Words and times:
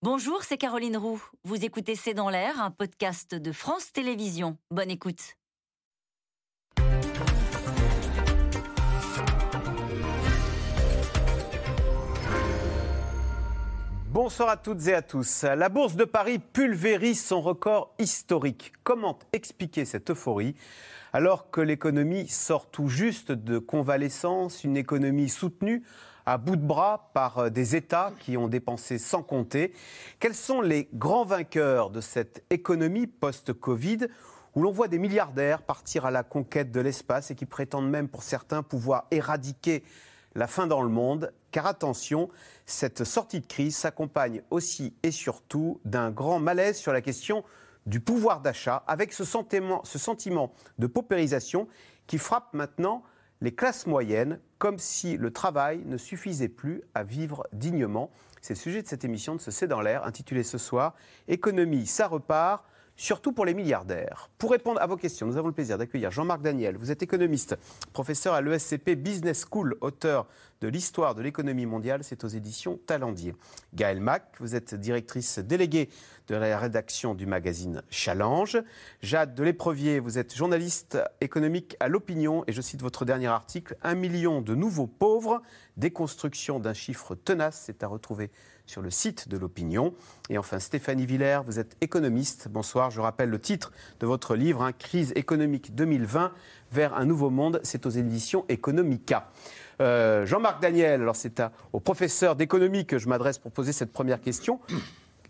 Bonjour, 0.00 0.44
c'est 0.44 0.58
Caroline 0.58 0.96
Roux. 0.96 1.20
Vous 1.42 1.64
écoutez 1.64 1.96
C'est 1.96 2.14
dans 2.14 2.30
l'air, 2.30 2.62
un 2.62 2.70
podcast 2.70 3.34
de 3.34 3.50
France 3.50 3.90
Télévisions. 3.90 4.56
Bonne 4.70 4.92
écoute. 4.92 5.34
Bonsoir 14.12 14.50
à 14.50 14.56
toutes 14.56 14.86
et 14.86 14.94
à 14.94 15.02
tous. 15.02 15.42
La 15.42 15.68
Bourse 15.68 15.96
de 15.96 16.04
Paris 16.04 16.38
pulvérise 16.38 17.24
son 17.24 17.40
record 17.40 17.92
historique. 17.98 18.74
Comment 18.84 19.18
expliquer 19.32 19.84
cette 19.84 20.10
euphorie 20.10 20.54
alors 21.12 21.50
que 21.50 21.60
l'économie 21.60 22.28
sort 22.28 22.70
tout 22.70 22.88
juste 22.88 23.32
de 23.32 23.58
convalescence, 23.58 24.62
une 24.62 24.76
économie 24.76 25.28
soutenue 25.28 25.82
à 26.28 26.36
bout 26.36 26.56
de 26.56 26.66
bras 26.66 27.10
par 27.14 27.38
euh, 27.38 27.48
des 27.48 27.74
États 27.74 28.12
qui 28.20 28.36
ont 28.36 28.48
dépensé 28.48 28.98
sans 28.98 29.22
compter. 29.22 29.72
Quels 30.20 30.34
sont 30.34 30.60
les 30.60 30.86
grands 30.92 31.24
vainqueurs 31.24 31.88
de 31.88 32.02
cette 32.02 32.44
économie 32.50 33.06
post-Covid 33.06 34.08
où 34.54 34.60
l'on 34.60 34.70
voit 34.70 34.88
des 34.88 34.98
milliardaires 34.98 35.62
partir 35.62 36.04
à 36.04 36.10
la 36.10 36.22
conquête 36.22 36.70
de 36.70 36.80
l'espace 36.80 37.30
et 37.30 37.34
qui 37.34 37.46
prétendent 37.46 37.88
même 37.88 38.08
pour 38.08 38.22
certains 38.22 38.62
pouvoir 38.62 39.06
éradiquer 39.10 39.82
la 40.34 40.46
fin 40.46 40.66
dans 40.66 40.82
le 40.82 40.90
monde, 40.90 41.32
car 41.50 41.66
attention, 41.66 42.28
cette 42.66 43.04
sortie 43.04 43.40
de 43.40 43.46
crise 43.46 43.74
s'accompagne 43.74 44.42
aussi 44.50 44.94
et 45.02 45.10
surtout 45.10 45.80
d'un 45.86 46.10
grand 46.10 46.40
malaise 46.40 46.76
sur 46.76 46.92
la 46.92 47.00
question 47.00 47.42
du 47.86 48.00
pouvoir 48.00 48.42
d'achat, 48.42 48.84
avec 48.86 49.14
ce 49.14 49.24
sentiment, 49.24 49.80
ce 49.84 49.98
sentiment 49.98 50.52
de 50.78 50.86
paupérisation 50.88 51.68
qui 52.06 52.18
frappe 52.18 52.52
maintenant 52.52 53.02
les 53.40 53.54
classes 53.54 53.86
moyennes, 53.86 54.40
comme 54.58 54.78
si 54.78 55.16
le 55.16 55.30
travail 55.32 55.82
ne 55.84 55.96
suffisait 55.96 56.48
plus 56.48 56.82
à 56.94 57.04
vivre 57.04 57.46
dignement. 57.52 58.10
C'est 58.40 58.54
le 58.54 58.58
sujet 58.58 58.82
de 58.82 58.88
cette 58.88 59.04
émission 59.04 59.34
de 59.34 59.40
ce 59.40 59.50
C'est 59.50 59.68
dans 59.68 59.80
l'air, 59.80 60.04
intitulée 60.04 60.42
ce 60.42 60.58
soir 60.58 60.94
Économie, 61.28 61.86
ça 61.86 62.08
repart 62.08 62.64
surtout 62.96 63.32
pour 63.32 63.46
les 63.46 63.54
milliardaires. 63.54 64.28
Pour 64.38 64.50
répondre 64.50 64.82
à 64.82 64.86
vos 64.86 64.96
questions, 64.96 65.26
nous 65.26 65.36
avons 65.36 65.46
le 65.46 65.54
plaisir 65.54 65.78
d'accueillir 65.78 66.10
Jean-Marc 66.10 66.42
Daniel. 66.42 66.76
Vous 66.76 66.90
êtes 66.90 67.02
économiste, 67.02 67.56
professeur 67.92 68.34
à 68.34 68.40
l'ESCP 68.40 68.96
Business 68.96 69.46
School, 69.48 69.76
auteur 69.80 70.26
de 70.60 70.68
l'histoire 70.68 71.14
de 71.14 71.22
l'économie 71.22 71.66
mondiale, 71.66 72.02
c'est 72.02 72.24
aux 72.24 72.28
éditions 72.28 72.78
Talendier. 72.86 73.34
Gaël 73.74 74.00
Mac, 74.00 74.24
vous 74.40 74.54
êtes 74.54 74.74
directrice 74.74 75.38
déléguée 75.38 75.88
de 76.26 76.34
la 76.34 76.58
rédaction 76.58 77.14
du 77.14 77.26
magazine 77.26 77.82
Challenge. 77.90 78.58
Jade 79.02 79.34
de 79.34 79.42
l'Éprevier, 79.42 80.00
vous 80.00 80.18
êtes 80.18 80.34
journaliste 80.34 80.98
économique 81.20 81.76
à 81.80 81.88
l'opinion 81.88 82.44
et 82.46 82.52
je 82.52 82.60
cite 82.60 82.82
votre 82.82 83.04
dernier 83.04 83.28
article, 83.28 83.76
Un 83.82 83.94
million 83.94 84.42
de 84.42 84.54
nouveaux 84.54 84.86
pauvres, 84.86 85.42
déconstruction 85.76 86.58
d'un 86.58 86.74
chiffre 86.74 87.14
tenace, 87.14 87.62
c'est 87.64 87.82
à 87.82 87.86
retrouver 87.86 88.30
sur 88.66 88.82
le 88.82 88.90
site 88.90 89.28
de 89.28 89.38
l'opinion. 89.38 89.94
Et 90.28 90.36
enfin, 90.36 90.58
Stéphanie 90.58 91.06
Villers, 91.06 91.40
vous 91.46 91.58
êtes 91.58 91.76
économiste. 91.80 92.48
Bonsoir, 92.50 92.90
je 92.90 93.00
rappelle 93.00 93.30
le 93.30 93.40
titre 93.40 93.72
de 94.00 94.06
votre 94.06 94.36
livre, 94.36 94.62
hein, 94.62 94.72
Crise 94.72 95.12
économique 95.16 95.74
2020 95.74 96.32
vers 96.70 96.94
un 96.94 97.06
nouveau 97.06 97.30
monde, 97.30 97.60
c'est 97.62 97.86
aux 97.86 97.90
éditions 97.90 98.44
Economica. 98.48 99.30
Euh, 99.80 100.26
Jean-Marc 100.26 100.60
Daniel, 100.60 101.02
alors 101.02 101.16
c'est 101.16 101.42
au 101.72 101.80
professeur 101.80 102.36
d'économie 102.36 102.86
que 102.86 102.98
je 102.98 103.08
m'adresse 103.08 103.38
pour 103.38 103.52
poser 103.52 103.72
cette 103.72 103.92
première 103.92 104.20
question. 104.20 104.60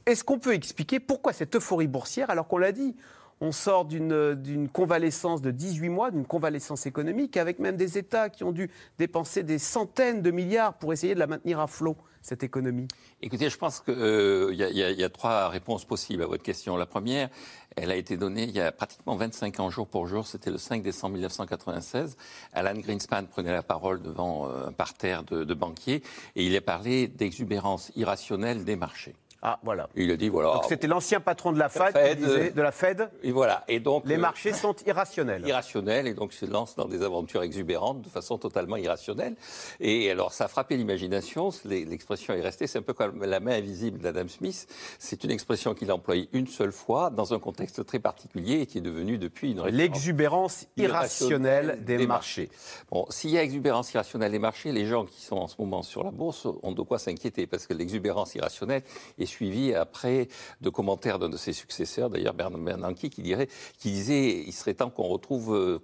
Est-ce 0.07 0.25
qu'on 0.25 0.39
peut 0.39 0.55
expliquer 0.55 1.01
pourquoi 1.01 1.33
cette 1.33 1.55
euphorie 1.57 1.87
boursière, 1.87 2.31
alors 2.31 2.49
qu'on 2.49 2.59
l'a 2.59 2.73
dit, 2.73 2.97
on 3.41 3.53
sort 3.53 3.85
d'une 3.85 4.69
convalescence 4.73 5.43
de 5.43 5.51
18 5.51 5.89
mois, 5.89 6.11
d'une 6.11 6.27
convalescence 6.27 6.87
économique, 6.87 7.37
avec 7.37 7.59
même 7.59 7.77
des 7.77 7.99
États 7.99 8.29
qui 8.29 8.45
ont 8.45 8.53
dû 8.53 8.71
dépenser 8.99 9.43
des 9.43 9.59
centaines 9.59 10.23
de 10.23 10.31
milliards 10.31 10.75
pour 10.75 10.93
essayer 10.93 11.15
de 11.15 11.19
la 11.19 11.27
maintenir 11.27 11.61
à 11.61 11.67
flot 11.67 11.97
cette 12.21 12.43
économie 12.43 12.89
Écoutez, 13.23 13.49
je 13.49 13.57
pense 13.57 13.81
qu'il 13.81 13.95
euh, 13.95 14.53
y, 14.53 15.05
a 15.05 15.09
trois 15.09 15.49
réponses 15.49 15.85
possibles 15.85 16.23
à 16.23 16.27
votre 16.27 16.43
question. 16.43 16.77
La 16.77 16.87
première, 16.87 17.31
elle 17.77 17.91
a 17.91 17.97
été 17.97 18.17
donnée 18.17 18.45
il 18.45 18.51
y 18.51 18.61
a 18.61 18.71
pratiquement 18.73 19.17
25 19.17 19.61
ans, 19.61 19.71
jour 19.71 19.87
pour 19.87 20.07
jour. 20.07 20.27
C'était 20.27 20.51
le 20.51 20.59
5 20.59 20.83
décembre 20.83 21.15
1996. 21.15 22.17
Alan 22.53 22.75
Greenspan 22.75 23.25
prenait 23.25 23.53
la 23.53 23.63
parole 23.63 24.03
devant 24.03 24.49
euh, 24.49 24.69
un 24.69 24.73
parterre 24.73 25.23
de 25.23 25.55
banquiers 25.55 26.03
et 26.37 26.45
il 26.45 26.57
a 26.57 26.61
parlé 26.61 27.09
d'exubérance 27.09 27.93
irrationnelle 27.97 28.65
des 28.65 28.77
marchés. 28.77 29.15
Ah, 29.41 29.61
voilà. 29.63 29.89
Il 29.95 30.11
a 30.11 30.17
dit, 30.17 30.29
voilà. 30.29 30.53
Donc 30.55 30.65
c'était 30.69 30.89
l'ancien 30.89 31.21
patron 31.21 31.53
de 31.53 31.59
la 31.59 31.69
Fed, 31.69 32.55
de 32.55 32.61
la 32.61 32.73
Fed. 32.73 33.09
Et 33.23 33.31
voilà. 33.31 33.65
Et 33.69 33.79
donc. 33.79 34.03
Les 34.07 34.17
euh, 34.17 34.19
marchés 34.19 34.53
sont 34.53 34.75
irrationnels. 34.85 35.47
Irrationnels, 35.47 36.09
et 36.09 36.15
donc 36.15 36.33
se 36.33 36.45
lance 36.45 36.75
dans 36.75 36.87
des 36.87 37.03
aventures 37.03 37.43
exubérantes 37.43 38.03
de 38.03 38.09
façon 38.09 38.37
totalement 38.37 38.77
irrationnelle. 38.77 39.37
Et 39.79 40.11
alors, 40.11 40.33
ça 40.33 40.47
a 40.47 40.49
frappé 40.49 40.77
l'imagination. 40.77 41.51
L'expression 41.65 42.35
est 42.35 42.41
restée. 42.41 42.67
C'est 42.67 42.79
un 42.79 42.83
peu 42.83 42.95
comme 42.95 43.25
la 43.25 43.39
main 43.39 43.53
invisible 43.53 43.99
d'Adam 44.01 44.27
Smith. 44.27 44.67
C'est 44.99 45.23
une 45.23 45.31
expression 45.31 45.75
qu'il 45.75 45.91
a 45.91 45.95
employée 45.95 46.29
une 46.33 46.49
seule 46.49 46.73
fois 46.73 47.11
dans 47.11 47.33
un 47.33 47.39
contexte 47.39 47.87
très 47.87 48.01
particulier 48.01 48.63
et 48.63 48.67
qui 48.67 48.79
est 48.79 48.83
devenue 48.83 49.19
depuis 49.19 49.53
une 49.53 49.65
L'exubérance 49.67 50.67
irrationnelle 50.77 51.85
des, 51.85 52.07
marchés. 52.07 52.49
Bon, 52.91 53.07
s'il 53.11 53.31
y 53.31 53.39
a 53.39 53.43
exubérance 53.43 53.93
irrationnelle 53.93 54.33
des 54.33 54.39
marchés, 54.39 54.73
les 54.73 54.87
gens 54.87 55.05
qui 55.05 55.21
sont 55.21 55.37
en 55.37 55.47
ce 55.47 55.57
moment 55.59 55.83
sur 55.83 56.03
la 56.03 56.11
bourse 56.11 56.49
ont 56.63 56.73
de 56.73 56.83
quoi 56.83 56.99
s'inquiéter 56.99 57.47
parce 57.47 57.67
que 57.67 57.75
l'exubérance 57.75 58.35
irrationnelle 58.35 58.83
est 59.19 59.28
suivi 59.29 59.75
après 59.75 60.29
de 60.61 60.71
commentaires 60.71 61.19
d'un 61.19 61.29
de 61.29 61.37
ses 61.37 61.53
successeurs, 61.53 62.11
d'ailleurs 62.11 62.35
Bernard 62.35 62.61
Bernanke, 62.61 63.09
qui, 63.09 63.23
dirait, 63.23 63.49
qui 63.79 63.93
disait 63.93 64.43
il 64.47 64.53
serait 64.53 64.75
temps 64.75 64.91
qu'on 64.91 65.05
retrouve 65.05 65.55
euh, 65.55 65.79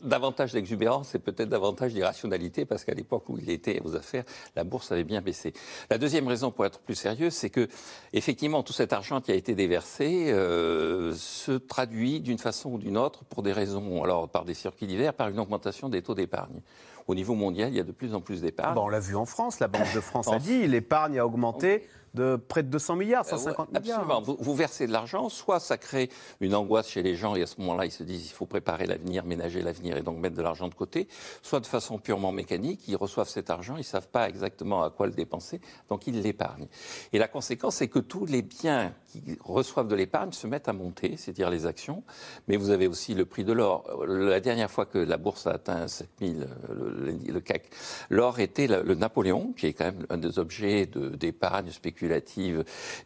davantage 0.00 0.52
d'exubérance 0.52 1.14
et 1.14 1.18
peut-être 1.18 1.48
davantage 1.48 1.92
d'irrationalité, 1.92 2.64
parce 2.64 2.84
qu'à 2.84 2.94
l'époque 2.94 3.28
où 3.28 3.38
il 3.38 3.50
était 3.50 3.80
aux 3.84 3.94
affaires, 3.94 4.24
la 4.56 4.64
bourse 4.64 4.90
avait 4.92 5.04
bien 5.04 5.20
baissé. 5.20 5.52
La 5.90 5.98
deuxième 5.98 6.26
raison, 6.28 6.50
pour 6.50 6.64
être 6.64 6.80
plus 6.80 6.94
sérieux, 6.94 7.30
c'est 7.30 7.50
que, 7.50 7.68
effectivement, 8.12 8.62
tout 8.62 8.72
cet 8.72 8.92
argent 8.92 9.20
qui 9.20 9.32
a 9.32 9.34
été 9.34 9.54
déversé 9.54 10.32
euh, 10.32 11.12
se 11.14 11.52
traduit 11.52 12.20
d'une 12.20 12.38
façon 12.38 12.72
ou 12.72 12.78
d'une 12.78 12.96
autre, 12.96 13.24
pour 13.24 13.42
des 13.42 13.52
raisons, 13.52 14.02
alors 14.02 14.28
par 14.28 14.44
des 14.44 14.54
circuits 14.54 14.86
divers, 14.86 15.14
par 15.14 15.28
une 15.28 15.38
augmentation 15.38 15.88
des 15.88 16.02
taux 16.02 16.14
d'épargne 16.14 16.60
au 17.06 17.14
niveau 17.14 17.34
mondial, 17.34 17.70
il 17.70 17.76
y 17.76 17.80
a 17.80 17.84
de 17.84 17.92
plus 17.92 18.14
en 18.14 18.22
plus 18.22 18.40
d'épargne. 18.40 18.78
on 18.78 18.88
l'a 18.88 19.00
vu 19.00 19.14
en 19.14 19.26
France, 19.26 19.60
la 19.60 19.68
Banque 19.68 19.92
de 19.94 20.00
France 20.00 20.28
a 20.28 20.38
dit, 20.38 20.66
l'épargne 20.66 21.18
a 21.18 21.26
augmenté 21.26 21.86
de 22.14 22.36
près 22.36 22.62
de 22.62 22.68
200 22.68 22.96
milliards, 22.96 23.24
150 23.24 23.68
euh, 23.68 23.80
milliards. 23.80 24.00
Absolument. 24.00 24.36
Vous, 24.38 24.54
versez 24.54 24.86
de 24.86 24.92
l'argent, 24.92 25.28
soit 25.28 25.58
ça 25.60 25.76
crée 25.76 26.08
une 26.40 26.54
angoisse 26.54 26.88
chez 26.88 27.02
les 27.02 27.16
gens 27.16 27.34
et 27.34 27.42
à 27.42 27.46
ce 27.46 27.60
moment-là, 27.60 27.86
ils 27.86 27.90
se 27.90 28.04
disent 28.04 28.26
il 28.26 28.32
faut 28.32 28.46
préparer 28.46 28.86
l'avenir, 28.86 29.24
ménager 29.24 29.62
l'avenir 29.62 29.96
et 29.96 30.02
donc 30.02 30.18
mettre 30.18 30.36
de 30.36 30.42
l'argent 30.42 30.68
de 30.68 30.74
côté, 30.74 31.08
soit 31.42 31.60
de 31.60 31.66
façon 31.66 31.98
purement 31.98 32.30
mécanique, 32.30 32.82
ils 32.86 32.96
reçoivent 32.96 33.28
cet 33.28 33.50
argent, 33.50 33.74
ils 33.74 33.80
ne 33.80 33.84
savent 33.84 34.08
pas 34.08 34.28
exactement 34.28 34.84
à 34.84 34.90
quoi 34.90 35.06
le 35.06 35.12
dépenser, 35.12 35.60
donc 35.88 36.06
ils 36.06 36.20
l'épargnent. 36.20 36.68
Et 37.12 37.18
la 37.18 37.26
conséquence, 37.26 37.76
c'est 37.76 37.88
que 37.88 37.98
tous 37.98 38.26
les 38.26 38.42
biens 38.42 38.92
qui 39.10 39.36
reçoivent 39.44 39.88
de 39.88 39.96
l'épargne 39.96 40.32
se 40.32 40.46
mettent 40.46 40.68
à 40.68 40.72
monter, 40.72 41.16
c'est-à-dire 41.16 41.50
les 41.50 41.66
actions, 41.66 42.04
mais 42.46 42.56
vous 42.56 42.70
avez 42.70 42.86
aussi 42.86 43.14
le 43.14 43.24
prix 43.24 43.44
de 43.44 43.52
l'or. 43.52 44.04
La 44.06 44.40
dernière 44.40 44.70
fois 44.70 44.86
que 44.86 44.98
la 44.98 45.16
bourse 45.16 45.48
a 45.48 45.52
atteint 45.52 45.88
7000, 45.88 46.46
le, 46.70 47.32
le 47.32 47.40
CAC, 47.40 47.70
l'or 48.08 48.38
était 48.38 48.68
le 48.68 48.94
Napoléon, 48.94 49.52
qui 49.56 49.66
est 49.66 49.72
quand 49.72 49.86
même 49.86 50.06
un 50.10 50.18
des 50.18 50.38
objets 50.38 50.86
d'épargne 50.86 51.70
spéculative 51.70 52.03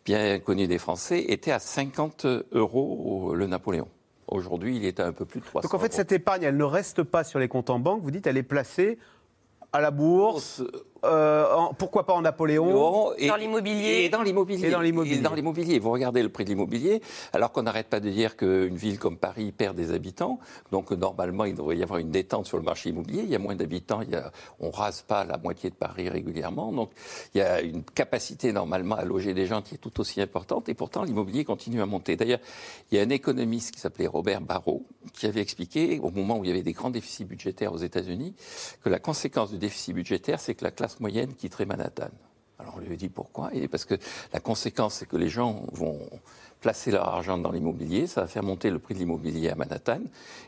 bien 0.05 0.39
connue 0.39 0.67
des 0.67 0.79
Français, 0.79 1.25
était 1.29 1.53
à 1.53 1.59
50 1.59 2.27
euros 2.53 3.35
le 3.35 3.47
Napoléon. 3.47 3.89
Aujourd'hui, 4.29 4.77
il 4.77 4.85
est 4.85 5.01
à 5.01 5.07
un 5.07 5.13
peu 5.13 5.25
plus 5.25 5.41
de 5.41 5.47
300 5.47 5.67
Donc 5.67 5.75
en 5.75 5.79
fait, 5.79 5.93
cette 5.93 6.13
épargne, 6.13 6.43
elle 6.43 6.57
ne 6.57 6.65
reste 6.65 7.03
pas 7.03 7.25
sur 7.25 7.39
les 7.39 7.49
comptes 7.49 7.71
en 7.71 7.79
banque, 7.79 8.03
vous 8.03 8.11
dites, 8.11 8.27
elle 8.27 8.37
est 8.37 8.43
placée 8.43 8.99
à 9.73 9.81
la 9.81 9.91
bourse, 9.91 10.63
euh, 11.05 11.47
pourquoi 11.79 12.05
pas 12.05 12.13
en 12.13 12.23
Napoléon 12.23 13.13
et, 13.17 13.29
Dans 13.29 13.37
l'immobilier. 13.37 14.05
Et 14.05 14.09
dans 14.09 14.23
l'immobilier. 14.23 14.69
Et 14.69 14.71
dans 14.71 15.35
l'immobilier. 15.35 15.79
Vous 15.79 15.91
regardez 15.91 16.23
le 16.23 16.29
prix 16.29 16.45
de 16.45 16.51
l'immobilier, 16.51 17.01
alors 17.33 17.53
qu'on 17.53 17.63
n'arrête 17.63 17.89
pas 17.89 18.01
de 18.01 18.11
dire 18.11 18.37
qu'une 18.37 18.77
ville 18.77 18.99
comme 18.99 19.17
Paris 19.17 19.53
perd 19.53 19.77
des 19.77 19.93
habitants. 19.93 20.39
Donc 20.73 20.91
normalement, 20.91 21.45
il 21.45 21.55
devrait 21.55 21.77
y 21.77 21.83
avoir 21.83 21.99
une 21.99 22.11
détente 22.11 22.47
sur 22.47 22.57
le 22.57 22.65
marché 22.65 22.91
immobilier. 22.91 23.23
Il 23.23 23.31
y 23.31 23.35
a 23.35 23.39
moins 23.39 23.55
d'habitants. 23.55 24.01
On 24.61 24.69
ne 24.69 24.73
rase 24.73 25.03
pas 25.03 25.25
la 25.25 25.39
moitié 25.39 25.71
de 25.71 25.75
Paris 25.75 26.09
régulièrement. 26.09 26.73
Donc 26.73 26.91
il 27.35 27.39
y 27.39 27.43
a 27.43 27.61
une 27.61 27.85
capacité 27.85 28.53
normalement 28.53 28.97
à 28.97 29.05
loger 29.05 29.35
des 29.35 29.47
gens 29.47 29.63
qui 29.63 29.77
est 29.77 29.79
tout 29.79 30.01
aussi 30.01 30.21
importante. 30.21 30.69
Et 30.69 30.75
pourtant, 30.75 31.05
l'immobilier 31.05 31.45
continue 31.45 31.81
à 31.81 31.87
monter. 31.87 32.17
D'ailleurs, 32.17 32.41
il 32.91 32.99
y 32.99 33.01
a 33.01 33.05
un 33.05 33.11
économiste 33.11 33.73
qui 33.73 33.81
s'appelait 33.81 34.07
Robert 34.07 34.41
Barrault 34.41 34.85
qui 35.15 35.27
avait 35.27 35.41
expliqué, 35.41 35.99
au 36.01 36.11
moment 36.11 36.39
où 36.39 36.45
il 36.45 36.49
y 36.49 36.51
avait 36.51 36.63
des 36.63 36.73
grands 36.73 36.91
déficits 36.91 37.25
budgétaires 37.25 37.73
aux 37.73 37.79
États-Unis, 37.79 38.35
que 38.83 38.89
la 38.89 38.99
conséquence 38.99 39.51
du 39.51 39.59
déficit 39.59 39.95
budgétaire, 39.95 40.41
c'est 40.41 40.55
que 40.55 40.65
la 40.65 40.71
classe 40.71 40.88
moyenne 41.01 41.35
quitterait 41.35 41.67
Manhattan. 41.67 42.11
Alors 42.59 42.75
on 42.77 42.81
lui 42.81 42.97
dit 42.97 43.09
pourquoi? 43.09 43.51
Et 43.55 43.69
parce 43.69 43.85
que 43.85 43.95
la 44.33 44.41
conséquence, 44.41 44.95
c'est 44.95 45.07
que 45.07 45.17
les 45.17 45.29
gens 45.29 45.65
vont 45.73 46.01
placer 46.61 46.91
leur 46.91 47.09
argent 47.09 47.39
dans 47.39 47.53
l'immobilier, 47.53 48.07
ça 48.07 48.23
va 48.23 48.27
faire 48.27 48.43
monter 48.43 48.71
le 48.71 48.79
prix 48.79 48.95
de 48.95 48.99
l'immobilier 48.99 49.51
à 49.51 49.55
Manhattan, 49.55 50.01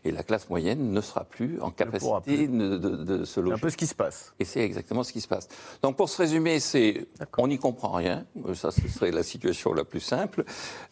et 0.04 0.10
la 0.10 0.22
classe 0.22 0.48
moyenne 0.50 0.92
ne 0.92 1.00
sera 1.00 1.24
plus 1.24 1.60
en 1.60 1.70
capacité 1.70 2.48
De, 2.48 3.24
se 3.24 3.40
loger. 3.40 3.54
C'est 3.54 3.60
un 3.60 3.62
peu 3.62 3.70
ce 3.70 3.76
qui 3.76 3.86
se 3.86 3.94
passe. 3.94 4.32
Et 4.38 4.44
c'est 4.44 4.60
exactement 4.60 5.04
ce 5.04 5.12
qui 5.12 5.20
se 5.20 5.28
passe. 5.28 5.48
Donc 5.82 5.96
pour 5.96 6.08
se 6.08 6.16
résumer, 6.18 6.60
c'est 6.60 7.06
on 7.38 7.48
n'y 7.48 7.58
comprend 7.58 7.92
rien, 7.92 8.24
ça 8.54 8.70
ce 8.70 8.86
serait 8.88 9.12
la 9.12 9.22
situation 9.22 9.72
la 9.72 9.84
plus 9.84 10.00
simple. 10.00 10.44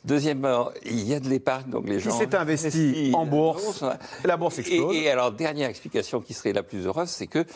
Deuxièmement, 0.05 0.71
il 0.85 1.07
y 1.07 1.15
a 1.15 1.21
de 1.21 1.29
l'épargne, 1.29 1.71
donc 1.71 1.89
les 1.89 2.01
gens... 2.01 2.11
Qui 2.11 2.19
s'est 2.19 2.35
investi 2.35 3.13
en 3.15 3.27
bourse, 3.27 3.85
la 4.25 4.37
bourse 4.37 4.59
explose. 4.59 4.95
Et, 4.95 5.05
et, 5.05 5.11
alors, 5.11 5.33
dernière 5.33 5.69
explication 5.69 6.21
qui 6.21 6.35
serait 6.35 6.53
la 6.53 6.63
plus 6.63 6.87
heureuse, 6.87 7.09
c'est 7.09 7.27
qu'il 7.27 7.47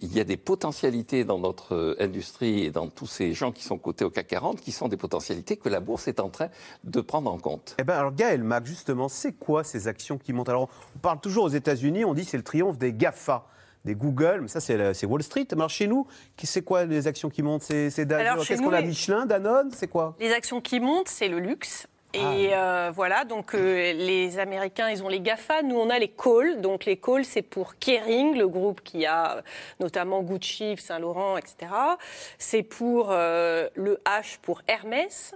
y 0.00 0.20
a 0.20 0.24
des 0.24 0.36
potentialités 0.36 1.24
dans 1.24 1.38
notre 1.38 1.96
industrie 2.00 2.64
et 2.64 2.70
dans 2.70 2.88
tout 2.88 3.06
ces 3.06 3.32
gens 3.32 3.52
qui 3.52 3.62
sont 3.62 3.78
cotés 3.78 4.04
au 4.04 4.10
CAC 4.10 4.26
40 4.26 4.60
qui 4.60 4.72
sont 4.72 4.88
des 4.88 4.96
potentialités 4.96 5.56
que 5.56 5.68
la 5.68 5.80
bourse 5.80 6.08
est 6.08 6.20
en 6.20 6.28
train 6.28 6.48
de 6.84 7.00
prendre 7.00 7.11
en 7.14 7.38
compte. 7.38 7.76
Eh 7.78 7.84
ben 7.84 7.94
alors 7.94 8.12
Gaël 8.12 8.42
Mac, 8.42 8.66
justement, 8.66 9.08
c'est 9.08 9.32
quoi 9.32 9.64
ces 9.64 9.88
actions 9.88 10.18
qui 10.18 10.32
montent? 10.32 10.48
Alors, 10.48 10.68
on 10.96 10.98
parle 10.98 11.20
toujours 11.20 11.44
aux 11.44 11.48
États-Unis, 11.48 12.04
on 12.04 12.14
dit 12.14 12.24
c'est 12.24 12.36
le 12.36 12.42
triomphe 12.42 12.78
des 12.78 12.92
GAFA 12.92 13.46
des 13.84 13.94
Google, 13.94 14.40
mais 14.42 14.48
ça 14.48 14.60
c'est 14.60 15.06
Wall 15.06 15.22
Street. 15.22 15.46
Alors 15.52 15.70
chez 15.70 15.86
nous, 15.86 16.06
c'est 16.42 16.62
quoi 16.62 16.84
les 16.84 17.06
actions 17.06 17.30
qui 17.30 17.42
montent? 17.42 17.62
C'est 17.62 17.90
Qu'est-ce 17.92 18.62
qu'on 18.62 18.72
a? 18.72 18.80
Michelin, 18.80 19.26
Danone 19.26 19.70
C'est 19.72 19.88
quoi? 19.88 20.14
Les 20.20 20.32
actions 20.32 20.60
qui 20.60 20.80
montent, 20.80 21.08
c'est 21.08 21.28
le 21.28 21.38
luxe. 21.38 21.86
Et 22.14 22.52
ah. 22.52 22.88
euh, 22.88 22.90
voilà, 22.94 23.24
donc 23.24 23.54
euh, 23.54 23.92
les 23.94 24.38
Américains, 24.38 24.90
ils 24.90 25.02
ont 25.02 25.08
les 25.08 25.20
GAFA, 25.20 25.62
nous 25.62 25.76
on 25.76 25.88
a 25.88 25.98
les 25.98 26.08
Call. 26.08 26.60
Donc 26.60 26.84
les 26.84 26.98
Call, 26.98 27.24
c'est 27.24 27.42
pour 27.42 27.78
Kering, 27.78 28.36
le 28.36 28.46
groupe 28.48 28.82
qui 28.82 29.06
a 29.06 29.42
notamment 29.80 30.22
Gucci, 30.22 30.76
Saint-Laurent, 30.76 31.38
etc. 31.38 31.72
C'est 32.38 32.62
pour 32.62 33.08
euh, 33.10 33.68
le 33.74 33.98
H 34.04 34.36
pour 34.42 34.60
Hermès. 34.68 35.34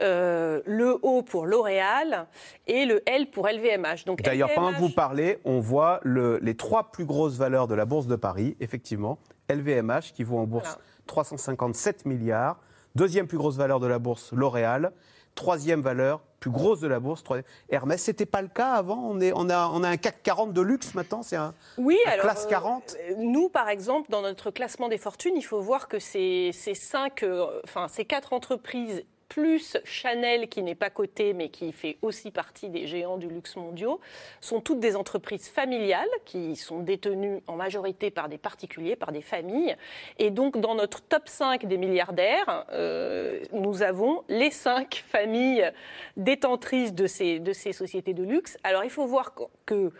Le 0.00 0.98
O 1.02 1.22
pour 1.22 1.46
L'Oréal 1.46 2.26
et 2.66 2.86
le 2.86 3.02
L 3.08 3.30
pour 3.30 3.48
LVMH. 3.48 4.04
D'ailleurs, 4.22 4.50
pendant 4.54 4.72
que 4.72 4.78
vous 4.78 4.90
parlez, 4.90 5.38
on 5.44 5.60
voit 5.60 6.00
les 6.04 6.56
trois 6.56 6.90
plus 6.90 7.04
grosses 7.04 7.36
valeurs 7.36 7.68
de 7.68 7.74
la 7.74 7.84
Bourse 7.84 8.06
de 8.06 8.16
Paris, 8.16 8.56
effectivement. 8.60 9.18
LVMH 9.48 10.12
qui 10.14 10.24
vaut 10.24 10.38
en 10.38 10.46
bourse 10.46 10.78
357 11.06 12.04
milliards. 12.04 12.60
Deuxième 12.96 13.26
plus 13.28 13.38
grosse 13.38 13.56
valeur 13.56 13.78
de 13.78 13.86
la 13.86 13.98
bourse, 13.98 14.32
L'Oréal 14.32 14.92
troisième 15.36 15.82
valeur, 15.82 16.22
plus 16.40 16.50
grosse 16.50 16.80
de 16.80 16.88
la 16.88 16.98
bourse. 16.98 17.22
Hermès, 17.68 18.02
c'était 18.02 18.26
pas 18.26 18.42
le 18.42 18.48
cas 18.48 18.72
avant? 18.72 18.98
On, 18.98 19.20
est, 19.20 19.32
on, 19.34 19.48
a, 19.48 19.70
on 19.72 19.84
a 19.84 19.88
un 19.88 19.96
CAC 19.96 20.22
40 20.24 20.52
de 20.52 20.60
luxe 20.60 20.94
maintenant, 20.94 21.22
c'est 21.22 21.36
un, 21.36 21.54
oui, 21.78 21.98
classe 22.20 22.46
40 22.46 22.96
euh, 22.98 23.14
Nous, 23.18 23.48
par 23.48 23.68
exemple, 23.68 24.10
dans 24.10 24.22
notre 24.22 24.50
classement 24.50 24.88
des 24.88 24.98
fortunes, 24.98 25.34
il 25.36 25.42
faut 25.42 25.60
voir 25.60 25.86
que 25.86 26.00
ces, 26.00 26.50
ces, 26.52 26.74
cinq, 26.74 27.22
euh, 27.22 27.60
enfin, 27.62 27.86
ces 27.88 28.04
quatre 28.04 28.32
entreprises 28.32 29.04
plus 29.28 29.76
Chanel 29.84 30.48
qui 30.48 30.62
n'est 30.62 30.74
pas 30.74 30.90
coté 30.90 31.32
mais 31.32 31.48
qui 31.48 31.72
fait 31.72 31.98
aussi 32.02 32.30
partie 32.30 32.68
des 32.68 32.86
géants 32.86 33.16
du 33.16 33.28
luxe 33.28 33.56
mondiaux, 33.56 34.00
sont 34.40 34.60
toutes 34.60 34.80
des 34.80 34.96
entreprises 34.96 35.48
familiales 35.48 36.08
qui 36.24 36.56
sont 36.56 36.80
détenues 36.80 37.42
en 37.46 37.56
majorité 37.56 38.10
par 38.10 38.28
des 38.28 38.38
particuliers, 38.38 38.96
par 38.96 39.12
des 39.12 39.22
familles. 39.22 39.76
Et 40.18 40.30
donc 40.30 40.58
dans 40.58 40.74
notre 40.74 41.02
top 41.02 41.28
5 41.28 41.66
des 41.66 41.76
milliardaires, 41.76 42.66
euh, 42.72 43.40
nous 43.52 43.82
avons 43.82 44.24
les 44.28 44.50
5 44.50 45.04
familles 45.08 45.70
détentrices 46.16 46.94
de 46.94 47.06
ces, 47.06 47.40
de 47.40 47.52
ces 47.52 47.72
sociétés 47.72 48.14
de 48.14 48.22
luxe. 48.22 48.56
Alors 48.62 48.84
il 48.84 48.90
faut 48.90 49.06
voir 49.06 49.34
que 49.64 49.92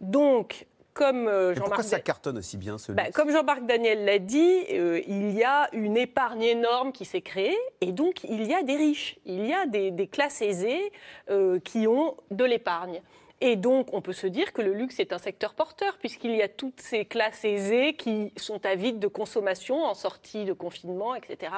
donc 0.00 0.66
comme 0.96 1.28
euh, 1.28 1.54
Jean-Marc. 1.54 1.66
Pourquoi 1.66 1.82
ça 1.84 2.00
cartonne 2.00 2.38
aussi 2.38 2.56
bien 2.56 2.78
ce 2.78 2.90
bah, 2.90 3.10
Comme 3.12 3.30
Jean-Marc 3.30 3.66
Daniel 3.66 4.04
l'a 4.06 4.18
dit, 4.18 4.64
euh, 4.72 5.00
il 5.06 5.30
y 5.32 5.44
a 5.44 5.68
une 5.72 5.96
épargne 5.96 6.42
énorme 6.42 6.90
qui 6.90 7.04
s'est 7.04 7.20
créée 7.20 7.56
et 7.82 7.92
donc 7.92 8.24
il 8.24 8.44
y 8.44 8.54
a 8.54 8.62
des 8.62 8.76
riches, 8.76 9.18
il 9.26 9.46
y 9.46 9.52
a 9.52 9.66
des, 9.66 10.08
classes 10.08 10.40
aisées 10.40 10.92
euh, 11.30 11.60
qui 11.60 11.86
ont 11.86 12.16
de 12.30 12.44
l'épargne. 12.44 13.02
Et 13.42 13.56
donc, 13.56 13.92
on 13.92 14.00
peut 14.00 14.14
se 14.14 14.26
dire 14.26 14.54
que 14.54 14.62
le 14.62 14.72
luxe 14.72 14.98
est 14.98 15.12
un 15.12 15.18
secteur 15.18 15.52
porteur, 15.52 15.98
puisqu'il 15.98 16.34
y 16.34 16.40
a 16.40 16.48
toutes 16.48 16.80
ces 16.80 17.04
classes 17.04 17.44
aisées 17.44 17.92
qui 17.92 18.32
sont 18.38 18.64
avides 18.64 18.98
de 18.98 19.08
consommation 19.08 19.84
en 19.84 19.92
sortie 19.92 20.46
de 20.46 20.54
confinement, 20.54 21.14
etc. 21.14 21.52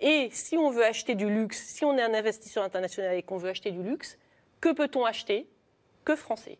Et 0.00 0.28
si 0.32 0.56
on 0.56 0.70
veut 0.70 0.84
acheter 0.84 1.14
du 1.14 1.30
luxe, 1.30 1.62
si 1.68 1.84
on 1.84 1.96
est 1.96 2.02
un 2.02 2.14
investisseur 2.14 2.64
international 2.64 3.14
et 3.14 3.22
qu'on 3.22 3.36
veut 3.36 3.50
acheter 3.50 3.70
du 3.70 3.84
luxe, 3.84 4.18
que 4.60 4.72
peut-on 4.72 5.04
acheter? 5.04 5.46
Que 6.04 6.16
français. 6.16 6.58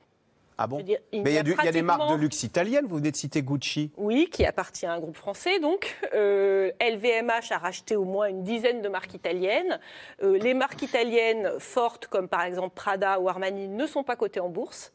Ah 0.56 0.66
bon 0.66 0.84
Mais 0.84 1.00
il 1.12 1.32
y, 1.32 1.38
a, 1.38 1.42
des 1.42 1.82
marques 1.82 2.10
de 2.10 2.14
luxe 2.14 2.44
italiennes, 2.44 2.86
vous 2.86 2.96
venez 2.96 3.10
de 3.10 3.16
citer 3.16 3.42
Gucci. 3.42 3.90
Oui, 3.96 4.28
qui 4.30 4.44
appartient 4.44 4.86
à 4.86 4.92
un 4.92 5.00
groupe 5.00 5.16
français. 5.16 5.58
Donc, 5.58 5.96
LVMH 6.12 6.14
euh, 6.14 7.54
a 7.54 7.58
racheté 7.58 7.96
au 7.96 8.04
moins 8.04 8.28
une 8.28 8.44
dizaine 8.44 8.80
de 8.80 8.88
marques 8.88 9.14
italiennes. 9.14 9.80
Euh, 10.22 10.38
les 10.38 10.54
marques 10.54 10.82
italiennes 10.82 11.50
fortes, 11.58 12.06
comme 12.06 12.28
par 12.28 12.42
exemple 12.42 12.74
Prada 12.74 13.18
ou 13.18 13.28
Armani, 13.28 13.68
ne 13.68 13.86
sont 13.86 14.04
pas 14.04 14.14
cotées 14.14 14.40
en 14.40 14.48
bourse. 14.48 14.92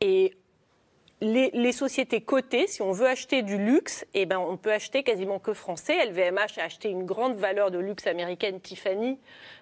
Et 0.00 0.34
les, 1.22 1.72
sociétés 1.72 2.20
cotées, 2.20 2.66
si 2.66 2.82
on 2.82 2.92
veut 2.92 3.06
acheter 3.06 3.42
du 3.42 3.56
luxe, 3.56 4.04
eh 4.12 4.26
ben, 4.26 4.38
on 4.38 4.56
peut 4.56 4.72
acheter 4.72 5.02
quasiment 5.02 5.38
que 5.38 5.52
français. 5.54 6.04
LVMH 6.06 6.58
a 6.58 6.64
acheté 6.64 6.88
une 6.90 7.04
grande 7.04 7.36
valeur 7.36 7.70
de 7.70 7.78
luxe 7.78 8.06
américaine, 8.06 8.60
Tiffany, 8.60 9.18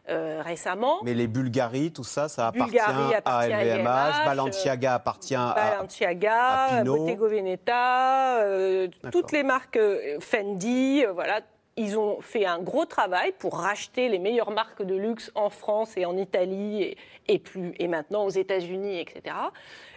euh, 0.08 0.40
récemment. 0.42 1.00
Mais 1.02 1.14
les 1.14 1.26
Bulgaries, 1.26 1.92
tout 1.92 2.04
ça, 2.04 2.28
ça 2.28 2.48
appartient, 2.48 2.78
à 2.78 3.46
LVMH. 3.46 4.24
Balenciaga 4.24 4.94
appartient 4.94 5.34
Balenciaga, 5.34 6.64
à, 6.64 6.84
Bottego 6.84 7.28
Veneta, 7.28 8.38
euh, 8.38 8.88
toutes 9.12 9.32
les 9.32 9.42
marques 9.42 9.76
euh, 9.76 10.18
Fendi, 10.20 11.04
voilà 11.14 11.40
ils 11.76 11.96
ont 11.96 12.20
fait 12.20 12.44
un 12.44 12.58
gros 12.58 12.84
travail 12.84 13.32
pour 13.38 13.58
racheter 13.58 14.08
les 14.08 14.18
meilleures 14.18 14.50
marques 14.50 14.82
de 14.82 14.94
luxe 14.94 15.30
en 15.34 15.48
France 15.48 15.96
et 15.96 16.04
en 16.04 16.16
Italie 16.16 16.94
et, 17.26 17.38
plus, 17.38 17.72
et 17.78 17.88
maintenant 17.88 18.24
aux 18.24 18.30
États-Unis, 18.30 19.00
etc. 19.00 19.34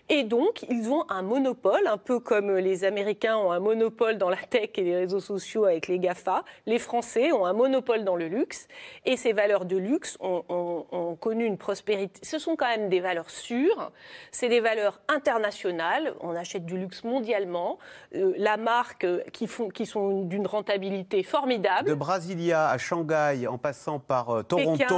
Et 0.10 0.24
donc, 0.24 0.66
ils 0.70 0.90
ont 0.90 1.06
un 1.10 1.22
monopole, 1.22 1.88
un 1.88 1.98
peu 1.98 2.20
comme 2.20 2.58
les 2.58 2.84
Américains 2.84 3.38
ont 3.38 3.52
un 3.52 3.60
monopole 3.60 4.18
dans 4.18 4.30
la 4.30 4.36
tech 4.38 4.72
et 4.76 4.84
les 4.84 4.96
réseaux 4.96 5.22
sociaux 5.22 5.64
avec 5.64 5.88
les 5.88 5.98
GAFA. 5.98 6.44
Les 6.66 6.78
Français 6.78 7.32
ont 7.32 7.46
un 7.46 7.54
monopole 7.54 8.04
dans 8.04 8.18
le 8.18 8.28
luxe. 8.28 8.68
Et 9.06 9.16
ces 9.16 9.32
valeurs 9.32 9.66
de 9.66 9.78
luxe 9.78 10.18
ont, 10.20 11.18
connu 11.22 11.46
une 11.46 11.58
prospérité. 11.58 12.20
Ce 12.22 12.38
sont 12.38 12.56
quand 12.58 12.68
même 12.68 12.90
des 12.90 13.00
valeurs 13.00 13.30
sûres. 13.30 13.92
C'est 14.32 14.50
des 14.50 14.60
valeurs 14.60 15.00
internationales. 15.08 16.14
On 16.20 16.36
achète 16.36 16.66
du 16.66 16.78
luxe 16.78 17.04
mondialement. 17.06 17.80
Euh, 18.16 18.34
la 18.38 18.58
marque 18.58 19.08
qui, 19.32 19.48
font, 19.48 19.70
qui 19.70 19.86
sont 19.86 20.24
d'une 20.24 20.48
rentabilité 20.48 21.24
formidable. 21.24 21.88
De 21.88 21.94
Brasilia 21.94 22.70
à 22.70 22.78
Shanghai, 22.78 23.48
en 23.48 23.58
passant 23.58 24.00
par 24.00 24.30
euh, 24.32 24.44
Toronto. 24.44 24.96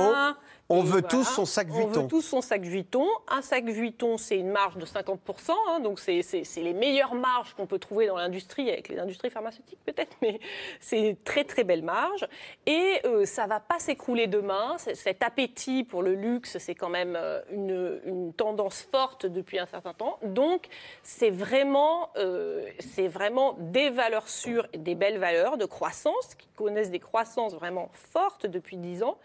On 0.67 0.81
veut 0.81 1.03
tous 1.03 1.23
son 1.25 1.45
sac 1.45 1.67
Vuitton. 1.67 1.99
On 1.99 2.01
veut 2.01 2.07
tous 2.07 2.23
son 2.23 2.41
sac 2.41 2.63
Vuitton. 2.63 3.05
Un 3.27 3.43
sac 3.43 3.65
Vuitton, 3.65 4.17
c'est 4.17 4.37
une 4.37 4.49
marge 4.49 4.77
de 4.77 4.85
50%, 4.85 5.51
hein, 5.69 5.79
donc 5.79 5.99
c'est 5.99 6.23
les 6.57 6.73
meilleures 6.73 7.13
marges 7.13 7.53
qu'on 7.53 7.67
peut 7.67 7.77
trouver 7.77 8.07
dans 8.07 8.17
l'industrie, 8.17 8.71
avec 8.71 8.89
les 8.89 8.97
industries 8.97 9.29
pharmaceutiques 9.29 9.77
peut-être, 9.85 10.17
mais 10.23 10.39
c'est 10.79 11.17
très 11.23 11.43
très 11.43 11.63
belle 11.63 11.83
marge. 11.83 12.27
Et 12.65 12.99
euh, 13.05 13.25
ça 13.25 13.45
va 13.45 13.59
pas 13.59 13.77
s'écrouler 13.77 14.25
demain. 14.25 14.75
Cet 14.77 15.21
appétit 15.21 15.83
pour 15.83 16.01
le 16.01 16.15
luxe, 16.15 16.57
c'est 16.57 16.73
quand 16.73 16.89
même 16.89 17.15
euh, 17.15 17.41
une, 17.51 18.33
tendance 18.35 18.81
forte 18.81 19.27
depuis 19.27 19.59
un 19.59 19.67
certain 19.67 19.93
temps. 19.93 20.17
Donc 20.23 20.67
c'est 21.03 21.29
vraiment, 21.29 22.09
euh, 22.17 22.65
c'est 22.79 23.07
vraiment 23.07 23.55
des 23.59 23.91
valeurs 23.91 24.27
sûres 24.27 24.67
et 24.73 24.79
des 24.79 24.95
belles 24.95 25.19
valeurs 25.19 25.57
de 25.57 25.65
croissance 25.65 26.33
qui 26.35 26.47
connaissent 26.55 26.89
des 26.89 26.99
croissances 26.99 27.53
vraiment 27.53 27.89
fortes 27.93 28.47
depuis 28.47 28.77
10 28.77 29.03
ans 29.03 29.17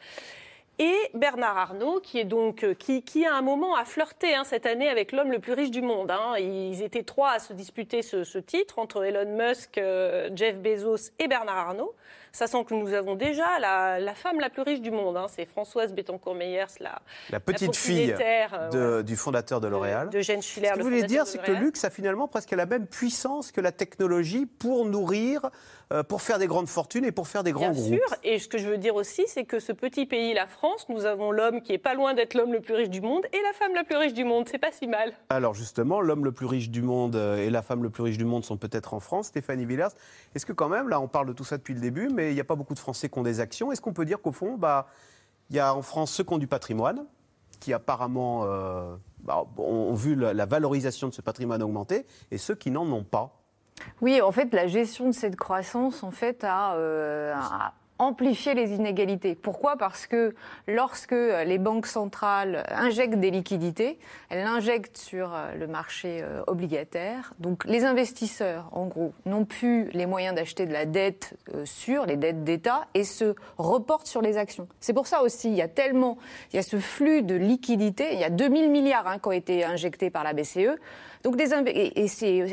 et 0.81 0.96
Bernard 1.13 1.58
Arnault, 1.58 2.01
qui 2.01 2.19
est 2.19 2.25
donc 2.25 2.65
euh, 2.65 2.72
qui, 2.72 3.03
qui 3.03 3.27
à 3.27 3.34
un 3.34 3.43
moment 3.43 3.77
a 3.77 3.84
flirté 3.84 4.34
hein, 4.34 4.44
cette 4.44 4.65
année 4.65 4.89
avec 4.89 5.13
l'homme 5.13 5.31
le 5.31 5.39
plus 5.39 5.53
riche 5.53 5.70
du 5.70 5.82
monde. 5.82 6.10
Hein. 6.10 6.39
Ils 6.39 6.82
étaient 6.82 7.03
trois 7.03 7.32
à 7.32 7.39
se 7.39 7.53
disputer 7.53 8.01
ce, 8.01 8.25
ce 8.25 8.39
titre 8.39 8.79
entre 8.79 9.05
Elon 9.05 9.37
Musk, 9.37 9.77
euh, 9.77 10.31
Jeff 10.34 10.58
Bezos 10.58 11.13
et 11.19 11.29
Bernard 11.29 11.58
Arnault 11.58 11.94
sachant 12.32 12.65
que 12.65 12.75
nous 12.75 12.93
avons 12.93 13.15
déjà 13.15 13.58
la, 13.58 14.15
femme 14.15 14.41
la 14.41 14.51
plus 14.51 14.63
riche 14.63 14.81
du 14.81 14.91
monde. 14.91 15.17
Hein. 15.17 15.27
c'est 15.29 15.46
Françoise 15.46 15.93
Bettencourt-Meyers, 15.93 16.79
la, 16.81 17.01
la 17.31 17.41
petite 17.41 17.77
fille 17.77 18.15
euh, 18.20 19.03
du 19.03 19.17
fondateur 19.17 19.60
de 19.60 19.69
L'Oréal. 19.69 20.10
De, 20.10 20.20
Jane 20.20 20.43
Schiller. 20.43 20.69
Ce 20.69 20.75
que 20.75 20.79
vous 20.79 20.89
voulez 20.89 21.03
dire, 21.03 21.27
c'est 21.27 21.39
que 21.39 21.51
le 21.51 21.58
luxe 21.58 21.84
a 21.84 21.91
finalement 21.91 22.29
presque 22.29 22.53
la 22.53 22.67
même 22.67 22.87
puissance 22.87 23.53
que 23.53 23.60
la 23.60 23.72
technologie 23.72 24.46
pour 24.46 24.84
nourrir, 24.84 25.51
pour 26.09 26.23
faire 26.23 26.39
des 26.39 26.47
grandes 26.47 26.69
fortunes 26.69 27.05
et 27.05 27.13
pour 27.13 27.27
faire 27.27 27.43
des 27.43 27.53
grands 27.53 27.70
Bien 27.70 27.81
groupes. 27.81 27.94
sûr. 27.94 28.17
Et 28.23 28.39
ce 28.39 28.47
que 28.49 28.59
je 28.59 28.69
veux 28.69 28.79
dire 28.79 28.94
aussi, 28.94 29.25
c'est 29.27 29.44
que 29.44 29.59
ce 29.59 29.73
petit 29.73 30.06
pays, 30.06 30.35
la 30.35 30.47
France, 30.47 30.87
nous 30.89 31.05
avons 31.05 31.32
l'homme 31.32 31.63
qui 31.63 31.73
est 31.73 31.79
pas 31.79 31.94
loin 31.94 32.15
d'être 32.15 32.35
l'homme 32.35 32.53
le 32.53 32.61
plus 32.61 32.75
riche 32.75 32.91
du 32.91 33.01
monde 33.01 33.27
et 33.32 33.43
la 33.43 33.53
femme 33.53 33.75
la 33.75 33.85
plus 33.85 33.97
riche 33.97 34.15
du 34.15 34.25
monde. 34.25 34.49
C'est 34.49 34.59
pas 34.59 34.70
si 34.73 34.87
mal. 34.87 35.13
Alors 35.29 35.55
justement, 35.55 36.01
l'homme 36.01 36.25
le 36.25 36.32
plus 36.32 36.47
riche 36.47 36.70
du 36.70 36.82
monde 36.82 37.17
euh, 37.17 37.44
et 37.44 37.51
la 37.51 37.63
femme 37.63 37.82
le 37.82 37.91
plus 37.91 38.03
riche 38.03 38.19
du 38.19 38.25
monde 38.25 38.44
sont 38.44 38.56
peut-être 38.56 38.94
en 38.94 39.01
France. 39.01 39.29
Stéphanie 39.29 39.67
Villers, 39.67 39.89
est-ce 40.35 40.47
que 40.47 40.53
quand 40.53 40.69
même, 40.69 40.89
là, 40.89 41.01
on 41.01 41.09
parle 41.09 41.27
de 41.27 41.32
tout 41.32 41.44
ça 41.44 41.56
depuis 41.56 41.75
le 41.75 41.81
début, 41.81 42.09
mais 42.09 42.31
il 42.31 42.35
n'y 42.35 42.41
a 42.41 42.44
pas 42.44 42.56
beaucoup 42.56 42.75
de 42.75 42.79
Français 42.79 43.09
qui 43.09 43.19
ont 43.19 43.23
des 43.23 43.41
actions. 43.41 43.73
Est-ce 43.73 43.81
qu'on 43.81 43.93
peut 43.93 44.05
dire 44.05 44.20
qu'au 44.20 44.32
fond, 44.32 44.56
bah, 44.56 44.87
il 45.51 45.56
y 45.56 45.59
a 45.59 45.75
en 45.75 45.82
France 45.82 46.13
ceux 46.13 46.25
qui 46.25 46.32
ont 46.32 46.39
du 46.39 46.47
patrimoine, 46.47 47.05
qui 47.59 47.73
apparemment 47.73 48.44
euh, 48.44 48.94
bah, 49.20 49.44
ont 49.59 49.94
vu 49.94 50.15
la, 50.15 50.47
valorisation 50.47 51.09
de 51.09 51.15
ce 51.15 51.20
patrimoine 51.20 51.63
augmenter, 51.63 52.06
et 52.31 52.39
ceux 52.39 52.55
qui 52.55 52.70
n'en 52.70 52.91
ont 52.91 53.05
pas? 53.05 53.40
Oui, 54.01 54.20
en 54.20 54.32
fait, 54.32 54.53
la 54.53 54.67
gestion 54.67 55.06
de 55.06 55.13
cette 55.13 55.37
croissance, 55.37 56.03
en 56.03 56.10
fait, 56.10 56.44
a, 56.44 56.75
euh, 56.75 57.34
amplifier 58.01 58.55
les 58.55 58.72
inégalités. 58.72 59.34
Pourquoi? 59.34 59.77
Parce 59.77 60.06
que 60.06 60.34
lorsque 60.67 61.13
les 61.13 61.58
banques 61.58 61.87
centrales 61.87 62.65
injectent 62.70 63.20
des 63.20 63.31
liquidités, 63.31 63.99
elles 64.31 64.44
l'injectent 64.44 64.96
sur 64.96 65.34
euh, 65.34 65.55
le 65.55 65.67
marché 65.67 66.20
euh, 66.22 66.43
obligataire. 66.46 67.34
Donc 67.39 67.65
les 67.67 67.84
investisseurs, 67.84 68.70
en 68.72 68.87
gros, 68.87 69.13
n'ont 69.27 69.44
plus 69.44 69.91
les 69.91 70.06
moyens 70.06 70.34
d'acheter 70.34 70.65
de 70.65 70.72
la 70.72 70.87
dette 70.87 71.34
euh, 71.55 71.67
sûre, 71.67 72.06
les 72.06 72.17
dettes 72.17 72.43
d'État, 72.43 72.87
et 72.94 73.05
se 73.05 73.34
reportent 73.58 74.06
sur 74.06 74.22
les 74.22 74.39
actions. 74.39 74.67
C'est 74.81 74.94
pour 74.94 75.06
ça 75.06 75.22
aussi, 75.22 75.49
il 75.49 75.56
y 75.56 75.63
a 75.63 75.69
tellement, 75.69 76.17
il 76.53 76.56
y 76.56 76.58
a 76.58 76.63
ce 76.63 76.79
flux 76.79 77.22
de 77.22 77.34
liquidités, 77.34 78.15
il 78.15 78.19
y 78.19 78.25
a 78.25 78.31
2000 78.31 78.70
milliards 78.70 79.06
hein, 79.06 79.19
qui 79.19 79.29
ont 79.29 79.32
été 79.32 79.63
injectés 79.63 80.08
par 80.08 80.25
la 80.25 80.32
BCE. 80.32 80.79
Donc 81.22 81.39
et, 81.39 82.06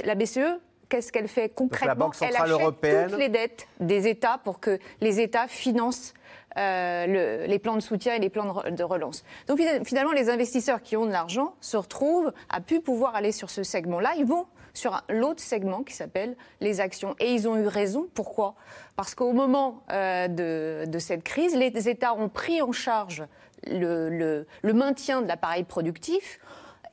la 0.04 0.16
BCE 0.16 0.60
qu'est-ce 0.90 1.12
qu'elle 1.12 1.28
fait 1.28 1.50
concrètement 1.54 2.06
Banque 2.08 2.16
Elle 2.22 2.36
achète 2.36 2.48
Européenne- 2.50 3.10
toutes 3.10 3.20
les 3.20 3.30
dettes 3.30 3.68
des 3.80 4.08
États 4.08 4.38
pour 4.44 4.60
que 4.60 4.80
les 5.02 5.20
États 5.20 5.48
financent 5.48 6.14
euh, 6.58 7.06
le- 7.06 7.46
les 7.46 7.60
plans 7.60 7.76
de 7.76 7.82
soutien 7.82 8.16
et 8.16 8.20
les 8.20 8.30
plans 8.32 8.46
de, 8.46 8.50
re- 8.50 8.74
de 8.74 8.84
relance. 8.84 9.24
Donc 9.48 9.60
fina- 9.60 9.84
finalement, 9.84 10.12
les 10.12 10.30
investisseurs 10.30 10.82
qui 10.82 10.98
ont 10.98 11.06
de 11.06 11.12
l'argent 11.12 11.54
se 11.62 11.78
retrouvent 11.78 12.32
à 12.50 12.62
pu 12.62 12.80
pouvoir 12.82 13.16
aller 13.16 13.32
sur 13.32 13.50
ce 13.52 13.62
segment-là. 13.62 14.14
Ils 14.18 14.26
vont 14.26 14.48
sur 14.74 15.00
l'autre 15.10 15.42
segment 15.42 15.84
qui 15.84 15.94
s'appelle 15.94 16.36
les 16.60 16.80
actions. 16.82 17.16
Et 17.20 17.32
ils 17.34 17.48
ont 17.48 17.58
eu 17.58 17.68
raison. 17.68 18.08
Pourquoi? 18.16 18.56
Parce 18.96 19.14
qu'au 19.14 19.34
moment 19.34 19.84
euh, 19.92 20.28
de, 20.28 20.86
de 20.90 21.00
cette 21.00 21.24
crise, 21.24 21.56
les 21.56 21.90
États 21.90 22.16
ont 22.16 22.30
pris 22.30 22.60
en 22.62 22.72
charge 22.72 23.24
le, 23.68 24.10
le- 24.10 24.48
le 24.64 24.74
maintien 24.74 25.22
de 25.22 25.28
l'appareil 25.28 25.64
productif. 25.64 26.40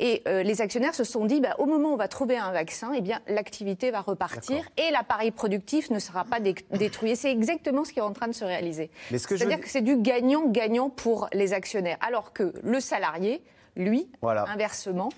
Et 0.01 0.23
euh, 0.27 0.43
les 0.43 0.61
actionnaires 0.61 0.95
se 0.95 1.05
sont 1.05 1.25
dit, 1.25 1.41
bah, 1.41 1.55
au 1.59 1.67
moment 1.67 1.91
où 1.91 1.93
on 1.95 1.97
va 1.97 2.09
trouver 2.09 2.37
un 2.37 2.51
vaccin, 2.53 2.93
eh 2.97 3.01
bien, 3.01 3.21
l'activité 3.29 3.91
va 3.91 4.01
repartir 4.01 4.65
et 4.77 4.91
l'appareil 4.91 5.31
productif 5.31 5.91
ne 5.91 5.99
sera 5.99 6.25
pas 6.25 6.41
dé- 6.41 6.55
détruit. 6.73 7.15
C'est 7.17 7.31
exactement 7.31 7.85
ce 7.85 7.93
qui 7.93 7.99
est 8.01 8.03
en 8.03 8.13
train 8.13 8.27
de 8.29 8.33
se 8.33 8.45
réaliser. 8.45 8.89
Que 9.11 9.15
je 9.15 9.19
C'est-à-dire 9.19 9.49
dire- 9.49 9.61
que 9.61 9.69
c'est 9.69 9.81
du 9.83 9.97
gagnant-gagnant 9.97 10.91
pour 10.91 11.29
les 11.33 11.53
actionnaires. 11.53 11.97
Alors 12.01 12.33
que 12.33 12.53
le 12.63 12.81
salarié, 12.81 13.43
lui, 13.77 14.09
Voilà. 14.23 14.45
inversement, 14.49 15.11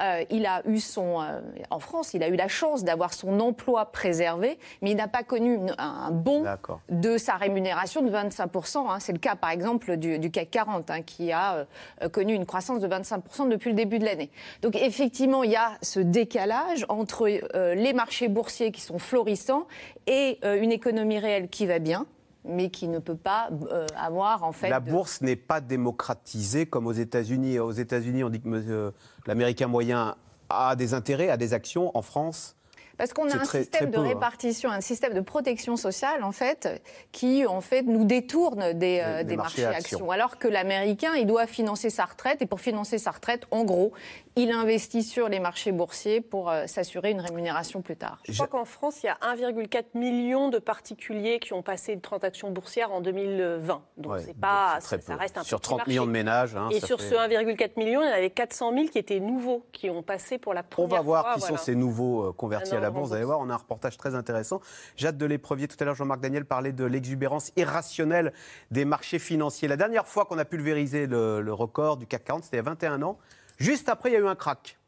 euh, 0.00 0.24
il 0.30 0.46
a 0.46 0.62
eu 0.66 0.78
son, 0.80 1.20
euh, 1.20 1.40
en 1.70 1.78
France, 1.78 2.14
il 2.14 2.22
a 2.22 2.28
eu 2.28 2.36
la 2.36 2.48
chance 2.48 2.84
d'avoir 2.84 3.12
son 3.14 3.40
emploi 3.40 3.86
préservé, 3.92 4.58
mais 4.82 4.90
il 4.92 4.96
n'a 4.96 5.08
pas 5.08 5.22
connu 5.22 5.54
une- 5.54 5.74
un 5.78 6.10
bon 6.10 6.42
D'accord. 6.42 6.80
de 6.88 7.18
sa 7.18 7.34
rémunération 7.34 8.02
de 8.02 8.10
25%. 8.10 8.90
hein. 8.90 9.00
C'est 9.00 9.12
le 9.12 9.18
cas, 9.18 9.34
par 9.36 9.50
exemple, 9.50 9.96
du, 9.96 10.18
du 10.18 10.30
CAC 10.30 10.50
40, 10.50 10.90
hein, 10.90 11.02
qui 11.02 11.32
a 11.32 11.66
euh, 12.02 12.08
connu 12.08 12.34
une 12.34 12.46
croissance 12.46 12.80
de 12.80 12.88
25% 12.88 13.48
depuis 13.48 13.70
le 13.70 13.76
début 13.76 13.98
de 13.98 14.04
l'année. 14.04 14.30
Donc, 14.62 14.76
effectivement, 14.76 15.42
il 15.44 15.50
y 15.50 15.56
a 15.56 15.72
ce 15.82 16.00
décalage 16.00 16.84
entre 16.88 17.26
les 17.28 17.92
marchés 17.92 18.28
boursiers 18.28 18.72
qui 18.72 18.80
sont 18.80 18.98
florissants 18.98 19.66
et 20.06 20.38
une 20.44 20.72
économie 20.72 21.18
réelle 21.18 21.48
qui 21.48 21.66
va 21.66 21.78
bien 21.78 22.06
mais 22.48 22.70
qui 22.70 22.88
ne 22.88 22.98
peut 22.98 23.16
pas 23.16 23.50
euh, 23.70 23.86
avoir 23.96 24.42
en 24.42 24.52
fait 24.52 24.68
La 24.70 24.80
de- 24.80 24.90
bourse 24.90 25.20
n'est 25.20 25.36
pas 25.36 25.60
démocratisée 25.60 26.66
comme 26.66 26.86
aux 26.86 26.92
États-Unis. 26.92 27.58
Aux 27.58 27.70
États-Unis, 27.72 28.24
on 28.24 28.30
dit 28.30 28.40
que 28.40 28.48
euh, 28.48 28.90
l'Américain 29.26 29.66
moyen 29.68 30.16
a 30.48 30.74
des 30.76 30.94
intérêts, 30.94 31.28
a 31.28 31.36
des 31.36 31.52
actions. 31.54 31.90
En 31.96 32.02
France, 32.02 32.56
Parce 32.96 33.12
qu'on 33.12 33.28
a 33.30 33.34
un 33.34 33.38
très- 33.38 33.60
système 33.60 33.82
très 33.82 33.86
de 33.90 33.92
peu, 33.96 34.00
hein. 34.00 34.08
répartition, 34.08 34.70
un 34.70 34.80
système 34.80 35.12
de 35.14 35.20
protection 35.20 35.76
sociale, 35.76 36.24
en 36.24 36.32
fait, 36.32 36.82
qui, 37.12 37.46
en 37.46 37.60
fait, 37.60 37.82
nous 37.82 38.04
détourne 38.04 38.72
des, 38.72 39.00
euh, 39.04 39.18
Des- 39.18 39.24
des 39.24 39.30
des 39.30 39.36
marchés, 39.36 39.62
marchés 39.62 39.76
actions. 39.78 39.98
actions. 39.98 40.10
Alors 40.10 40.38
que 40.38 40.48
l'Américain, 40.48 41.14
il 41.14 41.26
doit 41.26 41.46
financer 41.46 41.90
sa 41.90 42.06
retraite, 42.06 42.40
et 42.42 42.46
pour 42.46 42.60
financer 42.60 42.98
sa 42.98 43.10
retraite, 43.12 43.44
en 43.50 43.62
gros, 43.64 43.92
il 44.38 44.52
investit 44.52 45.02
sur 45.02 45.28
les 45.28 45.40
marchés 45.40 45.72
boursiers 45.72 46.20
pour 46.20 46.48
euh, 46.50 46.66
s'assurer 46.66 47.10
une 47.10 47.20
rémunération 47.20 47.82
plus 47.82 47.96
tard. 47.96 48.18
Je 48.28 48.32
crois 48.32 48.46
qu'en 48.46 48.64
France, 48.64 49.02
il 49.02 49.06
y 49.06 49.08
a 49.08 49.18
1,4 49.34 49.84
million 49.98 50.48
de 50.48 50.58
particuliers 50.58 51.40
qui 51.40 51.52
ont 51.52 51.62
passé 51.62 51.92
une 51.92 52.00
transaction 52.00 52.50
boursière 52.50 52.92
en 52.92 53.00
2020. 53.00 53.82
Donc 53.96 54.12
Ouais, 54.12 54.22
c'est 54.24 54.36
pas, 54.38 54.78
ça, 54.80 55.00
ça 55.00 55.14
peu. 55.14 55.18
reste 55.18 55.38
un 55.38 55.42
sur 55.42 55.58
petit 55.58 55.64
30 55.70 55.78
marché. 55.78 55.90
millions 55.90 56.06
de 56.06 56.10
ménages. 56.12 56.54
hein, 56.54 56.68
Et 56.70 56.80
sur 56.80 57.00
fait- 57.00 57.08
ce 57.10 57.14
1,4 57.16 57.76
million, 57.76 58.00
il 58.02 58.06
y 58.06 58.08
en 58.08 58.12
avait 58.12 58.30
400 58.30 58.72
000 58.74 58.86
qui 58.88 58.98
étaient 58.98 59.18
nouveaux, 59.20 59.66
qui 59.72 59.90
ont 59.90 60.02
passé 60.02 60.38
pour 60.38 60.54
la 60.54 60.60
On 60.60 60.64
première 60.70 60.98
va 60.98 61.02
voir 61.02 61.24
fois. 61.24 61.34
qui 61.34 61.40
voilà. 61.40 61.56
sont 61.58 61.64
ces 61.64 61.74
nouveaux 61.74 62.28
euh, 62.28 62.32
convertis 62.32 62.70
Ah 62.70 62.74
non, 62.76 62.78
à 62.78 62.82
la 62.82 62.90
bourse. 62.90 63.08
Vous 63.08 63.14
allez 63.14 63.24
voir, 63.24 63.40
on 63.40 63.50
a 63.50 63.54
un 63.54 63.56
reportage 63.56 63.96
très 63.96 64.14
intéressant. 64.14 64.60
Jade 64.96 65.18
de 65.18 65.26
l'éprevier, 65.26 65.66
tout 65.66 65.76
à 65.80 65.84
l'heure, 65.84 65.94
Jean-Marc 65.96 66.20
Daniel 66.20 66.44
parlait 66.44 66.72
de 66.72 66.84
l'exubérance 66.84 67.50
irrationnelle 67.56 68.32
des 68.70 68.84
marchés 68.84 69.18
financiers. 69.18 69.66
La 69.66 69.76
dernière 69.76 70.06
fois 70.06 70.24
qu'on 70.26 70.38
a 70.38 70.44
pulvérisé 70.44 71.06
le, 71.06 71.40
le 71.40 71.52
record 71.52 71.96
du 71.96 72.06
CAC 72.06 72.24
40, 72.24 72.44
c'était 72.44 72.56
il 72.56 72.60
y 72.60 72.66
a 72.66 72.70
21 72.70 73.02
ans. 73.02 73.18
Juste 73.58 73.88
après, 73.88 74.10
il 74.10 74.14
y 74.14 74.16
a 74.16 74.20
eu 74.20 74.26
un 74.26 74.34
crack. 74.34 74.78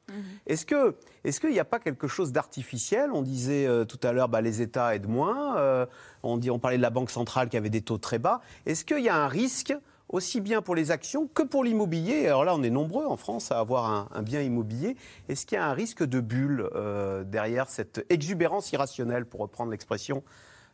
Est-ce 0.48 0.66
que, 0.66 0.96
est-ce 1.22 1.38
qu'il 1.38 1.50
n'y 1.50 1.60
a 1.60 1.64
pas 1.64 1.78
quelque 1.78 2.08
chose 2.08 2.32
d'artificiel? 2.32 3.10
On 3.12 3.22
disait 3.22 3.68
euh, 3.68 3.84
tout 3.84 4.00
à 4.02 4.10
l'heure, 4.10 4.28
bah, 4.28 4.40
les 4.40 4.60
États 4.60 4.96
aident 4.96 5.06
moins. 5.08 5.56
euh, 5.58 5.86
on 6.24 6.36
dit, 6.36 6.50
on 6.50 6.58
parlait 6.58 6.78
de 6.78 6.82
la 6.82 6.90
banque 6.90 7.10
centrale 7.10 7.48
qui 7.48 7.56
avait 7.56 7.70
des 7.70 7.82
taux 7.82 7.98
très 7.98 8.18
bas. 8.18 8.40
Est-ce 8.66 8.84
qu'il 8.84 9.04
y 9.04 9.08
a 9.08 9.14
un 9.14 9.28
risque 9.28 9.72
aussi 10.08 10.40
bien 10.40 10.62
pour 10.62 10.74
les 10.74 10.90
actions 10.90 11.28
que 11.28 11.44
pour 11.44 11.62
l'immobilier? 11.62 12.26
Alors 12.26 12.44
là, 12.44 12.56
on 12.56 12.62
est 12.64 12.70
nombreux 12.70 13.06
en 13.06 13.16
France 13.16 13.52
à 13.52 13.60
avoir 13.60 13.84
un, 13.88 14.08
un 14.12 14.22
bien 14.22 14.40
immobilier. 14.40 14.96
Est-ce 15.28 15.46
qu'il 15.46 15.54
y 15.54 15.60
a 15.60 15.66
un 15.66 15.74
risque 15.74 16.02
de 16.02 16.18
bulle 16.18 16.68
euh, 16.74 17.22
derrière 17.22 17.68
cette 17.68 18.04
exubérance 18.08 18.72
irrationnelle, 18.72 19.26
pour 19.26 19.38
reprendre 19.38 19.70
l'expression 19.70 20.24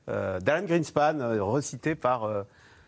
euh, 0.08 0.40
d'Alan 0.40 0.64
Greenspan, 0.64 1.20
euh, 1.20 1.42
recité 1.42 1.94
par 1.94 2.24
euh, 2.24 2.42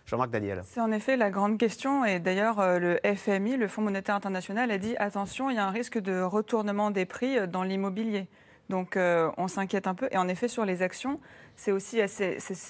Jean-Marc 0.08 0.30
Daniel 0.30 0.62
C'est 0.64 0.80
en 0.80 0.90
effet 0.90 1.18
la 1.18 1.28
grande 1.28 1.58
question. 1.58 2.06
Et 2.06 2.18
d'ailleurs, 2.18 2.60
euh, 2.60 2.78
le 2.78 2.98
FMI, 3.14 3.58
le 3.58 3.68
Fonds 3.68 3.82
monétaire 3.82 4.14
international, 4.14 4.70
a 4.70 4.78
dit 4.78 4.96
attention, 4.96 5.50
il 5.50 5.56
y 5.56 5.58
a 5.58 5.66
un 5.66 5.70
risque 5.70 5.98
de 5.98 6.22
retournement 6.22 6.90
des 6.90 7.04
prix 7.04 7.36
euh, 7.36 7.46
dans 7.46 7.62
l'immobilier. 7.62 8.26
Donc, 8.70 8.96
euh, 8.96 9.30
on 9.36 9.48
s'inquiète 9.48 9.86
un 9.86 9.94
peu. 9.94 10.08
Et 10.10 10.16
en 10.16 10.26
effet, 10.26 10.48
sur 10.48 10.64
les 10.64 10.80
actions, 10.80 11.20
c'est 11.56 11.72
aussi 11.72 12.00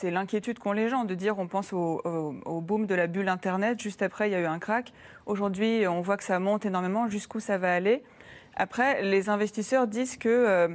l'inquiétude 0.02 0.59
qu'ont 0.59 0.73
les 0.73 0.88
gens 0.88 1.04
de 1.04 1.14
dire 1.14 1.38
on 1.38 1.47
pense 1.47 1.73
au, 1.73 2.42
boom 2.61 2.87
de 2.87 2.95
la 2.97 3.07
bulle 3.07 3.28
Internet. 3.28 3.80
Juste 3.80 4.02
après, 4.02 4.28
il 4.28 4.33
y 4.33 4.37
a 4.37 4.40
eu 4.40 4.47
un 4.47 4.59
crack. 4.59 4.92
Aujourd'hui, 5.26 5.87
on 5.87 6.00
voit 6.00 6.16
que 6.16 6.25
ça 6.25 6.40
monte 6.40 6.66
énormément. 6.66 7.09
Jusqu'où 7.09 7.38
ça 7.38 7.57
va 7.57 7.73
aller? 7.73 8.02
Après, 8.57 9.02
les 9.02 9.28
investisseurs 9.28 9.87
disent 9.87 10.16
que. 10.16 10.68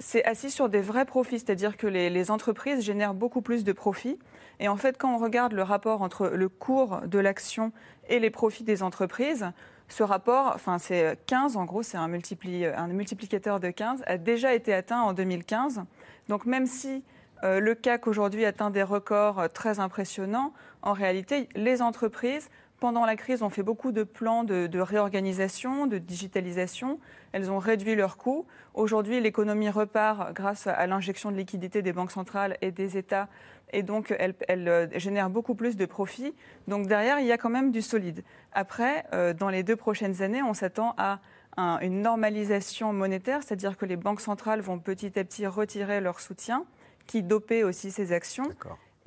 c'est 0.00 0.24
assis 0.24 0.50
sur 0.50 0.68
des 0.68 0.80
vrais 0.80 1.04
profits, 1.06 1.38
c'est-à-dire 1.38 1.76
que 1.76 1.86
les 1.86 2.30
entreprises 2.30 2.84
génèrent 2.84 3.14
beaucoup 3.14 3.42
plus 3.42 3.64
de 3.64 3.72
profits. 3.72 4.18
Et 4.60 4.68
en 4.68 4.76
fait, 4.76 4.98
quand 4.98 5.14
on 5.14 5.18
regarde 5.18 5.52
le 5.52 5.62
rapport 5.62 6.02
entre 6.02 6.28
le 6.28 6.48
cours 6.48 7.00
de 7.06 7.18
l'action 7.18 7.72
et 8.08 8.18
les 8.18 8.30
profits 8.30 8.64
des 8.64 8.82
entreprises, 8.82 9.50
ce 9.88 10.02
rapport, 10.02 10.52
enfin 10.54 10.78
c'est 10.78 11.18
15 11.26 11.56
en 11.56 11.64
gros, 11.64 11.82
c'est 11.82 11.96
un, 11.96 12.08
multipli- 12.08 12.70
un 12.74 12.88
multiplicateur 12.88 13.60
de 13.60 13.70
15, 13.70 14.02
a 14.06 14.18
déjà 14.18 14.54
été 14.54 14.74
atteint 14.74 15.00
en 15.00 15.12
2015. 15.12 15.82
Donc 16.28 16.44
même 16.44 16.66
si 16.66 17.02
euh, 17.44 17.60
le 17.60 17.74
CAC 17.74 18.06
aujourd'hui 18.06 18.44
atteint 18.44 18.70
des 18.70 18.82
records 18.82 19.38
euh, 19.38 19.48
très 19.48 19.80
impressionnants, 19.80 20.52
en 20.82 20.92
réalité, 20.92 21.48
les 21.54 21.80
entreprises, 21.80 22.50
pendant 22.80 23.06
la 23.06 23.16
crise, 23.16 23.42
ont 23.42 23.50
fait 23.50 23.62
beaucoup 23.62 23.90
de 23.92 24.04
plans 24.04 24.44
de, 24.44 24.66
de 24.66 24.80
réorganisation, 24.80 25.86
de 25.86 25.98
digitalisation. 25.98 27.00
Elles 27.32 27.50
ont 27.50 27.58
réduit 27.58 27.96
leurs 27.96 28.16
coûts. 28.16 28.46
Aujourd'hui, 28.74 29.20
l'économie 29.20 29.70
repart 29.70 30.32
grâce 30.32 30.66
à 30.66 30.86
l'injection 30.86 31.32
de 31.32 31.36
liquidités 31.36 31.82
des 31.82 31.92
banques 31.92 32.12
centrales 32.12 32.56
et 32.60 32.70
des 32.70 32.96
États. 32.96 33.28
Et 33.72 33.82
donc, 33.82 34.14
elle, 34.18 34.34
elle, 34.48 34.68
euh, 34.68 34.86
génère 34.98 35.30
beaucoup 35.30 35.54
plus 35.54 35.76
de 35.76 35.86
profits. 35.86 36.34
Donc, 36.68 36.86
derrière, 36.86 37.20
il 37.20 37.26
y 37.26 37.32
a 37.32 37.38
quand 37.38 37.50
même 37.50 37.70
du 37.70 37.82
solide. 37.82 38.22
Après, 38.52 39.04
euh, 39.12 39.34
dans 39.34 39.50
les 39.50 39.62
deux 39.62 39.76
prochaines 39.76 40.22
années, 40.22 40.42
on 40.42 40.54
s'attend 40.54 40.94
à 40.96 41.20
un- 41.56 41.78
une 41.80 42.02
normalisation 42.02 42.92
monétaire, 42.92 43.42
c'est-à-dire 43.42 43.76
que 43.76 43.84
les 43.84 43.96
banques 43.96 44.20
centrales 44.20 44.60
vont 44.60 44.78
petit 44.78 45.18
à 45.18 45.24
petit 45.24 45.46
retirer 45.46 46.00
leur 46.00 46.20
soutien, 46.20 46.64
qui 47.06 47.22
dopait 47.22 47.62
aussi 47.62 47.90
ces 47.90 48.12
actions. 48.12 48.44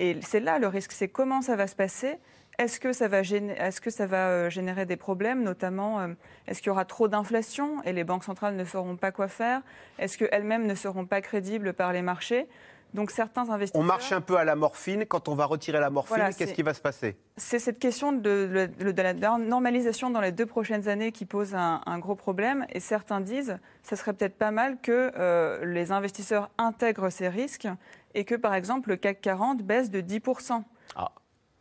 Et 0.00 0.18
c'est 0.22 0.40
là 0.40 0.58
le 0.58 0.66
risque, 0.68 0.92
c'est 0.92 1.08
comment 1.08 1.40
ça 1.42 1.56
va 1.56 1.66
se 1.66 1.76
passer. 1.76 2.18
Est-ce 2.58 2.78
que 2.80 2.92
ça 2.92 3.08
va, 3.08 3.22
géné- 3.22 3.54
est-ce 3.58 3.80
que 3.80 3.88
ça 3.90 4.06
va 4.06 4.28
euh, 4.28 4.50
générer 4.50 4.84
des 4.84 4.96
problèmes, 4.96 5.42
notamment 5.42 6.06
est-ce 6.46 6.58
qu'il 6.60 6.66
y 6.66 6.70
aura 6.70 6.84
trop 6.84 7.08
d'inflation 7.08 7.82
et 7.84 7.92
les 7.94 8.04
banques 8.04 8.24
centrales 8.24 8.56
ne 8.56 8.64
sauront 8.64 8.96
pas 8.96 9.10
quoi 9.12 9.28
faire? 9.28 9.62
Est-ce 9.98 10.18
qu'elles-mêmes 10.18 10.66
ne 10.66 10.74
seront 10.74 11.06
pas 11.06 11.22
crédibles 11.22 11.72
par 11.72 11.92
les 11.94 12.02
marchés? 12.02 12.46
Donc 12.94 13.10
certains 13.10 13.48
investisseurs... 13.50 13.80
On 13.80 13.84
marche 13.86 14.12
un 14.12 14.20
peu 14.20 14.36
à 14.36 14.44
la 14.44 14.54
morphine. 14.56 15.06
Quand 15.06 15.28
on 15.28 15.34
va 15.34 15.46
retirer 15.46 15.80
la 15.80 15.90
morphine, 15.90 16.16
Voilà, 16.16 16.32
qu'est-ce 16.32 16.52
qui 16.52 16.62
va 16.62 16.74
se 16.74 16.80
passer? 16.80 17.16
C'est 17.36 17.58
cette 17.58 17.78
question 17.78 18.12
de, 18.12 18.68
de- 18.78 18.90
de 18.92 19.02
la 19.02 19.14
normalisation 19.38 20.10
dans 20.10 20.20
les 20.20 20.32
deux 20.32 20.46
prochaines 20.46 20.88
années 20.88 21.10
qui 21.12 21.24
pose 21.24 21.54
un, 21.54 21.80
un 21.86 21.98
gros 21.98 22.14
problème. 22.16 22.66
Et 22.70 22.80
certains 22.80 23.20
disent, 23.20 23.58
ça 23.82 23.96
serait 23.96 24.12
peut-être 24.12 24.36
pas 24.36 24.50
mal 24.50 24.78
que 24.82 25.10
euh, 25.16 25.64
les 25.64 25.92
investisseurs 25.92 26.50
intègrent 26.58 27.08
ces 27.10 27.28
risques 27.28 27.68
et 28.14 28.24
que, 28.24 28.34
par 28.34 28.54
exemple, 28.54 28.90
le 28.90 28.96
CAC 28.96 29.20
40 29.22 29.62
baisse 29.62 29.90
de 29.90 30.00
10%. 30.00 30.62
Ah. 30.96 31.10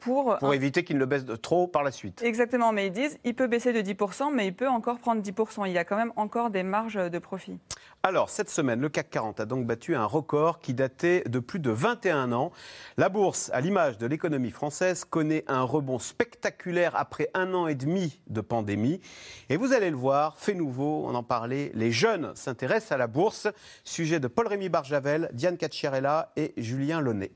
Pour, 0.01 0.37
Pour 0.39 0.49
un- 0.49 0.51
éviter 0.53 0.83
qu'il 0.83 0.95
ne 0.97 0.99
le 0.99 1.05
baisse 1.05 1.23
de 1.25 1.35
trop 1.35 1.67
par 1.67 1.83
la 1.83 1.91
suite. 1.91 2.21
Exactement, 2.23 2.73
mais 2.73 2.87
ils 2.87 2.91
disent, 2.91 3.17
il 3.23 3.33
peut 3.35 3.47
baisser 3.47 3.71
de 3.71 3.81
10%, 3.81 4.31
mais 4.33 4.47
il 4.47 4.53
peut 4.53 4.67
encore 4.67 4.97
prendre 4.99 5.21
10%. 5.21 5.65
Il 5.65 5.71
y 5.71 5.77
a 5.77 5.83
quand 5.85 5.95
même 5.95 6.11
encore 6.15 6.49
des 6.49 6.63
marges 6.63 6.95
de 7.09 7.19
profit. 7.19 7.57
Alors, 8.03 8.29
cette 8.31 8.49
semaine, 8.49 8.81
le 8.81 8.89
CAC 8.89 9.11
40 9.11 9.39
a 9.41 9.45
donc 9.45 9.67
battu 9.67 9.95
un 9.95 10.05
record 10.05 10.59
qui 10.59 10.73
datait 10.73 11.23
de 11.27 11.37
plus 11.37 11.59
de 11.59 11.69
21 11.69 12.31
ans. 12.31 12.51
La 12.97 13.09
bourse, 13.09 13.51
à 13.53 13.61
l'image 13.61 13.99
de 13.99 14.07
l'économie 14.07 14.49
française, 14.49 15.05
connaît 15.05 15.43
un 15.47 15.61
rebond 15.61 15.99
spectaculaire 15.99 16.95
après 16.95 17.29
un 17.35 17.53
an 17.53 17.67
et 17.67 17.75
demi 17.75 18.19
de 18.27 18.41
pandémie. 18.41 19.01
Et 19.49 19.57
vous 19.57 19.71
allez 19.71 19.91
le 19.91 19.97
voir, 19.97 20.35
fait 20.39 20.55
nouveau, 20.55 21.05
on 21.05 21.13
en 21.13 21.21
parlait, 21.23 21.71
les 21.75 21.91
jeunes 21.91 22.31
s'intéressent 22.33 22.91
à 22.93 22.97
la 22.97 23.05
bourse. 23.07 23.47
Sujet 23.83 24.19
de 24.19 24.27
Paul-Rémy 24.27 24.69
Barjavel, 24.69 25.29
Diane 25.33 25.57
Cacciarella 25.57 26.31
et 26.37 26.53
Julien 26.57 27.01
Launay. 27.01 27.31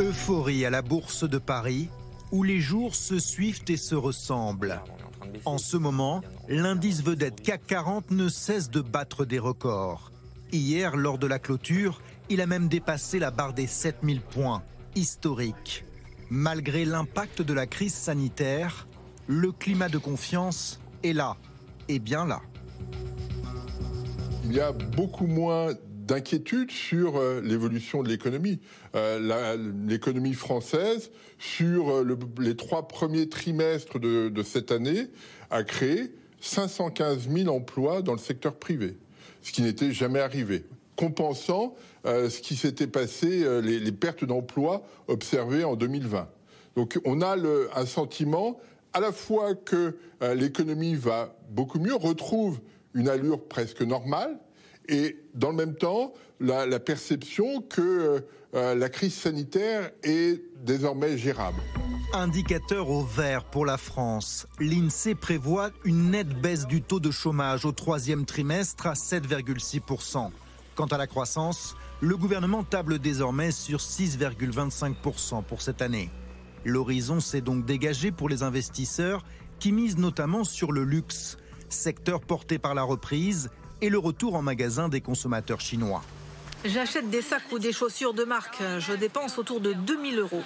Euphorie 0.00 0.64
à 0.64 0.70
la 0.70 0.80
bourse 0.80 1.28
de 1.28 1.36
Paris, 1.36 1.90
où 2.32 2.42
les 2.42 2.58
jours 2.58 2.94
se 2.94 3.18
suivent 3.18 3.64
et 3.68 3.76
se 3.76 3.94
ressemblent. 3.94 4.80
En 5.44 5.58
ce 5.58 5.76
moment, 5.76 6.22
l'indice 6.48 7.02
vedette 7.02 7.42
CAC 7.42 7.66
40 7.66 8.10
ne 8.10 8.30
cesse 8.30 8.70
de 8.70 8.80
battre 8.80 9.26
des 9.26 9.38
records. 9.38 10.10
Hier, 10.52 10.96
lors 10.96 11.18
de 11.18 11.26
la 11.26 11.38
clôture, 11.38 12.00
il 12.30 12.40
a 12.40 12.46
même 12.46 12.68
dépassé 12.68 13.18
la 13.18 13.30
barre 13.30 13.52
des 13.52 13.66
7000 13.66 14.22
points, 14.22 14.62
historique. 14.94 15.84
Malgré 16.30 16.86
l'impact 16.86 17.42
de 17.42 17.52
la 17.52 17.66
crise 17.66 17.92
sanitaire, 17.92 18.86
le 19.26 19.52
climat 19.52 19.90
de 19.90 19.98
confiance 19.98 20.80
est 21.04 21.12
là, 21.12 21.36
et 21.88 21.98
bien 21.98 22.24
là. 22.24 22.40
il 24.46 24.52
y 24.52 24.60
a 24.60 24.72
beaucoup 24.72 25.26
moins 25.26 25.74
d'inquiétude 26.10 26.72
sur 26.72 27.16
euh, 27.16 27.40
l'évolution 27.40 28.02
de 28.02 28.08
l'économie. 28.08 28.58
Euh, 28.96 29.56
l'économie 29.86 30.34
française, 30.34 31.12
sur 31.38 31.90
euh, 31.90 32.18
les 32.40 32.56
trois 32.56 32.88
premiers 32.88 33.28
trimestres 33.28 34.00
de, 34.00 34.42
cette 34.42 34.72
année, 34.72 35.06
a 35.50 35.62
créé 35.62 36.12
515 36.40 37.28
000 37.28 37.54
emplois 37.54 38.02
dans 38.02 38.12
le 38.12 38.18
secteur 38.18 38.56
privé, 38.56 38.98
ce 39.42 39.52
qui 39.52 39.62
n'était 39.62 39.92
jamais 39.92 40.18
arrivé, 40.20 40.64
compensant 40.96 41.74
ce 42.04 42.40
qui 42.40 42.56
s'était 42.56 42.86
passé, 42.86 43.44
les, 43.62 43.92
pertes 43.92 44.24
d'emplois 44.24 44.82
observées 45.06 45.64
en 45.64 45.76
2020. 45.76 46.28
Donc 46.76 46.98
on 47.04 47.20
a 47.20 47.36
un 47.76 47.86
sentiment 47.86 48.58
à 48.94 49.00
la 49.00 49.12
fois 49.12 49.54
que 49.54 49.96
l'économie 50.34 50.94
va 50.94 51.36
beaucoup 51.50 51.78
mieux, 51.78 51.94
retrouve 51.94 52.60
une 52.94 53.08
allure 53.08 53.44
presque 53.44 53.82
normale, 53.82 54.38
et 54.88 55.18
dans 55.34 55.50
le 55.50 55.56
même 55.56 55.74
temps, 55.74 56.12
la, 56.40 56.80
perception 56.80 57.62
que 57.62 58.24
euh, 58.54 58.74
la 58.74 58.88
crise 58.88 59.14
sanitaire 59.14 59.90
est 60.02 60.42
désormais 60.64 61.16
gérable. 61.18 61.60
Indicateur 62.12 62.90
au 62.90 63.04
vert 63.04 63.44
pour 63.44 63.64
la 63.64 63.76
France. 63.76 64.46
L'INSEE 64.58 65.14
prévoit 65.14 65.70
une 65.84 66.10
nette 66.10 66.40
baisse 66.40 66.66
du 66.66 66.82
taux 66.82 66.98
de 66.98 67.12
chômage 67.12 67.64
au 67.64 67.72
troisième 67.72 68.24
trimestre 68.24 68.88
à 68.88 68.94
7,6%. 68.94 70.30
Quant 70.74 70.86
à 70.86 70.98
la 70.98 71.06
croissance, 71.06 71.76
le 72.00 72.16
gouvernement 72.16 72.64
table 72.64 72.98
désormais 72.98 73.52
sur 73.52 73.78
6,25% 73.78 75.44
pour 75.44 75.62
cette 75.62 75.82
année. 75.82 76.10
L'horizon 76.64 77.20
s'est 77.20 77.40
donc 77.40 77.64
dégagé 77.64 78.10
pour 78.10 78.28
les 78.28 78.42
investisseurs 78.42 79.24
qui 79.58 79.70
misent 79.70 79.98
notamment 79.98 80.42
sur 80.42 80.72
le 80.72 80.84
luxe, 80.84 81.38
secteur 81.68 82.20
porté 82.20 82.58
par 82.58 82.74
la 82.74 82.82
reprise 82.82 83.50
et 83.80 83.88
le 83.88 83.98
retour 83.98 84.34
en 84.34 84.42
magasin 84.42 84.88
des 84.88 85.00
consommateurs 85.00 85.60
chinois. 85.60 86.02
J'achète 86.64 87.08
des 87.08 87.22
sacs 87.22 87.50
ou 87.52 87.58
des 87.58 87.72
chaussures 87.72 88.12
de 88.12 88.24
marque. 88.24 88.62
Je 88.78 88.92
dépense 88.92 89.38
autour 89.38 89.60
de 89.60 89.72
2000 89.72 90.18
euros. 90.18 90.42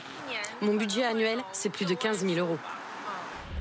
Mon 0.62 0.76
budget 0.76 1.04
annuel, 1.04 1.40
c'est 1.52 1.70
plus 1.70 1.86
de 1.86 1.94
15 1.94 2.24
000 2.24 2.34
euros. 2.34 2.58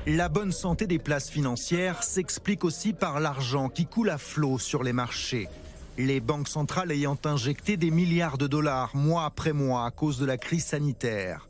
La 0.06 0.28
bonne 0.28 0.52
santé 0.52 0.86
des 0.86 0.98
places 0.98 1.30
financières 1.30 2.02
s'explique 2.02 2.62
aussi 2.62 2.92
par 2.92 3.20
l'argent 3.20 3.68
qui 3.68 3.86
coule 3.86 4.10
à 4.10 4.18
flot 4.18 4.58
sur 4.58 4.84
les 4.84 4.92
marchés. 4.92 5.48
Les 5.96 6.20
banques 6.20 6.48
centrales 6.48 6.92
ayant 6.92 7.18
injecté 7.24 7.76
des 7.76 7.90
milliards 7.90 8.36
de 8.36 8.46
dollars 8.46 8.94
mois 8.94 9.24
après 9.24 9.52
mois 9.52 9.86
à 9.86 9.90
cause 9.90 10.18
de 10.18 10.26
la 10.26 10.36
crise 10.36 10.64
sanitaire. 10.64 11.48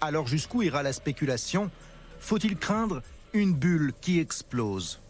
Alors 0.00 0.26
jusqu'où 0.26 0.62
ira 0.62 0.82
la 0.82 0.92
spéculation? 0.92 1.70
Faut-il 2.20 2.56
craindre 2.56 3.02
une 3.32 3.54
bulle 3.54 3.92
qui 4.00 4.20
explose? 4.20 5.00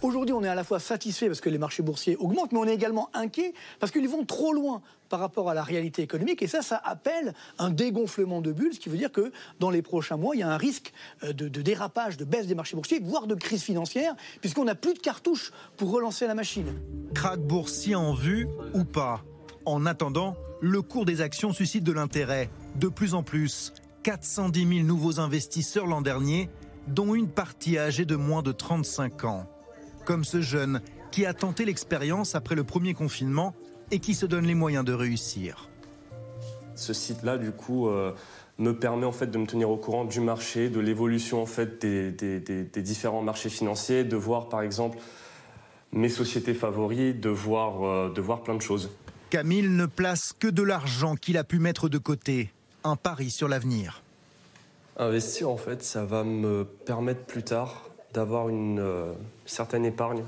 Aujourd'hui, 0.00 0.32
on 0.32 0.44
est 0.44 0.48
à 0.48 0.54
la 0.54 0.62
fois 0.62 0.78
satisfait 0.78 1.26
parce 1.26 1.40
que 1.40 1.48
les 1.48 1.58
marchés 1.58 1.82
boursiers 1.82 2.16
augmentent, 2.16 2.52
mais 2.52 2.58
on 2.58 2.66
est 2.66 2.74
également 2.74 3.10
inquiet 3.14 3.52
parce 3.80 3.90
qu'ils 3.90 4.08
vont 4.08 4.24
trop 4.24 4.52
loin 4.52 4.80
par 5.08 5.18
rapport 5.18 5.50
à 5.50 5.54
la 5.54 5.64
réalité 5.64 6.02
économique. 6.02 6.40
Et 6.40 6.46
ça, 6.46 6.62
ça 6.62 6.80
appelle 6.84 7.34
un 7.58 7.70
dégonflement 7.70 8.40
de 8.40 8.52
bulles, 8.52 8.74
ce 8.74 8.78
qui 8.78 8.90
veut 8.90 8.96
dire 8.96 9.10
que 9.10 9.32
dans 9.58 9.70
les 9.70 9.82
prochains 9.82 10.16
mois, 10.16 10.36
il 10.36 10.38
y 10.38 10.42
a 10.44 10.48
un 10.48 10.56
risque 10.56 10.92
euh, 11.24 11.32
de, 11.32 11.48
dérapage, 11.48 12.16
de 12.16 12.24
baisse 12.24 12.46
des 12.46 12.54
marchés 12.54 12.76
boursiers, 12.76 13.00
voire 13.00 13.26
de 13.26 13.34
crise 13.34 13.62
financière, 13.64 14.14
puisqu'on 14.40 14.64
n'a 14.64 14.76
plus 14.76 14.94
de 14.94 15.00
cartouches 15.00 15.52
pour 15.76 15.90
relancer 15.90 16.28
la 16.28 16.34
machine. 16.34 16.72
Crac 17.12 17.40
boursier 17.40 17.96
en 17.96 18.14
vue 18.14 18.46
ou 18.74 18.84
pas? 18.84 19.24
En 19.64 19.84
attendant, 19.84 20.36
le 20.60 20.80
cours 20.80 21.06
des 21.06 21.22
actions 21.22 21.52
suscite 21.52 21.82
de 21.82 21.92
l'intérêt. 21.92 22.50
De 22.76 22.86
plus 22.86 23.14
en 23.14 23.24
plus, 23.24 23.72
410 24.04 24.76
000 24.76 24.86
nouveaux 24.86 25.18
investisseurs 25.18 25.86
l'an 25.86 26.02
dernier, 26.02 26.48
dont 26.86 27.16
une 27.16 27.28
partie 27.28 27.78
âgée 27.78 28.04
de 28.04 28.14
moins 28.14 28.42
de 28.42 28.52
35 28.52 29.24
ans 29.24 29.46
comme 30.08 30.24
ce 30.24 30.40
jeune 30.40 30.80
qui 31.10 31.26
a 31.26 31.34
tenté 31.34 31.66
l'expérience 31.66 32.34
après 32.34 32.54
le 32.54 32.64
premier 32.64 32.94
confinement 32.94 33.54
et 33.90 33.98
qui 33.98 34.14
se 34.14 34.24
donne 34.24 34.46
les 34.46 34.54
moyens 34.54 34.82
de 34.82 34.94
réussir. 34.94 35.68
Ce 36.76 36.94
site-là, 36.94 37.36
du 37.36 37.52
coup, 37.52 37.88
euh, 37.88 38.14
me 38.56 38.72
permet 38.72 39.04
en 39.04 39.12
fait 39.12 39.26
de 39.26 39.36
me 39.36 39.46
tenir 39.46 39.68
au 39.68 39.76
courant 39.76 40.06
du 40.06 40.20
marché, 40.20 40.70
de 40.70 40.80
l'évolution 40.80 41.42
en 41.42 41.46
fait 41.46 41.84
des, 41.84 42.80
différents 42.80 43.20
marchés 43.20 43.50
financiers, 43.50 44.02
de 44.02 44.16
voir 44.16 44.48
par 44.48 44.62
exemple 44.62 44.96
mes 45.92 46.08
sociétés 46.08 46.54
favorites, 46.54 47.20
de 47.20 47.28
voir, 47.28 47.84
euh, 47.84 48.10
de 48.10 48.22
voir 48.22 48.42
plein 48.42 48.54
de 48.54 48.62
choses. 48.62 48.90
Camille 49.28 49.68
ne 49.68 49.84
place 49.84 50.32
que 50.32 50.48
de 50.48 50.62
l'argent 50.62 51.16
qu'il 51.16 51.36
a 51.36 51.44
pu 51.44 51.58
mettre 51.58 51.90
de 51.90 51.98
côté, 51.98 52.50
un 52.82 52.96
pari 52.96 53.28
sur 53.28 53.46
l'avenir. 53.46 54.02
Investir 54.96 55.50
en 55.50 55.58
fait, 55.58 55.82
ça 55.82 56.06
va 56.06 56.24
me 56.24 56.64
permettre 56.64 57.26
plus 57.26 57.42
tard 57.42 57.87
d'avoir 58.12 58.48
une 58.48 58.80
euh, 58.80 59.12
certaine 59.46 59.84
épargne. 59.84 60.22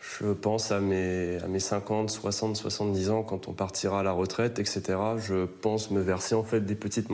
Je 0.00 0.32
pense 0.32 0.70
à 0.70 0.80
mes, 0.80 1.38
à 1.42 1.48
mes 1.48 1.58
50, 1.58 2.10
60, 2.10 2.56
70 2.56 3.10
ans, 3.10 3.22
quand 3.22 3.48
on 3.48 3.52
partira 3.52 4.00
à 4.00 4.02
la 4.02 4.12
retraite, 4.12 4.58
etc. 4.58 4.82
Je 5.18 5.46
pense 5.46 5.90
me 5.90 6.00
verser 6.00 6.34
en 6.34 6.44
fait 6.44 6.60
des 6.60 6.74
petites 6.74 7.08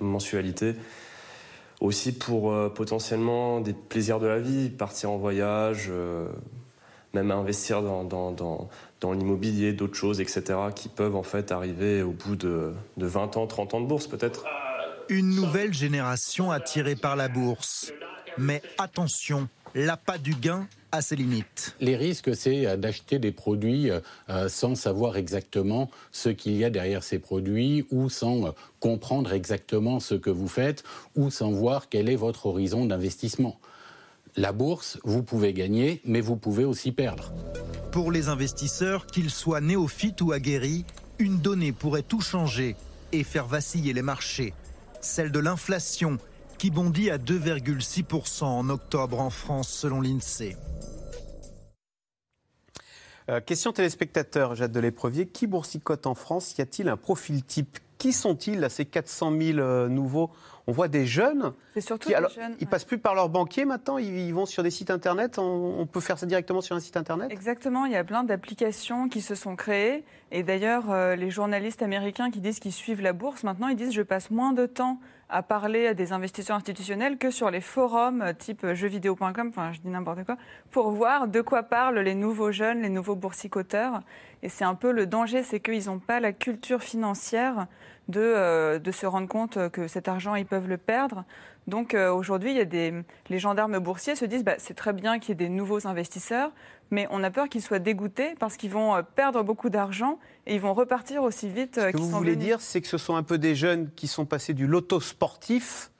mensualités. 0.00 0.74
Aussi 1.80 2.12
pour 2.12 2.52
euh, 2.52 2.68
potentiellement 2.68 3.60
des 3.60 3.72
plaisirs 3.72 4.18
de 4.18 4.26
la 4.26 4.40
vie, 4.40 4.70
partir 4.70 5.10
en 5.10 5.18
voyage, 5.18 5.88
euh, 5.90 6.26
même 7.14 7.30
investir 7.30 7.82
dans, 7.82 8.04
dans 8.04 9.12
l'immobilier, 9.12 9.72
d'autres 9.72 9.94
choses, 9.94 10.20
etc. 10.20 10.42
qui 10.74 10.88
peuvent 10.88 11.16
en 11.16 11.22
fait 11.22 11.52
arriver 11.52 12.02
au 12.02 12.10
bout 12.10 12.36
de, 12.36 12.72
de 12.96 13.06
20 13.06 13.36
ans, 13.36 13.46
30 13.46 13.74
ans 13.74 13.80
de 13.80 13.86
bourse 13.86 14.06
peut-être. 14.06 14.44
Une 15.08 15.30
nouvelle 15.30 15.72
génération 15.72 16.50
attirée 16.50 16.96
par 16.96 17.16
la 17.16 17.28
bourse. 17.28 17.92
Mais 18.38 18.62
attention, 18.78 19.48
l'appât 19.74 20.18
du 20.18 20.34
gain 20.34 20.66
a 20.92 21.02
ses 21.02 21.16
limites. 21.16 21.74
Les 21.80 21.96
risques, 21.96 22.34
c'est 22.34 22.66
euh, 22.66 22.76
d'acheter 22.76 23.18
des 23.18 23.32
produits 23.32 23.90
euh, 23.90 24.00
euh, 24.30 24.48
sans 24.48 24.74
savoir 24.74 25.16
exactement 25.16 25.90
ce 26.12 26.28
qu'il 26.28 26.56
y 26.56 26.64
a 26.64 26.70
derrière 26.70 27.02
ces 27.02 27.18
produits 27.18 27.86
ou 27.90 28.08
sans 28.08 28.54
comprendre 28.80 29.32
exactement 29.32 30.00
ce 30.00 30.14
que 30.14 30.30
vous 30.30 30.48
faites 30.48 30.84
ou 31.14 31.30
sans 31.30 31.50
voir 31.50 31.88
quel 31.88 32.08
est 32.08 32.16
votre 32.16 32.46
horizon 32.46 32.86
d'investissement. 32.86 33.58
La 34.36 34.52
bourse, 34.52 34.98
vous 35.04 35.22
pouvez 35.22 35.52
gagner, 35.52 36.00
mais 36.04 36.20
vous 36.20 36.36
pouvez 36.36 36.64
aussi 36.64 36.92
perdre. 36.92 37.32
Pour 37.90 38.12
les 38.12 38.28
investisseurs, 38.28 39.06
qu'ils 39.06 39.30
soient 39.30 39.60
néophytes 39.60 40.20
ou 40.20 40.32
aguerris, 40.32 40.84
une 41.18 41.38
donnée 41.38 41.72
pourrait 41.72 42.02
tout 42.02 42.20
changer 42.20 42.76
et 43.12 43.24
faire 43.24 43.46
vaciller 43.46 43.92
les 43.92 44.02
marchés. 44.02 44.54
Celle 45.00 45.32
de 45.32 45.38
l'inflation 45.38 46.18
qui 46.58 46.70
bondit 46.70 47.10
à 47.10 47.18
2,6% 47.18 48.44
en 48.44 48.68
octobre 48.68 49.20
en 49.20 49.30
France 49.30 49.68
selon 49.68 50.00
l'INSEE. 50.00 50.56
Euh, 53.30 53.40
question 53.40 53.72
téléspectateur, 53.72 54.54
Jade 54.54 54.72
de 54.72 54.80
l'Éprevier. 54.80 55.26
Qui 55.26 55.46
boursicote 55.46 56.06
en 56.06 56.14
France? 56.14 56.56
Y 56.58 56.62
a-t-il 56.62 56.88
un 56.88 56.96
profil 56.96 57.44
type? 57.44 57.78
Qui 57.98 58.12
sont-ils, 58.12 58.64
ces 58.70 58.84
400 58.84 59.32
000 59.38 59.58
euh, 59.58 59.88
nouveaux? 59.88 60.30
On 60.66 60.72
voit 60.72 60.88
des 60.88 61.06
jeunes. 61.06 61.52
C'est 61.74 61.80
surtout 61.80 62.10
des 62.10 62.14
jeunes. 62.14 62.54
Ils 62.60 62.66
passent 62.66 62.84
plus 62.84 62.98
par 62.98 63.14
leur 63.14 63.28
banquier 63.28 63.64
maintenant, 63.64 63.98
ils, 63.98 64.32
vont 64.32 64.46
sur 64.46 64.62
des 64.62 64.70
sites 64.70 64.90
internet? 64.90 65.38
On, 65.38 65.86
peut 65.86 66.00
faire 66.00 66.18
ça 66.18 66.26
directement 66.26 66.60
sur 66.60 66.76
un 66.76 66.80
site 66.80 66.96
internet? 66.96 67.30
Exactement, 67.30 67.86
il 67.86 67.92
y 67.92 67.96
a 67.96 68.04
plein 68.04 68.22
d'applications 68.22 69.08
qui 69.08 69.20
se 69.20 69.34
sont 69.34 69.56
créées. 69.56 70.04
Et 70.30 70.42
d'ailleurs, 70.42 70.90
euh, 70.90 71.16
les 71.16 71.30
journalistes 71.30 71.82
américains 71.82 72.30
qui 72.30 72.40
disent 72.40 72.60
qu'ils 72.60 72.72
suivent 72.72 73.00
la 73.00 73.14
bourse, 73.14 73.44
maintenant, 73.44 73.68
ils 73.68 73.76
disent 73.76 73.94
je 73.94 74.02
passe 74.02 74.30
moins 74.30 74.52
de 74.52 74.66
temps 74.66 75.00
à 75.30 75.42
parler 75.42 75.86
à 75.86 75.94
des 75.94 76.12
investisseurs 76.12 76.56
institutionnels 76.56 77.18
que 77.18 77.30
sur 77.30 77.50
les 77.50 77.60
forums 77.60 78.22
euh, 78.22 78.32
type 78.32 78.66
jeuxvideo.com, 78.74 79.48
enfin 79.48 79.72
je 79.72 79.80
dis 79.80 79.88
n'importe 79.88 80.24
quoi, 80.24 80.36
pour 80.70 80.90
voir 80.90 81.28
de 81.28 81.40
quoi 81.40 81.62
parlent 81.62 81.98
les 82.00 82.14
nouveaux 82.14 82.52
jeunes, 82.52 82.82
les 82.82 82.90
nouveaux 82.90 83.16
boursicoteurs. 83.16 84.00
Et 84.42 84.50
c'est 84.50 84.64
un 84.64 84.74
peu 84.74 84.92
le 84.92 85.06
danger, 85.06 85.42
c'est 85.42 85.60
qu'ils 85.60 85.86
n'ont 85.86 85.98
pas 85.98 86.20
la 86.20 86.32
culture 86.32 86.82
financière 86.82 87.66
de, 88.08 88.20
euh, 88.20 88.92
se 88.92 89.06
rendre 89.06 89.28
compte 89.28 89.70
que 89.70 89.86
cet 89.86 90.08
argent, 90.08 90.34
ils 90.34 90.46
peuvent 90.46 90.68
le 90.68 90.78
perdre. 90.78 91.24
Donc 91.68 91.92
euh, 91.92 92.10
aujourd'hui, 92.10 92.52
il 92.52 92.56
y 92.56 92.60
a 92.60 92.64
des, 92.64 92.94
les 93.28 93.38
gendarmes 93.38 93.78
boursiers 93.78 94.16
se 94.16 94.24
disent 94.24 94.42
bah, 94.42 94.54
c'est 94.56 94.74
très 94.74 94.94
bien 94.94 95.18
qu'il 95.18 95.28
y 95.28 95.32
ait 95.32 95.46
des 95.46 95.50
nouveaux 95.50 95.86
investisseurs, 95.86 96.50
mais 96.90 97.06
on 97.10 97.22
a 97.22 97.30
peur 97.30 97.48
qu'ils 97.48 97.62
soient 97.62 97.78
dégoûtés 97.78 98.34
parce 98.38 98.56
qu'ils 98.56 98.70
vont 98.70 98.94
euh, 98.94 99.02
perdre 99.02 99.42
beaucoup 99.42 99.70
d'argent 99.70 100.18
et 100.46 100.54
ils 100.54 100.60
vont 100.60 100.74
repartir 100.74 101.22
aussi 101.22 101.48
vite. 101.48 101.76
Ce 101.76 101.90
que 101.90 101.96
vous 101.96 102.10
voulez 102.10 102.36
dire, 102.36 102.60
c'est 102.60 102.80
que 102.80 102.88
ce 102.88 102.98
sont 102.98 103.16
un 103.16 103.22
peu 103.22 103.38
des 103.38 103.54
jeunes 103.54 103.90
qui 103.96 104.06
sont 104.06 104.24
passés 104.24 104.54
du 104.54 104.66
loto 104.66 105.00
sportif 105.00 105.90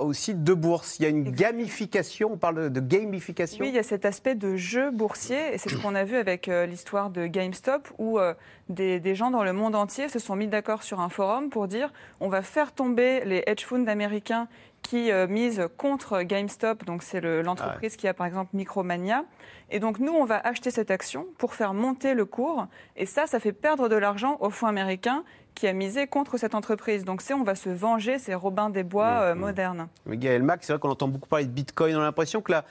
au 0.00 0.12
site 0.12 0.42
de 0.44 0.54
bourse. 0.54 0.98
Il 0.98 1.02
y 1.02 1.06
a 1.06 1.08
une 1.08 1.30
gamification, 1.30 2.32
on 2.32 2.36
parle 2.36 2.70
de 2.70 2.80
gamification. 2.80 3.62
Oui, 3.62 3.68
il 3.68 3.74
y 3.74 3.78
a 3.78 3.82
cet 3.82 4.04
aspect 4.04 4.34
de 4.34 4.56
jeu 4.56 4.90
boursier, 4.90 5.54
et 5.54 5.58
c'est 5.58 5.68
ce 5.68 5.76
qu'on 5.76 5.94
a 5.94 6.04
vu 6.04 6.16
avec 6.16 6.48
euh, 6.48 6.66
l'histoire 6.66 7.10
de 7.10 7.26
GameStop, 7.26 7.88
où 7.98 8.18
euh, 8.18 8.34
des, 8.68 9.14
gens 9.14 9.30
dans 9.30 9.44
le 9.44 9.52
monde 9.52 9.74
entier 9.74 10.08
se 10.08 10.18
sont 10.18 10.36
mis 10.36 10.48
d'accord 10.48 10.82
sur 10.82 11.00
un 11.00 11.08
forum 11.08 11.50
pour 11.50 11.68
dire 11.68 11.92
on 12.20 12.28
va 12.28 12.42
faire 12.42 12.72
tomber 12.72 13.24
les 13.24 13.42
hedge 13.46 13.64
funds 13.64 13.86
américains 13.86 14.48
qui 14.82 15.10
euh, 15.10 15.26
misent 15.26 15.68
contre 15.76 16.22
GameStop, 16.22 16.84
donc 16.84 17.02
c'est 17.02 17.20
l'entreprise 17.20 17.96
qui 17.96 18.08
a 18.08 18.14
par 18.14 18.26
exemple 18.26 18.50
Micromania. 18.54 19.24
Et 19.70 19.80
donc 19.80 19.98
nous, 19.98 20.12
on 20.12 20.24
va 20.24 20.38
acheter 20.38 20.70
cette 20.70 20.90
action 20.90 21.26
pour 21.38 21.54
faire 21.54 21.72
monter 21.72 22.14
le 22.14 22.24
cours, 22.24 22.66
et 22.96 23.06
ça, 23.06 23.26
ça 23.26 23.40
fait 23.40 23.52
perdre 23.52 23.88
de 23.88 23.96
l'argent 23.96 24.36
aux 24.40 24.50
fonds 24.50 24.66
américains 24.66 25.24
qui 25.54 25.66
a 25.66 25.72
misé 25.72 26.06
contre 26.06 26.36
cette 26.36 26.54
entreprise. 26.54 27.04
Donc 27.04 27.22
c'est 27.22 27.34
on 27.34 27.44
va 27.44 27.54
se 27.54 27.68
venger, 27.68 28.18
c'est 28.18 28.34
Robin 28.34 28.70
des 28.70 28.82
Bois 28.82 29.20
euh, 29.20 29.34
moderne. 29.34 29.88
Mais 30.06 30.16
Gaël 30.16 30.42
Mac, 30.42 30.64
c'est 30.64 30.72
vrai 30.72 30.80
qu'on 30.80 30.90
entend 30.90 31.08
beaucoup 31.08 31.28
parler 31.28 31.46
de 31.46 31.50
Bitcoin. 31.50 31.96
On 31.96 32.00
a 32.00 32.04
l'impression 32.04 32.40
que 32.40 32.52
La 32.52 32.64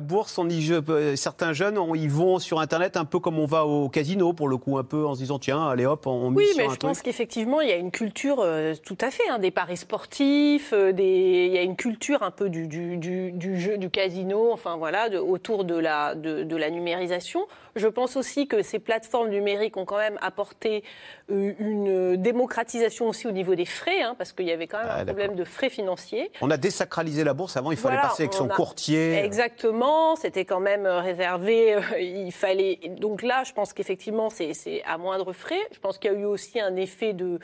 bourse, 0.00 0.36
on 0.36 0.48
y, 0.50 0.70
euh, 0.70 1.16
certains 1.16 1.54
jeunes 1.54 1.78
on, 1.78 1.94
y 1.94 2.08
vont 2.08 2.38
sur 2.38 2.60
Internet 2.60 2.98
un 2.98 3.06
peu 3.06 3.20
comme 3.20 3.38
on 3.38 3.46
va 3.46 3.64
au 3.64 3.88
casino, 3.88 4.34
pour 4.34 4.48
le 4.48 4.58
coup, 4.58 4.76
un 4.76 4.84
peu 4.84 5.06
en 5.06 5.14
se 5.14 5.20
disant 5.20 5.38
tiens, 5.38 5.66
allez 5.66 5.86
hop, 5.86 6.06
on 6.06 6.30
mise 6.30 6.38
oui, 6.38 6.44
sur 6.46 6.58
un. 6.58 6.62
Oui, 6.62 6.68
mais 6.68 6.74
je 6.74 6.78
pense 6.78 7.00
qu'effectivement, 7.00 7.62
il 7.62 7.70
y 7.70 7.72
a 7.72 7.76
une 7.76 7.90
culture 7.90 8.40
euh, 8.40 8.74
tout 8.84 8.98
à 9.00 9.10
fait, 9.10 9.26
hein, 9.30 9.38
des 9.38 9.50
paris 9.50 9.78
sportifs, 9.78 10.74
euh, 10.74 10.92
des... 10.92 11.46
il 11.48 11.54
y 11.54 11.58
a 11.58 11.62
une 11.62 11.76
culture 11.76 12.22
un 12.22 12.30
peu 12.30 12.50
du, 12.50 12.66
du, 12.66 12.98
du, 12.98 13.60
jeu, 13.60 13.78
du 13.78 13.88
casino, 13.88 14.52
enfin 14.52 14.76
voilà, 14.76 15.08
autour 15.22 15.64
de 15.64 15.76
la, 15.76 16.14
de, 16.14 16.42
de 16.42 16.56
la 16.56 16.68
numérisation. 16.68 17.46
Je 17.78 17.86
pense 17.86 18.16
aussi 18.16 18.46
que 18.46 18.62
ces 18.62 18.78
plateformes 18.78 19.28
numériques 19.28 19.76
ont 19.76 19.84
quand 19.84 19.98
même 19.98 20.18
apporté 20.20 20.84
une 21.28 22.16
démocratisation 22.16 23.08
aussi 23.08 23.26
au 23.26 23.30
niveau 23.30 23.54
des 23.54 23.64
frais, 23.64 24.02
hein, 24.02 24.14
parce 24.16 24.32
qu'il 24.32 24.46
y 24.46 24.52
avait 24.52 24.66
quand 24.66 24.78
même 24.78 24.88
ah, 24.90 25.00
un 25.00 25.04
problème 25.04 25.34
de 25.34 25.44
frais 25.44 25.70
financiers. 25.70 26.30
On 26.40 26.50
a 26.50 26.56
désacralisé 26.56 27.24
la 27.24 27.34
bourse. 27.34 27.56
Avant, 27.56 27.70
il 27.70 27.76
fallait 27.76 28.00
passer 28.00 28.24
avec 28.24 28.34
son 28.34 28.48
courtier. 28.48 29.18
Exactement. 29.18 30.16
C'était 30.16 30.44
quand 30.44 30.60
même 30.60 30.86
euh, 30.86 31.00
réservé. 31.00 31.74
Euh, 31.74 31.80
il 32.00 32.32
fallait. 32.32 32.80
Donc 32.98 33.22
là, 33.22 33.44
je 33.44 33.52
pense 33.52 33.72
qu'effectivement, 33.72 34.30
c'est 34.30 34.82
à 34.86 34.98
moindre 34.98 35.32
frais. 35.32 35.60
Je 35.72 35.78
pense 35.78 35.98
qu'il 35.98 36.12
y 36.12 36.14
a 36.14 36.18
eu 36.18 36.24
aussi 36.24 36.60
un 36.60 36.76
effet 36.76 37.12
de 37.12 37.38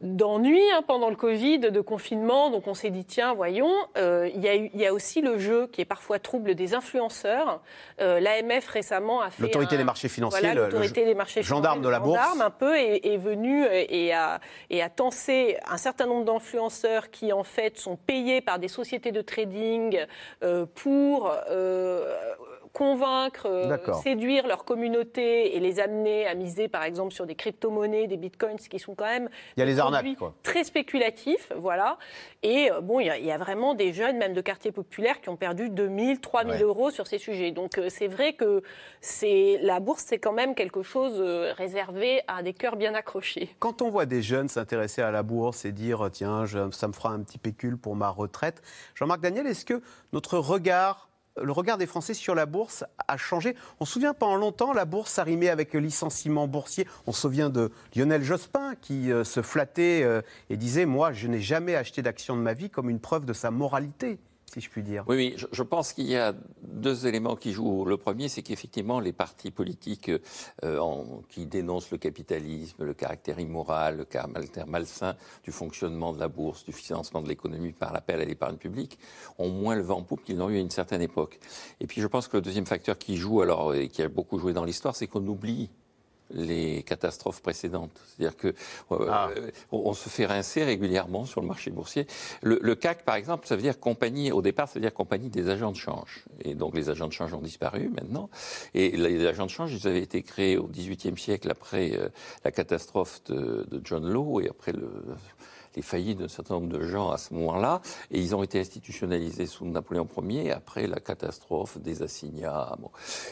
d'ennui 0.00 0.62
hein, 0.72 0.82
pendant 0.86 1.10
le 1.10 1.16
Covid, 1.16 1.58
de 1.58 1.80
confinement. 1.80 2.50
Donc 2.50 2.66
on 2.66 2.74
s'est 2.74 2.90
dit, 2.90 3.04
tiens, 3.04 3.34
voyons, 3.34 3.72
euh, 3.98 4.28
il, 4.34 4.40
y 4.40 4.48
a 4.48 4.54
y 4.54 4.86
a 4.86 4.92
aussi 4.92 5.20
le 5.20 5.38
jeu 5.38 5.66
qui 5.66 5.80
est 5.80 5.86
parfois 5.86 6.18
trouble 6.18 6.54
des 6.54 6.74
influenceurs. 6.74 7.60
Euh, 8.00 8.20
L'AMF 8.20 8.66
récemment 8.68 9.20
a 9.20 9.30
fait... 9.30 9.42
L'autorité 9.42 9.76
des 9.76 9.84
marchés 9.84 10.08
financiers, 10.08 10.54
l'autorité 10.54 11.04
des 11.04 11.14
marchés 11.14 11.42
gendarme 11.42 11.82
de 11.82 11.88
la 11.88 12.00
bourse. 12.00 12.20
un 12.40 12.50
peu 12.50 12.76
est, 12.76 13.04
est 13.04 13.16
venu 13.16 13.64
et 13.70 14.12
a, 14.12 14.40
et 14.70 14.82
a 14.82 14.88
tensé 14.88 15.56
un 15.68 15.76
certain 15.76 16.06
nombre 16.06 16.24
d'influenceurs 16.24 17.10
qui 17.10 17.32
en 17.32 17.44
fait 17.44 17.78
sont 17.78 17.96
payés 17.96 18.40
par 18.40 18.58
des 18.58 18.68
sociétés 18.68 19.12
de 19.12 19.20
trading 19.20 19.98
euh, 20.42 20.66
pour 20.74 21.32
convaincre, 22.72 23.46
euh, 23.46 23.76
séduire 24.02 24.46
leur 24.46 24.64
communauté 24.64 25.56
et 25.56 25.60
les 25.60 25.80
amener 25.80 26.26
à 26.26 26.34
miser, 26.34 26.68
par 26.68 26.84
exemple, 26.84 27.12
sur 27.12 27.26
des 27.26 27.34
crypto-monnaies, 27.34 28.06
des 28.06 28.16
bitcoins, 28.16 28.56
qui 28.56 28.78
sont 28.78 28.94
quand 28.94 29.06
même 29.06 29.28
il 29.56 29.60
y 29.60 29.62
a 29.62 29.66
les 29.66 29.78
arnaques, 29.78 30.06
très 30.42 30.64
spéculatifs. 30.64 31.52
Voilà. 31.56 31.98
Et 32.42 32.70
euh, 32.70 32.80
bon, 32.80 33.00
il 33.00 33.06
y, 33.06 33.30
a, 33.30 33.38
vraiment 33.38 33.74
des 33.74 33.92
jeunes, 33.92 34.18
même 34.18 34.34
de 34.34 34.40
quartiers 34.40 34.72
populaires, 34.72 35.20
qui 35.20 35.28
ont 35.28 35.36
perdu 35.36 35.68
2000, 35.68 36.20
3000 36.20 36.62
euros 36.62 36.90
sur 36.90 37.06
ces 37.06 37.18
sujets. 37.18 37.50
Donc 37.50 37.78
euh, 37.78 37.88
c'est 37.88 38.08
vrai 38.08 38.32
que 38.34 38.62
la 39.62 39.80
bourse, 39.80 40.04
c'est 40.06 40.18
quand 40.18 40.32
même 40.32 40.54
quelque 40.54 40.82
chose 40.82 41.20
réservé 41.56 42.22
à 42.28 42.42
des 42.42 42.54
cœurs 42.54 42.76
bien 42.76 42.94
accrochés. 42.94 43.54
Quand 43.58 43.82
on 43.82 43.90
voit 43.90 44.06
des 44.06 44.22
jeunes 44.22 44.48
s'intéresser 44.48 45.02
à 45.02 45.10
la 45.10 45.22
bourse 45.22 45.64
et 45.64 45.72
dire, 45.72 46.08
tiens, 46.12 46.44
ça 46.72 46.88
me 46.88 46.92
fera 46.92 47.10
un 47.10 47.20
petit 47.20 47.38
pécule 47.38 47.76
pour 47.76 47.96
ma 47.96 48.08
retraite, 48.08 48.62
Jean-Marc 48.94 49.20
Daniel, 49.20 49.46
est-ce 49.46 49.64
que 49.64 49.82
notre 50.12 50.38
regard 50.38 51.09
le 51.40 51.52
regard 51.52 51.78
des 51.78 51.86
Français 51.86 52.14
sur 52.14 52.34
la 52.34 52.46
bourse 52.46 52.84
a 53.08 53.16
changé. 53.16 53.54
On 53.78 53.84
se 53.84 53.92
souvient 53.92 54.14
pendant 54.14 54.36
longtemps, 54.36 54.72
la 54.72 54.84
bourse 54.84 55.12
s'arrimait 55.12 55.48
avec 55.48 55.72
le 55.74 55.80
licenciement 55.80 56.48
boursier. 56.48 56.86
On 57.06 57.12
se 57.12 57.20
souvient 57.22 57.50
de 57.50 57.70
Lionel 57.94 58.22
Jospin 58.22 58.74
qui 58.80 59.12
euh, 59.12 59.24
se 59.24 59.42
flattait 59.42 60.02
euh, 60.02 60.22
et 60.48 60.56
disait 60.56 60.86
Moi, 60.86 61.12
je 61.12 61.28
n'ai 61.28 61.40
jamais 61.40 61.76
acheté 61.76 62.02
d'action 62.02 62.36
de 62.36 62.42
ma 62.42 62.52
vie 62.52 62.70
comme 62.70 62.90
une 62.90 63.00
preuve 63.00 63.24
de 63.24 63.32
sa 63.32 63.50
moralité 63.50 64.18
si 64.50 64.60
je 64.60 64.68
puis 64.68 64.82
dire. 64.82 65.04
Oui, 65.06 65.36
je, 65.52 65.62
pense 65.62 65.92
qu'il 65.92 66.06
y 66.06 66.16
a 66.16 66.34
deux 66.62 67.06
éléments 67.06 67.36
qui 67.36 67.52
jouent. 67.52 67.84
Le 67.84 67.96
premier, 67.96 68.28
c'est 68.28 68.42
qu'effectivement, 68.42 68.98
les 68.98 69.12
partis 69.12 69.52
politiques 69.52 70.10
euh, 70.64 71.04
qui 71.28 71.46
dénoncent 71.46 71.92
le 71.92 71.98
capitalisme, 71.98 72.84
le 72.84 72.94
caractère 72.94 73.38
immoral, 73.38 73.98
le 73.98 74.04
caractère 74.04 74.66
malsain 74.66 75.14
du 75.44 75.52
fonctionnement 75.52 76.12
de 76.12 76.18
la 76.18 76.26
bourse, 76.26 76.64
du 76.64 76.72
financement 76.72 77.22
de 77.22 77.28
l'économie 77.28 77.72
par 77.72 77.92
l'appel 77.92 78.20
à 78.20 78.24
l'épargne 78.24 78.56
publique, 78.56 78.98
ont 79.38 79.50
moins 79.50 79.76
le 79.76 79.82
vent 79.82 79.98
en 79.98 80.02
poupe 80.02 80.24
qu'ils 80.24 80.36
n'ont 80.36 80.50
eu 80.50 80.56
à 80.56 80.60
une 80.60 80.70
certaine 80.70 81.02
époque. 81.02 81.38
Et 81.80 81.86
puis, 81.86 82.00
je 82.00 82.06
pense 82.08 82.26
que 82.26 82.36
le 82.36 82.42
deuxième 82.42 82.66
facteur 82.66 82.98
qui 82.98 83.16
joue, 83.16 83.42
alors, 83.42 83.74
et 83.74 83.88
qui 83.88 84.02
a 84.02 84.08
beaucoup 84.08 84.38
joué 84.40 84.52
dans 84.52 84.64
l'histoire, 84.64 84.96
c'est 84.96 85.06
qu'on 85.06 85.26
oublie 85.28 85.70
les 86.32 86.82
catastrophes 86.82 87.42
précédentes. 87.42 87.90
C'est-à-dire 88.06 88.36
que 88.36 88.48
euh, 88.92 89.06
ah. 89.10 89.30
on, 89.72 89.92
se 89.94 90.08
fait 90.08 90.26
rincer 90.26 90.64
régulièrement 90.64 91.24
sur 91.24 91.40
le 91.40 91.46
marché 91.46 91.70
boursier. 91.70 92.06
Le, 92.42 92.74
CAC, 92.74 93.04
par 93.04 93.16
exemple, 93.16 93.46
ça 93.46 93.56
veut 93.56 93.62
dire 93.62 93.78
compagnie, 93.78 94.32
au 94.32 94.42
départ, 94.42 94.68
ça 94.68 94.74
veut 94.74 94.80
dire 94.80 94.94
compagnie 94.94 95.28
des 95.28 95.48
agents 95.48 95.72
de 95.72 95.76
change. 95.76 96.24
Et 96.44 96.54
donc 96.54 96.74
les 96.74 96.90
agents 96.90 97.08
de 97.08 97.12
change 97.12 97.34
ont 97.34 97.40
disparu 97.40 97.88
maintenant. 97.88 98.30
Et 98.74 98.90
les 98.90 99.26
agents 99.26 99.46
de 99.46 99.50
change, 99.50 99.72
ils 99.72 99.86
avaient 99.88 100.02
été 100.02 100.22
créés 100.22 100.56
au 100.56 100.66
XVIIIe 100.66 101.18
siècle 101.18 101.50
après 101.50 101.92
euh, 101.92 102.08
la 102.44 102.50
catastrophe 102.50 103.22
de, 103.24 103.66
de 103.70 103.80
John 103.84 104.08
Law 104.08 104.40
et 104.40 104.48
après 104.48 104.72
le 104.72 104.88
les 105.76 105.82
faillites 105.82 106.18
d'un 106.18 106.28
certain 106.28 106.54
nombre 106.54 106.68
de 106.68 106.82
gens 106.82 107.10
à 107.10 107.18
ce 107.18 107.34
moment-là, 107.34 107.80
et 108.10 108.20
ils 108.20 108.34
ont 108.34 108.42
été 108.42 108.60
institutionnalisés 108.60 109.46
sous 109.46 109.66
Napoléon 109.66 110.08
Ier 110.28 110.52
après 110.52 110.86
la 110.86 111.00
catastrophe 111.00 111.78
des 111.78 112.02
assignats. 112.02 112.76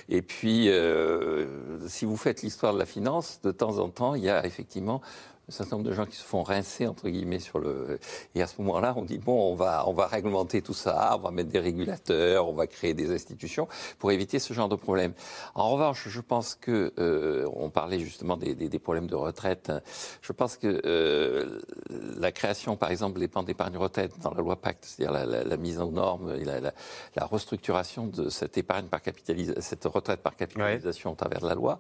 Et 0.08 0.22
puis, 0.22 0.68
euh, 0.68 1.78
si 1.88 2.04
vous 2.04 2.16
faites 2.16 2.42
l'histoire 2.42 2.72
de 2.74 2.78
la 2.78 2.86
finance, 2.86 3.40
de 3.42 3.50
temps 3.50 3.78
en 3.78 3.88
temps, 3.88 4.14
il 4.14 4.24
y 4.24 4.30
a 4.30 4.44
effectivement 4.46 5.00
un 5.48 5.52
certain 5.52 5.76
nombre 5.76 5.88
de 5.88 5.94
gens 5.94 6.04
qui 6.04 6.16
se 6.16 6.24
font 6.24 6.42
rincer, 6.42 6.86
entre 6.86 7.08
guillemets, 7.08 7.38
sur 7.38 7.58
le... 7.58 7.98
Et 8.34 8.42
à 8.42 8.46
ce 8.46 8.60
moment-là, 8.60 8.92
on 8.96 9.02
dit, 9.02 9.16
bon, 9.16 9.50
on 9.50 9.54
va, 9.54 9.88
on 9.88 9.94
va 9.94 10.06
réglementer 10.06 10.60
tout 10.60 10.74
ça, 10.74 11.16
on 11.16 11.22
va 11.22 11.30
mettre 11.30 11.48
des 11.48 11.58
régulateurs, 11.58 12.48
on 12.48 12.52
va 12.52 12.66
créer 12.66 12.92
des 12.92 13.14
institutions 13.14 13.66
pour 13.98 14.12
éviter 14.12 14.38
ce 14.40 14.52
genre 14.52 14.68
de 14.68 14.76
problème. 14.76 15.14
En 15.54 15.70
revanche, 15.70 16.06
je 16.08 16.20
pense 16.20 16.54
que, 16.54 16.92
euh, 16.98 17.48
on 17.56 17.70
parlait 17.70 17.98
justement 17.98 18.36
des, 18.36 18.54
des, 18.54 18.68
des, 18.68 18.78
problèmes 18.78 19.06
de 19.06 19.14
retraite, 19.14 19.72
je 20.20 20.32
pense 20.34 20.58
que 20.58 20.82
euh, 20.84 21.60
la 22.18 22.30
création, 22.30 22.76
par 22.76 22.90
exemple, 22.90 23.18
des 23.18 23.28
plans 23.28 23.42
d'épargne 23.42 23.78
retraite 23.78 24.18
dans 24.22 24.32
la 24.32 24.42
loi 24.42 24.56
Pacte, 24.56 24.84
c'est-à-dire 24.84 25.26
la, 25.26 25.44
la, 25.44 25.56
mise 25.56 25.80
en 25.80 25.90
norme 25.90 26.34
et 26.38 26.44
la, 26.44 26.60
la, 26.60 27.24
restructuration 27.24 28.06
de 28.06 28.28
cette 28.28 28.58
épargne 28.58 28.86
par 28.86 29.00
capitalisation, 29.00 29.60
cette 29.62 29.84
retraite 29.84 30.20
par 30.20 30.36
capitalisation 30.36 31.12
au 31.12 31.14
travers 31.14 31.40
de 31.40 31.48
la 31.48 31.54
loi, 31.54 31.78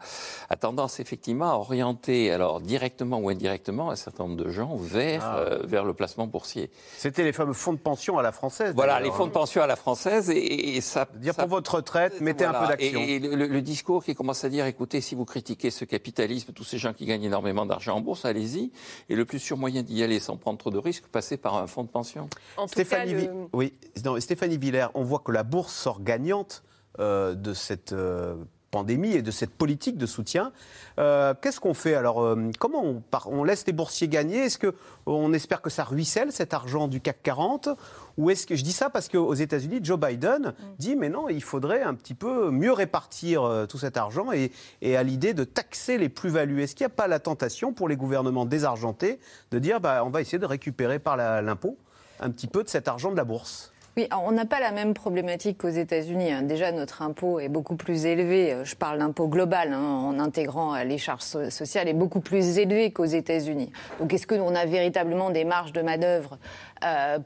a 0.48 0.56
tendance 0.56 1.00
effectivement 1.00 1.50
à 1.50 1.56
orienter, 1.56 2.30
alors 2.30 2.60
directement 2.60 3.18
ou 3.18 3.28
indirectement, 3.28 3.57
un 3.68 3.96
certain 3.96 4.24
nombre 4.24 4.42
de 4.42 4.50
gens 4.50 4.76
vers, 4.76 5.22
ah. 5.24 5.38
euh, 5.38 5.58
vers 5.64 5.84
le 5.84 5.94
placement 5.94 6.26
boursier. 6.26 6.70
C'était 6.96 7.24
les 7.24 7.32
fameux 7.32 7.52
fonds 7.52 7.72
de 7.72 7.78
pension 7.78 8.18
à 8.18 8.22
la 8.22 8.32
française. 8.32 8.72
Voilà, 8.74 9.00
les 9.00 9.10
fonds 9.10 9.26
de 9.26 9.32
pension 9.32 9.62
à 9.62 9.66
la 9.66 9.76
française. 9.76 10.30
Et, 10.30 10.80
ça. 10.80 11.06
Dire 11.14 11.34
pour 11.34 11.48
votre 11.48 11.76
retraite, 11.76 12.20
mettez 12.20 12.44
un 12.44 12.52
peu 12.52 12.66
d'action. 12.66 13.00
Et, 13.00 13.18
le, 13.18 13.60
discours 13.62 14.04
qui 14.04 14.14
commence 14.14 14.44
à 14.44 14.48
dire 14.48 14.66
écoutez, 14.66 15.00
si 15.00 15.14
vous 15.14 15.24
critiquez 15.24 15.70
ce 15.70 15.84
capitalisme, 15.84 16.52
tous 16.52 16.64
ces 16.64 16.78
gens 16.78 16.92
qui 16.92 17.06
gagnent 17.06 17.24
énormément 17.24 17.66
d'argent 17.66 17.96
en 17.96 18.00
bourse, 18.00 18.24
allez-y. 18.24 18.72
Et 19.08 19.16
le 19.16 19.24
plus 19.24 19.38
sûr 19.38 19.56
moyen 19.56 19.82
d'y 19.82 20.02
aller 20.02 20.20
sans 20.20 20.36
prendre 20.36 20.58
trop 20.58 20.70
de 20.70 20.78
risques, 20.78 21.06
passer 21.08 21.36
par 21.36 21.56
un 21.56 21.66
fonds 21.66 21.84
de 21.84 21.88
pension. 21.88 22.28
Stéphanie, 22.66 23.28
oui, 23.52 23.74
Stéphanie 24.20 24.58
Villers, 24.58 24.88
on 24.94 25.02
voit 25.02 25.20
que 25.20 25.32
la 25.32 25.42
bourse 25.42 25.74
sort 25.74 26.02
gagnante 26.02 26.62
euh, 27.00 27.34
de 27.34 27.54
cette. 27.54 27.92
Euh, 27.92 28.34
pandémie 28.70 29.12
et 29.12 29.22
de 29.22 29.30
cette 29.30 29.50
politique 29.50 29.96
de 29.96 30.06
soutien. 30.06 30.52
Euh, 30.98 31.34
qu'est-ce 31.40 31.60
qu'on 31.60 31.74
fait 31.74 31.94
alors 31.94 32.22
euh, 32.22 32.50
Comment 32.58 32.84
on, 32.84 33.02
on, 33.26 33.44
laisse 33.44 33.66
les 33.66 33.72
boursiers 33.72 34.08
gagner? 34.08 34.44
Est-ce 34.44 34.58
qu'on 34.58 35.32
espère 35.32 35.62
que 35.62 35.70
ça 35.70 35.84
ruisselle 35.84 36.32
cet 36.32 36.54
argent 36.54 36.88
du 36.88 37.00
CAC 37.00 37.22
40 37.22 37.68
Ou 38.16 38.30
est-ce 38.30 38.46
que 38.46 38.56
je 38.56 38.64
dis 38.64 38.72
ça 38.72 38.90
parce 38.90 39.08
qu'aux 39.08 39.34
États-Unis, 39.34 39.80
Joe 39.82 39.98
Biden 39.98 40.48
mm. 40.48 40.52
dit 40.78 40.96
mais 40.96 41.08
non, 41.08 41.28
il 41.28 41.42
faudrait 41.42 41.82
un 41.82 41.94
petit 41.94 42.14
peu 42.14 42.50
mieux 42.50 42.72
répartir 42.72 43.42
euh, 43.42 43.66
tout 43.66 43.78
cet 43.78 43.96
argent 43.96 44.32
et, 44.32 44.52
et 44.82 44.96
à 44.96 45.02
l'idée 45.02 45.34
de 45.34 45.44
taxer 45.44 45.98
les 45.98 46.08
plus-values. 46.08 46.62
Est-ce 46.62 46.74
qu'il 46.74 46.84
n'y 46.84 46.92
a 46.92 46.96
pas 46.96 47.08
la 47.08 47.20
tentation 47.20 47.72
pour 47.72 47.88
les 47.88 47.96
gouvernements 47.96 48.44
désargentés 48.44 49.20
de 49.50 49.58
dire 49.58 49.80
bah, 49.80 50.02
on 50.04 50.10
va 50.10 50.20
essayer 50.20 50.38
de 50.38 50.46
récupérer 50.46 50.98
par 50.98 51.16
l'impôt 51.16 51.76
un 52.20 52.30
petit 52.30 52.48
peu 52.48 52.64
de 52.64 52.68
cet 52.68 52.88
argent 52.88 53.10
de 53.10 53.16
la 53.16 53.24
bourse? 53.24 53.72
Oui, 53.96 54.06
on 54.12 54.30
n'a 54.30 54.44
pas 54.44 54.60
la 54.60 54.70
même 54.70 54.94
problématique 54.94 55.58
qu'aux 55.58 55.68
États-Unis. 55.68 56.30
Hein. 56.30 56.42
Déjà, 56.42 56.70
notre 56.70 57.02
impôt 57.02 57.40
est 57.40 57.48
beaucoup 57.48 57.74
plus 57.74 58.06
élevé. 58.06 58.52
Euh, 58.52 58.64
je 58.64 58.76
parle 58.76 58.98
d'impôt 58.98 59.26
global, 59.26 59.72
hein, 59.72 59.82
en 59.82 60.20
intégrant 60.20 60.74
euh, 60.74 60.84
les 60.84 60.98
charges 60.98 61.22
sociales, 61.22 61.88
est 61.88 61.94
beaucoup 61.94 62.20
plus 62.20 62.58
élevé 62.58 62.92
qu'aux 62.92 63.04
États-Unis. 63.04 63.72
Donc, 63.98 64.14
est-ce 64.14 64.26
qu'on 64.26 64.54
a 64.54 64.66
véritablement 64.66 65.30
des 65.30 65.44
marges 65.44 65.72
de 65.72 65.82
manœuvre 65.82 66.38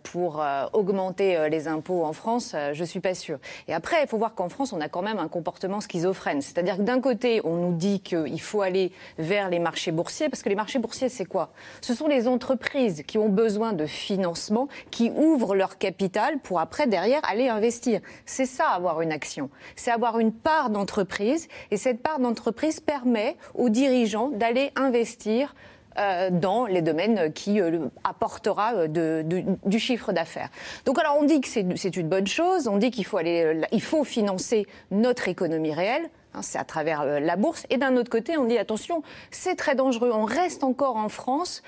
pour 0.02 0.42
augmenter 0.72 1.48
les 1.48 1.68
impôts 1.68 2.04
en 2.04 2.12
France 2.12 2.54
Je 2.72 2.84
suis 2.84 3.00
pas 3.00 3.14
sûre. 3.14 3.38
Et 3.68 3.74
après, 3.74 4.02
il 4.02 4.08
faut 4.08 4.18
voir 4.18 4.34
qu'en 4.34 4.48
France, 4.48 4.72
on 4.72 4.80
a 4.80 4.88
quand 4.88 5.02
même 5.02 5.18
un 5.18 5.28
comportement 5.28 5.80
schizophrène. 5.80 6.40
C'est-à-dire 6.40 6.76
que 6.78 6.82
d'un 6.82 7.00
côté, 7.00 7.40
on 7.44 7.56
nous 7.56 7.74
dit 7.74 8.00
qu'il 8.00 8.40
faut 8.40 8.62
aller 8.62 8.92
vers 9.18 9.48
les 9.48 9.58
marchés 9.58 9.92
boursiers, 9.92 10.28
parce 10.28 10.42
que 10.42 10.48
les 10.48 10.54
marchés 10.54 10.78
boursiers, 10.78 11.08
c'est 11.08 11.24
quoi? 11.24 11.52
Ce 11.80 11.94
sont 11.94 12.08
les 12.08 12.28
entreprises 12.28 13.02
qui 13.06 13.18
ont 13.18 13.28
besoin 13.28 13.72
de 13.72 13.86
financement, 13.86 14.68
qui 14.90 15.10
ouvrent 15.10 15.54
leur 15.54 15.78
capital 15.78 16.38
pour 16.40 16.60
après, 16.60 16.86
derrière, 16.86 17.20
aller 17.28 17.48
investir. 17.48 18.00
C'est 18.26 18.46
ça, 18.46 18.68
avoir 18.68 19.00
une 19.00 19.12
action. 19.12 19.50
C'est 19.76 19.90
avoir 19.90 20.18
une 20.18 20.32
part 20.32 20.70
d'entreprise. 20.70 21.48
Et 21.70 21.76
cette 21.76 22.02
part 22.02 22.18
d'entreprise 22.18 22.80
permet 22.80 23.36
aux 23.54 23.68
dirigeants 23.68 24.28
d'aller 24.28 24.70
investir 24.76 25.54
euh, 25.54 25.81
dans 26.30 26.66
les 26.66 26.82
domaines 26.82 27.32
qui 27.32 27.60
euh, 27.60 27.86
apportera 28.04 28.74
euh, 28.74 29.22
du 29.64 29.78
chiffre 29.78 30.12
d'affaires. 30.12 30.48
Donc 30.84 30.98
alors 30.98 31.16
on 31.20 31.24
dit 31.24 31.40
que 31.40 31.48
c'est 31.48 31.96
une 31.96 32.08
bonne 32.08 32.26
chose, 32.26 32.68
on 32.68 32.78
dit 32.78 32.90
qu'il 32.90 33.04
faut 33.04 33.18
aller, 33.18 33.60
il 33.72 33.82
faut 33.82 34.04
financer 34.04 34.66
notre 34.90 35.28
économie 35.28 35.72
réelle. 35.72 36.08
Hein, 36.34 36.42
c'est 36.42 36.58
à 36.58 36.64
travers 36.64 37.02
euh, 37.02 37.20
la 37.20 37.36
bourse. 37.36 37.66
Et 37.70 37.76
d'un 37.76 37.96
autre 37.96 38.10
côté, 38.10 38.36
on 38.38 38.44
dit 38.44 38.58
attention, 38.58 39.02
c'est 39.30 39.54
très 39.54 39.74
dangereux. 39.74 40.10
On 40.12 40.24
reste 40.24 40.64
encore 40.64 40.96
en 40.96 41.08
France 41.08 41.62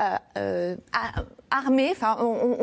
euh, 0.00 0.16
euh, 0.36 0.76
armé, 1.50 1.88
enfin, 1.90 2.16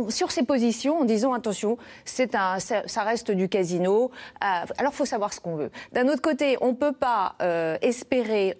sur 0.09 0.31
ses 0.31 0.43
positions, 0.43 0.99
en 0.99 1.05
disant 1.05 1.33
attention, 1.33 1.77
c'est 2.03 2.35
un, 2.35 2.59
ça, 2.59 3.03
reste 3.03 3.31
du 3.31 3.49
casino. 3.49 4.11
alors, 4.41 4.93
faut 4.93 5.05
savoir 5.05 5.33
ce 5.33 5.39
qu'on 5.39 5.55
veut. 5.55 5.71
D'un 5.91 6.07
autre 6.07 6.21
côté, 6.21 6.57
on 6.61 6.73
peut 6.73 6.91
pas 6.91 7.35
espérer 7.81 8.57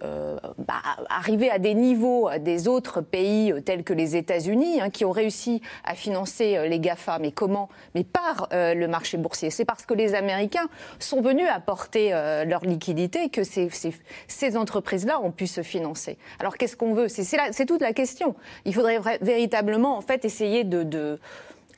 bah, 0.58 0.74
arriver 1.08 1.50
à 1.50 1.58
des 1.58 1.74
niveaux 1.74 2.30
des 2.38 2.68
autres 2.68 3.00
pays 3.00 3.52
tels 3.64 3.84
que 3.84 3.92
les 3.92 4.16
États-Unis, 4.16 4.80
hein, 4.80 4.90
qui 4.90 5.04
ont 5.04 5.10
réussi 5.10 5.62
à 5.84 5.94
financer 5.94 6.68
les 6.68 6.80
Gafa. 6.80 7.18
Mais 7.18 7.32
comment? 7.32 7.68
Mais 7.94 8.04
par 8.04 8.48
le 8.52 8.86
marché 8.86 9.16
boursier. 9.16 9.50
C'est 9.50 9.64
parce 9.64 9.86
que 9.86 9.94
les 9.94 10.14
Américains 10.14 10.68
sont 10.98 11.20
venus 11.20 11.46
apporter 11.48 12.10
leur 12.46 12.64
liquidité 12.64 13.28
que 13.28 13.42
ces, 13.44 14.56
entreprises-là 14.56 15.20
ont 15.20 15.30
pu 15.30 15.46
se 15.46 15.62
financer. 15.62 16.18
Alors 16.40 16.56
qu'est-ce 16.56 16.76
qu'on 16.76 16.94
veut? 16.94 17.08
C'est 17.08 17.66
toute 17.66 17.80
la 17.80 17.92
question. 17.92 18.34
Il 18.64 18.74
faudrait 18.74 19.00
véritablement 19.20 19.96
en 19.96 20.00
fait 20.00 20.15
essayer 20.24 20.64
de, 20.64 21.18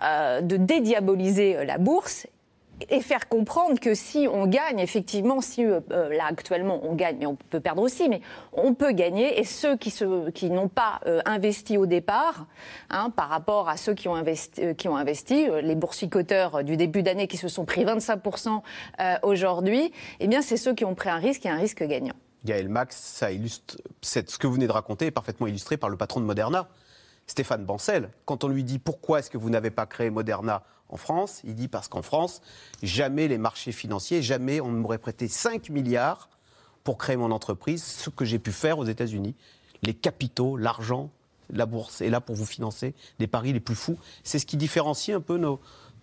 euh, 0.02 0.40
dédiaboliser 0.42 1.56
euh, 1.56 1.64
la 1.64 1.78
bourse 1.78 2.26
et 2.90 3.00
faire 3.00 3.28
comprendre 3.28 3.80
que 3.80 3.94
si 3.94 4.28
on 4.32 4.46
gagne, 4.46 4.78
effectivement, 4.78 5.40
si 5.40 5.64
euh, 5.64 5.80
là 5.90 6.26
actuellement 6.28 6.80
on 6.84 6.94
gagne, 6.94 7.16
mais 7.18 7.26
on 7.26 7.34
peut 7.34 7.58
perdre 7.58 7.82
aussi, 7.82 8.08
mais 8.08 8.20
on 8.52 8.74
peut 8.74 8.92
gagner. 8.92 9.40
Et 9.40 9.44
ceux 9.44 9.76
qui, 9.76 9.92
n'ont 10.50 10.68
pas 10.68 11.00
investi 11.24 11.76
au 11.76 11.86
départ, 11.86 12.46
hein, 12.90 13.10
par 13.10 13.30
rapport 13.30 13.68
à 13.68 13.76
ceux 13.76 13.94
qui 13.94 14.06
ont 14.06 14.14
investi, 14.14 14.76
qui 14.76 14.86
ont 14.86 14.96
investi 14.96 15.48
les 15.60 15.74
boursificoteurs 15.74 16.62
du 16.62 16.76
début 16.76 17.02
d'année 17.02 17.26
qui 17.26 17.36
se 17.36 17.48
sont 17.48 17.64
pris 17.64 17.84
25% 17.84 18.60
aujourd'hui, 19.24 19.92
eh 20.20 20.28
bien 20.28 20.40
c'est 20.40 20.56
ceux 20.56 20.74
qui 20.74 20.84
ont 20.84 20.94
pris 20.94 21.08
un 21.08 21.18
risque 21.18 21.44
et 21.46 21.48
un 21.48 21.56
risque 21.56 21.82
gagnant. 21.82 22.14
Gaël 22.44 22.68
Max, 22.68 22.96
ça 22.96 23.32
illustre, 23.32 23.76
ce 24.02 24.38
que 24.38 24.46
vous 24.46 24.54
venez 24.54 24.66
de 24.66 24.72
raconter 24.72 25.06
est 25.06 25.10
parfaitement 25.10 25.46
illustré 25.46 25.76
par 25.76 25.90
le 25.90 25.96
patron 25.96 26.20
de 26.20 26.24
Moderna, 26.24 26.68
Stéphane 27.28 27.64
Bancel. 27.64 28.10
Quand 28.24 28.42
on 28.42 28.48
lui 28.48 28.64
dit 28.64 28.80
pourquoi 28.80 29.20
est-ce 29.20 29.30
que 29.30 29.38
vous 29.38 29.50
n'avez 29.50 29.70
pas 29.70 29.86
créé 29.86 30.10
Moderna 30.10 30.64
en 30.88 30.96
France. 30.96 31.40
Il 31.44 31.54
dit 31.54 31.68
parce 31.68 31.88
qu'en 31.88 32.02
France, 32.02 32.40
jamais 32.82 33.28
les 33.28 33.38
marchés 33.38 33.72
financiers, 33.72 34.22
jamais 34.22 34.60
on 34.60 34.70
ne 34.70 34.78
m'aurait 34.78 34.98
prêté 34.98 35.28
5 35.28 35.70
milliards 35.70 36.28
pour 36.84 36.98
créer 36.98 37.16
mon 37.16 37.30
entreprise, 37.30 37.84
ce 37.84 38.10
que 38.10 38.24
j'ai 38.24 38.38
pu 38.38 38.52
faire 38.52 38.78
aux 38.78 38.86
États-Unis. 38.86 39.34
Les 39.82 39.94
capitaux, 39.94 40.56
l'argent, 40.56 41.10
la 41.50 41.66
bourse 41.66 42.00
est 42.00 42.10
là 42.10 42.20
pour 42.20 42.34
vous 42.34 42.46
financer 42.46 42.94
des 43.18 43.26
paris 43.26 43.52
les 43.52 43.60
plus 43.60 43.74
fous. 43.74 43.98
C'est 44.24 44.38
ce 44.38 44.46
qui 44.46 44.56
différencie 44.56 45.14
un 45.14 45.20
peu 45.20 45.36
nos, 45.36 45.60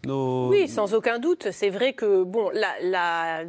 oui, 0.07 0.67
sans 0.67 0.93
aucun 0.93 1.19
doute. 1.19 1.51
C'est 1.51 1.69
vrai 1.69 1.93
que 1.93 2.23
bon, 2.23 2.51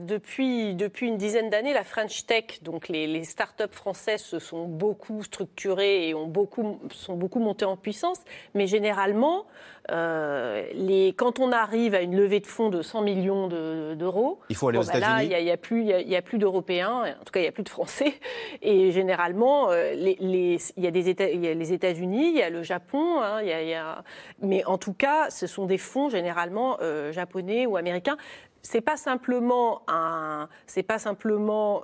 depuis, 0.06 0.74
depuis 0.74 1.06
une 1.06 1.18
dizaine 1.18 1.50
d'années, 1.50 1.74
la 1.74 1.85
French 1.85 2.26
Tech, 2.26 2.62
donc 2.62 2.88
les, 2.88 3.06
les 3.06 3.24
start-up 3.24 3.74
françaises 3.74 4.22
se 4.22 4.38
sont 4.38 4.66
beaucoup 4.66 5.22
structurées 5.22 6.09
et 6.09 6.14
ont 6.14 6.26
beaucoup, 6.26 6.80
sont 6.90 7.14
beaucoup 7.14 7.40
montées 7.40 7.64
en 7.64 7.76
puissance. 7.76 8.18
Mais 8.54 8.66
généralement, 8.66 9.44
euh, 9.90 10.66
les, 10.75 11.12
quand 11.12 11.38
on 11.38 11.53
arrive 11.53 11.94
à 11.94 12.01
une 12.01 12.16
levée 12.16 12.40
de 12.40 12.46
fonds 12.46 12.70
de 12.70 12.83
100 12.83 13.03
millions 13.03 13.49
d'euros, 13.94 14.40
il 14.49 14.57
faut 14.57 14.68
aller 14.68 14.79
aux 14.79 14.85
bah 14.85 14.99
États-Unis. 14.99 15.35
il 15.38 15.44
n'y 15.44 15.51
a, 15.51 15.55
a, 15.55 15.57
plus, 15.57 15.83
il 15.83 16.09
y 16.09 16.16
a, 16.16 16.22
plus 16.22 16.38
d'Européens, 16.38 17.14
en 17.20 17.25
tout 17.25 17.33
cas, 17.33 17.40
il 17.40 17.44
n'y 17.44 17.49
a 17.49 17.53
plus 17.53 17.62
de 17.62 17.68
Français. 17.68 18.14
Et 18.62 18.90
généralement, 18.90 19.70
euh, 19.70 19.92
les, 19.94 20.16
il, 20.20 20.83
y 20.83 20.87
a 20.87 20.90
des 20.90 21.09
États, 21.09 21.31
il 21.31 21.44
y 21.44 21.49
a 21.49 21.55
les 21.55 21.72
États-Unis, 21.72 22.31
il 22.31 22.37
y 22.37 22.42
a 22.42 22.51
le 22.51 22.62
Japon, 22.62 23.20
hein, 23.20 23.42
y 23.42 23.75
a, 23.75 24.03
mais 24.42 24.64
en 24.64 24.79
tout 24.79 24.94
cas, 24.94 25.31
ce 25.31 25.46
sont 25.46 25.66
des 25.66 25.79
fonds 25.79 26.09
généralement 26.09 26.79
euh, 26.81 27.12
japonais 27.12 27.66
ou 27.66 27.77
américains 27.77 28.16
c'est 28.62 28.81
pas 28.81 28.96
simplement 28.96 29.83
un, 29.87 30.49
c'est 30.66 30.83
pas 30.83 30.99
simplement 30.99 31.83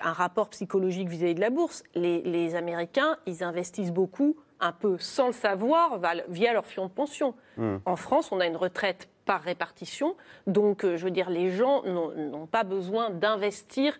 un 0.00 0.12
rapport 0.12 0.48
psychologique 0.50 1.08
vis-à-vis 1.08 1.34
de 1.34 1.40
la 1.40 1.50
bourse. 1.50 1.82
Les, 1.96 2.22
les 2.22 2.54
Américains, 2.54 3.16
ils 3.26 3.42
investissent 3.42 3.90
beaucoup 3.90 4.36
un 4.60 4.72
peu 4.72 4.98
sans 4.98 5.28
le 5.28 5.32
savoir 5.32 6.00
via 6.28 6.52
leur 6.52 6.66
fion 6.66 6.86
de 6.86 6.90
pension. 6.90 7.34
Hmm. 7.56 7.76
En 7.84 7.96
France, 7.96 8.30
on 8.32 8.40
a 8.40 8.46
une 8.46 8.56
retraite 8.56 9.08
par 9.24 9.42
répartition, 9.42 10.16
donc 10.46 10.84
euh, 10.84 10.96
je 10.96 11.04
veux 11.04 11.10
dire, 11.10 11.30
les 11.30 11.50
gens 11.50 11.84
n'ont 11.84 12.46
pas 12.46 12.64
besoin 12.64 13.10
d'investir. 13.10 13.98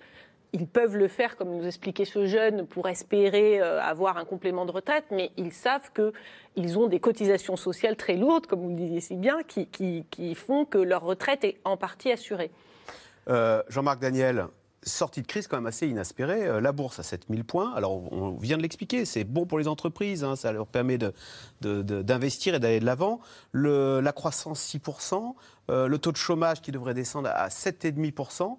Ils 0.53 0.67
peuvent 0.67 0.97
le 0.97 1.07
faire, 1.07 1.37
comme 1.37 1.57
nous 1.57 1.67
expliquait 1.67 2.05
ce 2.05 2.27
jeune, 2.27 2.67
pour 2.67 2.89
espérer 2.89 3.61
euh, 3.61 3.81
avoir 3.81 4.17
un 4.17 4.25
complément 4.25 4.67
de 4.67 4.73
retraite, 4.73 5.05
mais 5.13 5.31
ils 5.37 5.53
savent 5.53 5.91
qu'ils 5.93 6.79
ont 6.79 6.89
des 6.89 6.99
cotisations 6.99 7.57
sociales 7.57 7.97
très 7.97 8.17
lourdes, 8.17 8.47
comme 8.47 8.61
vous 8.61 8.71
le 8.71 8.75
disiez 8.75 9.01
si 9.01 9.15
bien, 9.15 9.39
qui, 9.45 10.35
font 10.35 10.65
que 10.65 10.79
leur 10.79 11.03
retraite 11.03 11.45
est 11.45 11.59
en 11.65 11.77
partie 11.77 12.11
assurée. 12.11 12.51
Euh, 13.29 13.63
Jean-Marc 13.69 14.01
Daniel, 14.01 14.47
sortie 14.83 15.23
de 15.23 15.27
crise 15.27 15.47
quand 15.47 15.57
même 15.57 15.67
assez 15.67 15.87
inespérée. 15.87 16.47
Euh, 16.47 16.61
la 16.61 16.73
bourse 16.73 16.99
à 16.99 17.03
7000 17.03 17.45
points. 17.45 17.73
Alors, 17.75 18.13
on 18.13 18.33
vient 18.33 18.57
de 18.57 18.63
l'expliquer, 18.63 19.05
c'est 19.05 19.25
bon 19.25 19.47
pour 19.47 19.59
les 19.59 19.69
entreprises, 19.69 20.25
hein, 20.25 20.37
ça 20.37 20.53
leur 20.53 20.67
permet 20.67 20.99
d'investir 21.61 22.53
de, 22.53 22.57
et 22.57 22.61
d'aller 22.61 22.81
de 22.81 22.87
l'avant. 22.87 23.21
La 23.53 24.13
croissance 24.13 24.63
6%, 24.63 25.35
euh, 25.71 25.87
le 25.87 25.99
taux 25.99 26.13
de 26.13 26.17
chômage 26.17 26.61
qui 26.61 26.73
devrait 26.73 26.95
descendre 26.95 27.29
à 27.33 27.49
7,5%. 27.49 28.57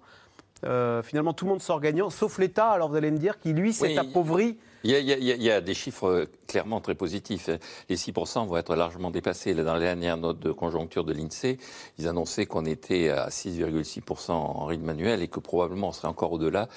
Euh, 0.64 1.02
finalement, 1.02 1.32
tout 1.32 1.44
le 1.44 1.50
monde 1.50 1.62
sort 1.62 1.80
gagnant, 1.80 2.08
sauf 2.10 2.38
l'État, 2.38 2.70
alors 2.70 2.88
vous 2.88 2.96
allez 2.96 3.10
me 3.10 3.18
dire, 3.18 3.40
qui 3.40 3.52
lui 3.52 3.72
s'est 3.72 3.98
appauvri. 3.98 4.58
Il 4.84 4.90
y, 4.90 4.94
a, 4.94 4.98
il 4.98 5.42
y, 5.42 5.50
a, 5.50 5.60
des 5.60 5.74
chiffres 5.74 6.26
clairement 6.48 6.80
très 6.80 6.94
positifs. 6.94 7.48
Les 7.88 7.96
6% 7.96 8.46
vont 8.46 8.56
être 8.56 8.74
largement 8.74 9.10
dépassés. 9.10 9.54
Dans 9.54 9.74
la 9.74 9.80
dernière 9.80 10.16
note 10.16 10.40
de 10.40 10.50
conjoncture 10.50 11.04
de 11.04 11.12
l'INSEE, 11.12 11.58
ils 11.98 12.08
annonçaient 12.08 12.46
qu'on 12.46 12.64
était 12.64 13.10
à 13.10 13.28
6,6% 13.28 14.32
en 14.32 14.64
rythme 14.66 14.84
manuel 14.84 15.22
et 15.22 15.28
que 15.28 15.40
probablement 15.40 15.88
on 15.88 15.92
serait 15.92 16.08
encore 16.08 16.32
au-delà, 16.32 16.68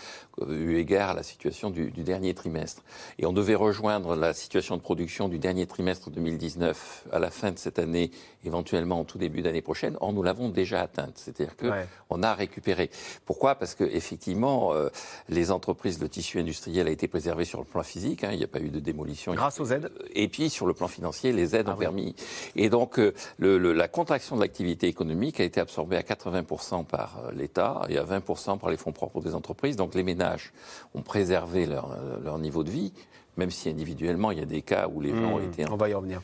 euh, 0.41 0.53
eu 0.53 0.77
égard 0.77 1.11
à 1.11 1.13
la 1.13 1.23
situation 1.23 1.69
du, 1.69 1.91
du, 1.91 2.03
dernier 2.03 2.33
trimestre. 2.33 2.83
Et 3.17 3.25
on 3.25 3.33
devait 3.33 3.55
rejoindre 3.55 4.15
la 4.15 4.33
situation 4.33 4.77
de 4.77 4.81
production 4.81 5.27
du 5.27 5.39
dernier 5.39 5.65
trimestre 5.65 6.09
2019 6.09 7.05
à 7.11 7.19
la 7.19 7.31
fin 7.31 7.51
de 7.51 7.57
cette 7.57 7.79
année, 7.79 8.11
éventuellement 8.45 8.99
en 8.99 9.03
tout 9.03 9.17
début 9.17 9.41
d'année 9.41 9.61
prochaine. 9.61 9.97
Or, 9.99 10.13
nous 10.13 10.23
l'avons 10.23 10.49
déjà 10.49 10.81
atteinte. 10.81 11.13
C'est-à-dire 11.15 11.55
qu'on 11.57 11.71
on 12.09 12.23
a 12.23 12.33
récupéré. 12.33 12.89
Pourquoi? 13.25 13.55
Parce 13.55 13.75
que 13.75 13.83
effectivement, 13.83 14.73
euh, 14.73 14.89
les 15.29 15.51
entreprises, 15.51 15.99
le 15.99 16.09
tissu 16.09 16.39
industriel 16.39 16.87
a 16.87 16.91
été 16.91 17.07
préservé 17.07 17.45
sur 17.45 17.59
le 17.59 17.65
plan 17.65 17.81
physique. 17.95 18.25
Hein, 18.25 18.31
il 18.34 18.39
n'y 18.39 18.43
a 18.43 18.47
pas 18.47 18.60
eu 18.60 18.69
de 18.69 18.79
démolition. 18.81 19.34
Grâce 19.34 19.62
aux 19.62 19.67
aides? 19.67 19.89
Et 20.13 20.27
puis 20.27 20.49
sur 20.49 20.65
le 20.65 20.73
plan 20.73 20.89
financier, 20.89 21.31
les 21.31 21.55
aides 21.55 21.67
ah 21.69 21.73
ont 21.73 21.77
permis. 21.77 22.13
Et 22.58 22.69
donc 22.69 22.99
euh, 22.99 23.13
le, 23.38 23.58
la 23.58 23.88
contraction 23.88 24.36
de 24.36 24.41
l'activité 24.41 24.88
économique 24.88 25.39
a 25.39 25.45
été 25.45 25.62
absorbée 25.62 25.95
à 25.95 26.01
80% 26.01 26.86
par 26.86 27.21
euh, 27.23 27.31
l'État 27.31 27.84
et 27.88 27.97
à 27.97 28.03
20% 28.03 28.60
par 28.60 28.69
les 28.69 28.75
fonds 28.75 28.91
propres 28.91 29.21
des 29.21 29.34
entreprises. 29.34 29.77
Donc 29.77 29.95
les 29.95 30.03
ménages 30.03 30.51
ont 30.93 31.03
préservé 31.03 31.65
leur, 31.67 31.97
leur 32.21 32.38
niveau 32.38 32.63
de 32.65 32.69
vie 32.69 32.91
même 33.37 33.51
si 33.51 33.69
individuellement, 33.69 34.31
il 34.31 34.39
y 34.39 34.41
a 34.41 34.45
des 34.45 34.61
cas 34.61 34.87
où 34.87 35.01
les 35.01 35.09
gens 35.09 35.33
ont 35.33 35.39
hmm, 35.39 35.51
été... 35.51 35.65
On 35.69 35.75
va 35.75 35.89
y 35.89 35.93
revenir. 35.93 36.21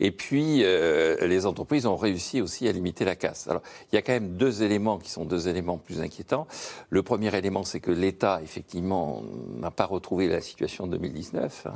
Et 0.00 0.10
puis, 0.10 0.62
euh, 0.62 1.26
les 1.26 1.46
entreprises 1.46 1.86
ont 1.86 1.96
réussi 1.96 2.40
aussi 2.40 2.68
à 2.68 2.72
limiter 2.72 3.04
la 3.04 3.16
casse. 3.16 3.48
Alors, 3.48 3.62
il 3.92 3.96
y 3.96 3.98
a 3.98 4.02
quand 4.02 4.12
même 4.12 4.36
deux 4.36 4.62
éléments 4.62 4.98
qui 4.98 5.10
sont 5.10 5.24
deux 5.24 5.48
éléments 5.48 5.78
plus 5.78 6.00
inquiétants. 6.00 6.46
Le 6.90 7.02
premier 7.02 7.34
élément, 7.36 7.64
c'est 7.64 7.80
que 7.80 7.90
l'État, 7.90 8.40
effectivement, 8.42 9.22
n'a 9.58 9.70
pas 9.70 9.86
retrouvé 9.86 10.28
la 10.28 10.40
situation 10.40 10.86
de 10.86 10.92
2019. 10.92 11.66
Hein. 11.66 11.72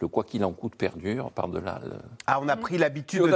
Le 0.00 0.08
quoi 0.08 0.24
qu'il 0.24 0.44
en 0.44 0.52
coûte 0.52 0.74
perdure 0.76 1.30
par-delà. 1.30 1.80
Ah, 2.26 2.38
on 2.42 2.48
a 2.48 2.56
pris 2.56 2.78
l'habitude 2.78 3.22
de, 3.22 3.26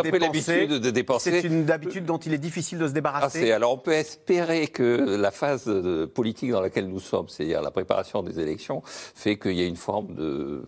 de, 0.79 0.91
dépenser. 0.91 1.41
C'est 1.41 1.47
une 1.47 1.71
habitude 1.71 2.05
dont 2.05 2.19
il 2.19 2.33
est 2.33 2.39
difficile 2.39 2.79
de 2.79 2.89
se 2.89 2.93
débarrasser. 2.93 3.51
Ah, 3.51 3.57
alors, 3.57 3.73
on 3.73 3.79
peut 3.79 3.93
espérer 3.93 4.69
que 4.69 5.17
la 5.17 5.31
phase 5.31 5.71
politique 6.15 6.51
dans 6.51 6.61
laquelle 6.61 6.89
nous 6.89 7.01
sommes, 7.01 7.29
c'est-à-dire 7.29 7.63
la 7.63 7.71
préparation 7.71 8.23
des 8.23 8.41
élections, 8.41 8.83
fait 8.85 9.39
qu'il 9.39 9.53
y 9.53 9.63
a 9.63 9.67
une 9.67 9.77
forme 9.77 10.15
de 10.15 10.65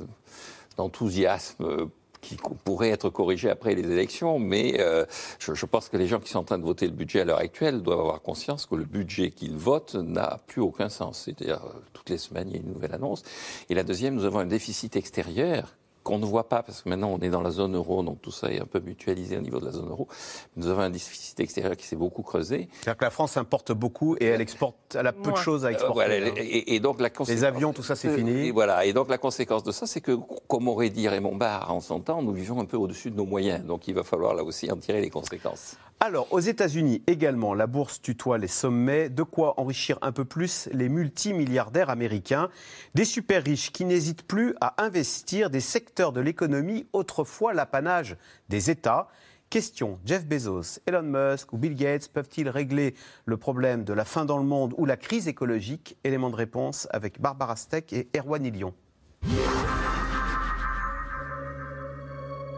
d'enthousiasme 0.77 1.91
qui 2.21 2.37
pourrait 2.65 2.91
être 2.91 3.11
corrigé 3.11 3.51
après 3.51 3.75
les 3.75 3.91
élections, 3.91 4.39
mais 4.39 4.77
euh, 4.81 5.05
je, 5.39 5.67
pense 5.67 5.89
que 5.89 5.97
les 5.97 6.07
gens 6.07 6.21
qui 6.21 6.31
sont 6.31 6.41
en 6.41 6.45
train 6.45 6.59
de 6.59 6.65
voter 6.65 6.87
le 6.87 6.93
budget 6.93 7.21
à 7.21 7.25
l'heure 7.25 7.39
actuelle 7.39 7.83
doivent 7.83 8.01
avoir 8.01 8.21
conscience 8.23 8.67
que 8.67 8.75
le 8.75 8.85
budget 8.85 9.31
qu'ils 9.31 9.57
votent 9.57 9.95
n'a 9.95 10.41
plus 10.47 10.61
aucun 10.61 10.89
sens. 10.89 11.23
C'est-à-dire, 11.25 11.63
euh, 11.65 11.79
toutes 11.93 12.11
les 12.11 12.19
semaines, 12.19 12.49
il 12.49 12.57
y 12.57 12.59
a 12.59 12.63
une 12.63 12.73
nouvelle 12.73 12.95
annonce. 12.95 13.23
Et 13.69 13.75
la 13.75 13.83
deuxième, 13.83 14.15
nous 14.15 14.25
avons 14.25 14.41
un 14.41 14.47
déficit 14.47 14.97
extérieur 14.97 15.77
qu'on 16.03 16.19
ne 16.19 16.25
voit 16.25 16.49
pas, 16.49 16.63
parce 16.63 16.83
que 16.83 16.89
maintenant 16.89 17.11
on 17.11 17.19
est 17.19 17.29
dans 17.29 17.43
la 17.43 17.51
zone 17.51 17.77
euro, 17.77 18.03
donc 18.03 18.21
tout 18.23 18.31
ça 18.31 18.51
est 18.51 18.61
un 18.61 18.67
peu 18.67 18.81
mutualisé 18.81 19.37
au 19.37 19.41
niveau 19.41 19.61
de 19.61 19.67
la 19.67 19.73
zone 19.73 19.89
euro. 19.89 20.09
Nous 20.57 20.69
avons 20.69 20.81
un 20.81 20.91
déficit 20.91 21.39
extérieur 21.41 21.77
qui 21.77 21.87
s'est 21.87 21.97
beaucoup 21.97 22.23
creusé. 22.23 22.69
C'est-à-dire 22.73 22.97
que 22.97 23.05
la 23.05 23.11
France 23.11 23.37
importe 23.37 23.73
beaucoup 23.73 24.17
et 24.21 24.27
elle 24.27 24.41
exporte, 24.41 24.97
elle 24.99 25.07
a 25.07 25.13
peu 25.13 25.33
de 25.33 25.37
choses 25.37 25.65
à 25.65 25.73
exporter. 25.73 26.01
Hein. 26.03 26.33
et, 26.37 26.81
donc 26.81 27.01
la 27.01 27.11
Les 27.27 27.45
avions, 27.45 27.73
tout 27.73 27.83
ça, 27.83 27.97
c'est 27.97 28.15
fini. 28.15 28.47
Et 28.47 28.51
voilà. 28.51 28.85
Et 28.85 28.93
donc 28.93 29.09
la 29.09 29.19
conséquence 29.19 29.63
de 29.63 29.73
ça, 29.73 29.87
c'est 29.87 30.01
que, 30.01 30.19
comme 30.49 30.69
aurait 30.69 30.91
dit 30.91 31.09
Raymond 31.09 31.37
Barre 31.37 31.73
en 31.73 31.81
son 31.81 32.01
temps, 32.01 32.23
nous 32.23 32.33
vivons 32.33 32.61
un 32.61 32.65
peu 32.65 32.77
au-dessus 32.77 33.11
de 33.11 33.17
nos 33.17 33.27
moyens. 33.27 33.65
Donc 33.65 33.89
il 33.89 33.95
va 33.95 34.03
falloir 34.03 34.35
là 34.35 34.43
aussi 34.43 34.71
en 34.71 34.77
tirer 34.77 35.01
les 35.01 35.11
conséquences. 35.11 35.77
Alors, 36.03 36.33
aux 36.33 36.41
États-Unis 36.41 37.03
également, 37.07 37.53
la 37.53 37.67
bourse 37.67 38.01
tutoie 38.01 38.39
les 38.39 38.49
sommets. 38.49 39.11
De 39.11 39.23
quoi 39.23 39.61
enrichir 39.61 39.99
un 40.01 40.13
peu 40.13 40.25
plus 40.25 40.67
les 40.73 40.89
multimilliardaires 40.89 41.91
américains. 41.91 42.49
Des 42.95 43.05
super 43.05 43.45
riches 43.45 43.71
qui 43.71 43.85
n'hésitent 43.85 44.27
plus 44.27 44.55
à 44.63 44.83
investir 44.83 45.51
des 45.51 45.61
secteurs 45.61 46.13
de 46.13 46.23
l'économie 46.23 46.87
autrefois 46.95 47.53
l'apanage 47.53 48.17
des 48.49 48.71
États. 48.71 49.09
Question, 49.51 49.99
Jeff 50.07 50.25
Bezos, 50.27 50.81
Elon 50.87 51.03
Musk 51.03 51.53
ou 51.53 51.59
Bill 51.59 51.75
Gates 51.75 52.09
peuvent-ils 52.09 52.49
régler 52.49 52.95
le 53.27 53.37
problème 53.37 53.85
de 53.85 53.93
la 53.93 54.07
faim 54.07 54.25
dans 54.25 54.39
le 54.39 54.45
monde 54.45 54.73
ou 54.79 54.87
la 54.87 54.97
crise 54.97 55.29
écologique? 55.29 55.99
Élément 56.03 56.31
de 56.31 56.37
réponse 56.37 56.89
avec 56.93 57.21
Barbara 57.21 57.57
Steck 57.57 57.93
et 57.93 58.09
Erwan 58.17 58.47
Ilion. 58.47 58.73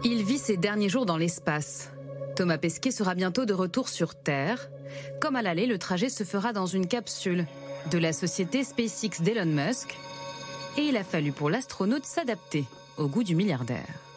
Il 0.05 0.23
vit 0.25 0.39
ses 0.39 0.57
derniers 0.57 0.89
jours 0.89 1.07
dans 1.07 1.17
l'espace. 1.17 1.92
Thomas 2.37 2.59
Pesquet 2.59 2.91
sera 2.91 3.15
bientôt 3.15 3.45
de 3.45 3.53
retour 3.53 3.89
sur 3.89 4.15
Terre. 4.15 4.71
Comme 5.21 5.37
à 5.37 5.43
l'aller, 5.43 5.67
le 5.67 5.79
trajet 5.79 6.09
se 6.09 6.25
fera 6.25 6.53
dans 6.53 6.67
une 6.67 6.87
capsule 6.87 7.47
de 7.91 7.99
la 7.99 8.13
société 8.13 8.65
SpaceX 8.65 9.23
d'Elon 9.23 9.47
Musk. 9.47 9.97
Et 10.79 10.83
il 10.83 10.97
a 10.97 11.05
fallu 11.05 11.33
pour 11.33 11.51
l'astronaute 11.51 12.05
s'adapter 12.05 12.65
au 12.97 13.07
goût 13.07 13.25
du 13.25 13.35
milliardaire. 13.35 14.12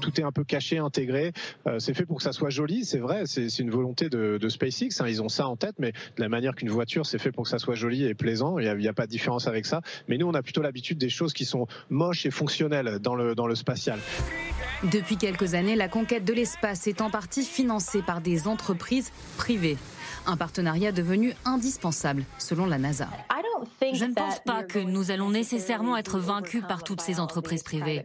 Tout 0.00 0.20
est 0.20 0.24
un 0.24 0.32
peu 0.32 0.44
caché, 0.44 0.78
intégré. 0.78 1.32
Euh, 1.66 1.78
c'est 1.78 1.94
fait 1.94 2.06
pour 2.06 2.18
que 2.18 2.22
ça 2.22 2.32
soit 2.32 2.50
joli, 2.50 2.84
c'est 2.84 2.98
vrai. 2.98 3.24
C'est 3.26 3.58
une 3.58 3.70
volonté 3.70 4.08
de, 4.08 4.48
SpaceX. 4.48 5.00
hein, 5.00 5.06
ils 5.08 5.22
ont 5.22 5.28
ça 5.28 5.48
en 5.48 5.56
tête, 5.56 5.74
mais 5.78 5.92
de 5.92 6.22
la 6.22 6.28
manière 6.28 6.54
qu'une 6.54 6.70
voiture, 6.70 7.06
c'est 7.06 7.18
fait 7.18 7.32
pour 7.32 7.44
que 7.44 7.50
ça 7.50 7.58
soit 7.58 7.74
joli 7.74 8.04
et 8.04 8.14
plaisant. 8.14 8.58
Il 8.58 8.76
n'y 8.76 8.88
a, 8.88 8.92
pas 8.92 9.06
de 9.06 9.10
différence 9.10 9.46
avec 9.46 9.66
ça. 9.66 9.80
Mais 10.08 10.16
nous, 10.16 10.26
on 10.26 10.34
a 10.34 10.42
plutôt 10.42 10.62
l'habitude 10.62 10.98
des 10.98 11.08
choses 11.10 11.32
qui 11.32 11.44
sont 11.44 11.66
moches 11.90 12.26
et 12.26 12.30
fonctionnelles 12.30 12.98
dans 13.00 13.14
le, 13.14 13.34
dans 13.34 13.46
le 13.46 13.54
spatial. 13.54 13.98
Depuis 14.84 15.16
quelques 15.16 15.54
années, 15.54 15.76
la 15.76 15.88
conquête 15.88 16.24
de 16.24 16.32
l'espace 16.32 16.86
est 16.86 17.00
en 17.00 17.10
partie 17.10 17.44
financée 17.44 18.02
par 18.02 18.20
des 18.20 18.46
entreprises 18.46 19.10
privées. 19.36 19.76
Un 20.30 20.36
partenariat 20.36 20.92
devenu 20.92 21.32
indispensable, 21.46 22.22
selon 22.36 22.66
la 22.66 22.76
NASA. 22.76 23.08
Je 23.80 24.04
ne 24.04 24.12
pense 24.12 24.40
pas 24.40 24.62
que 24.62 24.78
nous 24.78 25.10
allons 25.10 25.30
nécessairement 25.30 25.96
être 25.96 26.18
vaincus 26.18 26.62
par 26.68 26.84
toutes 26.84 27.00
ces 27.00 27.18
entreprises 27.18 27.62
privées. 27.62 28.04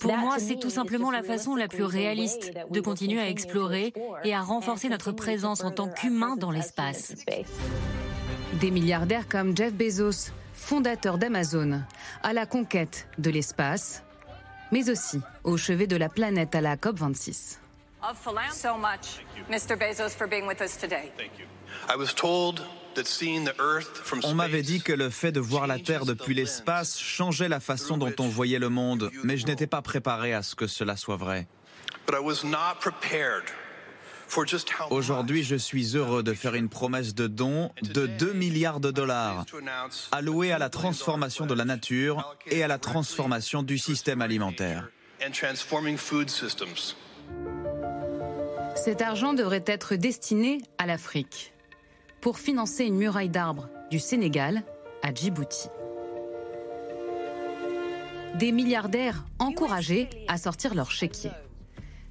Pour 0.00 0.16
moi, 0.16 0.38
c'est 0.38 0.58
tout 0.58 0.70
simplement 0.70 1.10
la 1.10 1.22
façon 1.22 1.56
la 1.56 1.68
plus 1.68 1.84
réaliste 1.84 2.54
de 2.70 2.80
continuer 2.80 3.20
à 3.20 3.28
explorer 3.28 3.92
et 4.24 4.34
à 4.34 4.40
renforcer 4.40 4.88
notre 4.88 5.12
présence 5.12 5.62
en 5.62 5.70
tant 5.70 5.88
qu'humains 5.88 6.36
dans 6.36 6.50
l'espace. 6.50 7.14
Des 8.60 8.70
milliardaires 8.70 9.28
comme 9.28 9.54
Jeff 9.54 9.74
Bezos, 9.74 10.32
fondateur 10.54 11.18
d'Amazon, 11.18 11.82
à 12.22 12.32
la 12.32 12.46
conquête 12.46 13.08
de 13.18 13.28
l'espace, 13.28 14.02
mais 14.72 14.88
aussi 14.88 15.20
au 15.44 15.58
chevet 15.58 15.86
de 15.86 15.96
la 15.96 16.08
planète 16.08 16.54
à 16.54 16.62
la 16.62 16.76
COP26. 16.76 17.58
So 18.52 18.76
much, 18.78 19.20
Mr. 19.50 19.76
Bezos, 19.76 20.14
for 20.14 20.26
being 20.26 20.46
with 20.46 20.62
us 20.62 20.78
today. 20.78 21.12
On 24.24 24.34
m'avait 24.34 24.62
dit 24.62 24.80
que 24.80 24.92
le 24.92 25.10
fait 25.10 25.32
de 25.32 25.40
voir 25.40 25.66
la 25.66 25.78
Terre 25.78 26.04
depuis 26.04 26.34
l'espace 26.34 26.98
changeait 26.98 27.48
la 27.48 27.60
façon 27.60 27.96
dont 27.96 28.14
on 28.18 28.28
voyait 28.28 28.58
le 28.58 28.68
monde, 28.68 29.10
mais 29.24 29.36
je 29.36 29.46
n'étais 29.46 29.66
pas 29.66 29.82
préparé 29.82 30.34
à 30.34 30.42
ce 30.42 30.54
que 30.54 30.66
cela 30.66 30.96
soit 30.96 31.16
vrai. 31.16 31.46
Aujourd'hui, 34.90 35.42
je 35.42 35.56
suis 35.56 35.96
heureux 35.96 36.22
de 36.22 36.34
faire 36.34 36.54
une 36.54 36.68
promesse 36.68 37.14
de 37.14 37.26
don 37.26 37.70
de 37.82 38.06
2 38.06 38.32
milliards 38.32 38.80
de 38.80 38.90
dollars 38.90 39.44
alloués 40.12 40.52
à 40.52 40.58
la 40.58 40.68
transformation 40.68 41.46
de 41.46 41.54
la 41.54 41.64
nature 41.64 42.36
et 42.46 42.62
à 42.62 42.68
la 42.68 42.78
transformation 42.78 43.62
du 43.62 43.78
système 43.78 44.20
alimentaire. 44.20 44.88
Cet 48.76 49.02
argent 49.02 49.32
devrait 49.34 49.64
être 49.66 49.94
destiné 49.96 50.60
à 50.78 50.86
l'Afrique 50.86 51.52
pour 52.20 52.38
financer 52.38 52.84
une 52.84 52.96
muraille 52.96 53.28
d'arbres 53.28 53.68
du 53.90 53.98
Sénégal 53.98 54.62
à 55.02 55.12
Djibouti. 55.12 55.68
Des 58.38 58.52
milliardaires 58.52 59.24
encouragés 59.38 60.08
à 60.28 60.36
sortir 60.36 60.74
leur 60.74 60.90
chéquier. 60.90 61.30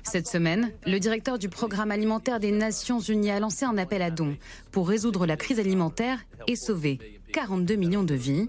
Cette 0.04 0.28
semaine, 0.28 0.72
le 0.86 1.00
directeur 1.00 1.38
du 1.38 1.50
programme 1.50 1.92
alimentaire 1.92 2.40
des 2.40 2.52
Nations 2.52 3.00
Unies 3.00 3.32
a 3.32 3.40
lancé 3.40 3.66
un 3.66 3.78
appel 3.78 4.02
à 4.02 4.10
dons 4.10 4.38
pour 4.72 4.88
résoudre 4.88 5.26
la 5.26 5.36
crise 5.36 5.60
alimentaire 5.60 6.20
et 6.48 6.56
sauver 6.56 7.20
42 7.34 7.76
millions 7.76 8.04
de 8.04 8.16
vies. 8.16 8.48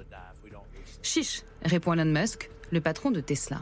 Chiche, 1.02 1.42
répond 1.64 1.94
Elon 1.94 2.04
Musk, 2.04 2.50
le 2.70 2.80
patron 2.80 3.10
de 3.10 3.20
Tesla. 3.20 3.60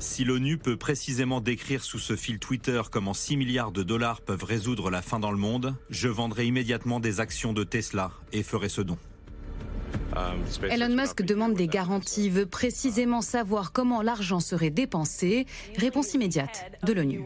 Si 0.00 0.24
l'ONU 0.24 0.58
peut 0.58 0.76
précisément 0.76 1.40
décrire 1.40 1.82
sous 1.82 1.98
ce 1.98 2.14
fil 2.14 2.38
Twitter 2.38 2.80
comment 2.90 3.14
6 3.14 3.36
milliards 3.36 3.72
de 3.72 3.82
dollars 3.82 4.20
peuvent 4.20 4.44
résoudre 4.44 4.90
la 4.90 5.02
faim 5.02 5.18
dans 5.18 5.32
le 5.32 5.38
monde, 5.38 5.74
je 5.90 6.08
vendrai 6.08 6.46
immédiatement 6.46 7.00
des 7.00 7.18
actions 7.18 7.52
de 7.52 7.64
Tesla 7.64 8.12
et 8.32 8.44
ferai 8.44 8.68
ce 8.68 8.80
don. 8.80 8.96
Elon 10.70 10.94
Musk 10.94 11.22
demande 11.22 11.54
des 11.54 11.66
garanties, 11.66 12.30
veut 12.30 12.46
précisément 12.46 13.22
savoir 13.22 13.72
comment 13.72 14.02
l'argent 14.02 14.40
serait 14.40 14.70
dépensé. 14.70 15.46
Réponse 15.76 16.14
immédiate 16.14 16.70
de 16.84 16.92
l'ONU. 16.92 17.22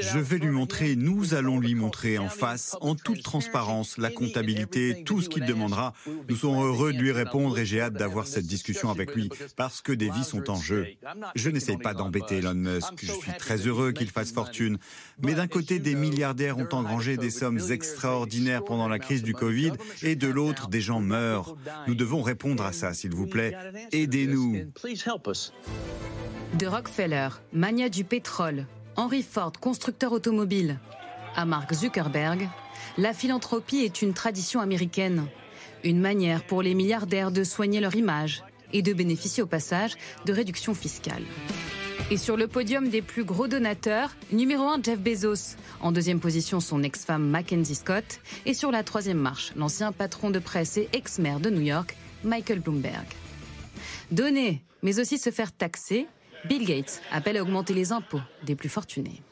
Je 0.00 0.18
vais 0.18 0.38
lui 0.38 0.50
montrer, 0.50 0.96
nous 0.96 1.34
allons 1.34 1.58
lui 1.58 1.74
montrer 1.74 2.18
en 2.18 2.28
face, 2.28 2.76
en 2.80 2.94
toute 2.94 3.22
transparence, 3.22 3.98
la 3.98 4.10
comptabilité, 4.10 5.02
tout 5.04 5.20
ce 5.20 5.28
qu'il 5.28 5.44
demandera. 5.46 5.94
Nous 6.28 6.36
serons 6.36 6.64
heureux 6.64 6.92
de 6.92 6.98
lui 6.98 7.12
répondre 7.12 7.58
et 7.58 7.66
j'ai 7.66 7.80
hâte 7.80 7.94
d'avoir 7.94 8.26
cette 8.26 8.46
discussion 8.46 8.90
avec 8.90 9.14
lui 9.14 9.30
parce 9.56 9.80
que 9.80 9.92
des 9.92 10.10
vies 10.10 10.24
sont 10.24 10.50
en 10.50 10.56
jeu. 10.56 10.86
Je 11.34 11.50
n'essaye 11.50 11.76
pas 11.76 11.94
d'embêter 11.94 12.38
Elon 12.38 12.54
Musk, 12.54 12.92
je 13.02 13.12
suis 13.12 13.32
très 13.38 13.56
heureux 13.66 13.92
qu'il 13.92 14.10
fasse 14.10 14.32
fortune. 14.32 14.78
Mais 15.22 15.34
d'un 15.34 15.48
côté, 15.48 15.78
des 15.78 15.94
milliardaires 15.94 16.58
ont 16.58 16.68
engrangé 16.72 17.16
des 17.16 17.30
sommes 17.30 17.60
extraordinaires 17.70 18.64
pendant 18.64 18.88
la 18.88 18.98
crise 18.98 19.22
du 19.22 19.34
Covid 19.34 19.72
et 20.02 20.16
de 20.16 20.28
l'autre, 20.28 20.68
des 20.68 20.80
gens 20.80 21.00
meurent. 21.00 21.56
Nous 21.86 21.94
devons 21.94 22.22
répondre 22.22 22.64
à 22.64 22.72
ça, 22.72 22.94
s'il 22.94 23.14
vous 23.14 23.26
plaît. 23.26 23.56
Aidez-nous. 23.92 24.72
De 26.58 26.66
Rockefeller, 26.70 27.30
mania 27.52 27.88
du 27.88 28.04
pétrole, 28.04 28.64
Henry 28.94 29.22
Ford, 29.24 29.50
constructeur 29.60 30.12
automobile, 30.12 30.78
à 31.34 31.44
Mark 31.44 31.74
Zuckerberg, 31.74 32.48
la 32.96 33.12
philanthropie 33.12 33.78
est 33.78 34.02
une 34.02 34.14
tradition 34.14 34.60
américaine. 34.60 35.26
Une 35.82 36.00
manière 36.00 36.44
pour 36.44 36.62
les 36.62 36.74
milliardaires 36.74 37.32
de 37.32 37.42
soigner 37.42 37.80
leur 37.80 37.96
image 37.96 38.44
et 38.72 38.82
de 38.82 38.92
bénéficier 38.92 39.42
au 39.42 39.46
passage 39.46 39.96
de 40.26 40.32
réductions 40.32 40.74
fiscales. 40.74 41.24
Et 42.12 42.16
sur 42.16 42.36
le 42.36 42.46
podium 42.46 42.88
des 42.88 43.02
plus 43.02 43.24
gros 43.24 43.48
donateurs, 43.48 44.14
numéro 44.30 44.68
1 44.68 44.80
Jeff 44.84 45.00
Bezos. 45.00 45.56
En 45.80 45.90
deuxième 45.90 46.20
position, 46.20 46.60
son 46.60 46.84
ex-femme 46.84 47.28
Mackenzie 47.28 47.74
Scott. 47.74 48.20
Et 48.46 48.54
sur 48.54 48.70
la 48.70 48.84
troisième 48.84 49.18
marche, 49.18 49.52
l'ancien 49.56 49.90
patron 49.90 50.30
de 50.30 50.38
presse 50.38 50.76
et 50.76 50.88
ex-maire 50.92 51.40
de 51.40 51.50
New 51.50 51.62
York, 51.62 51.96
Michael 52.22 52.60
Bloomberg. 52.60 53.06
Donner, 54.12 54.62
mais 54.82 55.00
aussi 55.00 55.18
se 55.18 55.30
faire 55.30 55.50
taxer, 55.50 56.06
Bill 56.44 56.64
Gates 56.64 57.02
appelle 57.10 57.36
à 57.36 57.42
augmenter 57.42 57.74
les 57.74 57.92
impôts 57.92 58.20
des 58.42 58.54
plus 58.54 58.68
fortunés. 58.68 59.22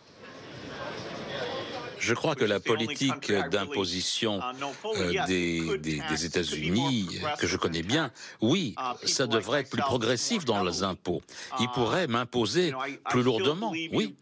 Je 2.01 2.15
crois 2.15 2.35
que 2.35 2.45
la 2.45 2.61
politique 2.61 3.33
d'imposition 3.51 4.41
euh, 4.97 5.27
des, 5.27 6.25
États-Unis, 6.25 7.21
que 7.39 7.47
je 7.47 7.57
connais 7.57 7.83
bien, 7.83 8.11
oui, 8.41 8.75
ça 9.05 9.27
devrait 9.27 9.61
être 9.61 9.71
plus 9.71 9.83
progressif 9.83 10.45
dans 10.45 10.63
les 10.63 10.83
impôts. 10.83 11.23
Il 11.61 11.69
pourrait 11.69 12.07
m'imposer 12.07 12.73
plus 13.11 13.23
lourdement, 13.23 13.73
oui. 13.93 14.15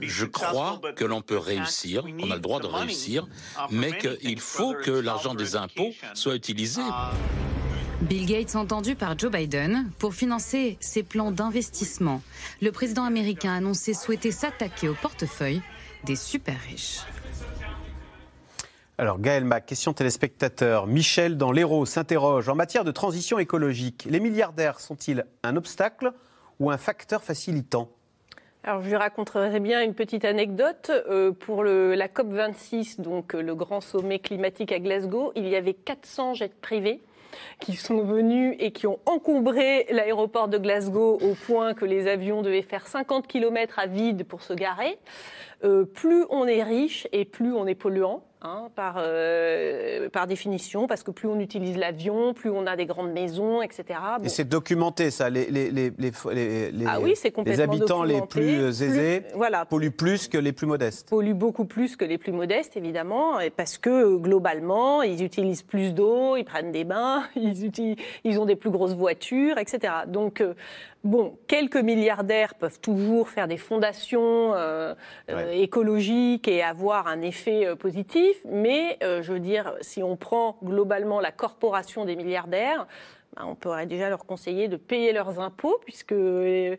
Je 0.00 0.24
crois 0.24 0.80
que 0.96 1.04
l'on 1.04 1.22
peut 1.22 1.38
réussir, 1.38 2.04
on 2.20 2.30
a 2.30 2.36
le 2.36 2.40
droit 2.40 2.60
de 2.60 2.66
réussir, 2.66 3.26
mais 3.70 3.98
qu'il 3.98 4.40
faut 4.40 4.74
que 4.74 4.90
l'argent 4.90 5.34
des 5.34 5.56
impôts 5.56 5.92
soit 6.14 6.36
utilisé. 6.36 6.82
Bill 8.02 8.26
Gates 8.26 8.56
entendu 8.56 8.96
par 8.96 9.16
Joe 9.16 9.30
Biden 9.30 9.88
pour 10.00 10.12
financer 10.12 10.76
ses 10.80 11.04
plans 11.04 11.30
d'investissement. 11.30 12.20
Le 12.60 12.72
président 12.72 13.04
américain 13.04 13.52
a 13.52 13.56
annoncé 13.58 13.94
souhaiter 13.94 14.32
s'attaquer 14.32 14.88
au 14.88 14.94
portefeuille 14.94 15.62
des 16.02 16.16
super 16.16 16.56
riches. 16.68 17.02
Alors 18.98 19.20
Gaël 19.20 19.44
Mac, 19.44 19.66
question 19.66 19.92
téléspectateur. 19.92 20.88
Michel 20.88 21.36
dans 21.36 21.52
l'Hérault 21.52 21.86
s'interroge. 21.86 22.48
En 22.48 22.56
matière 22.56 22.82
de 22.82 22.90
transition 22.90 23.38
écologique, 23.38 24.08
les 24.10 24.18
milliardaires 24.18 24.80
sont-ils 24.80 25.24
un 25.44 25.54
obstacle 25.54 26.12
ou 26.58 26.72
un 26.72 26.78
facteur 26.78 27.22
facilitant? 27.22 27.88
Alors, 28.64 28.82
je 28.82 28.88
lui 28.88 28.96
raconterai 28.96 29.60
bien 29.60 29.80
une 29.82 29.94
petite 29.94 30.24
anecdote. 30.24 30.90
Euh, 31.08 31.32
pour 31.32 31.62
le, 31.62 31.94
la 31.94 32.08
COP26, 32.08 33.00
donc 33.00 33.34
euh, 33.34 33.42
le 33.42 33.56
grand 33.56 33.80
sommet 33.80 34.20
climatique 34.20 34.70
à 34.70 34.78
Glasgow, 34.78 35.32
il 35.34 35.48
y 35.48 35.56
avait 35.56 35.74
400 35.74 36.34
jets 36.34 36.52
privés 36.60 37.00
qui 37.60 37.74
sont 37.74 38.02
venus 38.02 38.56
et 38.58 38.72
qui 38.72 38.86
ont 38.86 38.98
encombré 39.06 39.86
l'aéroport 39.90 40.48
de 40.48 40.58
Glasgow 40.58 41.18
au 41.20 41.34
point 41.34 41.74
que 41.74 41.84
les 41.84 42.08
avions 42.08 42.42
devaient 42.42 42.62
faire 42.62 42.86
50 42.86 43.26
km 43.26 43.78
à 43.78 43.86
vide 43.86 44.24
pour 44.24 44.42
se 44.42 44.52
garer. 44.52 44.98
Euh, 45.64 45.84
plus 45.84 46.24
on 46.30 46.46
est 46.46 46.62
riche 46.62 47.06
et 47.12 47.24
plus 47.24 47.52
on 47.52 47.66
est 47.66 47.74
polluant. 47.74 48.24
Hein, 48.44 48.70
par, 48.74 48.96
euh, 48.98 50.08
par 50.08 50.26
définition, 50.26 50.88
parce 50.88 51.04
que 51.04 51.12
plus 51.12 51.28
on 51.28 51.38
utilise 51.38 51.76
l'avion, 51.76 52.34
plus 52.34 52.50
on 52.50 52.66
a 52.66 52.74
des 52.74 52.86
grandes 52.86 53.12
maisons, 53.12 53.62
etc. 53.62 54.00
Bon. 54.18 54.24
Et 54.24 54.28
c'est 54.28 54.48
documenté, 54.48 55.12
ça. 55.12 55.30
Les, 55.30 55.48
les, 55.48 55.70
les, 55.70 55.92
les, 55.92 56.72
ah 56.88 56.98
oui, 57.00 57.14
habitants 57.60 58.02
les 58.02 58.20
plus 58.22 58.82
aisés 58.82 59.20
plus, 59.20 59.36
voilà, 59.36 59.64
polluent 59.64 59.92
plus 59.92 60.26
que 60.26 60.38
les 60.38 60.52
plus 60.52 60.66
modestes. 60.66 61.08
Polluent 61.08 61.34
beaucoup 61.34 61.66
plus 61.66 61.94
que 61.94 62.04
les 62.04 62.18
plus 62.18 62.32
modestes, 62.32 62.76
évidemment, 62.76 63.38
parce 63.56 63.78
que 63.78 64.16
globalement, 64.16 65.02
ils 65.02 65.22
utilisent 65.22 65.62
plus 65.62 65.94
d'eau, 65.94 66.36
ils 66.36 66.44
prennent 66.44 66.72
des 66.72 66.84
bains, 66.84 67.22
ils, 67.36 67.64
utilisent, 67.64 67.96
ils 68.24 68.40
ont 68.40 68.44
des 68.44 68.56
plus 68.56 68.70
grosses 68.70 68.94
voitures, 68.94 69.58
etc. 69.58 69.92
Donc, 70.06 70.40
euh, 70.40 70.54
bon, 71.04 71.36
quelques 71.46 71.76
milliardaires 71.76 72.54
peuvent 72.54 72.80
toujours 72.80 73.28
faire 73.28 73.48
des 73.48 73.56
fondations 73.56 74.54
euh, 74.54 74.94
euh, 75.30 75.50
écologiques 75.52 76.48
et 76.48 76.62
avoir 76.62 77.06
un 77.06 77.22
effet 77.22 77.74
positif, 77.76 78.31
mais 78.50 78.98
je 79.00 79.32
veux 79.32 79.40
dire, 79.40 79.74
si 79.80 80.02
on 80.02 80.16
prend 80.16 80.58
globalement 80.62 81.20
la 81.20 81.32
corporation 81.32 82.04
des 82.04 82.16
milliardaires, 82.16 82.86
bah, 83.36 83.44
on 83.46 83.54
pourrait 83.54 83.86
déjà 83.86 84.10
leur 84.10 84.26
conseiller 84.26 84.68
de 84.68 84.76
payer 84.76 85.12
leurs 85.12 85.40
impôts, 85.40 85.78
puisque 85.84 86.12
le 86.12 86.78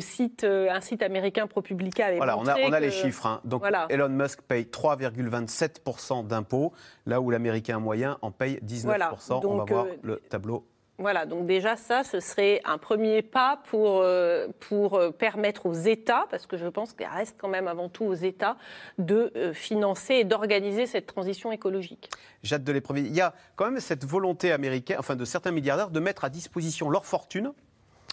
site, 0.00 0.44
un 0.44 0.80
site 0.80 1.02
américain 1.02 1.46
ProPublica 1.46 2.06
avait 2.06 2.16
voilà, 2.18 2.36
montré 2.36 2.62
on 2.62 2.66
a, 2.66 2.70
on 2.70 2.72
a 2.72 2.80
les 2.80 2.90
chiffres. 2.90 3.26
Hein. 3.26 3.40
Donc 3.44 3.64
Elon 3.88 4.10
Musk 4.10 4.42
paye 4.42 4.64
3,27% 4.64 6.26
d'impôts, 6.26 6.72
là 7.06 7.20
où 7.20 7.30
l'américain 7.30 7.78
moyen 7.78 8.18
en 8.22 8.30
paye 8.30 8.58
19%. 8.64 9.46
on 9.46 9.56
va 9.56 9.64
voir 9.64 9.86
le 10.02 10.16
tableau 10.28 10.64
voilà, 10.98 11.26
donc 11.26 11.46
déjà 11.46 11.76
ça, 11.76 12.04
ce 12.04 12.20
serait 12.20 12.60
un 12.64 12.78
premier 12.78 13.20
pas 13.22 13.60
pour, 13.68 14.00
euh, 14.00 14.46
pour 14.60 14.94
euh, 14.94 15.10
permettre 15.10 15.66
aux 15.66 15.72
États, 15.72 16.26
parce 16.30 16.46
que 16.46 16.56
je 16.56 16.66
pense 16.66 16.92
qu'il 16.92 17.06
reste 17.06 17.34
quand 17.36 17.48
même 17.48 17.66
avant 17.66 17.88
tout 17.88 18.04
aux 18.04 18.14
États, 18.14 18.56
de 18.98 19.32
euh, 19.34 19.52
financer 19.52 20.14
et 20.14 20.24
d'organiser 20.24 20.86
cette 20.86 21.06
transition 21.06 21.50
écologique. 21.50 22.10
Jade 22.44 22.62
de 22.62 22.70
l'épreuve, 22.70 22.98
il 22.98 23.14
y 23.14 23.20
a 23.20 23.34
quand 23.56 23.64
même 23.64 23.80
cette 23.80 24.04
volonté 24.04 24.52
américaine, 24.52 24.96
enfin 25.00 25.16
de 25.16 25.24
certains 25.24 25.50
milliardaires, 25.50 25.90
de 25.90 25.98
mettre 25.98 26.24
à 26.24 26.30
disposition 26.30 26.88
leur 26.90 27.06
fortune, 27.06 27.52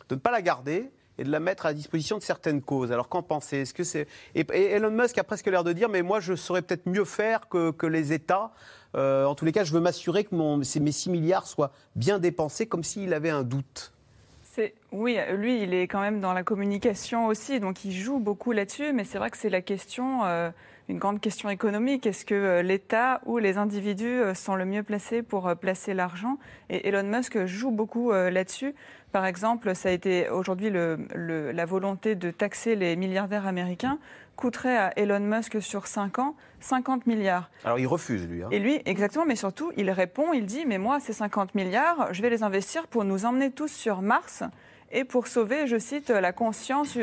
de 0.09 0.15
ne 0.15 0.19
pas 0.19 0.31
la 0.31 0.41
garder, 0.41 0.91
et 1.21 1.23
de 1.23 1.31
la 1.31 1.39
mettre 1.39 1.67
à 1.67 1.73
disposition 1.73 2.17
de 2.17 2.23
certaines 2.23 2.61
causes. 2.61 2.91
Alors 2.91 3.07
qu'en 3.07 3.21
pensez 3.21 3.57
Est-ce 3.61 4.05
et, 4.35 4.45
Elon 4.53 4.91
Musk 4.91 5.17
a 5.19 5.23
presque 5.23 5.45
l'air 5.47 5.63
de 5.63 5.71
dire 5.71 5.87
mais 5.87 6.01
moi 6.01 6.19
je 6.19 6.35
saurais 6.35 6.63
peut-être 6.63 6.87
mieux 6.87 7.05
faire 7.05 7.47
que, 7.47 7.85
les 7.85 8.13
États 8.13 8.51
euh, 8.95 9.25
en 9.25 9.35
tous 9.35 9.45
les 9.45 9.53
cas, 9.53 9.63
je 9.63 9.71
veux 9.71 9.79
m'assurer 9.79 10.25
que 10.25 10.35
mes 10.35 10.91
6 10.91 11.09
milliards 11.09 11.47
soient 11.47 11.71
bien 11.95 12.19
dépensés 12.19 12.65
comme 12.65 12.83
s'il 12.83 13.13
avait 13.13 13.29
un 13.29 13.43
doute. 13.43 13.93
Oui, 14.91 15.17
lui, 15.37 15.63
il 15.63 15.73
est 15.73 15.87
quand 15.87 16.01
même 16.01 16.19
dans 16.19 16.33
la 16.33 16.43
communication 16.43 17.27
aussi, 17.27 17.61
donc 17.61 17.85
il 17.85 17.93
joue 17.93 18.19
beaucoup 18.19 18.51
là-dessus, 18.51 18.91
mais 18.91 19.05
c'est 19.05 19.17
vrai 19.17 19.31
que 19.31 19.37
c'est 19.37 19.49
la 19.49 19.61
question, 19.61 20.25
euh, 20.25 20.49
une 20.89 20.97
grande 20.97 21.21
question 21.21 21.49
économique. 21.49 22.05
Est-ce 22.05 22.25
que 22.25 22.35
euh, 22.35 22.61
l'État 22.61 23.21
ou 23.25 23.37
les 23.37 23.57
individus 23.57 24.21
sont 24.35 24.55
le 24.55 24.65
mieux 24.65 24.83
placés 24.83 25.21
pour 25.21 25.55
placer 25.55 25.93
l'argent? 25.93 26.37
Et 26.69 26.87
Elon 26.87 27.03
Musk 27.03 27.45
joue 27.45 27.71
beaucoup 27.71 28.11
là-dessus. 28.11 28.73
Par 29.11 29.25
exemple, 29.25 29.75
ça 29.75 29.89
a 29.89 29.91
été 29.91 30.29
aujourd'hui 30.29 30.71
la 30.71 31.65
volonté 31.65 32.15
de 32.15 32.31
taxer 32.31 32.75
les 32.75 32.95
milliardaires 32.95 33.45
américains 33.45 33.99
coûterait 34.41 34.77
à 34.77 34.97
Elon 34.97 35.19
Musk 35.19 35.61
sur 35.61 35.85
5 35.85 36.19
ans 36.19 36.35
50 36.61 37.05
milliards. 37.05 37.49
Alors 37.63 37.79
il 37.79 37.87
refuse, 37.87 38.27
lui. 38.27 38.43
Hein. 38.43 38.49
Et 38.51 38.59
lui, 38.59 38.81
exactement, 38.85 39.25
mais 39.25 39.35
surtout, 39.35 39.71
il 39.77 39.89
répond, 39.91 40.33
il 40.33 40.45
dit, 40.45 40.65
mais 40.65 40.77
moi, 40.77 40.99
ces 40.99 41.13
50 41.13 41.55
milliards, 41.55 42.13
je 42.13 42.21
vais 42.21 42.29
les 42.29 42.43
investir 42.43 42.87
pour 42.87 43.03
nous 43.03 43.25
emmener 43.25 43.51
tous 43.51 43.71
sur 43.71 44.01
Mars 44.01 44.43
et 44.91 45.05
pour 45.05 45.27
sauver, 45.27 45.67
je 45.67 45.77
cite, 45.77 46.09
la 46.09 46.33
conscience, 46.33 46.95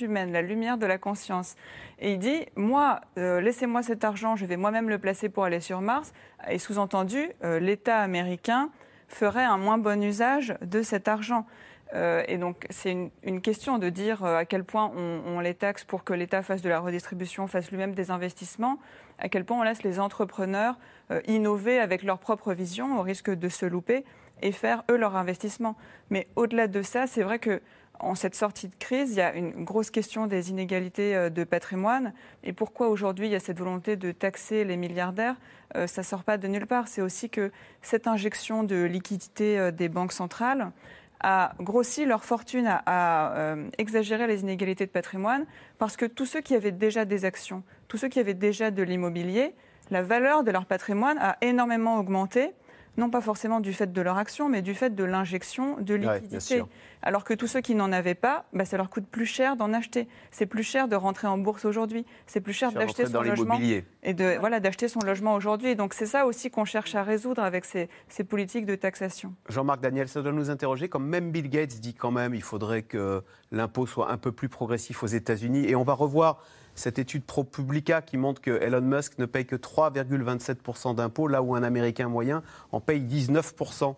humaine, 0.00 0.32
la 0.32 0.42
lumière 0.42 0.78
de 0.78 0.86
la 0.86 0.98
conscience. 0.98 1.54
Et 1.98 2.12
il 2.12 2.18
dit, 2.18 2.46
moi, 2.56 3.02
euh, 3.18 3.40
laissez-moi 3.40 3.82
cet 3.82 4.04
argent, 4.04 4.36
je 4.36 4.46
vais 4.46 4.56
moi-même 4.56 4.88
le 4.88 4.98
placer 4.98 5.28
pour 5.28 5.44
aller 5.44 5.60
sur 5.60 5.82
Mars. 5.82 6.12
Et 6.48 6.58
sous-entendu, 6.58 7.30
euh, 7.44 7.60
l'État 7.60 7.98
américain 7.98 8.70
ferait 9.08 9.44
un 9.44 9.58
moins 9.58 9.76
bon 9.76 10.02
usage 10.02 10.54
de 10.62 10.80
cet 10.82 11.08
argent. 11.08 11.46
Euh, 11.92 12.22
et 12.26 12.38
donc, 12.38 12.66
c'est 12.70 13.10
une, 13.22 13.40
question 13.42 13.76
de 13.76 13.90
dire 13.90 14.24
à 14.24 14.46
quel 14.46 14.64
point 14.64 14.90
on, 14.96 15.40
les 15.40 15.54
taxe 15.54 15.84
pour 15.84 16.04
que 16.04 16.14
l'État 16.14 16.42
fasse 16.42 16.62
de 16.62 16.70
la 16.70 16.78
redistribution, 16.78 17.48
fasse 17.48 17.70
lui-même 17.70 17.94
des 17.94 18.10
investissements, 18.10 18.78
à 19.18 19.28
quel 19.28 19.44
point 19.44 19.58
on 19.58 19.62
laisse 19.62 19.82
les 19.82 20.00
entrepreneurs 20.00 20.78
innover 21.26 21.80
avec 21.80 22.04
leur 22.04 22.18
propre 22.18 22.52
vision 22.52 22.98
au 22.98 23.02
risque 23.02 23.30
de 23.30 23.48
se 23.48 23.66
louper 23.66 24.04
et 24.42 24.52
faire, 24.52 24.84
eux, 24.90 24.96
leur 24.96 25.16
investissement. 25.16 25.76
Mais 26.10 26.26
au-delà 26.36 26.66
de 26.66 26.82
ça, 26.82 27.06
c'est 27.06 27.22
vrai 27.22 27.38
que 27.38 27.60
en 27.98 28.14
cette 28.14 28.34
sortie 28.34 28.68
de 28.68 28.74
crise, 28.78 29.10
il 29.10 29.16
y 29.16 29.20
a 29.20 29.34
une 29.34 29.64
grosse 29.64 29.90
question 29.90 30.26
des 30.26 30.48
inégalités 30.48 31.28
de 31.28 31.44
patrimoine. 31.44 32.14
Et 32.42 32.54
pourquoi 32.54 32.88
aujourd'hui 32.88 33.26
il 33.26 33.30
y 33.30 33.34
a 33.34 33.40
cette 33.40 33.58
volonté 33.58 33.96
de 33.96 34.10
taxer 34.10 34.64
les 34.64 34.78
milliardaires 34.78 35.36
Ça 35.74 36.00
ne 36.00 36.06
sort 36.06 36.24
pas 36.24 36.38
de 36.38 36.48
nulle 36.48 36.66
part. 36.66 36.88
C'est 36.88 37.02
aussi 37.02 37.28
que 37.28 37.52
cette 37.82 38.06
injection 38.06 38.64
de 38.64 38.84
liquidité 38.84 39.70
des 39.72 39.90
banques 39.90 40.12
centrales, 40.12 40.72
a 41.20 41.52
grossi 41.60 42.06
leur 42.06 42.24
fortune, 42.24 42.66
à, 42.66 43.36
euh, 43.36 43.68
exagérer 43.78 44.26
les 44.26 44.40
inégalités 44.40 44.86
de 44.86 44.90
patrimoine, 44.90 45.44
parce 45.78 45.96
que 45.96 46.06
tous 46.06 46.26
ceux 46.26 46.40
qui 46.40 46.54
avaient 46.54 46.72
déjà 46.72 47.04
des 47.04 47.24
actions, 47.24 47.62
tous 47.88 47.98
ceux 47.98 48.08
qui 48.08 48.18
avaient 48.18 48.34
déjà 48.34 48.70
de 48.70 48.82
l'immobilier, 48.82 49.54
la 49.90 50.02
valeur 50.02 50.44
de 50.44 50.50
leur 50.50 50.66
patrimoine 50.66 51.18
a 51.18 51.36
énormément 51.42 51.98
augmenté 51.98 52.52
non 53.00 53.10
pas 53.10 53.20
forcément 53.20 53.58
du 53.60 53.72
fait 53.72 53.92
de 53.92 54.00
leur 54.00 54.18
action, 54.18 54.48
mais 54.48 54.62
du 54.62 54.74
fait 54.74 54.94
de 54.94 55.04
l'injection 55.04 55.76
de 55.80 55.94
liquidité. 55.94 56.62
Alors 57.02 57.24
que 57.24 57.32
tous 57.32 57.46
ceux 57.46 57.62
qui 57.62 57.74
n'en 57.74 57.92
avaient 57.92 58.14
pas, 58.14 58.44
bah, 58.52 58.66
ça 58.66 58.76
leur 58.76 58.90
coûte 58.90 59.06
plus 59.10 59.24
cher 59.24 59.56
d'en 59.56 59.72
acheter. 59.72 60.06
C'est 60.30 60.46
plus 60.46 60.62
cher 60.62 60.86
de 60.86 60.94
rentrer 60.96 61.26
en 61.26 61.38
bourse 61.38 61.64
aujourd'hui. 61.64 62.04
C'est 62.26 62.42
plus 62.42 62.52
cher 62.52 62.72
d'acheter 62.72 63.06
son 63.06 63.22
logement 63.22 63.58
et 64.02 64.14
de 64.14 64.38
voilà 64.38 64.60
d'acheter 64.60 64.86
son 64.86 65.00
logement 65.00 65.34
aujourd'hui. 65.34 65.74
Donc 65.76 65.94
c'est 65.94 66.06
ça 66.06 66.26
aussi 66.26 66.50
qu'on 66.50 66.66
cherche 66.66 66.94
à 66.94 67.02
résoudre 67.02 67.42
avec 67.42 67.64
ces, 67.64 67.88
ces 68.08 68.22
politiques 68.22 68.66
de 68.66 68.74
taxation. 68.74 69.34
Jean-Marc 69.48 69.80
Daniel, 69.80 70.08
ça 70.08 70.20
doit 70.20 70.32
nous 70.32 70.50
interroger. 70.50 70.88
Comme 70.88 71.06
même 71.06 71.32
Bill 71.32 71.48
Gates 71.48 71.80
dit 71.80 71.94
quand 71.94 72.10
même, 72.10 72.34
il 72.34 72.42
faudrait 72.42 72.82
que 72.82 73.22
l'impôt 73.50 73.86
soit 73.86 74.12
un 74.12 74.18
peu 74.18 74.30
plus 74.30 74.50
progressif 74.50 75.02
aux 75.02 75.06
États-Unis. 75.06 75.66
Et 75.66 75.74
on 75.74 75.84
va 75.84 75.94
revoir 75.94 76.42
cette 76.80 76.98
étude 76.98 77.24
ProPublica 77.24 78.00
qui 78.00 78.16
montre 78.16 78.40
que 78.40 78.50
Elon 78.62 78.80
Musk 78.80 79.18
ne 79.18 79.26
paye 79.26 79.44
que 79.44 79.54
3,27% 79.54 80.94
d'impôts, 80.94 81.28
là 81.28 81.42
où 81.42 81.54
un 81.54 81.62
Américain 81.62 82.08
moyen 82.08 82.42
en 82.72 82.80
paye 82.80 83.00
19%. 83.00 83.94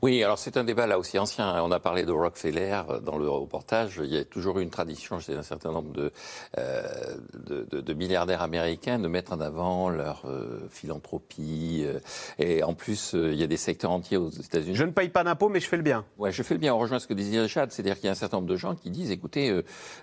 Oui, 0.00 0.22
alors 0.22 0.38
c'est 0.38 0.56
un 0.56 0.62
débat 0.62 0.86
là 0.86 0.96
aussi 0.96 1.18
ancien. 1.18 1.60
On 1.60 1.72
a 1.72 1.80
parlé 1.80 2.04
de 2.04 2.12
Rockefeller 2.12 2.82
euh, 2.88 3.00
dans 3.00 3.18
le 3.18 3.28
reportage. 3.28 4.00
Il 4.04 4.14
y 4.14 4.16
a 4.16 4.24
toujours 4.24 4.60
eu 4.60 4.62
une 4.62 4.70
tradition 4.70 5.18
chez 5.18 5.34
un 5.34 5.42
certain 5.42 5.72
nombre 5.72 5.90
de, 5.90 6.12
euh, 6.56 7.16
de, 7.32 7.94
milliardaires 7.94 8.42
américains 8.42 9.00
de 9.00 9.08
mettre 9.08 9.32
en 9.32 9.40
avant 9.40 9.90
leur 9.90 10.22
euh, 10.26 10.68
philanthropie. 10.70 11.84
et 12.38 12.62
en 12.62 12.74
plus, 12.74 13.14
il 13.14 13.34
y 13.34 13.42
a 13.42 13.48
des 13.48 13.56
secteurs 13.56 13.90
entiers 13.90 14.18
aux 14.18 14.30
États-Unis. 14.30 14.76
Je 14.76 14.84
ne 14.84 14.92
paye 14.92 15.08
pas 15.08 15.24
d'impôts, 15.24 15.48
mais 15.48 15.58
je 15.58 15.66
fais 15.66 15.76
le 15.76 15.82
bien. 15.82 16.04
Oui, 16.16 16.30
je 16.30 16.44
fais 16.44 16.54
le 16.54 16.60
bien. 16.60 16.72
On 16.76 16.78
rejoint 16.78 17.00
ce 17.00 17.08
que 17.08 17.14
disait 17.14 17.40
Richard. 17.40 17.66
C'est-à-dire 17.70 17.96
qu'il 17.96 18.04
y 18.04 18.08
a 18.08 18.12
un 18.12 18.14
certain 18.14 18.36
nombre 18.36 18.48
de 18.48 18.56
gens 18.56 18.76
qui 18.76 18.90
disent 18.90 19.10
écoutez, 19.10 19.50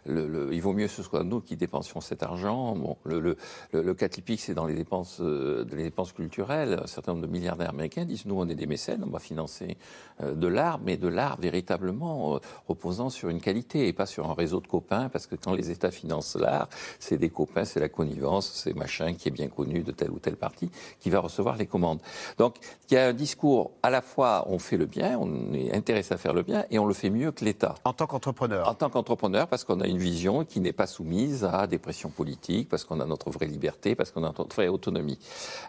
le, 0.05 0.49
il 0.51 0.61
vaut 0.61 0.73
mieux 0.73 0.87
que 0.87 0.93
ce 0.93 1.03
soit 1.03 1.23
nous 1.23 1.39
qui 1.39 1.55
dépensions 1.55 2.01
cet 2.01 2.21
argent. 2.21 2.75
Bon, 2.75 2.97
le, 3.05 3.37
le, 3.71 3.93
cas 3.93 4.09
typique, 4.09 4.41
c'est 4.41 4.53
dans 4.53 4.65
les 4.65 4.75
dépenses, 4.75 5.21
les 5.21 5.83
dépenses 5.83 6.11
culturelles. 6.11 6.81
Un 6.83 6.87
certain 6.87 7.13
nombre 7.13 7.25
de 7.25 7.31
milliardaires 7.31 7.69
américains 7.69 8.03
disent 8.03 8.25
nous, 8.25 8.37
on 8.37 8.49
est 8.49 8.55
des 8.55 8.67
mécènes, 8.67 9.01
on 9.05 9.09
va 9.09 9.19
financer 9.19 9.77
de 10.21 10.47
l'art, 10.47 10.79
mais 10.83 10.95
de 10.95 11.09
l'art 11.09 11.37
véritablement 11.41 12.35
euh, 12.35 12.39
reposant 12.69 13.09
sur 13.09 13.27
une 13.27 13.41
qualité 13.41 13.87
et 13.87 13.93
pas 13.93 14.05
sur 14.05 14.29
un 14.29 14.33
réseau 14.33 14.61
de 14.61 14.67
copains, 14.67 15.09
parce 15.09 15.27
que 15.27 15.35
quand 15.35 15.53
les 15.53 15.71
États 15.71 15.91
financent 15.91 16.37
l'art, 16.37 16.69
c'est 16.99 17.17
des 17.17 17.29
copains, 17.29 17.65
c'est 17.65 17.81
la 17.81 17.89
connivence, 17.89 18.49
c'est 18.63 18.73
machin 18.73 19.13
qui 19.13 19.27
est 19.27 19.31
bien 19.31 19.49
connu 19.49 19.83
de 19.83 19.91
telle 19.91 20.11
ou 20.11 20.19
telle 20.19 20.37
partie 20.37 20.69
qui 21.01 21.09
va 21.09 21.19
recevoir 21.19 21.57
les 21.57 21.65
commandes. 21.65 21.99
Donc 22.37 22.55
il 22.89 22.93
y 22.93 22.97
a 22.97 23.07
un 23.07 23.13
discours 23.13 23.71
à 23.83 23.89
la 23.89 24.01
fois 24.01 24.45
on 24.47 24.57
fait 24.57 24.77
le 24.77 24.85
bien, 24.85 25.17
on 25.19 25.53
est 25.53 25.75
intéressé 25.75 26.13
à 26.13 26.17
faire 26.17 26.33
le 26.33 26.43
bien 26.43 26.65
et 26.71 26.79
on 26.79 26.85
le 26.85 26.93
fait 26.93 27.09
mieux 27.09 27.31
que 27.31 27.43
l'État. 27.43 27.75
En 27.83 27.91
tant 27.91 28.07
qu'entrepreneur. 28.07 28.69
En 28.69 28.73
tant 28.73 28.89
qu'entrepreneur, 28.89 29.47
parce 29.47 29.65
qu'on 29.65 29.81
a 29.81 29.87
une 29.87 29.97
vision 29.97 30.45
qui 30.45 30.61
n'est 30.61 30.73
pas 30.73 30.87
soumise 30.87 31.43
à 31.43 31.67
des 31.67 31.77
pressions 31.77 32.09
politiques, 32.09 32.69
parce 32.69 32.85
qu'on 32.85 33.01
a 33.01 33.05
notre 33.05 33.31
vraie 33.31 33.47
liberté, 33.47 33.95
parce 33.95 34.11
qu'on 34.11 34.23
a 34.23 34.33
notre 34.37 34.55
vraie 34.55 34.69
autonomie. 34.69 35.19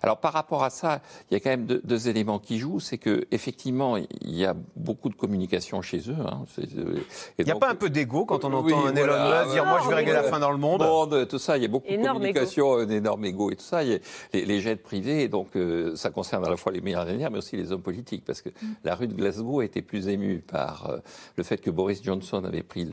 Alors 0.02 0.18
par 0.18 0.32
rapport 0.32 0.62
à 0.62 0.70
ça, 0.70 1.00
il 1.30 1.34
y 1.34 1.36
a 1.36 1.40
quand 1.40 1.50
même 1.50 1.66
deux, 1.66 1.80
deux 1.82 2.08
éléments 2.08 2.38
qui 2.38 2.58
jouent, 2.58 2.78
c'est 2.78 2.98
que 2.98 3.26
effectivement 3.32 3.96
il 4.22 4.36
y 4.36 4.44
a 4.44 4.54
beaucoup 4.76 5.08
de 5.08 5.14
communication 5.14 5.82
chez 5.82 5.98
eux. 6.10 6.16
Hein. 6.26 6.44
Euh, 6.58 6.98
il 7.38 7.44
n'y 7.44 7.50
a 7.50 7.56
pas 7.56 7.70
un 7.70 7.74
peu 7.74 7.90
d'ego 7.90 8.24
quand 8.24 8.44
on 8.44 8.52
entend 8.52 8.86
un 8.86 8.94
Elon 8.94 9.44
Musk 9.44 9.52
dire 9.52 9.64
moi 9.64 9.80
je 9.82 9.88
vais 9.88 9.94
régler 9.94 10.12
la 10.12 10.22
fin 10.24 10.38
dans 10.38 10.50
le 10.50 10.58
monde. 10.58 10.82
tout 11.28 11.38
ça, 11.38 11.56
il 11.56 11.62
y 11.62 11.66
a 11.66 11.68
beaucoup 11.68 11.90
de 11.90 12.04
communication, 12.04 12.74
un 12.74 12.88
énorme 12.88 13.24
ego 13.24 13.50
et 13.50 13.56
tout 13.56 13.64
ça. 13.64 13.82
Il 13.82 13.90
y 13.90 13.94
a 13.94 13.98
les, 14.32 14.44
les 14.44 14.60
jets 14.60 14.76
privés, 14.76 15.28
donc 15.28 15.56
euh, 15.56 15.94
ça 15.96 16.10
concerne 16.10 16.44
à 16.44 16.50
la 16.50 16.56
fois 16.56 16.72
les 16.72 16.80
milliardaires 16.80 17.30
mais 17.30 17.38
aussi 17.38 17.56
les 17.56 17.72
hommes 17.72 17.82
politiques, 17.82 18.24
parce 18.24 18.42
que 18.42 18.48
mm. 18.48 18.74
la 18.84 18.94
rue 18.94 19.06
de 19.06 19.14
Glasgow 19.14 19.60
a 19.60 19.64
été 19.64 19.82
plus 19.82 20.08
émue 20.08 20.38
par 20.38 20.90
euh, 20.90 20.98
le 21.36 21.44
fait 21.44 21.58
que 21.58 21.70
Boris 21.70 22.02
Johnson 22.02 22.44
avait 22.44 22.62
pris 22.62 22.88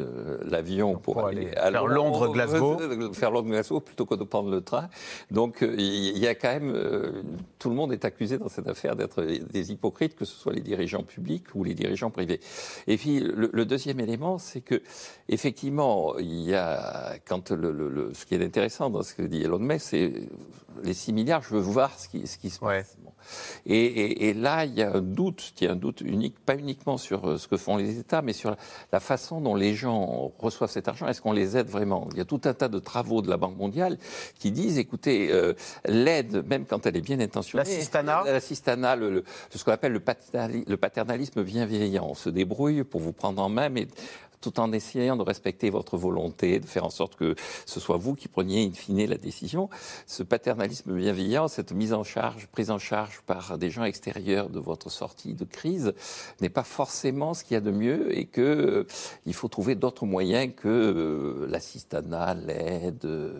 l'avion 0.46 0.96
pour, 0.96 1.26
aller, 1.26 1.52
à 1.56 1.72
faire 1.72 1.88
Londres-Glasgow, 1.88 3.14
faire 3.14 3.32
Londres-Glasgow 3.32 3.80
plutôt 3.80 4.06
que 4.06 4.16
de 4.16 4.24
prendre 4.24 4.50
le 4.50 4.62
train. 4.62 4.90
Donc 5.32 5.60
il 5.62 6.18
y 6.18 6.28
a 6.28 6.36
quand 6.36 6.50
même 6.50 6.74
tout 7.60 7.70
le 7.70 7.76
monde 7.76 7.94
est 7.94 8.06
accusé 8.06 8.38
dans 8.38 8.50
cette 8.50 8.68
affaire 8.68 8.96
d'être 8.96 9.24
des 9.24 9.72
hypocrites, 9.72 10.16
que 10.16 10.26
ce 10.26 10.36
soit 10.36 10.54
les 10.54 10.62
dirigeants 10.62 11.03
dirigeants 11.04 11.14
publics 11.14 11.56
ou 11.56 11.64
les 11.64 11.74
dirigeants 11.74 12.12
privés. 12.12 12.40
Et 12.88 12.98
puis 12.98 13.20
le, 13.20 13.66
deuxième 13.66 14.00
élément, 14.00 14.38
c'est 14.38 14.62
que 14.62 14.82
effectivement, 15.30 16.18
il 16.18 16.42
y 16.42 16.54
a 16.54 17.16
quand 17.26 17.52
le, 17.52 18.12
ce 18.14 18.26
qui 18.26 18.36
est 18.36 18.44
intéressant 18.44 18.90
dans 18.90 19.04
ce 19.04 19.14
que 19.14 19.24
dit 19.24 19.44
Elon 19.44 19.60
Musk, 19.60 19.88
c'est 19.90 20.14
les 20.84 20.94
6 20.94 21.14
milliards, 21.14 21.44
je 21.44 21.56
veux 21.56 21.62
voir 21.62 21.98
ce 22.00 22.08
qui, 22.08 22.28
ce 22.28 22.38
qui 22.38 22.50
se 22.50 22.60
passe. 22.60 22.98
Et, 23.66 24.34
là, 24.34 24.66
il 24.66 24.74
y 24.74 24.82
a 24.82 24.94
un 24.94 25.02
doute, 25.02 25.54
il 25.60 25.66
y 25.66 25.68
a 25.68 25.72
un 25.72 25.76
doute 25.76 26.02
unique, 26.02 26.40
pas 26.40 26.56
uniquement 26.56 26.98
sur 26.98 27.28
euh, 27.28 27.38
ce 27.38 27.48
que 27.48 27.58
font 27.58 27.78
les 27.78 28.00
États, 28.00 28.22
mais 28.22 28.34
sur 28.34 28.56
la 28.92 29.00
façon 29.00 29.42
dont 29.42 29.56
les 29.56 29.74
gens 29.74 30.32
reçoivent 30.40 30.70
cet 30.70 30.88
argent. 30.88 31.08
Est-ce 31.08 31.22
qu'on 31.22 31.32
les 31.32 31.58
aide 31.58 31.68
vraiment? 31.68 32.08
Il 32.12 32.18
y 32.18 32.22
a 32.22 32.26
tout 32.26 32.42
un 32.46 32.54
tas 32.54 32.68
de 32.68 32.80
travaux 32.80 33.22
de 33.22 33.30
la 33.30 33.38
Banque 33.38 33.58
mondiale 33.58 33.98
qui 34.40 34.52
disent, 34.52 34.78
écoutez, 34.78 35.32
euh, 35.32 35.54
l'aide, 35.86 36.46
même 36.48 36.66
quand 36.66 36.86
elle 36.86 36.98
est 36.98 37.02
bien 37.02 37.20
intentionnée, 37.20 37.64
l'assistana, 37.64 38.24
l'assistana, 38.26 38.96
le, 38.96 39.24
ce 39.50 39.64
qu'on 39.64 39.72
appelle 39.72 39.94
le 39.94 40.78
paternalisme 40.78 41.44
bienveillant, 41.44 42.08
on 42.10 42.16
se 42.16 42.30
débrouille 42.30 42.84
pour 42.84 43.02
vous 43.02 43.14
prendre 43.14 43.42
en 43.42 43.50
main, 43.50 43.70
mais 43.70 43.88
tout 44.44 44.60
en 44.60 44.74
essayant 44.74 45.16
de 45.16 45.24
respecter 45.24 45.70
votre 45.70 45.98
volonté, 45.98 46.60
de 46.60 46.66
faire 46.66 46.84
en 46.84 46.90
sorte 46.90 47.16
que 47.16 47.36
ce 47.66 47.80
soit 47.80 47.98
vous 47.98 48.14
qui 48.14 48.28
preniez 48.28 48.66
in 48.66 48.74
fine 48.74 49.06
la 49.06 49.18
décision. 49.18 49.70
Ce 50.06 50.22
paternalisme 50.22 50.94
bienveillant, 50.94 51.48
cette 51.48 51.72
mise 51.72 51.94
en 51.94 52.04
charge, 52.04 52.48
prise 52.48 52.70
en 52.70 52.78
charge 52.78 53.22
par 53.26 53.58
des 53.58 53.70
gens 53.70 53.86
extérieurs 53.86 54.50
de 54.50 54.60
votre 54.60 54.92
sortie 54.92 55.34
de 55.34 55.46
crise, 55.46 55.94
n'est 56.42 56.50
pas 56.50 56.64
forcément 56.64 57.34
ce 57.34 57.46
qu'il 57.46 57.56
y 57.56 57.58
a 57.58 57.62
de 57.62 57.72
mieux 57.72 58.16
et 58.18 58.26
que 58.26 58.42
euh, 58.42 58.88
il 59.26 59.34
faut 59.34 59.48
trouver 59.48 59.76
d'autres 59.76 60.06
moyens 60.06 60.52
que 60.56 60.68
euh, 60.68 61.48
l'assistanat, 61.50 62.34
l'aide. 62.34 63.06
Euh, 63.06 63.32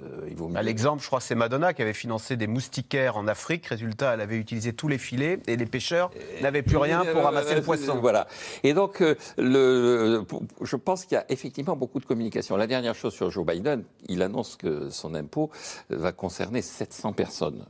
l'exemple, 0.62 1.02
je 1.02 1.08
crois, 1.08 1.20
c'est 1.20 1.36
Madonna 1.36 1.74
qui 1.74 1.82
avait 1.82 1.94
financé 1.94 2.38
des 2.38 2.48
moustiquaires 2.48 3.18
en 3.18 3.28
Afrique. 3.28 3.66
Résultat, 3.66 4.14
elle 4.14 4.22
avait 4.22 4.38
utilisé 4.38 4.72
tous 4.72 4.88
les 4.88 4.98
filets 4.98 5.40
et 5.48 5.58
les 5.58 5.66
pêcheurs 5.66 6.12
n'avaient 6.42 6.62
plus 6.62 6.78
rien 6.78 7.04
pour 7.04 7.24
ramasser 7.24 7.56
le 7.56 7.62
poisson. 7.62 7.98
Voilà. 8.00 8.28
Et 8.64 8.74
donc, 8.74 9.04
le, 9.38 10.24
je 10.62 10.76
pense 10.78 10.93
pense 10.94 11.06
qu'il 11.06 11.16
y 11.16 11.18
a 11.18 11.26
effectivement 11.30 11.76
beaucoup 11.76 12.00
de 12.00 12.06
communication. 12.06 12.56
La 12.56 12.68
dernière 12.68 12.94
chose 12.94 13.16
sur 13.16 13.32
Joe 13.32 13.44
Biden, 13.44 13.84
il 14.10 14.22
annonce 14.22 14.56
que 14.56 14.92
son 14.92 15.16
impôt 15.16 15.50
va 15.90 16.12
concerner 16.12 16.62
700 16.62 17.14
personnes. 17.14 17.66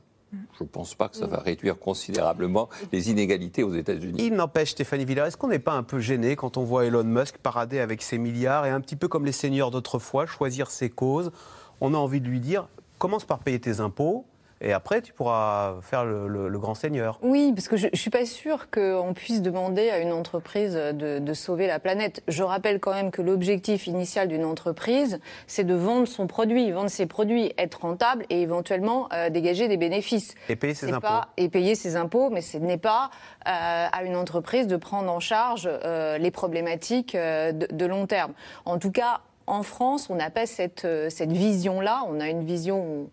Je 0.60 0.64
ne 0.64 0.68
pense 0.68 0.94
pas 0.94 1.08
que 1.08 1.16
ça 1.16 1.26
va 1.26 1.38
réduire 1.38 1.80
considérablement 1.80 2.68
les 2.92 3.12
inégalités 3.12 3.64
aux 3.64 3.74
États-Unis. 3.74 4.18
Il 4.20 4.34
n'empêche, 4.34 4.72
Stéphanie 4.72 5.06
Villard, 5.06 5.28
est-ce 5.28 5.38
qu'on 5.38 5.48
n'est 5.48 5.58
pas 5.58 5.72
un 5.72 5.84
peu 5.84 6.00
gêné 6.00 6.36
quand 6.36 6.58
on 6.58 6.64
voit 6.64 6.84
Elon 6.84 7.06
Musk 7.06 7.38
parader 7.38 7.80
avec 7.80 8.02
ses 8.02 8.18
milliards 8.18 8.66
et 8.66 8.70
un 8.70 8.82
petit 8.82 8.98
peu 8.98 9.08
comme 9.08 9.26
les 9.26 9.32
seigneurs 9.32 9.72
d'autrefois, 9.72 10.26
choisir 10.26 10.70
ses 10.70 10.90
causes? 10.90 11.32
On 11.80 11.94
a 11.94 11.98
envie 11.98 12.20
de 12.20 12.28
lui 12.28 12.42
dire 12.42 12.68
commence 12.98 13.24
par 13.24 13.40
payer 13.40 13.60
tes 13.62 13.80
impôts, 13.80 14.26
et 14.64 14.72
après, 14.72 15.02
tu 15.02 15.12
pourras 15.12 15.76
faire 15.82 16.06
le, 16.06 16.50
grand 16.58 16.74
seigneur. 16.74 17.20
Oui, 17.22 17.52
parce 17.54 17.68
que 17.68 17.76
je 17.76 17.88
ne 17.92 17.96
suis 17.98 18.10
pas 18.10 18.26
sûre 18.26 18.70
qu'on 18.72 19.14
puisse 19.14 19.42
demander 19.42 19.90
à 19.90 20.00
une 20.00 20.14
entreprise 20.14 20.74
de, 20.74 21.34
sauver 21.34 21.68
la 21.68 21.80
planète. 21.80 22.24
Je 22.28 22.44
rappelle 22.44 22.80
quand 22.80 22.94
même 22.94 23.12
que 23.12 23.22
l'objectif 23.22 23.88
initial 23.88 24.28
d'une 24.28 24.46
entreprise, 24.46 25.20
c'est 25.48 25.64
de 25.64 25.74
vendre 25.74 26.08
son 26.08 26.28
produit, 26.28 26.72
vendre 26.72 26.90
ses 26.90 27.08
produits, 27.08 27.52
être 27.58 27.82
rentable 27.82 28.26
et 28.30 28.42
éventuellement 28.42 29.10
euh, 29.14 29.30
dégager 29.30 29.68
des 29.68 29.78
bénéfices. 29.78 30.36
Et 30.48 30.56
payer 30.56 30.76
ses 30.76 30.94
impôts. 30.94 31.08
et 31.38 31.50
payer 31.50 31.76
ses 31.76 31.96
impôts, 31.96 32.30
mais 32.30 32.42
ce 32.42 32.58
n'est 32.58 32.78
pas 32.78 33.10
euh, 33.48 33.88
à 33.92 34.04
une 34.04 34.16
entreprise 34.16 34.68
de 34.68 34.78
prendre 34.78 35.12
en 35.12 35.20
charge 35.20 35.68
euh, 35.68 36.18
les 36.18 36.32
problématiques 36.32 37.18
de, 37.18 37.68
de 37.70 37.86
long 37.86 38.06
terme. 38.06 38.34
En 38.66 38.78
tout 38.78 38.92
cas, 38.92 39.22
en 39.48 39.64
France, 39.64 40.10
on 40.10 40.16
n'a 40.16 40.30
pas 40.30 40.46
cette, 40.46 40.88
cette 41.10 41.32
vision-là. 41.32 42.06
On 42.08 42.22
a 42.22 42.30
une 42.30 42.46
vision 42.46 42.86
où 42.86 43.10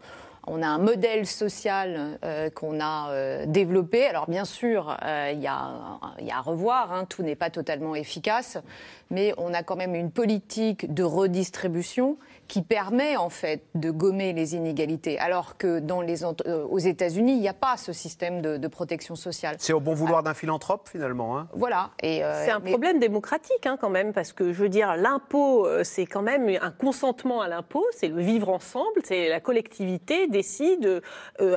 on 0.53 0.63
a 0.63 0.67
un 0.67 0.79
modèle 0.79 1.27
social 1.27 2.19
euh, 2.25 2.51
qu'on 2.51 2.81
a 2.81 3.11
euh, 3.11 3.47
développé. 3.47 4.05
Alors 4.07 4.29
bien 4.29 4.45
sûr, 4.45 4.97
euh, 5.05 5.31
il 5.33 5.41
y, 5.41 5.47
a 5.47 5.71
à 6.33 6.41
revoir, 6.41 6.93
hein. 6.93 7.05
tout 7.09 7.23
n'est 7.23 7.37
pas 7.37 7.51
totalement 7.51 7.95
efficace, 7.95 8.59
mais 9.11 9.33
on 9.39 9.55
a 9.55 9.63
quand 9.63 9.77
même 9.77 9.95
une 9.95 10.11
politique 10.11 10.93
de 10.93 11.05
redistribution 11.05 12.19
qui 12.51 12.63
permet 12.63 13.17
en 13.17 13.29
fait 13.29 13.63
de 13.77 13.93
gommer 13.93 14.33
les 14.33 14.57
inégalités, 14.57 15.21
alors 15.21 15.57
que 15.57 15.79
dans 15.79 16.01
les, 16.01 16.25
euh, 16.25 16.65
aux 16.69 16.81
États-Unis, 16.81 17.35
il 17.35 17.41
n'y 17.41 17.49
a 17.49 17.55
pas 17.55 17.77
ce 17.77 17.93
système 17.93 18.43
de, 18.43 18.67
protection 18.67 19.15
sociale. 19.15 19.55
C'est 19.61 19.73
au 19.73 19.79
bon 19.79 19.95
vouloir 19.95 20.25
d'un 20.25 20.35
philanthrope 20.35 20.89
finalement. 20.89 21.39
Hein. 21.39 21.49
voilà. 21.55 21.91
Et 22.03 22.25
euh, 22.25 22.45
c'est 22.45 22.51
un 22.51 22.61
problème 22.61 22.99
démocratique 22.99 23.67
hein, 23.67 23.77
quand 23.81 23.89
même, 23.89 24.13
parce 24.13 24.33
que 24.33 24.53
je 24.53 24.63
veux 24.63 24.69
dire, 24.69 24.97
l'impôt, 24.97 25.65
euh, 25.65 25.85
c'est 25.85 26.07
quand 26.07 26.23
même 26.23 26.49
un 26.61 26.71
consentement 26.73 27.41
à 27.41 27.47
l'impôt, 27.47 27.87
c'est 27.97 28.09
le 28.09 28.21
vivre 28.21 28.49
ensemble, 28.49 29.01
c'est 29.05 29.29
la 29.29 29.39
collectivité 29.39 30.27
décide 30.27 31.03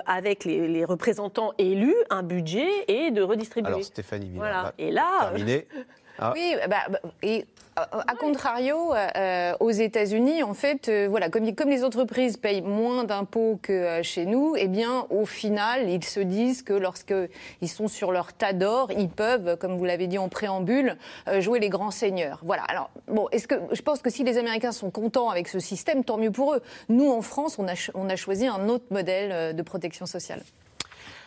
avec 0.05 0.45
les, 0.45 0.85
représentants 0.85 1.53
élus 1.57 1.95
un 2.11 2.21
budget 2.21 2.69
et 2.87 3.09
de 3.09 3.23
redistribuer. 3.23 3.67
Alors 3.69 3.83
Stéphanie 3.83 4.33
voilà. 4.35 4.73
Et 4.77 4.91
là, 4.91 5.05
terminé. 5.21 5.67
Ah. 6.19 6.31
Oui, 6.35 6.55
bah, 6.69 6.77
bah, 6.89 6.99
et 7.21 7.45
à 7.75 8.15
contrario, 8.15 8.93
euh, 8.93 9.53
aux 9.59 9.71
États-Unis, 9.71 10.43
en 10.43 10.53
fait, 10.53 10.89
euh, 10.89 11.07
voilà, 11.09 11.29
comme, 11.29 11.69
les 11.69 11.83
entreprises 11.83 12.37
payent 12.37 12.61
moins 12.61 13.03
d'impôts 13.03 13.59
que 13.61 13.73
euh, 13.73 14.03
chez 14.03 14.25
nous, 14.25 14.55
eh 14.55 14.67
bien, 14.67 15.07
au 15.09 15.25
final, 15.25 15.89
ils 15.89 16.03
se 16.03 16.19
disent 16.19 16.61
que 16.61 16.73
lorsqu'ils 16.73 17.69
sont 17.69 17.87
sur 17.87 18.11
leur 18.11 18.33
tas 18.33 18.53
d'or, 18.53 18.91
ils 18.91 19.09
peuvent, 19.09 19.57
comme 19.57 19.77
vous 19.77 19.85
l'avez 19.85 20.07
dit 20.07 20.17
en 20.17 20.29
préambule, 20.29 20.97
jouer 21.39 21.59
les 21.59 21.69
grands 21.69 21.91
seigneurs. 21.91 22.39
Voilà. 22.43 22.63
Alors, 22.63 22.89
bon, 23.07 23.27
est-ce 23.31 23.47
que 23.47 23.55
je 23.71 23.81
pense 23.81 24.01
que 24.01 24.09
si 24.09 24.23
les 24.23 24.37
Américains 24.37 24.71
sont 24.71 24.91
contents 24.91 25.29
avec 25.29 25.47
ce 25.47 25.59
système, 25.59 26.03
tant 26.03 26.17
mieux 26.17 26.31
pour 26.31 26.53
eux. 26.53 26.61
Nous, 26.89 27.09
en 27.09 27.21
France, 27.21 27.57
on 27.59 28.09
a 28.09 28.15
choisi 28.15 28.47
un 28.47 28.69
autre 28.69 28.85
modèle 28.91 29.55
de 29.55 29.61
protection 29.61 30.05
sociale. 30.05 30.41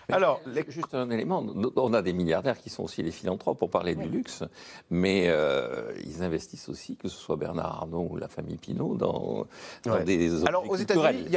Alors, 0.09 0.40
juste 0.68 0.94
un 0.94 1.11
élément, 1.11 1.44
on 1.76 1.92
a 1.92 2.02
des 2.02 2.12
milliardaires 2.12 2.59
qui 2.59 2.70
sont 2.70 2.84
aussi 2.84 3.02
les 3.02 3.11
philanthropes 3.11 3.59
pour 3.59 3.70
parler 3.70 3.94
du 3.94 4.09
luxe, 4.09 4.44
mais 4.90 5.24
euh, 5.28 5.92
ils 6.04 6.22
investissent 6.22 6.68
aussi, 6.68 6.96
que 6.96 7.09
ce 7.09 7.16
soit 7.16 7.36
Bernard 7.36 7.82
Arnault 7.82 8.09
ou 8.11 8.16
la 8.16 8.28
famille 8.28 8.57
Pinault, 8.57 8.94
dans, 8.94 9.46
des 10.04 10.46
Alors, 10.46 10.68
aux 10.70 10.76
États-Unis, 10.76 11.28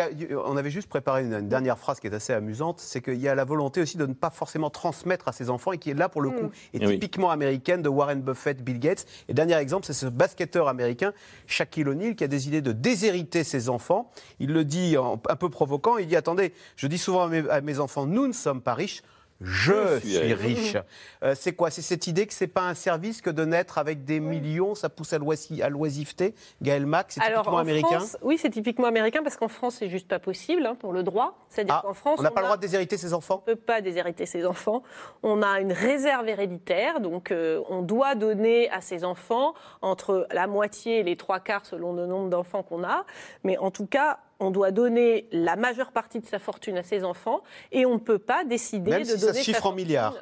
on 0.46 0.56
avait 0.56 0.70
juste 0.70 0.88
préparé 0.88 1.24
une, 1.24 1.48
dernière 1.48 1.80
phrase 1.80 2.00
qui 2.00 2.08
est 2.08 2.14
assez 2.14 2.34
amusante, 2.34 2.80
c'est 2.80 3.02
qu'il 3.02 3.20
y 3.20 3.28
a 3.28 3.34
la 3.34 3.44
volonté 3.44 3.82
aussi 3.82 3.98
de 3.98 4.06
ne 4.06 4.14
pas 4.14 4.30
forcément 4.30 4.70
transmettre 4.70 5.28
à 5.28 5.32
ses 5.32 5.50
enfants 5.50 5.72
et 5.72 5.78
qui 5.80 5.90
est 5.90 5.96
là, 5.96 6.10
pour 6.10 6.22
le 6.22 6.30
coup, 6.30 6.46
mm. 6.46 6.52
est 6.74 6.88
typiquement 6.88 7.32
américaine 7.32 7.82
de 7.82 7.90
Warren 7.90 8.22
Buffett, 8.22 8.64
Bill 8.64 8.80
Gates. 8.80 9.06
Et 9.28 9.34
dernier 9.34 9.56
exemple, 9.56 9.86
c'est 9.86 9.94
ce 9.94 10.06
basketteur 10.06 10.68
américain, 10.68 11.14
Shaquille 11.48 11.88
O'Neal, 11.88 12.16
qui 12.16 12.24
a 12.24 12.28
décidé 12.28 12.62
de 12.62 12.72
déshériter 12.72 13.44
ses 13.44 13.70
enfants. 13.70 14.12
Il 14.40 14.54
le 14.54 14.64
dit 14.64 14.96
un 14.98 15.36
peu 15.36 15.50
provoquant, 15.50 15.98
il 15.98 16.08
dit, 16.08 16.16
attendez, 16.16 16.54
je 16.76 16.86
dis 16.86 17.00
souvent 17.00 17.30
à 17.50 17.62
mes 17.62 17.80
enfants, 17.80 18.06
nous 18.06 18.28
ne 18.28 18.34
sommes 18.34 18.59
pas 18.60 18.74
riche, 18.74 19.02
je, 19.42 20.00
suis, 20.00 20.34
riche. 20.34 20.78
Euh, 21.24 21.34
c'est 21.34 21.54
quoi? 21.54 21.72
C'est 21.72 21.82
cette 21.82 22.08
idée 22.08 22.28
que 22.28 22.34
c'est 22.34 22.48
pas 22.48 22.64
un 22.64 22.74
service 22.74 23.22
que 23.22 23.30
de 23.30 23.46
naître 23.46 23.78
avec 23.78 24.04
des 24.04 24.20
millions, 24.20 24.76
ça 24.76 24.90
pousse 24.90 25.14
à 25.14 25.18
l'oisiveté? 25.70 26.36
Gaël 26.62 26.86
Mac, 26.86 27.08
c'est 27.10 27.22
typiquement 27.22 27.58
américain? 27.58 28.00
Oui, 28.22 28.38
c'est 28.38 28.50
typiquement 28.50 28.88
américain 28.88 29.22
parce 29.24 29.38
qu'en 29.38 29.48
France, 29.48 29.78
c'est 29.80 29.90
juste 29.90 30.10
pas 30.10 30.20
possible 30.20 30.66
hein, 30.66 30.76
pour 30.76 30.92
le 30.92 31.04
droit. 31.04 31.38
C'est-à-dire 31.48 31.76
ah, 31.76 31.82
qu'en 31.86 31.94
France. 31.94 32.20
On 32.20 32.24
n'a 32.24 32.32
pas 32.32 32.42
le 32.42 32.48
droit 32.48 32.58
de 32.58 32.62
déshériter 32.62 32.98
ses 32.98 33.14
enfants? 33.14 33.42
On 33.48 33.50
ne 33.50 33.56
peut 33.56 33.62
pas 33.62 33.80
déshériter 33.80 34.26
ses 34.26 34.46
enfants. 34.46 34.84
On 35.24 35.42
a 35.42 35.62
une 35.62 35.72
réserve 35.72 36.28
héréditaire, 36.28 37.00
donc 37.00 37.32
euh, 37.32 37.62
on 37.70 37.82
doit 37.82 38.16
donner 38.16 38.70
à 38.72 38.82
ses 38.82 39.06
enfants 39.06 39.54
entre 39.82 40.28
la 40.32 40.48
moitié 40.48 41.00
et 41.00 41.04
les 41.04 41.16
trois 41.16 41.40
quarts 41.40 41.66
selon 41.66 41.94
le 41.94 42.08
nombre 42.08 42.30
d'enfants 42.30 42.64
qu'on 42.64 42.84
a. 42.84 43.06
Mais 43.46 43.58
en 43.58 43.72
tout 43.72 43.86
cas, 43.86 44.20
on 44.40 44.52
doit 44.52 44.72
donner 44.72 45.28
la 45.32 45.56
majeure 45.56 45.92
partie 45.92 46.20
de 46.20 46.26
sa 46.26 46.40
fortune 46.40 46.78
à 46.78 46.84
ses 46.84 47.04
enfants 47.04 47.42
et 47.72 47.86
on 47.86 47.96
ne 47.96 48.00
peut 48.00 48.20
pas 48.20 48.44
décider 48.44 48.92
Même 48.92 49.02
de 49.02 49.08
si 49.08 49.20
donner 49.20 49.34
ça 49.34 49.44
chiffre 49.44 49.66
en 49.66 49.74
milliards 49.74 50.16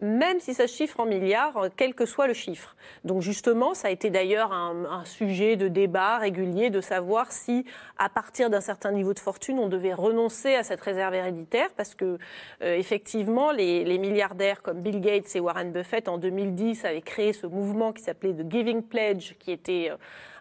même 0.00 0.38
si 0.38 0.54
ça 0.54 0.66
chiffre 0.66 1.00
en 1.00 1.06
milliards, 1.06 1.56
euh, 1.56 1.68
quel 1.74 1.94
que 1.94 2.06
soit 2.06 2.26
le 2.26 2.34
chiffre. 2.34 2.76
Donc 3.04 3.22
justement, 3.22 3.74
ça 3.74 3.88
a 3.88 3.90
été 3.90 4.10
d'ailleurs 4.10 4.52
un, 4.52 5.04
sujet 5.04 5.56
de 5.56 5.68
débat 5.68 6.18
régulier 6.18 6.70
de 6.70 6.80
savoir 6.80 7.32
si, 7.32 7.64
à 7.98 8.08
partir 8.08 8.50
d'un 8.50 8.60
certain 8.60 8.92
niveau 8.92 9.14
de 9.14 9.18
fortune, 9.18 9.58
on 9.58 9.68
devait 9.68 9.94
renoncer 9.94 10.54
à 10.54 10.62
cette 10.62 10.80
réserve 10.80 11.14
héréditaire, 11.14 11.68
parce 11.76 11.94
que 11.94 12.18
euh, 12.62 12.76
effectivement, 12.76 13.50
les, 13.52 13.98
milliardaires 13.98 14.62
comme 14.62 14.80
Bill 14.80 15.00
Gates 15.00 15.34
et 15.34 15.40
Warren 15.40 15.72
Buffett 15.72 16.08
en 16.08 16.18
2010 16.18 16.84
avaient 16.84 17.00
créé 17.00 17.32
ce 17.32 17.46
mouvement 17.46 17.92
qui 17.92 18.02
s'appelait 18.02 18.34
The 18.34 18.48
Giving 18.48 18.82
Pledge, 18.82 19.34
qui 19.38 19.50
était 19.50 19.88
euh, 19.90 19.96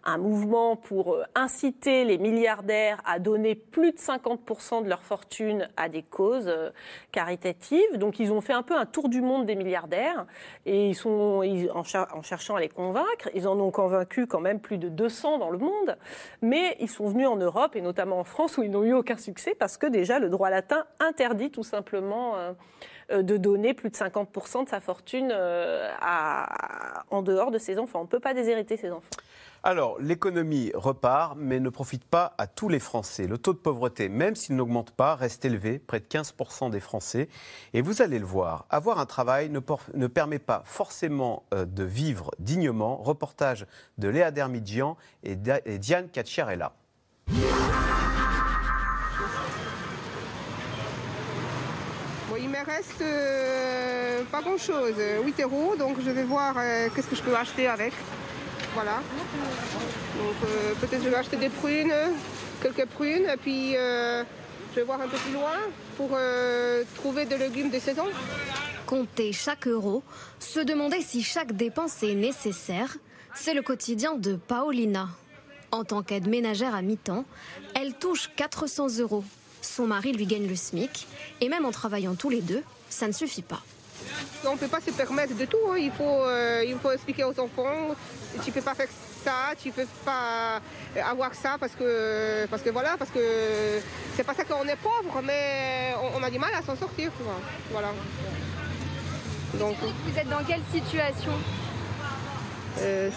un 0.07 0.17
mouvement 0.17 0.77
pour 0.77 1.13
euh, 1.13 1.23
inciter 1.35 2.05
les 2.05 2.17
milliardaires 2.17 3.01
à 3.05 3.19
donner 3.19 3.55
plus 3.55 3.91
de 3.91 3.97
50% 3.97 4.83
de 4.83 4.89
leur 4.89 5.03
fortune 5.03 5.69
à 5.75 5.89
des 5.89 6.01
causes 6.01 6.47
euh, 6.47 6.71
caritatives. 7.11 7.97
Donc 7.97 8.19
ils 8.19 8.31
ont 8.31 8.39
fait 8.39 8.53
un 8.53 8.63
peu 8.63 8.75
un 8.75 8.85
tour 8.85 9.09
du 9.09 9.21
monde 9.21 9.45
des 9.45 9.55
milliardaires 9.55 10.25
et 10.65 10.87
ils 10.87 10.95
sont, 10.95 11.43
en, 11.73 12.23
cherchant 12.23 12.55
à 12.55 12.61
les 12.61 12.69
convaincre, 12.69 13.29
ils 13.35 13.47
en 13.47 13.59
ont 13.59 13.69
convaincu 13.69 14.27
quand 14.27 14.39
même 14.39 14.61
plus 14.61 14.77
de 14.77 14.87
200 14.87 15.39
dans 15.39 15.49
le 15.49 15.57
monde, 15.57 15.97
mais 16.41 16.77
ils 16.79 16.89
sont 16.89 17.07
venus 17.09 17.27
en 17.27 17.35
Europe 17.35 17.75
et 17.75 17.81
notamment 17.81 18.19
en 18.19 18.23
France 18.23 18.57
où 18.57 18.63
ils 18.63 18.71
n'ont 18.71 18.83
eu 18.83 18.93
aucun 18.93 19.17
succès 19.17 19.55
parce 19.59 19.77
que 19.77 19.87
déjà 19.87 20.19
le 20.19 20.29
droit 20.29 20.49
latin 20.49 20.85
interdit 20.99 21.51
tout 21.51 21.63
simplement... 21.63 22.35
Euh, 22.37 22.53
de 23.09 23.37
donner 23.37 23.73
plus 23.73 23.89
de 23.89 23.95
50% 23.95 24.65
de 24.65 24.69
sa 24.69 24.81
fortune 24.81 25.31
en 25.31 27.21
dehors 27.21 27.51
de 27.51 27.57
ses 27.57 27.79
enfants. 27.79 27.99
On 27.99 28.03
ne 28.03 28.09
peut 28.09 28.19
pas 28.19 28.33
déshériter 28.33 28.75
ses 28.75 28.91
enfants. 28.91 29.07
Alors, 29.69 29.97
l'économie 29.99 30.71
repart, 30.73 31.35
mais 31.37 31.59
ne 31.59 31.67
profite 31.67 32.05
pas 32.05 32.33
à 32.37 32.47
tous 32.47 32.69
les 32.69 32.79
Français. 32.79 33.27
Le 33.27 33.37
taux 33.37 33.51
de 33.51 33.57
pauvreté, 33.57 34.07
même 34.07 34.33
s'il 34.33 34.55
n'augmente 34.55 34.91
pas, 34.91 35.13
reste 35.13 35.43
élevé, 35.43 35.77
près 35.77 35.99
de 35.99 36.05
15% 36.05 36.69
des 36.69 36.79
Français. 36.79 37.27
Et 37.73 37.81
vous 37.81 38.01
allez 38.01 38.17
le 38.17 38.25
voir, 38.25 38.65
avoir 38.69 38.97
un 38.97 39.05
travail 39.05 39.49
ne, 39.49 40.07
permet 40.07 40.39
pas 40.39 40.61
forcément 40.63 41.43
euh, 41.53 41.65
de 41.65 41.83
vivre 41.83 42.31
dignement. 42.39 42.95
Reportage 42.95 43.65
de 43.97 44.07
Léa 44.07 44.31
Dermidjian 44.31 44.95
et, 45.23 45.35
Diane 45.35 46.07
Cacciarella. 46.07 46.71
il 52.39 52.49
me 52.49 52.65
reste 52.65 53.01
euh, 53.01 54.23
pas 54.31 54.41
grand-chose, 54.41 54.95
8 55.25 55.41
euros, 55.41 55.75
donc 55.77 55.97
je 56.05 56.11
vais 56.11 56.23
voir 56.23 56.55
euh, 56.57 56.87
qu'est-ce 56.95 57.07
que 57.07 57.15
je 57.17 57.23
peux 57.23 57.35
acheter 57.35 57.67
avec. 57.67 57.91
Voilà. 58.77 59.01
Donc 60.19 60.35
euh, 60.43 60.73
peut-être 60.79 61.03
je 61.03 61.09
vais 61.09 61.15
acheter 61.15 61.35
des 61.35 61.49
prunes, 61.49 61.91
quelques 62.61 62.85
prunes, 62.85 63.25
et 63.25 63.37
puis 63.37 63.75
euh, 63.75 64.23
je 64.69 64.75
vais 64.75 64.85
voir 64.85 65.01
un 65.01 65.07
peu 65.07 65.17
plus 65.17 65.33
loin 65.33 65.55
pour 65.95 66.11
euh, 66.13 66.83
trouver 66.93 67.25
des 67.25 67.39
légumes 67.39 67.71
de 67.71 67.79
saison. 67.79 68.05
Compter 68.85 69.33
chaque 69.33 69.65
euro, 69.67 70.03
se 70.37 70.59
demander 70.59 71.01
si 71.01 71.23
chaque 71.23 71.53
dépense 71.53 72.03
est 72.03 72.13
nécessaire, 72.13 72.97
c'est 73.33 73.55
le 73.55 73.63
quotidien 73.63 74.13
de 74.13 74.35
Paolina. 74.35 75.09
En 75.71 75.83
tant 75.83 76.03
qu'aide 76.03 76.27
ménagère 76.27 76.75
à 76.75 76.83
mi-temps, 76.83 77.25
elle 77.73 77.95
touche 77.95 78.29
400 78.35 78.99
euros. 78.99 79.23
Son 79.63 79.87
mari 79.87 80.13
lui 80.13 80.27
gagne 80.27 80.47
le 80.47 80.55
SMIC, 80.55 81.07
et 81.41 81.49
même 81.49 81.65
en 81.65 81.71
travaillant 81.71 82.13
tous 82.13 82.29
les 82.29 82.41
deux, 82.41 82.61
ça 82.91 83.07
ne 83.07 83.11
suffit 83.11 83.41
pas. 83.41 83.63
On 84.45 84.53
ne 84.53 84.57
peut 84.57 84.67
pas 84.67 84.79
se 84.81 84.91
permettre 84.91 85.35
de 85.35 85.45
tout. 85.45 85.57
Hein. 85.71 85.77
Il, 85.77 85.91
faut, 85.91 86.23
il 86.65 86.77
faut 86.79 86.91
expliquer 86.91 87.23
aux 87.23 87.39
enfants 87.39 87.95
tu 88.43 88.51
peux 88.51 88.61
pas 88.61 88.75
faire 88.75 88.87
ça, 89.23 89.55
tu 89.61 89.71
peux 89.71 89.87
pas 90.05 90.61
avoir 91.05 91.33
ça 91.33 91.57
parce 91.59 91.73
que, 91.73 92.45
parce 92.47 92.61
que 92.61 92.69
voilà, 92.69 92.95
parce 92.97 93.11
que 93.11 93.79
c'est 94.15 94.23
pas 94.23 94.33
ça 94.33 94.43
qu'on 94.43 94.63
est 94.63 94.75
pauvre, 94.77 95.21
mais 95.23 95.93
on, 96.15 96.23
a 96.23 96.29
du 96.29 96.39
mal 96.39 96.53
à 96.53 96.61
s'en 96.61 96.75
sortir. 96.75 97.11
Voilà. 97.71 97.89
Donc, 99.55 99.75
vous 99.81 100.19
êtes 100.19 100.29
dans 100.29 100.43
quelle 100.43 100.61
situation? 100.71 101.31
euh, 102.79 103.09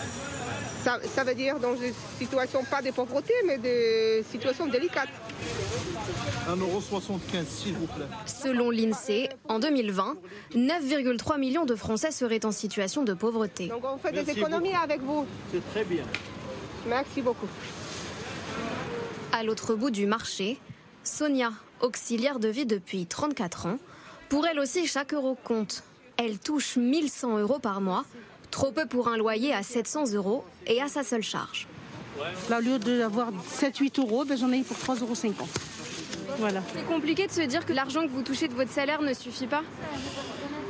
ça, 0.83 1.25
veut 1.25 1.35
dire 1.35 1.59
dans 1.59 1.75
des 1.75 1.93
situations 2.19 2.65
pas 2.65 2.83
de 2.83 2.91
pauvreté, 2.91 3.33
mais 3.47 3.59
des 3.59 4.25
situations 4.31 4.67
délicates. 4.67 5.09
1,75€ 6.49 7.47
s'il 7.47 7.75
vous 7.75 7.87
plaît. 7.87 8.07
Selon 8.27 8.71
l'INSEE, 8.71 9.29
en 9.49 9.59
2020, 9.59 10.17
9,3 10.55 11.39
millions 11.39 11.65
de 11.65 11.75
Français 11.75 12.11
seraient 12.11 12.45
en 12.45 12.53
situation 12.53 13.03
de 13.05 13.15
pauvreté. 13.15 13.69
Donc 13.69 13.85
on 13.85 13.99
fait 13.99 14.13
des 14.13 14.31
économies 14.31 14.75
avec 14.75 15.01
vous. 15.03 15.27
C'est 15.53 15.69
très 15.71 15.85
bien. 15.85 16.05
Merci 16.89 17.23
beaucoup. 17.23 17.49
À 19.33 19.45
l'autre 19.45 19.75
bout 19.75 19.91
du 19.91 20.07
marché, 20.07 20.59
Sonia, 21.05 21.53
auxiliaire 21.81 22.39
de 22.41 22.49
vie 22.49 22.67
depuis 22.67 23.07
34 23.07 23.67
ans, 23.67 23.79
pour 24.29 24.47
elle 24.47 24.59
aussi 24.59 24.87
chaque 24.87 25.15
euro 25.15 25.37
compte. 25.45 25.83
Elle 26.17 26.39
touche 26.39 26.77
1100 26.77 27.39
euros 27.39 27.59
par 27.59 27.81
mois 27.81 28.05
Trop 28.51 28.73
peu 28.73 28.87
pour 28.87 29.09
un 29.09 29.17
loyer 29.17 29.53
à 29.53 29.63
700 29.63 30.13
euros 30.15 30.45
et 30.67 30.81
à 30.81 30.89
sa 30.89 31.03
seule 31.03 31.23
charge. 31.23 31.67
Là, 32.49 32.59
au 32.59 32.61
lieu 32.61 32.79
d'avoir 32.79 33.31
7-8 33.31 34.01
euros, 34.01 34.25
ben, 34.25 34.37
j'en 34.37 34.51
ai 34.53 34.63
pour 34.63 34.77
3,50 34.77 35.03
euros. 35.03 35.49
Voilà. 36.39 36.63
C'est 36.75 36.87
compliqué 36.87 37.27
de 37.27 37.33
se 37.33 37.43
dire 37.43 37.65
que 37.65 37.73
l'argent 37.73 38.03
que 38.03 38.09
vous 38.09 38.23
touchez 38.23 38.49
de 38.49 38.55
votre 38.55 38.71
salaire 38.71 39.03
ne 39.03 39.15
suffit 39.15 39.47
pas 39.47 39.63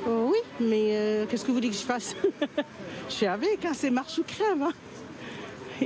euh, 0.06 0.26
Oui, 0.26 0.38
mais 0.60 0.96
euh, 0.96 1.26
qu'est-ce 1.26 1.42
que 1.42 1.48
vous 1.48 1.54
voulez 1.54 1.70
que 1.70 1.74
je 1.74 1.80
fasse? 1.80 2.14
Je 3.08 3.14
suis 3.14 3.26
avec, 3.26 3.64
hein, 3.64 3.72
c'est 3.74 3.90
marche 3.90 4.18
ou 4.18 4.22
crève. 4.22 4.62
Hein. 4.62 4.72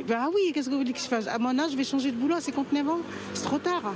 ben 0.07 0.28
oui, 0.34 0.53
qu'est-ce 0.53 0.66
que 0.66 0.72
vous 0.72 0.80
voulez 0.80 0.92
que 0.92 0.99
je 0.99 1.05
fasse? 1.09 1.26
À 1.26 1.38
mon 1.38 1.59
âge, 1.59 1.70
je 1.70 1.76
vais 1.76 1.84
changer 1.84 2.11
de 2.11 2.16
boulot 2.16 2.34
à 2.34 2.40
59 2.42 2.86
ans. 2.86 3.01
C'est 3.32 3.45
trop 3.45 3.59
tard. 3.59 3.95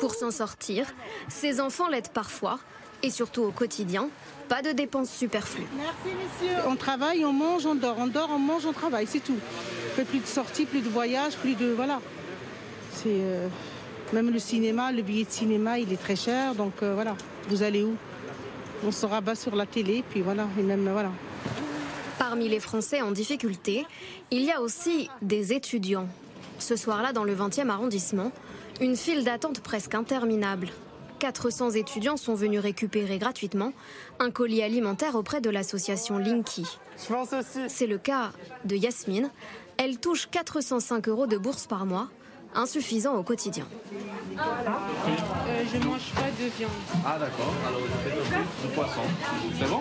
Pour 0.00 0.12
s'en 0.14 0.32
sortir, 0.32 0.86
ses 1.28 1.60
enfants 1.60 1.86
l'aident 1.86 2.08
parfois, 2.08 2.58
et 3.04 3.10
surtout 3.10 3.42
au 3.42 3.52
quotidien, 3.52 4.08
pas 4.52 4.60
de 4.60 4.72
dépenses 4.72 5.10
superflues. 5.10 5.66
Merci, 5.78 6.14
messieurs. 6.14 6.58
On 6.68 6.76
travaille, 6.76 7.24
on 7.24 7.32
mange, 7.32 7.64
on 7.64 7.74
dort. 7.74 7.96
On 7.98 8.06
dort, 8.06 8.28
on 8.30 8.38
mange, 8.38 8.66
on 8.66 8.74
travaille, 8.74 9.06
c'est 9.06 9.24
tout. 9.24 9.38
On 9.38 9.96
fait 9.96 10.04
plus 10.04 10.18
de 10.18 10.26
sorties, 10.26 10.66
plus 10.66 10.82
de 10.82 10.90
voyages, 10.90 11.36
plus 11.36 11.54
de. 11.54 11.68
Voilà. 11.68 12.02
C'est. 12.92 13.06
Euh, 13.08 13.48
même 14.12 14.30
le 14.30 14.38
cinéma, 14.38 14.92
le 14.92 15.00
billet 15.00 15.24
de 15.24 15.30
cinéma, 15.30 15.78
il 15.78 15.90
est 15.90 15.96
très 15.96 16.16
cher. 16.16 16.54
Donc 16.54 16.74
euh, 16.82 16.92
voilà, 16.92 17.16
vous 17.48 17.62
allez 17.62 17.82
où? 17.82 17.96
On 18.86 18.90
se 18.90 19.06
rabat 19.06 19.36
sur 19.36 19.56
la 19.56 19.64
télé, 19.64 20.04
puis 20.10 20.20
voilà, 20.20 20.46
et 20.58 20.62
même 20.62 20.86
voilà. 20.86 21.12
Parmi 22.18 22.46
les 22.46 22.60
Français 22.60 23.00
en 23.00 23.10
difficulté, 23.10 23.86
il 24.30 24.42
y 24.42 24.50
a 24.50 24.60
aussi 24.60 25.08
des 25.22 25.54
étudiants. 25.54 26.08
Ce 26.58 26.76
soir-là, 26.76 27.14
dans 27.14 27.24
le 27.24 27.34
20e 27.34 27.70
arrondissement, 27.70 28.30
une 28.82 28.96
file 28.96 29.24
d'attente 29.24 29.60
presque 29.60 29.94
interminable. 29.94 30.68
400 31.22 31.70
étudiants 31.76 32.16
sont 32.16 32.34
venus 32.34 32.58
récupérer 32.58 33.16
gratuitement 33.18 33.72
un 34.18 34.32
colis 34.32 34.60
alimentaire 34.60 35.14
auprès 35.14 35.40
de 35.40 35.50
l'association 35.50 36.18
Linky. 36.18 36.66
C'est 37.68 37.86
le 37.86 37.96
cas 37.96 38.32
de 38.64 38.74
Yasmine. 38.74 39.30
Elle 39.76 39.98
touche 39.98 40.28
405 40.28 41.08
euros 41.08 41.28
de 41.28 41.38
bourse 41.38 41.68
par 41.68 41.86
mois, 41.86 42.08
insuffisant 42.56 43.14
au 43.14 43.22
quotidien. 43.22 43.64
Euh, 44.36 45.62
je 45.72 45.86
mange 45.86 46.10
pas 46.12 46.22
de 46.22 46.48
viande. 46.58 46.72
Ah 47.06 47.16
d'accord, 47.20 47.54
alors 47.68 47.80
vous 47.80 48.68
du 48.68 48.74
poisson. 48.74 49.02
C'est 49.60 49.68
bon? 49.68 49.80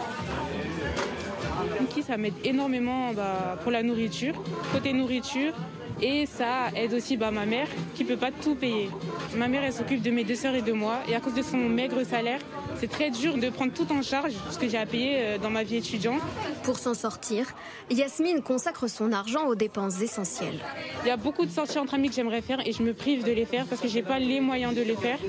Linky, 1.79 2.03
ça 2.03 2.17
m'aide 2.17 2.35
énormément 2.43 3.13
bah, 3.13 3.57
pour 3.63 3.71
la 3.71 3.81
nourriture. 3.81 4.35
Côté 4.73 4.93
nourriture, 4.93 5.55
et 6.01 6.25
ça 6.25 6.69
aide 6.75 6.93
aussi 6.93 7.17
bah, 7.17 7.31
ma 7.31 7.45
mère 7.45 7.67
qui 7.95 8.03
ne 8.03 8.09
peut 8.09 8.17
pas 8.17 8.31
tout 8.31 8.55
payer. 8.55 8.89
Ma 9.35 9.47
mère, 9.47 9.63
elle 9.63 9.73
s'occupe 9.73 10.01
de 10.01 10.11
mes 10.11 10.23
deux 10.23 10.35
sœurs 10.35 10.55
et 10.55 10.61
de 10.61 10.71
moi. 10.71 10.99
Et 11.07 11.15
à 11.15 11.19
cause 11.19 11.33
de 11.33 11.41
son 11.41 11.57
maigre 11.57 12.03
salaire, 12.03 12.39
c'est 12.79 12.89
très 12.89 13.11
dur 13.11 13.37
de 13.37 13.49
prendre 13.49 13.73
tout 13.73 13.91
en 13.91 14.01
charge, 14.01 14.33
ce 14.49 14.57
que 14.57 14.67
j'ai 14.67 14.77
à 14.77 14.85
payer 14.85 15.17
euh, 15.19 15.37
dans 15.37 15.49
ma 15.49 15.63
vie 15.63 15.77
étudiante. 15.77 16.21
Pour 16.63 16.77
s'en 16.77 16.93
sortir, 16.93 17.45
Yasmine 17.89 18.41
consacre 18.41 18.87
son 18.87 19.11
argent 19.11 19.45
aux 19.45 19.55
dépenses 19.55 20.01
essentielles. 20.01 20.59
Il 21.03 21.07
y 21.07 21.11
a 21.11 21.17
beaucoup 21.17 21.45
de 21.45 21.51
sorties 21.51 21.79
entre 21.79 21.93
amis 21.95 22.09
que 22.09 22.15
j'aimerais 22.15 22.41
faire 22.41 22.65
et 22.65 22.71
je 22.71 22.81
me 22.81 22.93
prive 22.93 23.23
de 23.23 23.31
les 23.31 23.45
faire 23.45 23.65
parce 23.65 23.81
que 23.81 23.87
je 23.87 23.95
n'ai 23.95 24.03
pas 24.03 24.19
les 24.19 24.39
moyens 24.39 24.73
de 24.73 24.81
les 24.81 24.95
faire. 24.95 25.19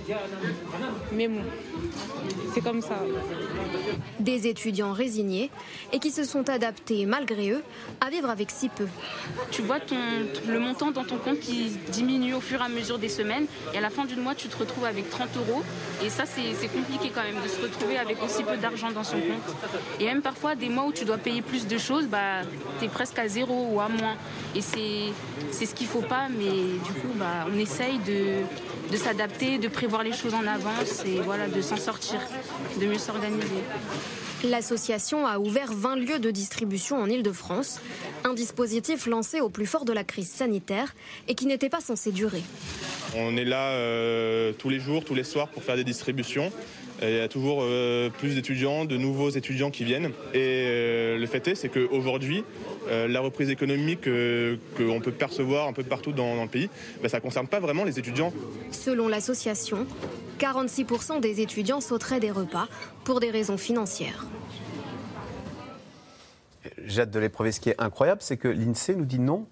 Mais 1.13 1.29
bon, 1.29 1.43
c'est 2.55 2.61
comme 2.63 2.81
ça. 2.81 3.03
Des 4.21 4.47
étudiants 4.47 4.93
résignés 4.93 5.51
et 5.93 5.99
qui 5.99 6.11
se 6.11 6.25
sont 6.25 6.49
adaptés 6.49 7.07
malgré 7.07 7.51
eux 7.51 7.63
à 8.01 8.11
vivre 8.11 8.29
avec 8.29 8.51
si 8.51 8.69
peu. 8.69 8.87
Tu 9.51 9.63
vois 9.63 9.81
ton, 9.81 9.97
le 10.47 10.61
montant 10.63 10.91
dans 10.91 11.05
ton 11.05 11.17
compte 11.17 11.41
qui 11.41 11.71
diminue 11.91 12.35
au 12.35 12.41
fur 12.41 12.61
et 12.61 12.65
à 12.65 12.69
mesure 12.69 12.99
des 12.99 13.09
semaines 13.09 13.47
et 13.75 13.79
à 13.79 13.81
la 13.81 13.91
fin 13.91 14.05
du 14.05 14.17
mois 14.17 14.35
tu 14.35 14.49
te 14.49 14.57
retrouves 14.57 14.85
avec 14.85 15.11
30 15.11 15.29
euros 15.37 15.63
et 16.03 16.09
ça 16.09 16.25
c'est 16.27 16.69
compliqué 16.69 17.11
quand 17.15 17.23
même 17.23 17.43
de 17.43 17.49
se 17.49 17.61
retrouver 17.61 17.99
avec 17.99 18.23
aussi 18.23 18.43
peu 18.45 18.57
d'argent 18.57 18.91
dans 18.91 19.05
son 19.05 19.17
compte. 19.17 19.57
Et 20.01 20.05
même 20.05 20.23
parfois 20.23 20.55
des 20.55 20.69
mois 20.69 20.87
où 20.87 20.93
tu 20.93 21.05
dois 21.05 21.19
payer 21.19 21.43
plus 21.43 21.67
de 21.67 21.79
choses, 21.79 22.07
bah, 22.07 22.43
tu 22.79 22.87
es 22.87 22.89
presque 22.89 23.19
à 23.19 23.29
zéro 23.29 23.69
ou 23.73 23.81
à 23.81 23.89
moins. 23.89 24.17
Et 24.55 24.61
c'est 24.61 25.67
ce 25.67 25.75
qu'il 25.75 25.87
faut 25.87 26.03
pas 26.03 26.29
mais 26.31 26.51
du 26.51 26.93
coup 27.01 27.13
bah, 27.17 27.47
on 27.53 27.59
essaye 27.59 27.99
de, 27.99 28.43
de 28.91 28.97
s'adapter, 28.97 29.59
de 29.59 29.69
prévoir 29.69 30.03
les 30.03 30.13
choses 30.13 30.35
en 30.35 30.47
avance 30.47 31.05
et 31.05 31.21
voilà, 31.21 31.49
de 31.49 31.61
s'en 31.61 31.77
sortir, 31.77 32.21
de 32.81 32.87
mieux 32.87 32.99
s'organiser. 32.99 33.63
L'association 34.45 35.27
a 35.27 35.39
ouvert 35.39 35.73
20 35.73 35.97
lieux 35.97 36.19
de 36.19 36.31
distribution 36.31 36.97
en 36.97 37.07
Ile-de-France, 37.07 37.81
un 38.25 38.35
dispositif 38.35 39.07
lancé 39.07 39.41
au 39.41 39.49
plus 39.49 39.67
fort 39.67 39.85
de 39.85 39.93
la 39.93 40.03
crise 40.03 40.31
sanitaire 40.31 40.95
et 41.29 41.35
qui 41.35 41.47
n'était 41.47 41.69
pas 41.69 41.81
censé 41.81 42.11
durer. 42.11 42.43
On 43.17 43.37
est 43.37 43.45
là 43.45 43.73
euh, 43.73 44.53
tous 44.53 44.69
les 44.69 44.81
jours, 44.81 45.05
tous 45.05 45.15
les 45.15 45.25
soirs 45.25 45.49
pour 45.49 45.63
faire 45.63 45.77
des 45.77 45.85
distributions. 45.85 46.51
Il 47.03 47.11
y 47.11 47.21
a 47.21 47.29
toujours 47.29 47.59
euh, 47.63 48.11
plus 48.11 48.37
d'étudiants, 48.37 48.85
de 48.85 48.97
nouveaux 48.97 49.31
étudiants 49.31 49.71
qui 49.71 49.85
viennent. 49.85 50.13
Et 50.35 50.65
euh, 50.67 51.19
le 51.19 51.27
fait 51.27 51.47
est, 51.49 51.55
c'est 51.57 51.69
qu'aujourd'hui, 51.69 52.45
la 52.89 53.21
reprise 53.21 53.49
économique 53.49 54.03
qu'on 54.05 55.01
peut 55.01 55.13
percevoir 55.13 55.69
un 55.69 55.73
peu 55.73 55.83
partout 55.83 56.13
dans, 56.13 56.43
le 56.43 56.49
pays, 56.49 56.69
ben, 57.01 57.09
ça 57.09 57.19
ne 57.19 57.23
concerne 57.23 57.47
pas 57.47 57.61
vraiment 57.61 57.85
les 57.85 57.99
étudiants. 57.99 58.33
Selon 58.71 59.09
l'association, 59.09 59.87
46% 60.39 61.21
des 61.21 61.41
étudiants 61.41 61.81
sauteraient 61.81 62.21
des 62.21 62.31
repas 62.31 62.69
pour 63.05 63.21
des 63.21 63.31
raisons 63.31 63.57
financières. 63.57 64.27
Jade 66.85 67.11
de 67.11 67.19
l'épreuve, 67.19 67.53
ce 67.53 67.61
qui 67.61 67.71
est 67.71 67.81
incroyable, 67.81 68.21
c'est 68.23 68.37
que 68.37 68.49
l'INSEE 68.49 68.95
nous 68.97 69.05
dit 69.05 69.21
non, 69.21 69.47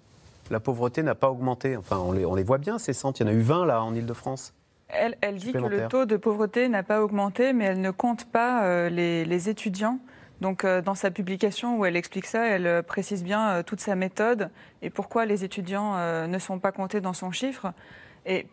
la 0.51 0.59
pauvreté 0.59 1.01
n'a 1.01 1.15
pas 1.15 1.31
augmenté. 1.31 1.77
Enfin, 1.77 1.97
on 1.97 2.11
les, 2.11 2.25
on 2.25 2.35
les 2.35 2.43
voit 2.43 2.57
bien, 2.57 2.77
ces 2.77 2.93
centres. 2.93 3.21
Il 3.21 3.27
y 3.27 3.29
en 3.29 3.31
a 3.31 3.35
eu 3.35 3.41
20 3.41 3.65
là 3.65 3.83
en 3.83 3.95
Ile-de-France. 3.95 4.53
Elle, 4.89 5.17
elle 5.21 5.35
dit 5.35 5.53
que 5.53 5.57
le 5.57 5.87
taux 5.87 6.05
de 6.05 6.17
pauvreté 6.17 6.67
n'a 6.67 6.83
pas 6.83 7.01
augmenté, 7.01 7.53
mais 7.53 7.65
elle 7.65 7.81
ne 7.81 7.91
compte 7.91 8.25
pas 8.25 8.65
euh, 8.65 8.89
les, 8.89 9.49
étudiants. 9.49 9.99
Donc, 10.41 10.65
euh, 10.65 10.81
dans 10.81 10.95
sa 10.95 11.11
publication 11.11 11.77
où 11.77 11.85
elle 11.85 11.95
explique 11.95 12.25
ça, 12.25 12.45
elle 12.45 12.67
euh, 12.67 12.81
précise 12.81 13.23
bien 13.23 13.63
toute 13.63 13.79
sa 13.79 13.95
méthode 13.95 14.49
et 14.81 14.89
pourquoi 14.89 15.25
les 15.25 15.45
étudiants 15.45 15.95
ne 16.27 16.39
sont 16.39 16.59
pas 16.59 16.73
comptés 16.73 16.99
dans 16.99 17.13
son 17.13 17.31
chiffre. 17.31 17.71
Et 18.25 18.47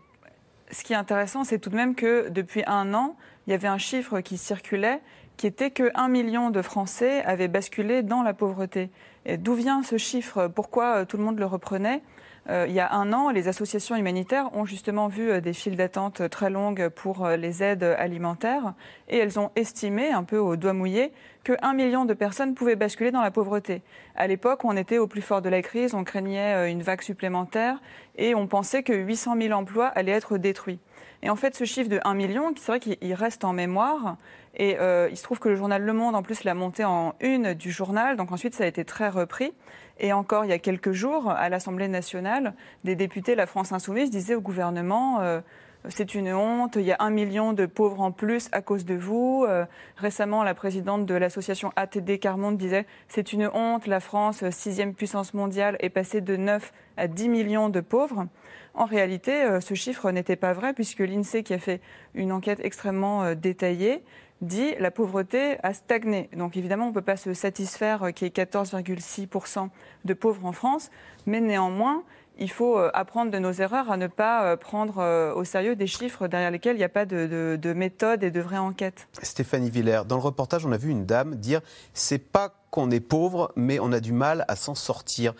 ce 0.70 0.84
qui 0.84 0.92
est 0.92 0.96
intéressant, 0.96 1.42
c'est 1.42 1.58
tout 1.58 1.70
de 1.70 1.76
même 1.76 1.96
que 1.96 2.28
depuis 2.28 2.62
un 2.66 2.94
an, 2.94 3.16
il 3.46 3.50
y 3.50 3.54
avait 3.54 3.68
un 3.68 3.78
chiffre 3.78 4.20
qui 4.20 4.38
circulait 4.38 5.00
qui 5.38 5.46
était 5.46 5.70
que 5.70 5.90
1 5.94 6.08
million 6.08 6.50
de 6.50 6.60
Français 6.60 7.22
avaient 7.22 7.48
basculé 7.48 8.02
dans 8.02 8.22
la 8.22 8.34
pauvreté. 8.34 8.90
D'où 9.36 9.54
vient 9.54 9.82
ce 9.82 9.98
chiffre? 9.98 10.48
Pourquoi 10.48 11.04
tout 11.04 11.18
le 11.18 11.22
monde 11.22 11.38
le 11.38 11.44
reprenait? 11.46 12.02
Euh, 12.50 12.64
il 12.66 12.74
y 12.74 12.80
a 12.80 12.94
un 12.94 13.12
an, 13.12 13.30
les 13.30 13.46
associations 13.46 13.94
humanitaires 13.94 14.48
ont 14.54 14.64
justement 14.64 15.08
vu 15.08 15.30
euh, 15.30 15.40
des 15.40 15.52
files 15.52 15.76
d'attente 15.76 16.30
très 16.30 16.48
longues 16.48 16.88
pour 16.88 17.26
euh, 17.26 17.36
les 17.36 17.62
aides 17.62 17.82
alimentaires 17.82 18.72
et 19.08 19.18
elles 19.18 19.38
ont 19.38 19.50
estimé, 19.54 20.10
un 20.10 20.24
peu 20.24 20.38
au 20.38 20.56
doigt 20.56 20.72
mouillé, 20.72 21.12
que 21.44 21.52
1 21.60 21.74
million 21.74 22.06
de 22.06 22.14
personnes 22.14 22.54
pouvaient 22.54 22.76
basculer 22.76 23.10
dans 23.10 23.20
la 23.20 23.30
pauvreté. 23.30 23.82
À 24.16 24.26
l'époque, 24.26 24.64
on 24.64 24.76
était 24.78 24.96
au 24.96 25.06
plus 25.06 25.20
fort 25.20 25.42
de 25.42 25.50
la 25.50 25.60
crise, 25.60 25.92
on 25.94 26.04
craignait 26.04 26.70
une 26.70 26.82
vague 26.82 27.02
supplémentaire 27.02 27.80
et 28.16 28.34
on 28.34 28.46
pensait 28.46 28.82
que 28.82 28.94
800 28.94 29.36
000 29.40 29.52
emplois 29.52 29.88
allaient 29.88 30.12
être 30.12 30.38
détruits. 30.38 30.78
Et 31.22 31.30
en 31.30 31.36
fait, 31.36 31.54
ce 31.54 31.64
chiffre 31.64 31.88
de 31.88 32.00
1 32.04 32.14
million, 32.14 32.52
c'est 32.56 32.66
vrai 32.66 32.80
qu'il 32.80 33.14
reste 33.14 33.44
en 33.44 33.52
mémoire. 33.52 34.16
Et 34.58 34.76
il 35.10 35.16
se 35.16 35.22
trouve 35.22 35.38
que 35.38 35.48
le 35.48 35.54
journal 35.54 35.82
Le 35.82 35.92
Monde, 35.92 36.16
en 36.16 36.22
plus, 36.22 36.42
l'a 36.42 36.54
monté 36.54 36.84
en 36.84 37.14
une 37.20 37.54
du 37.54 37.70
journal. 37.70 38.16
Donc 38.16 38.32
ensuite, 38.32 38.54
ça 38.54 38.64
a 38.64 38.66
été 38.66 38.84
très 38.84 39.08
repris. 39.08 39.52
Et 40.00 40.12
encore 40.12 40.44
il 40.44 40.48
y 40.48 40.52
a 40.52 40.58
quelques 40.58 40.92
jours, 40.92 41.30
à 41.30 41.48
l'Assemblée 41.48 41.88
nationale, 41.88 42.54
des 42.84 42.94
députés 42.94 43.34
la 43.34 43.46
France 43.46 43.72
insoumise 43.72 44.10
disaient 44.10 44.34
au 44.34 44.40
gouvernement 44.40 45.20
euh, 45.20 45.40
c'est 45.88 46.14
une 46.14 46.32
honte, 46.32 46.74
il 46.76 46.82
y 46.82 46.92
a 46.92 46.96
un 46.98 47.10
million 47.10 47.52
de 47.52 47.64
pauvres 47.64 48.00
en 48.00 48.10
plus 48.10 48.48
à 48.50 48.62
cause 48.62 48.84
de 48.84 48.94
vous. 48.94 49.44
Euh, 49.48 49.64
récemment, 49.96 50.42
la 50.42 50.54
présidente 50.54 51.06
de 51.06 51.14
l'association 51.14 51.72
ATD 51.76 52.18
Carmonde 52.18 52.56
disait 52.56 52.86
c'est 53.06 53.32
une 53.32 53.48
honte, 53.52 53.86
la 53.86 54.00
France, 54.00 54.48
sixième 54.50 54.94
puissance 54.94 55.34
mondiale, 55.34 55.76
est 55.80 55.88
passée 55.88 56.20
de 56.20 56.36
9 56.36 56.72
à 56.96 57.06
10 57.06 57.28
millions 57.28 57.68
de 57.68 57.80
pauvres. 57.80 58.26
En 58.74 58.84
réalité, 58.84 59.32
euh, 59.32 59.60
ce 59.60 59.74
chiffre 59.74 60.10
n'était 60.10 60.36
pas 60.36 60.52
vrai 60.52 60.74
puisque 60.74 61.00
l'INSEE, 61.00 61.42
qui 61.42 61.54
a 61.54 61.58
fait 61.58 61.80
une 62.14 62.32
enquête 62.32 62.60
extrêmement 62.62 63.34
détaillée, 63.34 64.02
dit 64.40 64.74
la 64.78 64.90
pauvreté 64.90 65.56
a 65.62 65.74
stagné. 65.74 66.30
Donc 66.36 66.56
évidemment, 66.56 66.86
on 66.86 66.90
ne 66.90 66.94
peut 66.94 67.02
pas 67.02 67.16
se 67.16 67.34
satisfaire 67.34 68.12
qu'il 68.14 68.26
y 68.26 68.30
ait 68.30 68.44
14,6% 68.44 69.68
de 70.04 70.14
pauvres 70.14 70.44
en 70.44 70.52
France, 70.52 70.90
mais 71.26 71.40
néanmoins, 71.40 72.04
il 72.38 72.50
faut 72.50 72.78
euh, 72.78 72.90
apprendre 72.94 73.30
de 73.30 73.38
nos 73.38 73.52
erreurs 73.52 73.90
à 73.90 73.96
ne 73.96 74.06
pas 74.06 74.44
euh, 74.44 74.56
prendre 74.56 74.98
euh, 74.98 75.34
au 75.34 75.44
sérieux 75.44 75.76
des 75.76 75.86
chiffres 75.86 76.28
derrière 76.28 76.50
lesquels 76.50 76.76
il 76.76 76.78
n'y 76.78 76.84
a 76.84 76.88
pas 76.88 77.04
de, 77.04 77.58
de, 77.60 77.72
méthode 77.72 78.22
et 78.22 78.30
de 78.30 78.40
vraie 78.40 78.58
enquête. 78.58 79.08
Stéphanie 79.22 79.70
Villers, 79.70 80.02
dans 80.06 80.16
le 80.16 80.22
reportage, 80.22 80.64
on 80.64 80.72
a 80.72 80.76
vu 80.76 80.90
une 80.90 81.04
dame 81.04 81.34
dire 81.34 81.60
c'est 81.94 82.18
pas 82.18 82.54
qu'on 82.70 82.90
est 82.90 83.00
pauvre, 83.00 83.52
mais 83.56 83.80
on 83.80 83.92
a 83.92 84.00
du 84.00 84.12
mal 84.12 84.44
à 84.48 84.56
s'en 84.56 84.74
sortir. 84.74 85.34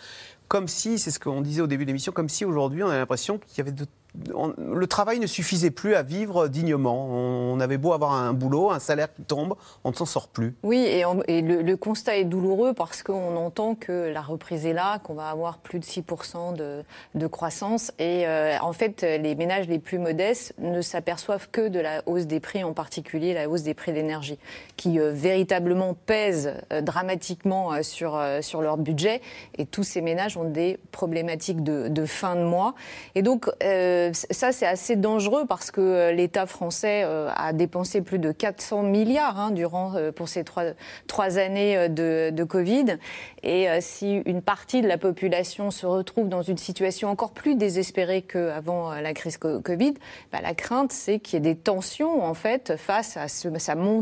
Comme 0.49 0.67
si, 0.67 0.99
c'est 0.99 1.11
ce 1.11 1.19
qu'on 1.19 1.41
disait 1.41 1.61
au 1.61 1.67
début 1.67 1.85
de 1.85 1.89
l'émission, 1.89 2.11
comme 2.11 2.27
si 2.27 2.43
aujourd'hui 2.43 2.83
on 2.83 2.89
a 2.89 2.97
l'impression 2.97 3.37
qu'il 3.37 3.59
y 3.59 3.61
avait 3.61 3.71
de 3.71 3.85
le 4.15 4.87
travail 4.87 5.19
ne 5.19 5.27
suffisait 5.27 5.69
plus 5.69 5.95
à 5.95 6.01
vivre 6.01 6.47
dignement. 6.47 7.07
On 7.07 7.59
avait 7.59 7.77
beau 7.77 7.93
avoir 7.93 8.13
un 8.13 8.33
boulot, 8.33 8.71
un 8.71 8.79
salaire 8.79 9.13
qui 9.13 9.21
tombe, 9.21 9.55
on 9.83 9.91
ne 9.91 9.95
s'en 9.95 10.05
sort 10.05 10.27
plus. 10.27 10.55
Oui, 10.63 10.77
et, 10.79 11.41
le, 11.41 11.75
constat 11.75 12.17
est 12.17 12.25
douloureux 12.25 12.73
parce 12.73 13.03
qu'on 13.03 13.35
entend 13.35 13.75
que 13.75 14.09
la 14.11 14.21
reprise 14.21 14.65
est 14.65 14.73
là, 14.73 14.99
qu'on 14.99 15.13
va 15.13 15.29
avoir 15.29 15.59
plus 15.59 15.79
de 15.79 15.85
6% 15.85 16.55
de, 16.55 17.27
croissance. 17.27 17.91
Et 17.99 18.27
euh, 18.27 18.57
en 18.61 18.73
fait, 18.73 19.03
les 19.03 19.35
ménages 19.35 19.67
les 19.67 19.79
plus 19.79 19.99
modestes 19.99 20.53
ne 20.57 20.81
s'aperçoivent 20.81 21.49
que 21.51 21.67
de 21.67 21.79
la 21.79 22.01
hausse 22.07 22.25
des 22.25 22.39
prix, 22.39 22.63
en 22.63 22.73
particulier 22.73 23.33
la 23.33 23.47
hausse 23.47 23.63
des 23.63 23.75
prix 23.75 23.91
de 23.91 23.97
l'énergie, 23.97 24.39
qui 24.75 24.99
euh, 24.99 25.11
véritablement 25.11 25.93
pèse 25.93 26.53
euh, 26.73 26.81
dramatiquement 26.81 27.83
sur, 27.83 28.19
sur 28.41 28.61
leur 28.61 28.77
budget. 28.77 29.21
Et 29.57 29.65
tous 29.65 29.83
ces 29.83 30.01
ménages 30.01 30.37
des 30.43 30.77
problématiques 30.91 31.63
de, 31.63 32.05
fin 32.05 32.35
de 32.35 32.43
mois. 32.43 32.75
Et 33.15 33.21
donc, 33.21 33.49
ça, 33.59 34.51
c'est 34.51 34.65
assez 34.65 34.95
dangereux 34.95 35.45
parce 35.47 35.71
que 35.71 35.81
euh, 35.81 36.11
l'État 36.11 36.45
français 36.45 37.03
euh, 37.03 37.29
a 37.35 37.53
dépensé 37.53 38.01
plus 38.01 38.19
de 38.19 38.31
400 38.31 38.83
milliards 38.83 39.39
hein, 39.39 39.51
durant, 39.51 39.95
euh, 39.95 40.11
pour 40.11 40.27
ces 40.27 40.43
trois, 40.43 40.63
trois 41.07 41.37
années 41.37 41.89
de, 41.89 42.43
Covid. 42.43 42.97
Et 43.43 43.67
si 43.79 44.21
une 44.25 44.41
partie 44.41 44.81
de 44.81 44.87
la 44.87 44.97
population 44.97 45.71
se 45.71 45.85
retrouve 45.85 46.29
dans 46.29 46.41
une 46.41 46.57
situation 46.57 47.09
encore 47.09 47.31
plus 47.31 47.55
désespérée 47.55 48.21
qu'avant 48.21 48.91
la 48.93 49.13
crise 49.13 49.37
Covid, 49.37 49.93
bah, 50.31 50.39
la 50.41 50.55
crainte, 50.55 50.91
c'est 50.91 51.19
qu'il 51.19 51.33
y 51.33 51.37
ait 51.37 51.53
des 51.53 51.59
tensions, 51.59 52.23
en 52.23 52.33
fait, 52.33 52.75
face 52.77 53.17
à 53.17 53.27
ce, 53.27 53.49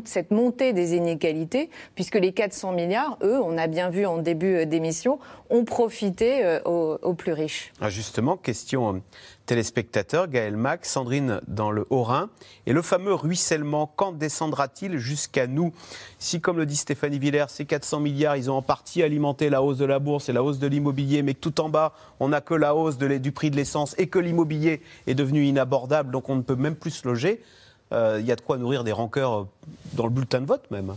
cette 0.06 0.32
montée 0.32 0.72
des 0.72 0.96
inégalités, 0.96 1.70
puisque 1.96 2.16
les 2.16 2.32
400 2.32 2.72
milliards, 2.72 3.18
eux, 3.22 3.40
on 3.44 3.58
a 3.58 3.68
bien 3.68 3.90
vu 3.90 4.06
en 4.06 4.20
début 4.20 4.66
d'émission, 4.66 5.20
ont 5.50 5.66
profité 5.66 6.27
aux, 6.66 6.98
aux 7.02 7.14
plus 7.14 7.34
riches. 7.34 7.72
Ah, 7.82 7.90
justement, 7.90 8.38
question 8.38 9.02
téléspectateurs, 9.48 10.28
Gaël 10.28 10.58
Mac, 10.58 10.86
Sandrine 10.86 11.42
dans 11.48 11.72
le 11.72 11.88
Haut-Rhin. 11.90 12.30
Et 12.68 12.74
le 12.74 12.82
fameux 12.84 13.14
ruissellement, 13.14 13.92
quand 13.96 14.12
descendra-t-il 14.12 14.98
jusqu'à 14.98 15.48
nous? 15.48 15.74
Si, 16.20 16.40
comme 16.40 16.58
le 16.58 16.66
dit 16.66 16.76
Stéphanie 16.76 17.18
Villers, 17.18 17.46
ces 17.48 17.66
400 17.66 18.02
milliards, 18.02 18.36
ils 18.36 18.52
ont 18.52 18.56
en 18.56 18.62
partie 18.62 19.02
alimenté 19.02 19.50
la 19.50 19.64
hausse 19.64 19.78
de 19.78 19.86
la 19.86 20.00
bourse 20.00 20.30
et 20.30 20.34
la 20.34 20.44
hausse 20.44 20.60
de 20.60 20.68
l'immobilier, 20.68 21.24
mais 21.24 21.34
que 21.34 21.40
tout 21.40 21.60
en 21.62 21.70
bas, 21.70 21.94
on 22.20 22.28
n'a 22.28 22.42
que 22.42 22.54
la 22.54 22.76
hausse 22.76 22.98
du 22.98 23.32
prix 23.32 23.50
de 23.50 23.56
l'essence 23.56 23.96
et 23.98 24.08
que 24.08 24.20
l'immobilier 24.20 24.82
est 25.08 25.16
devenu 25.16 25.46
inabordable, 25.46 26.12
donc 26.12 26.30
on 26.30 26.36
ne 26.36 26.42
peut 26.42 26.56
même 26.56 26.76
plus 26.76 26.92
se 26.92 27.08
loger, 27.08 27.42
euh, 27.94 28.18
il 28.20 28.26
y 28.26 28.34
a 28.34 28.36
de 28.36 28.42
quoi 28.42 28.58
nourrir 28.58 28.84
des 28.84 28.92
rancœurs 28.92 29.48
dans 29.94 30.04
le 30.04 30.10
bulletin 30.10 30.42
de 30.42 30.46
vote 30.46 30.70
même. 30.72 30.94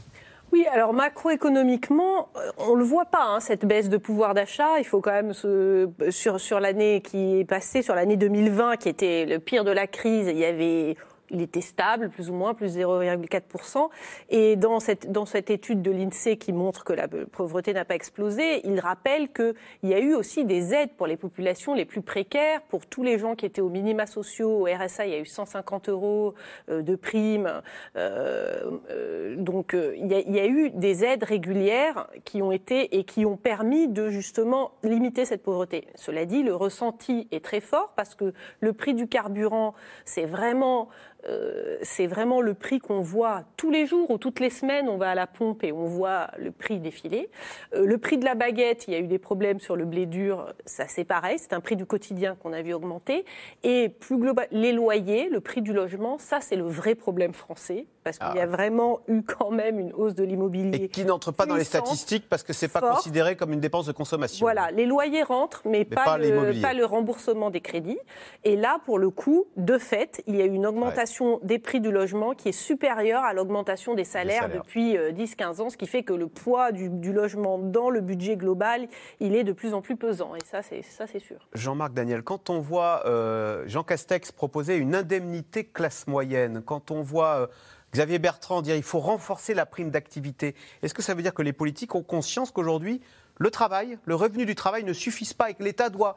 Oui, 0.52 0.66
alors 0.72 0.92
macroéconomiquement, 0.92 2.28
euh, 2.36 2.50
on 2.58 2.74
ne 2.74 2.78
le 2.78 2.84
voit 2.84 3.04
pas, 3.04 3.24
hein, 3.24 3.40
cette 3.40 3.64
baisse 3.64 3.88
de 3.88 3.96
pouvoir 3.96 4.34
d'achat. 4.34 4.78
Il 4.78 4.84
faut 4.84 5.00
quand 5.00 5.12
même, 5.12 5.32
se, 5.32 5.88
sur, 6.10 6.40
sur 6.40 6.58
l'année 6.58 7.02
qui 7.02 7.40
est 7.40 7.44
passée, 7.44 7.82
sur 7.82 7.94
l'année 7.94 8.16
2020, 8.16 8.76
qui 8.76 8.88
était 8.88 9.26
le 9.26 9.38
pire 9.38 9.64
de 9.64 9.70
la 9.70 9.86
crise, 9.86 10.26
il 10.26 10.38
y 10.38 10.44
avait 10.44 10.96
il 11.30 11.40
était 11.40 11.60
stable, 11.60 12.10
plus 12.10 12.30
ou 12.30 12.34
moins, 12.34 12.54
plus 12.54 12.76
0,4%. 12.76 13.88
Et 14.28 14.56
dans 14.56 14.80
cette, 14.80 15.50
étude 15.50 15.82
de 15.82 15.90
l'INSEE 15.90 16.36
qui 16.36 16.52
montre 16.52 16.84
que 16.84 16.92
la 16.92 17.08
pauvreté 17.08 17.72
n'a 17.72 17.84
pas 17.84 17.94
explosé, 17.94 18.66
il 18.66 18.78
rappelle 18.80 19.32
qu'il 19.32 19.54
y 19.84 19.94
a 19.94 20.00
eu 20.00 20.14
aussi 20.14 20.44
des 20.44 20.74
aides 20.74 20.92
pour 20.96 21.06
les 21.06 21.16
populations 21.16 21.74
les 21.74 21.84
plus 21.84 22.02
précaires, 22.02 22.60
pour 22.62 22.86
tous 22.86 23.02
les 23.02 23.18
gens 23.18 23.34
qui 23.34 23.46
étaient 23.46 23.60
aux 23.60 23.68
minima 23.68 24.06
sociaux, 24.06 24.62
au 24.62 24.64
RSA, 24.64 25.06
il 25.06 25.12
y 25.12 25.14
a 25.14 25.18
eu 25.18 25.26
150 25.26 25.88
euros 25.88 26.34
euh, 26.68 26.82
de 26.82 26.94
primes. 26.94 27.62
Euh, 27.96 28.70
euh, 28.90 29.36
donc 29.36 29.74
il 29.74 30.06
y, 30.06 30.40
a, 30.40 30.46
eu 30.46 30.70
des 30.70 31.04
aides 31.04 31.24
régulières 31.24 32.08
qui 32.24 32.42
ont 32.42 32.52
été 32.52 32.98
et 32.98 33.04
qui 33.04 33.24
ont 33.24 33.36
permis 33.36 33.88
de 33.88 34.08
justement 34.08 34.72
limiter 34.82 35.24
cette 35.24 35.42
pauvreté. 35.42 35.86
Cela 35.94 36.24
dit, 36.24 36.42
le 36.42 36.54
ressenti 36.54 37.28
est 37.30 37.44
très 37.44 37.60
fort 37.60 37.92
parce 37.96 38.14
que 38.14 38.32
le 38.60 38.72
prix 38.72 38.94
du 38.94 39.06
carburant, 39.06 39.74
c'est 40.04 40.26
vraiment 40.26 40.88
euh, 41.28 41.78
c'est 41.82 42.06
vraiment 42.06 42.40
le 42.40 42.54
prix 42.54 42.78
qu'on 42.78 43.00
voit 43.00 43.44
tous 43.56 43.70
les 43.70 43.86
jours 43.86 44.10
ou 44.10 44.18
toutes 44.18 44.40
les 44.40 44.50
semaines. 44.50 44.88
On 44.88 44.96
va 44.96 45.10
à 45.10 45.14
la 45.14 45.26
pompe 45.26 45.64
et 45.64 45.72
on 45.72 45.84
voit 45.84 46.30
le 46.38 46.50
prix 46.50 46.78
défiler. 46.78 47.30
Euh, 47.74 47.84
le 47.84 47.98
prix 47.98 48.18
de 48.18 48.24
la 48.24 48.34
baguette, 48.34 48.86
il 48.88 48.94
y 48.94 48.96
a 48.96 49.00
eu 49.00 49.06
des 49.06 49.18
problèmes 49.18 49.60
sur 49.60 49.76
le 49.76 49.84
blé 49.84 50.06
dur. 50.06 50.52
Ça, 50.64 50.86
c'est 50.88 51.04
pareil. 51.04 51.38
C'est 51.38 51.52
un 51.52 51.60
prix 51.60 51.76
du 51.76 51.86
quotidien 51.86 52.36
qu'on 52.36 52.52
a 52.52 52.62
vu 52.62 52.72
augmenter. 52.72 53.24
Et 53.62 53.88
plus 53.88 54.16
global, 54.16 54.48
les 54.50 54.72
loyers, 54.72 55.28
le 55.28 55.40
prix 55.40 55.62
du 55.62 55.72
logement, 55.72 56.18
ça, 56.18 56.40
c'est 56.40 56.56
le 56.56 56.64
vrai 56.64 56.94
problème 56.94 57.32
français 57.32 57.86
parce 58.02 58.18
qu'il 58.18 58.34
y 58.36 58.40
a 58.40 58.44
ah. 58.44 58.46
vraiment 58.46 59.00
eu 59.08 59.22
quand 59.22 59.50
même 59.50 59.78
une 59.78 59.92
hausse 59.92 60.14
de 60.14 60.24
l'immobilier. 60.24 60.84
Et 60.84 60.88
qui 60.88 61.04
n'entre 61.04 61.32
pas 61.32 61.46
dans 61.46 61.56
les 61.56 61.64
statistiques 61.64 62.28
parce 62.28 62.42
que 62.42 62.52
c'est 62.52 62.68
pas 62.68 62.80
considéré 62.80 63.36
comme 63.36 63.52
une 63.52 63.60
dépense 63.60 63.86
de 63.86 63.92
consommation. 63.92 64.44
Voilà, 64.44 64.70
les 64.70 64.86
loyers 64.86 65.22
rentrent, 65.22 65.62
mais, 65.64 65.84
pas, 65.84 66.18
le, 66.18 66.60
pas, 66.60 66.72
le, 66.72 66.84
remboursement 66.84 67.50
des 67.50 67.60
crédits. 67.60 67.98
Et 68.44 68.56
là, 68.56 68.78
pour 68.84 68.98
le 68.98 69.10
coup, 69.10 69.46
de 69.56 69.78
fait, 69.78 70.22
il 70.26 70.36
y 70.36 70.42
a 70.42 70.44
eu 70.44 70.52
une 70.52 70.66
augmentation 70.66 71.40
des 71.42 71.58
prix 71.58 71.80
du 71.80 71.90
logement 71.90 72.34
qui 72.34 72.48
est 72.48 72.52
supérieure 72.52 73.22
à 73.24 73.32
l'augmentation 73.32 73.94
des 73.94 74.04
salaires, 74.04 74.48
depuis 74.48 74.96
10-15 74.96 75.60
euh, 75.60 75.64
ans, 75.64 75.70
ce 75.70 75.76
qui 75.76 75.86
fait 75.86 76.02
que 76.02 76.12
le 76.12 76.26
poids 76.26 76.72
du, 76.72 77.12
logement 77.12 77.58
dans 77.58 77.90
le 77.90 78.00
budget 78.00 78.36
global, 78.36 78.88
il 79.20 79.34
est 79.34 79.44
de 79.44 79.52
plus 79.52 79.74
en 79.74 79.82
plus 79.82 79.96
pesant. 79.96 80.34
Et 80.34 80.44
ça, 80.44 80.62
c'est 80.62 80.82
ça, 80.82 81.06
c'est 81.06 81.18
sûr. 81.18 81.36
Jean-Marc 81.54 81.92
Daniel, 81.92 82.22
quand 82.22 82.50
on 82.50 82.60
voit 82.60 83.02
euh, 83.06 83.64
Jean 83.66 83.82
Castex 83.82 84.32
proposer 84.32 84.76
une 84.76 84.94
indemnité 84.94 85.64
classe 85.64 86.06
moyenne, 86.06 86.62
quand 86.64 86.90
on 86.90 87.02
voit 87.02 87.40
euh, 87.40 87.46
Xavier 87.92 88.18
Bertrand 88.18 88.62
dire 88.62 88.74
qu'il 88.74 88.84
faut 88.84 89.00
renforcer 89.00 89.54
la 89.54 89.66
prime 89.66 89.90
d'activité. 89.90 90.54
Est-ce 90.82 90.94
que 90.94 91.02
ça 91.02 91.14
veut 91.14 91.22
dire 91.22 91.34
que 91.34 91.42
les 91.42 91.52
politiques 91.52 91.94
ont 91.94 92.02
conscience 92.02 92.50
qu'aujourd'hui, 92.50 93.00
le 93.38 93.50
travail, 93.50 93.98
le 94.04 94.14
revenu 94.14 94.46
du 94.46 94.54
travail 94.54 94.84
ne 94.84 94.92
suffisent 94.92 95.34
pas 95.34 95.50
et 95.50 95.54
que 95.54 95.62
l'État 95.62 95.88
doit, 95.88 96.16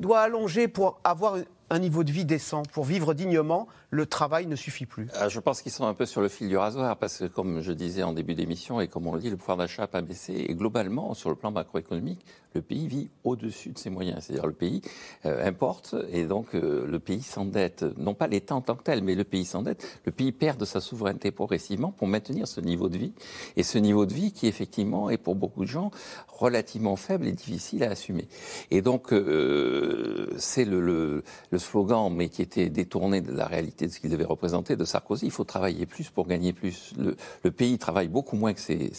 doit 0.00 0.20
allonger 0.20 0.68
pour 0.68 1.00
avoir 1.04 1.36
un 1.72 1.78
niveau 1.78 2.04
de 2.04 2.12
vie 2.12 2.26
décent, 2.26 2.62
pour 2.64 2.84
vivre 2.84 3.14
dignement, 3.14 3.66
le 3.88 4.04
travail 4.04 4.46
ne 4.46 4.56
suffit 4.56 4.84
plus 4.84 5.08
ah, 5.14 5.30
Je 5.30 5.40
pense 5.40 5.62
qu'ils 5.62 5.72
sont 5.72 5.86
un 5.86 5.94
peu 5.94 6.04
sur 6.04 6.20
le 6.20 6.28
fil 6.28 6.48
du 6.48 6.56
rasoir, 6.58 6.98
parce 6.98 7.18
que 7.18 7.24
comme 7.24 7.62
je 7.62 7.72
disais 7.72 8.02
en 8.02 8.12
début 8.12 8.34
d'émission, 8.34 8.78
et 8.80 8.88
comme 8.88 9.06
on 9.06 9.14
le 9.14 9.20
dit, 9.20 9.30
le 9.30 9.38
pouvoir 9.38 9.56
d'achat 9.56 9.82
n'a 9.82 9.88
pas 9.88 10.02
baissé. 10.02 10.34
Et 10.34 10.54
globalement, 10.54 11.14
sur 11.14 11.30
le 11.30 11.36
plan 11.36 11.50
macroéconomique, 11.50 12.26
le 12.54 12.60
pays 12.60 12.86
vit 12.88 13.10
au-dessus 13.24 13.70
de 13.70 13.78
ses 13.78 13.88
moyens. 13.88 14.24
C'est-à-dire 14.24 14.46
le 14.46 14.52
pays 14.52 14.82
euh, 15.24 15.46
importe, 15.46 15.94
et 16.10 16.26
donc 16.26 16.54
euh, 16.54 16.86
le 16.86 16.98
pays 16.98 17.22
s'endette. 17.22 17.86
Non 17.96 18.12
pas 18.12 18.26
l'État 18.26 18.54
en 18.54 18.60
tant 18.60 18.74
que 18.74 18.82
tel, 18.82 19.02
mais 19.02 19.14
le 19.14 19.24
pays 19.24 19.46
s'endette. 19.46 20.00
Le 20.04 20.12
pays 20.12 20.32
perd 20.32 20.60
de 20.60 20.66
sa 20.66 20.80
souveraineté 20.80 21.30
progressivement 21.30 21.90
pour 21.90 22.06
maintenir 22.06 22.46
ce 22.48 22.60
niveau 22.60 22.90
de 22.90 22.98
vie. 22.98 23.14
Et 23.56 23.62
ce 23.62 23.78
niveau 23.78 24.04
de 24.04 24.12
vie 24.12 24.32
qui, 24.32 24.46
effectivement, 24.46 25.08
est 25.08 25.16
pour 25.16 25.36
beaucoup 25.36 25.64
de 25.64 25.70
gens 25.70 25.90
relativement 26.28 26.96
faible 26.96 27.26
et 27.26 27.32
difficile 27.32 27.84
à 27.84 27.90
assumer. 27.90 28.28
Et 28.70 28.82
donc, 28.82 29.12
euh, 29.12 30.28
c'est 30.38 30.64
le, 30.64 31.22
slogan, 31.62 32.12
mais 32.14 32.28
qui 32.28 32.42
était 32.42 32.68
détourné 32.68 33.20
de 33.20 33.32
la 33.32 33.46
réalité 33.46 33.86
de 33.86 33.92
ce 33.92 34.00
qu'il 34.00 34.10
devait 34.10 34.24
représenter, 34.24 34.76
de 34.76 34.84
Sarkozy. 34.84 35.26
Il 35.26 35.32
faut 35.32 35.44
travailler 35.44 35.86
plus 35.86 36.10
pour 36.10 36.26
gagner 36.26 36.52
plus. 36.52 36.92
Le, 36.98 37.50
pays 37.50 37.78
travaille 37.78 38.08
beaucoup 38.08 38.36
moins 38.36 38.52
que 38.52 38.60
ses, 38.60 38.92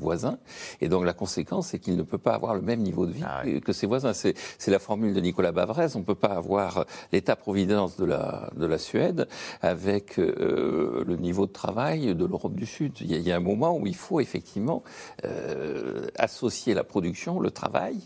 voisins. 0.00 0.38
Et 0.80 0.88
donc 0.88 1.04
la 1.04 1.12
conséquence, 1.12 1.68
c'est 1.68 1.78
qu'il 1.78 1.96
ne 1.96 2.02
peut 2.02 2.18
pas 2.18 2.34
avoir 2.34 2.54
le 2.54 2.60
même 2.60 2.80
niveau 2.80 3.06
de 3.06 3.12
vie 3.12 3.22
ah 3.24 3.42
que, 3.64 3.72
ses 3.72 3.86
voisins. 3.86 4.12
C'est 4.12 4.34
la 4.66 4.78
formule 4.78 5.14
de 5.14 5.20
Nicolas 5.20 5.52
Bavrez. 5.52 5.88
On 5.94 6.00
ne 6.00 6.04
peut 6.04 6.14
pas 6.14 6.28
avoir 6.28 6.84
l'État-providence 7.12 7.96
de 7.96 8.04
la, 8.04 8.50
de 8.56 8.66
la 8.66 8.78
Suède 8.78 9.28
avec 9.62 10.18
euh, 10.18 11.04
le 11.06 11.16
niveau 11.16 11.46
de 11.46 11.52
travail 11.52 12.14
de 12.14 12.24
l'Europe 12.24 12.54
du 12.54 12.66
Sud. 12.66 12.92
Il 13.00 13.10
y, 13.10 13.32
a, 13.32 13.36
un 13.36 13.40
moment 13.40 13.76
où 13.76 13.86
il 13.86 13.96
faut 13.96 14.20
effectivement 14.20 14.82
euh, 15.24 16.06
associer 16.16 16.74
la 16.74 16.84
production, 16.84 17.40
le 17.40 17.50
travail, 17.50 17.96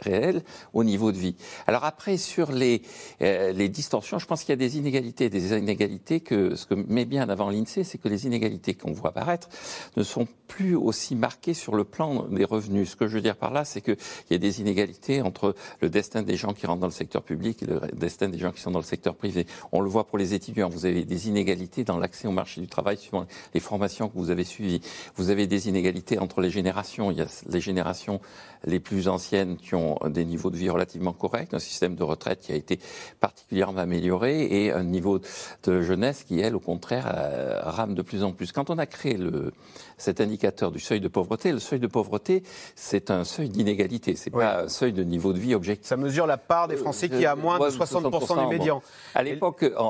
réel 0.00 0.42
au 0.72 0.84
niveau 0.84 1.12
de 1.12 1.18
vie. 1.18 1.36
Alors 1.66 1.84
après, 1.84 2.16
sur 2.16 2.52
les, 2.52 2.82
euh, 3.22 3.52
les 3.52 3.68
distorsions, 3.68 4.18
je 4.18 4.26
pense 4.26 4.40
qu'il 4.40 4.50
y 4.50 4.52
a 4.52 4.56
des 4.56 4.78
inégalités. 4.78 5.28
Des 5.28 5.56
inégalités 5.56 6.20
que 6.20 6.54
ce 6.54 6.66
que 6.66 6.74
met 6.74 7.04
bien 7.04 7.26
en 7.26 7.28
avant 7.28 7.50
l'INSEE, 7.50 7.84
c'est 7.84 7.98
que 7.98 8.08
les 8.08 8.26
inégalités 8.26 8.74
qu'on 8.74 8.92
voit 8.92 9.10
apparaître 9.10 9.48
ne 9.96 10.02
sont 10.02 10.26
plus 10.48 10.74
aussi 10.74 11.14
marquées 11.14 11.54
sur 11.54 11.74
le 11.74 11.84
plan 11.84 12.24
des 12.24 12.44
revenus. 12.44 12.90
Ce 12.90 12.96
que 12.96 13.06
je 13.06 13.14
veux 13.14 13.20
dire 13.20 13.36
par 13.36 13.52
là, 13.52 13.64
c'est 13.64 13.80
qu'il 13.80 13.96
y 14.30 14.34
a 14.34 14.38
des 14.38 14.60
inégalités 14.60 15.22
entre 15.22 15.54
le 15.80 15.88
destin 15.88 16.22
des 16.22 16.36
gens 16.36 16.52
qui 16.52 16.66
rentrent 16.66 16.80
dans 16.80 16.86
le 16.86 16.92
secteur 16.92 17.22
public 17.22 17.62
et 17.62 17.66
le 17.66 17.80
destin 17.92 18.28
des 18.28 18.38
gens 18.38 18.50
qui 18.50 18.60
sont 18.60 18.70
dans 18.70 18.78
le 18.78 18.84
secteur 18.84 19.14
privé. 19.14 19.46
On 19.72 19.80
le 19.80 19.88
voit 19.88 20.06
pour 20.06 20.18
les 20.18 20.34
étudiants. 20.34 20.68
Vous 20.68 20.86
avez 20.86 21.04
des 21.04 21.28
inégalités 21.28 21.84
dans 21.84 21.98
l'accès 21.98 22.28
au 22.28 22.32
marché 22.32 22.60
du 22.60 22.66
travail 22.66 22.96
suivant 22.96 23.26
les 23.54 23.60
formations 23.60 24.08
que 24.08 24.18
vous 24.18 24.30
avez 24.30 24.44
suivies. 24.44 24.80
Vous 25.16 25.30
avez 25.30 25.46
des 25.46 25.68
inégalités 25.68 26.18
entre 26.18 26.40
les 26.40 26.50
générations. 26.50 27.10
Il 27.10 27.18
y 27.18 27.22
a 27.22 27.26
les 27.48 27.60
générations 27.60 28.20
les 28.64 28.80
plus 28.80 29.08
anciennes 29.08 29.56
qui 29.56 29.74
ont 29.74 29.89
des 30.08 30.24
niveaux 30.24 30.50
de 30.50 30.56
vie 30.56 30.70
relativement 30.70 31.12
corrects, 31.12 31.54
un 31.54 31.58
système 31.58 31.94
de 31.94 32.02
retraite 32.02 32.40
qui 32.40 32.52
a 32.52 32.54
été 32.54 32.78
particulièrement 33.20 33.80
amélioré 33.80 34.64
et 34.64 34.72
un 34.72 34.84
niveau 34.84 35.20
de 35.64 35.80
jeunesse 35.80 36.24
qui, 36.24 36.40
elle, 36.40 36.56
au 36.56 36.60
contraire, 36.60 37.12
euh, 37.14 37.60
rame 37.62 37.94
de 37.94 38.02
plus 38.02 38.22
en 38.22 38.32
plus. 38.32 38.52
Quand 38.52 38.70
on 38.70 38.78
a 38.78 38.86
créé 38.86 39.16
le, 39.16 39.52
cet 39.98 40.20
indicateur 40.20 40.70
du 40.70 40.80
seuil 40.80 41.00
de 41.00 41.08
pauvreté, 41.08 41.52
le 41.52 41.58
seuil 41.58 41.80
de 41.80 41.86
pauvreté, 41.86 42.42
c'est 42.74 43.10
un 43.10 43.24
seuil 43.24 43.48
d'inégalité, 43.48 44.16
c'est 44.16 44.30
pas 44.30 44.62
un 44.62 44.68
seuil 44.68 44.92
de 44.92 45.02
niveau 45.02 45.32
de 45.32 45.38
vie 45.38 45.54
objectif. 45.54 45.86
Ça 45.86 45.96
mesure 45.96 46.26
la 46.26 46.38
part 46.38 46.68
des 46.68 46.76
Français 46.76 47.08
qui 47.08 47.26
a 47.26 47.34
moins 47.36 47.58
de 47.58 47.64
60%, 47.64 48.40
du 48.40 48.58
médian. 48.58 48.82
À 49.14 49.22
l'époque, 49.22 49.64
en, 49.76 49.82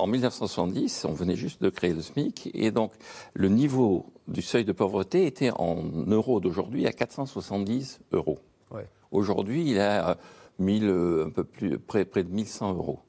en 0.00 0.06
1970, 0.06 1.06
on 1.08 1.12
venait 1.12 1.36
juste 1.36 1.62
de 1.62 1.70
créer 1.70 1.92
le 1.92 2.02
SMIC 2.02 2.50
et 2.54 2.70
donc 2.70 2.92
le 3.34 3.48
niveau 3.48 4.06
du 4.28 4.42
seuil 4.42 4.64
de 4.64 4.72
pauvreté 4.72 5.26
était 5.26 5.50
en 5.50 5.82
euros 6.06 6.40
d'aujourd'hui 6.40 6.86
à 6.86 6.92
470 6.92 8.00
euros. 8.12 8.38
Aujourd'hui, 9.10 9.70
il 9.70 9.80
à 9.80 10.16
1000, 10.58 10.84
euh, 10.84 11.26
un 11.26 11.30
peu 11.30 11.44
plus, 11.44 11.78
près, 11.78 12.04
près 12.04 12.24
de 12.24 12.30
1100 12.30 12.74
euros. 12.74 13.00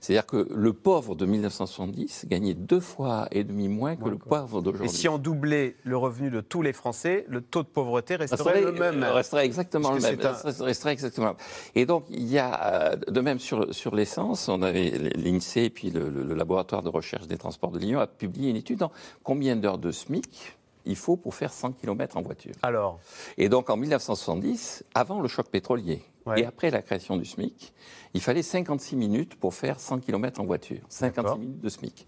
C'est-à-dire 0.00 0.26
que 0.26 0.48
le 0.50 0.72
pauvre 0.72 1.14
de 1.14 1.26
1970 1.26 2.26
gagnait 2.28 2.54
deux 2.54 2.80
fois 2.80 3.26
et 3.32 3.44
demi 3.44 3.68
moins 3.68 3.96
que 3.96 4.08
le 4.08 4.16
pauvre 4.16 4.62
d'aujourd'hui. 4.62 4.86
Et 4.86 4.92
si 4.92 5.08
on 5.08 5.18
doublait 5.18 5.76
le 5.82 5.96
revenu 5.96 6.30
de 6.30 6.40
tous 6.40 6.62
les 6.62 6.72
Français, 6.72 7.24
le 7.28 7.40
taux 7.40 7.62
de 7.62 7.68
pauvreté 7.68 8.16
resterait, 8.16 8.60
le 8.60 8.72
même. 8.72 9.02
Euh, 9.02 9.12
resterait 9.12 9.44
exactement 9.44 9.92
le 9.92 10.00
même. 10.00 10.18
Resterait 10.60 10.92
exactement. 10.92 11.34
Et 11.74 11.86
donc 11.86 12.04
il 12.10 12.26
y 12.28 12.38
a, 12.38 12.92
euh, 12.92 12.96
de 12.96 13.20
même 13.20 13.38
sur, 13.38 13.74
sur 13.74 13.94
l'essence, 13.94 14.48
on 14.48 14.62
avait 14.62 14.90
l'INSEE 15.16 15.64
et 15.64 15.70
puis 15.70 15.90
le, 15.90 16.08
le, 16.08 16.34
laboratoire 16.34 16.82
de 16.82 16.88
recherche 16.88 17.26
des 17.26 17.36
transports 17.36 17.72
de 17.72 17.80
Lyon 17.80 17.98
a 17.98 18.06
publié 18.06 18.50
une 18.50 18.56
étude 18.56 18.82
en 18.82 18.92
combien 19.24 19.56
d'heures 19.56 19.78
de 19.78 19.90
SMIC 19.90 20.57
il 20.88 20.96
faut 20.96 21.16
pour 21.16 21.34
faire 21.34 21.52
100 21.52 21.72
km 21.72 22.16
en 22.16 22.22
voiture. 22.22 22.54
Alors? 22.62 22.98
Et 23.36 23.48
donc 23.48 23.70
en 23.70 23.76
1970, 23.76 24.84
avant 24.94 25.20
le 25.20 25.28
choc 25.28 25.48
pétrolier 25.48 26.02
et 26.36 26.44
après 26.44 26.70
la 26.70 26.82
création 26.82 27.16
du 27.16 27.24
SMIC, 27.24 27.72
il 28.14 28.20
fallait 28.20 28.42
56 28.42 28.96
minutes 28.96 29.34
pour 29.36 29.54
faire 29.54 29.78
100 29.78 30.00
km 30.00 30.40
en 30.40 30.44
voiture. 30.44 30.80
56 30.88 31.38
minutes 31.38 31.60
de 31.60 31.68
SMIC. 31.68 32.06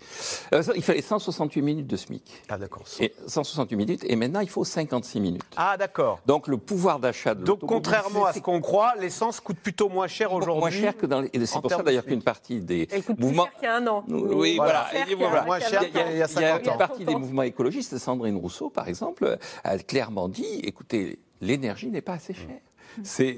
Euh, 0.55 0.63
il 0.75 0.83
fallait 0.83 1.03
168 1.03 1.63
minutes 1.63 1.87
de 1.87 1.97
SMIC. 1.97 2.43
Ah 2.49 2.59
d'accord. 2.59 2.85
168 3.27 3.77
minutes 3.77 4.05
et 4.05 4.17
maintenant 4.17 4.41
il 4.41 4.49
faut 4.49 4.65
56 4.65 5.21
minutes. 5.21 5.43
Ah 5.57 5.77
d'accord. 5.77 6.21
Donc 6.27 6.49
le 6.49 6.57
pouvoir 6.57 7.01
d'achat 7.01 7.35
de 7.35 7.45
Donc 7.45 7.61
contrairement 7.61 8.27
à 8.27 8.33
ce 8.33 8.41
qu'on 8.41 8.61
croit, 8.61 8.95
l'essence 8.99 9.41
coûte 9.41 9.59
plutôt 9.59 9.89
moins 9.89 10.09
cher 10.09 10.33
aujourd'hui. 10.33 10.61
Moins 10.61 10.71
cher 10.71 10.97
que 10.97 11.07
dans 11.07 11.21
les... 11.21 11.31
C'est 11.47 11.61
pour 11.61 11.71
ça 11.71 11.83
d'ailleurs 11.83 12.05
qu'une 12.05 12.23
partie 12.23 12.61
des 12.61 12.89
Elle 12.91 13.05
coûte 13.05 13.19
mouvements... 13.19 13.45
plus 13.45 13.53
cher 13.53 13.61
qu'il 13.61 13.69
y 13.69 13.73
a 13.73 13.77
un 13.77 13.87
an. 13.87 14.05
Oui, 14.09 14.57
voilà. 14.57 14.87
voilà. 15.19 15.45
Moins 15.45 15.61
cher 15.61 15.81
qu'il 15.91 16.17
y 16.17 16.23
a 16.23 16.29
50 16.29 16.37
ans. 16.37 16.59
Il 16.61 16.67
y 16.67 16.69
a 16.69 16.73
une 16.73 16.79
partie 16.79 17.05
des 17.05 17.15
mouvements 17.15 17.43
écologistes, 17.43 17.97
Sandrine 17.99 18.37
Rousseau 18.37 18.71
par 18.71 18.89
exemple, 18.89 19.39
a 19.65 19.79
clairement 19.79 20.29
dit, 20.29 20.61
écoutez, 20.63 21.19
l'énergie 21.41 21.91
n'est 21.91 22.03
pas 22.03 22.15
assez 22.15 22.35
chère. 22.35 22.61
C'est, 23.03 23.37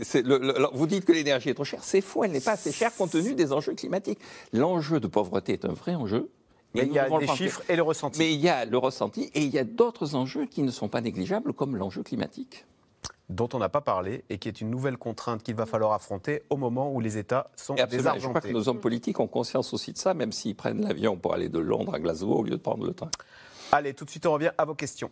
vous 0.72 0.86
dites 0.86 1.04
que 1.04 1.12
l'énergie 1.12 1.50
est 1.50 1.54
trop 1.54 1.64
chère, 1.64 1.84
c'est 1.84 2.00
faux, 2.00 2.24
elle 2.24 2.32
n'est 2.32 2.40
pas 2.40 2.52
assez 2.52 2.72
chère 2.72 2.94
compte 2.94 3.10
tenu 3.10 3.34
des 3.34 3.52
enjeux 3.52 3.74
climatiques. 3.74 4.18
L'enjeu 4.52 5.00
de 5.00 5.06
pauvreté 5.06 5.52
est 5.52 5.64
un 5.64 5.72
vrai 5.72 5.94
enjeu. 5.94 6.30
Mais 6.74 6.86
il 6.86 6.92
y 6.92 6.98
a 6.98 7.08
des 7.18 7.26
chiffres 7.28 7.62
et 7.68 7.76
le 7.76 7.82
ressenti. 7.82 8.18
Mais 8.18 8.32
il 8.32 8.40
y 8.40 8.48
a 8.48 8.64
le 8.64 8.78
ressenti 8.78 9.30
et 9.34 9.42
il 9.42 9.50
y 9.50 9.58
a 9.58 9.64
d'autres 9.64 10.14
enjeux 10.14 10.46
qui 10.46 10.62
ne 10.62 10.70
sont 10.70 10.88
pas 10.88 11.00
négligeables, 11.00 11.52
comme 11.52 11.76
l'enjeu 11.76 12.02
climatique. 12.02 12.64
Dont 13.28 13.48
on 13.52 13.58
n'a 13.58 13.68
pas 13.68 13.80
parlé 13.80 14.24
et 14.30 14.38
qui 14.38 14.48
est 14.48 14.60
une 14.60 14.70
nouvelle 14.70 14.96
contrainte 14.96 15.42
qu'il 15.42 15.54
va 15.54 15.66
falloir 15.66 15.92
affronter 15.92 16.42
au 16.50 16.56
moment 16.56 16.92
où 16.92 17.00
les 17.00 17.18
États 17.18 17.50
sont 17.56 17.74
désargentés. 17.74 18.20
Je 18.20 18.28
crois 18.28 18.40
que 18.40 18.48
nos 18.48 18.68
hommes 18.68 18.80
politiques 18.80 19.20
ont 19.20 19.26
conscience 19.26 19.72
aussi 19.72 19.92
de 19.92 19.98
ça, 19.98 20.14
même 20.14 20.32
s'ils 20.32 20.54
prennent 20.54 20.82
l'avion 20.82 21.16
pour 21.16 21.34
aller 21.34 21.48
de 21.48 21.58
Londres 21.58 21.94
à 21.94 21.98
Glasgow 21.98 22.34
au 22.34 22.42
lieu 22.42 22.50
de 22.50 22.56
prendre 22.56 22.86
le 22.86 22.92
train. 22.94 23.10
Allez, 23.70 23.94
tout 23.94 24.04
de 24.04 24.10
suite, 24.10 24.26
on 24.26 24.32
revient 24.32 24.52
à 24.58 24.64
vos 24.64 24.74
questions. 24.74 25.10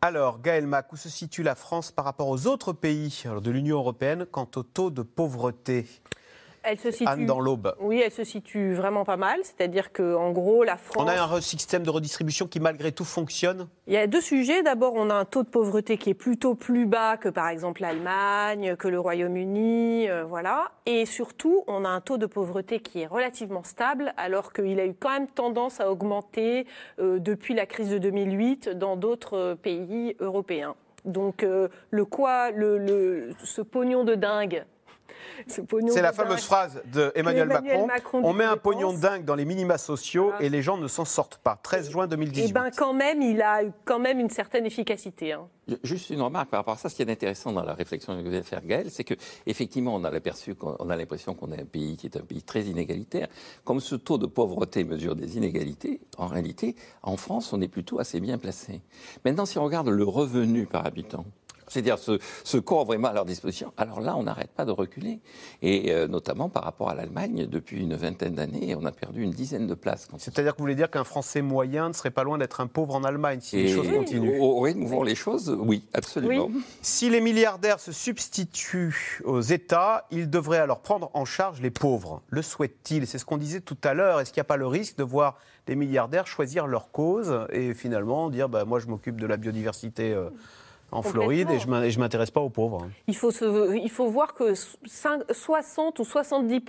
Alors, 0.00 0.40
Gaël 0.40 0.64
Mac, 0.64 0.92
où 0.92 0.96
se 0.96 1.08
situe 1.08 1.42
la 1.42 1.56
France 1.56 1.90
par 1.90 2.04
rapport 2.04 2.28
aux 2.28 2.46
autres 2.46 2.72
pays 2.72 3.24
de 3.42 3.50
l'Union 3.50 3.78
européenne 3.78 4.26
quant 4.30 4.48
au 4.54 4.62
taux 4.62 4.90
de 4.90 5.02
pauvreté? 5.02 5.88
Elle 6.70 6.78
se 6.78 6.90
situe, 6.90 7.24
dans 7.24 7.40
l'aube. 7.40 7.74
Oui, 7.80 8.02
elle 8.04 8.12
se 8.12 8.24
situe 8.24 8.74
vraiment 8.74 9.04
pas 9.04 9.16
mal. 9.16 9.40
C'est-à-dire 9.42 9.92
qu'en 9.92 10.30
gros, 10.32 10.64
la 10.64 10.76
France. 10.76 11.04
On 11.04 11.08
a 11.08 11.20
un 11.20 11.40
système 11.40 11.82
de 11.82 11.90
redistribution 11.90 12.46
qui, 12.46 12.60
malgré 12.60 12.92
tout, 12.92 13.04
fonctionne 13.04 13.68
Il 13.86 13.94
y 13.94 13.96
a 13.96 14.06
deux 14.06 14.20
sujets. 14.20 14.62
D'abord, 14.62 14.94
on 14.94 15.10
a 15.10 15.14
un 15.14 15.24
taux 15.24 15.42
de 15.42 15.48
pauvreté 15.48 15.96
qui 15.98 16.10
est 16.10 16.14
plutôt 16.14 16.54
plus 16.54 16.86
bas 16.86 17.16
que, 17.16 17.28
par 17.28 17.48
exemple, 17.48 17.82
l'Allemagne, 17.82 18.76
que 18.76 18.88
le 18.88 19.00
Royaume-Uni. 19.00 20.08
Euh, 20.08 20.24
voilà. 20.24 20.72
Et 20.86 21.06
surtout, 21.06 21.64
on 21.66 21.84
a 21.84 21.88
un 21.88 22.00
taux 22.00 22.18
de 22.18 22.26
pauvreté 22.26 22.80
qui 22.80 23.00
est 23.00 23.06
relativement 23.06 23.62
stable, 23.62 24.12
alors 24.16 24.52
qu'il 24.52 24.78
a 24.80 24.86
eu 24.86 24.94
quand 24.98 25.10
même 25.10 25.28
tendance 25.28 25.80
à 25.80 25.90
augmenter 25.90 26.66
euh, 26.98 27.18
depuis 27.18 27.54
la 27.54 27.66
crise 27.66 27.90
de 27.90 27.98
2008 27.98 28.70
dans 28.70 28.96
d'autres 28.96 29.36
euh, 29.36 29.54
pays 29.54 30.16
européens. 30.20 30.74
Donc, 31.04 31.42
le 31.42 32.04
quoi, 32.04 32.50
le, 32.50 33.30
ce 33.42 33.62
pognon 33.62 34.04
de 34.04 34.14
dingue 34.14 34.64
c'est 35.46 36.02
la 36.02 36.12
fameuse 36.12 36.44
phrase 36.44 36.82
d'Emmanuel 36.86 37.48
Macron. 37.48 37.86
Macron. 37.86 38.20
On 38.24 38.32
met 38.32 38.44
un 38.44 38.56
pognon 38.56 38.92
de 38.92 38.98
dingue 38.98 39.24
dans 39.24 39.34
les 39.34 39.44
minima 39.44 39.78
sociaux 39.78 40.32
et 40.40 40.48
les 40.48 40.62
gens 40.62 40.76
ne 40.76 40.88
s'en 40.88 41.04
sortent 41.04 41.38
pas. 41.38 41.58
13 41.62 41.90
juin 41.90 42.06
2018. 42.06 42.48
Et 42.48 42.52
bien 42.52 42.70
quand 42.70 42.92
même, 42.92 43.22
il 43.22 43.40
a 43.42 43.60
quand 43.84 43.98
même 43.98 44.20
une 44.20 44.30
certaine 44.30 44.66
efficacité. 44.66 45.32
Hein. 45.32 45.48
Juste 45.82 46.10
une 46.10 46.22
remarque 46.22 46.48
par 46.48 46.60
rapport 46.60 46.74
à 46.74 46.76
ça. 46.78 46.88
Ce 46.88 46.94
qui 46.94 47.02
est 47.02 47.10
intéressant 47.10 47.52
dans 47.52 47.62
la 47.62 47.74
réflexion 47.74 48.16
que 48.16 48.22
vous 48.22 48.34
allez 48.34 48.42
faire, 48.42 48.64
Gaël, 48.64 48.90
c'est 48.90 49.04
qu'effectivement, 49.04 49.94
on 49.94 50.04
a 50.04 50.10
on 50.78 50.90
a 50.90 50.96
l'impression 50.96 51.34
qu'on 51.34 51.52
est 51.52 51.60
un 51.60 51.66
pays 51.66 51.96
qui 51.96 52.06
est 52.06 52.16
un 52.16 52.22
pays 52.22 52.42
très 52.42 52.62
inégalitaire. 52.62 53.28
Comme 53.64 53.80
ce 53.80 53.94
taux 53.94 54.18
de 54.18 54.26
pauvreté 54.26 54.84
mesure 54.84 55.14
des 55.14 55.36
inégalités, 55.36 56.00
en 56.16 56.26
réalité, 56.26 56.74
en 57.02 57.16
France, 57.16 57.52
on 57.52 57.60
est 57.60 57.68
plutôt 57.68 58.00
assez 58.00 58.20
bien 58.20 58.38
placé. 58.38 58.80
Maintenant, 59.24 59.46
si 59.46 59.58
on 59.58 59.64
regarde 59.64 59.88
le 59.88 60.04
revenu 60.04 60.66
par 60.66 60.86
habitant, 60.86 61.24
c'est-à-dire 61.68 61.98
ce, 61.98 62.18
ce 62.44 62.58
corps 62.58 62.84
vraiment 62.84 63.08
à 63.08 63.12
leur 63.12 63.24
disposition. 63.24 63.72
Alors 63.76 64.00
là, 64.00 64.16
on 64.16 64.24
n'arrête 64.24 64.50
pas 64.50 64.64
de 64.64 64.72
reculer, 64.72 65.20
et 65.62 65.92
euh, 65.92 66.08
notamment 66.08 66.48
par 66.48 66.64
rapport 66.64 66.90
à 66.90 66.94
l'Allemagne, 66.94 67.46
depuis 67.46 67.80
une 67.80 67.94
vingtaine 67.94 68.34
d'années, 68.34 68.74
on 68.78 68.84
a 68.84 68.92
perdu 68.92 69.22
une 69.22 69.30
dizaine 69.30 69.66
de 69.66 69.74
places. 69.74 70.08
C'est-à-dire 70.18 70.52
que 70.52 70.58
vous 70.58 70.64
voulez 70.64 70.74
dire 70.74 70.90
qu'un 70.90 71.04
Français 71.04 71.42
moyen 71.42 71.88
ne 71.88 71.92
serait 71.92 72.10
pas 72.10 72.24
loin 72.24 72.38
d'être 72.38 72.60
un 72.60 72.66
pauvre 72.66 72.94
en 72.94 73.04
Allemagne 73.04 73.40
si 73.40 73.56
les 73.56 73.74
choses 73.74 73.88
continuent 73.90 74.40
Au 74.40 74.60
rythme 74.60 74.86
les 75.04 75.14
choses, 75.14 75.56
oui, 75.58 75.84
absolument. 75.94 76.50
Si 76.82 77.10
les 77.10 77.20
milliardaires 77.20 77.80
se 77.80 77.92
substituent 77.92 79.20
aux 79.24 79.40
États, 79.40 80.06
ils 80.10 80.28
devraient 80.28 80.58
alors 80.58 80.80
prendre 80.80 81.10
en 81.14 81.24
charge 81.24 81.60
les 81.60 81.70
pauvres. 81.70 82.22
Le 82.28 82.42
souhaitent-ils? 82.42 83.06
C'est 83.06 83.18
ce 83.18 83.24
qu'on 83.24 83.36
disait 83.36 83.60
tout 83.60 83.76
à 83.84 83.94
l'heure. 83.94 84.20
Est-ce 84.20 84.32
qu'il 84.32 84.40
n'y 84.40 84.42
a 84.42 84.44
pas 84.44 84.56
le 84.56 84.66
risque 84.66 84.96
de 84.96 85.04
voir 85.04 85.38
des 85.66 85.76
milliardaires 85.76 86.26
choisir 86.26 86.66
leur 86.66 86.90
cause 86.90 87.46
et 87.50 87.74
finalement 87.74 88.30
dire 88.30 88.48
bah, 88.48 88.64
moi 88.64 88.78
je 88.78 88.86
m'occupe 88.86 89.20
de 89.20 89.26
la 89.26 89.36
biodiversité 89.36 90.12
euh, 90.12 90.30
en 90.90 91.02
Floride 91.02 91.50
et 91.50 91.58
je 91.58 91.68
ne 91.68 91.98
m'intéresse 91.98 92.30
pas 92.30 92.40
aux 92.40 92.48
pauvres. 92.48 92.88
Il 93.06 93.16
faut, 93.16 93.30
il 93.30 93.90
faut 93.90 94.06
voir 94.06 94.34
que 94.34 94.54
60 94.54 95.98
ou 95.98 96.04
70 96.04 96.62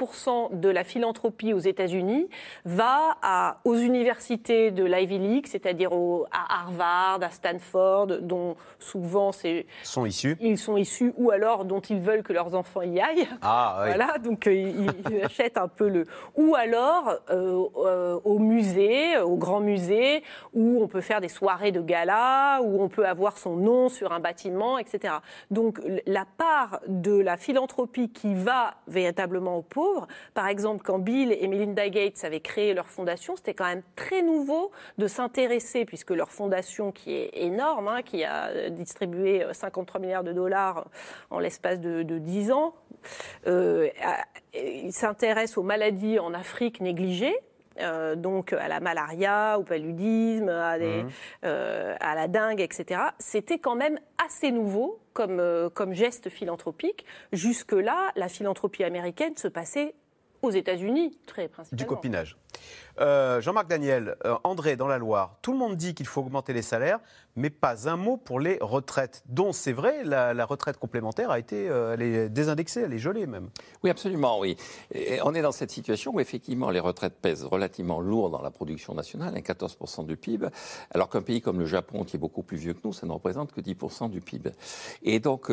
de 0.52 0.70
la 0.70 0.84
philanthropie 0.84 1.54
aux 1.54 1.60
États-Unis 1.60 2.28
va 2.66 3.18
à, 3.22 3.60
aux 3.64 3.76
universités 3.76 4.72
de 4.72 4.84
l'Ivy 4.84 5.20
League, 5.20 5.48
c'est-à-dire 5.48 5.92
à 6.32 6.62
Harvard, 6.62 7.20
à 7.22 7.30
Stanford, 7.30 8.08
dont 8.22 8.56
souvent 8.80 9.32
c'est 9.32 9.66
sont 9.84 10.06
issus. 10.06 10.38
Ils 10.42 10.58
sont 10.58 10.78
issus 10.78 11.14
ou 11.18 11.32
alors 11.32 11.66
dont 11.66 11.80
ils 11.80 12.00
veulent 12.00 12.24
que 12.24 12.34
leurs 12.34 12.56
enfants 12.56 12.82
y 12.82 13.00
aillent. 13.00 13.28
Ah, 13.42 13.82
oui. 13.82 13.88
Voilà, 13.88 14.18
donc 14.18 14.48
euh, 14.48 14.54
ils, 14.54 15.22
achètent 15.24 15.58
un 15.58 15.68
peu 15.68 15.88
le. 15.88 16.06
Ou 16.36 16.56
alors 16.56 17.16
euh, 17.30 17.64
euh, 17.78 18.20
au 18.24 18.40
musée, 18.40 19.18
au 19.20 19.36
grand 19.36 19.60
musée, 19.60 20.24
où 20.54 20.82
on 20.82 20.88
peut 20.88 21.02
faire 21.02 21.22
des 21.22 21.30
soirées 21.30 21.72
de 21.72 21.82
gala, 21.82 22.60
où 22.62 22.82
on 22.82 22.90
peut 22.90 23.08
avoir 23.08 23.38
son 23.38 23.56
nom 23.56 23.90
sur 23.90 24.09
un 24.12 24.20
bâtiment, 24.20 24.78
etc. 24.78 25.16
Donc 25.51 25.80
la 26.05 26.26
part 26.26 26.82
de 26.88 27.20
la 27.20 27.38
philanthropie 27.38 28.10
qui 28.10 28.34
va 28.34 28.76
véritablement 28.88 29.57
aux 29.57 29.62
pauvres, 29.62 30.07
par 30.34 30.47
exemple 30.47 30.84
quand 30.84 30.99
Bill 30.99 31.32
et 31.32 31.47
Melinda 31.47 31.89
Gates 31.89 32.24
avaient 32.24 32.39
créé 32.39 32.74
leur 32.74 32.88
fondation, 32.88 33.36
c'était 33.36 33.53
quand 33.53 33.66
même 33.66 33.84
très 33.95 34.22
nouveau 34.22 34.72
de 34.97 35.07
s'intéresser, 35.07 35.86
puisque 35.86 36.12
leur 36.12 36.32
fondation 36.32 36.91
qui 36.91 37.14
est 37.14 37.32
énorme, 37.34 37.88
hein, 37.88 38.01
qui 38.01 38.24
a 38.24 38.70
distribué 38.70 39.45
53 39.51 40.01
milliards 40.01 40.24
de 40.24 40.34
dollars 40.34 40.88
en 41.30 41.39
l'espace 41.39 41.80
de, 41.80 42.03
de 42.03 42.18
10 42.18 42.51
ans, 42.51 42.74
euh, 43.47 43.89
s'intéresse 44.91 45.57
aux 45.57 45.64
maladies 45.64 46.20
en 46.20 46.34
Afrique 46.34 46.82
négligées. 46.82 47.38
Euh, 47.82 48.16
donc 48.16 48.54
à 48.54 48.68
la 48.68 48.80
malaria, 48.80 49.58
au 49.60 49.64
paludisme, 49.64 50.50
à, 50.50 50.78
des, 50.78 51.04
mmh. 51.04 51.10
euh, 51.46 51.96
à 52.00 52.16
la 52.16 52.28
dengue, 52.28 52.62
etc. 52.62 53.02
C'était 53.20 53.60
quand 53.60 53.76
même 53.76 54.00
assez 54.24 54.52
nouveau 54.52 55.00
comme, 55.14 55.40
euh, 55.40 55.70
comme 55.70 55.94
geste 55.94 56.30
philanthropique. 56.30 57.06
Jusque-là, 57.32 58.12
la 58.16 58.28
philanthropie 58.28 58.84
américaine 58.84 59.36
se 59.38 59.48
passait 59.48 59.96
aux 60.42 60.52
États-Unis, 60.52 61.18
très 61.26 61.48
principalement. 61.48 61.78
Du 61.78 61.86
copinage. 61.86 62.38
Euh, 63.00 63.39
Jean-Marc 63.39 63.68
Daniel, 63.68 64.18
euh, 64.26 64.36
André, 64.43 64.76
dans 64.76 64.88
la 64.88 64.97
Loire, 64.97 65.38
tout 65.41 65.54
le 65.54 65.58
monde 65.58 65.78
dit 65.78 65.93
qu'il 65.93 66.06
faut 66.06 66.22
augmenter 66.22 66.52
les 66.52 66.62
salaires, 66.62 67.00
mais 67.36 67.50
pas 67.50 67.88
un 67.88 67.95
mot 67.95 68.18
pour 68.18 68.39
les 68.39 68.58
retraites, 68.60 69.24
dont 69.28 69.54
c'est 69.54 69.72
vrai, 69.72 70.04
la, 70.04 70.45
retraite 70.45 70.78
complémentaire 70.78 71.32
a 71.32 71.39
été 71.39 71.70
euh, 71.70 71.95
est 71.97 72.30
désindexée, 72.30 72.82
elle 72.82 72.93
est 72.93 73.00
gelée 73.00 73.26
même. 73.26 73.50
Oui, 73.84 73.89
absolument, 73.89 74.39
oui. 74.39 74.58
On 75.24 75.34
est 75.34 75.41
dans 75.41 75.52
cette 75.52 75.72
situation 75.72 76.14
où 76.14 76.20
effectivement 76.20 76.70
les 76.70 76.80
retraites 76.80 77.16
pèsent 77.22 77.45
relativement 77.45 78.02
lourd 78.02 78.30
dans 78.30 78.41
la 78.41 78.52
production 78.52 78.93
nationale, 78.93 79.34
14% 79.36 80.06
du 80.06 80.18
PIB, 80.18 80.47
alors 80.91 81.10
qu'un 81.10 81.22
pays 81.22 81.41
comme 81.41 81.60
le 81.60 81.66
Japon, 81.66 82.04
qui 82.04 82.18
est 82.18 82.20
beaucoup 82.20 82.43
plus 82.43 82.58
vieux 82.58 82.74
que 82.74 82.82
nous, 82.84 82.93
ça 82.93 83.08
ne 83.08 83.12
représente 83.12 83.54
que 83.54 83.62
10% 83.62 84.10
du 84.10 84.22
PIB. 84.22 84.52
Et 85.04 85.20
donc, 85.20 85.52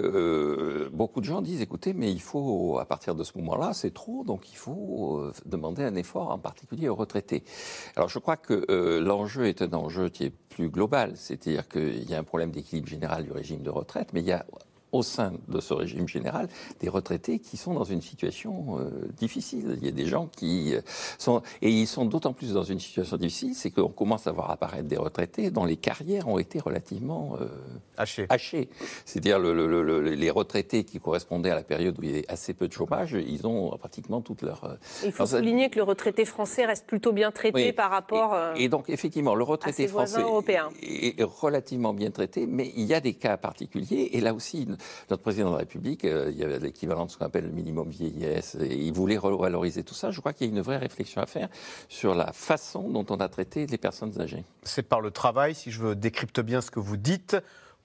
beaucoup 0.92 1.20
de 1.20 1.26
gens 1.26 1.42
disent, 1.42 1.60
écoutez, 1.60 1.92
mais 1.92 2.10
il 2.10 2.20
faut, 2.20 2.78
à 2.78 2.86
partir 2.86 3.14
de 3.14 3.22
ce 3.22 3.36
moment-là, 3.38 3.72
c'est 3.72 3.92
trop, 3.92 4.24
donc 4.24 4.50
il 4.50 4.56
faut 4.56 5.30
demander 5.44 5.84
un 5.84 5.94
effort 5.94 6.30
en 6.30 6.38
particulier 6.38 6.88
aux 6.88 6.94
retraités. 6.94 7.35
Alors 7.96 8.08
je 8.08 8.18
crois 8.18 8.36
que 8.36 8.64
euh, 8.70 9.00
l'enjeu 9.00 9.46
est 9.46 9.62
un 9.62 9.72
enjeu 9.72 10.08
qui 10.08 10.24
est 10.24 10.30
plus 10.30 10.68
global, 10.68 11.12
c'est-à-dire 11.16 11.68
qu'il 11.68 12.08
y 12.08 12.14
a 12.14 12.18
un 12.18 12.24
problème 12.24 12.50
d'équilibre 12.50 12.88
général 12.88 13.24
du 13.24 13.32
régime 13.32 13.62
de 13.62 13.70
retraite, 13.70 14.08
mais 14.12 14.20
il 14.20 14.26
y 14.26 14.32
a 14.32 14.46
au 14.92 15.02
sein 15.02 15.32
de 15.48 15.60
ce 15.60 15.74
régime 15.74 16.08
général 16.08 16.48
des 16.80 16.88
retraités 16.88 17.38
qui 17.38 17.56
sont 17.56 17.74
dans 17.74 17.84
une 17.84 18.02
situation 18.02 18.78
euh, 18.78 18.90
difficile. 19.16 19.76
Il 19.80 19.84
y 19.84 19.88
a 19.88 19.92
des 19.92 20.06
gens 20.06 20.26
qui 20.26 20.74
euh, 20.74 20.80
sont 21.18 21.42
et 21.62 21.70
ils 21.70 21.86
sont 21.86 22.04
d'autant 22.04 22.32
plus 22.32 22.52
dans 22.52 22.62
une 22.62 22.78
situation 22.78 23.16
difficile, 23.16 23.54
c'est 23.54 23.70
qu'on 23.70 23.88
commence 23.88 24.26
à 24.26 24.32
voir 24.32 24.50
apparaître 24.50 24.88
des 24.88 24.96
retraités 24.96 25.50
dont 25.50 25.64
les 25.64 25.76
carrières 25.76 26.28
ont 26.28 26.38
été 26.38 26.60
relativement 26.60 27.36
euh, 27.40 27.46
hachées. 28.28 28.68
C'est-à-dire 29.04 29.38
le, 29.38 30.00
les 30.00 30.30
retraités 30.30 30.84
qui 30.84 31.00
correspondaient 31.00 31.50
à 31.50 31.54
la 31.56 31.62
période 31.62 31.98
où 31.98 32.02
il 32.02 32.10
y 32.10 32.12
avait 32.12 32.28
assez 32.28 32.54
peu 32.54 32.68
de 32.68 32.72
chômage, 32.72 33.12
ils 33.12 33.46
ont 33.46 33.76
pratiquement 33.78 34.20
toute 34.20 34.42
leur. 34.42 34.76
il 35.04 35.12
faut 35.12 35.26
souligner 35.26 35.70
que 35.70 35.76
le 35.76 35.82
retraité 35.82 36.24
français 36.24 36.64
reste 36.64 36.86
plutôt 36.86 37.12
bien 37.12 37.30
traité 37.32 37.72
par 37.72 37.90
rapport. 37.90 38.36
Et, 38.56 38.64
et, 38.64 38.68
donc 38.68 38.88
effectivement, 38.88 39.34
le 39.34 39.44
retraité 39.44 39.88
français 39.88 40.22
est, 40.82 41.20
est 41.20 41.22
relativement 41.22 41.92
bien 41.92 42.10
traité, 42.10 42.46
mais 42.46 42.72
il 42.76 42.84
y 42.84 42.94
a 42.94 43.00
des 43.00 43.14
cas 43.14 43.36
particuliers 43.36 44.10
et 44.12 44.20
là 44.20 44.34
aussi 44.34 44.66
notre 45.10 45.22
président 45.22 45.48
de 45.48 45.52
la 45.52 45.60
République, 45.60 46.04
euh, 46.04 46.30
il 46.30 46.38
y 46.38 46.44
avait 46.44 46.58
l'équivalent 46.58 47.06
de 47.06 47.10
ce 47.10 47.18
qu'on 47.18 47.26
appelle 47.26 47.44
le 47.44 47.52
minimum 47.52 47.88
vieillesse, 47.88 48.56
et 48.60 48.74
il 48.74 48.92
voulait 48.92 49.18
revaloriser 49.18 49.82
tout 49.82 49.94
ça. 49.94 50.10
Je 50.10 50.20
crois 50.20 50.32
qu'il 50.32 50.46
y 50.46 50.50
a 50.50 50.52
une 50.52 50.62
vraie 50.62 50.76
réflexion 50.76 51.20
à 51.20 51.26
faire 51.26 51.48
sur 51.88 52.14
la 52.14 52.32
façon 52.32 52.88
dont 52.88 53.06
on 53.10 53.16
a 53.16 53.28
traité 53.28 53.66
les 53.66 53.78
personnes 53.78 54.20
âgées. 54.20 54.44
C'est 54.62 54.82
par 54.82 55.00
le 55.00 55.10
travail, 55.10 55.54
si 55.54 55.70
je 55.70 55.94
décrypte 55.94 56.40
bien 56.40 56.60
ce 56.60 56.70
que 56.70 56.80
vous 56.80 56.96
dites, 56.96 57.36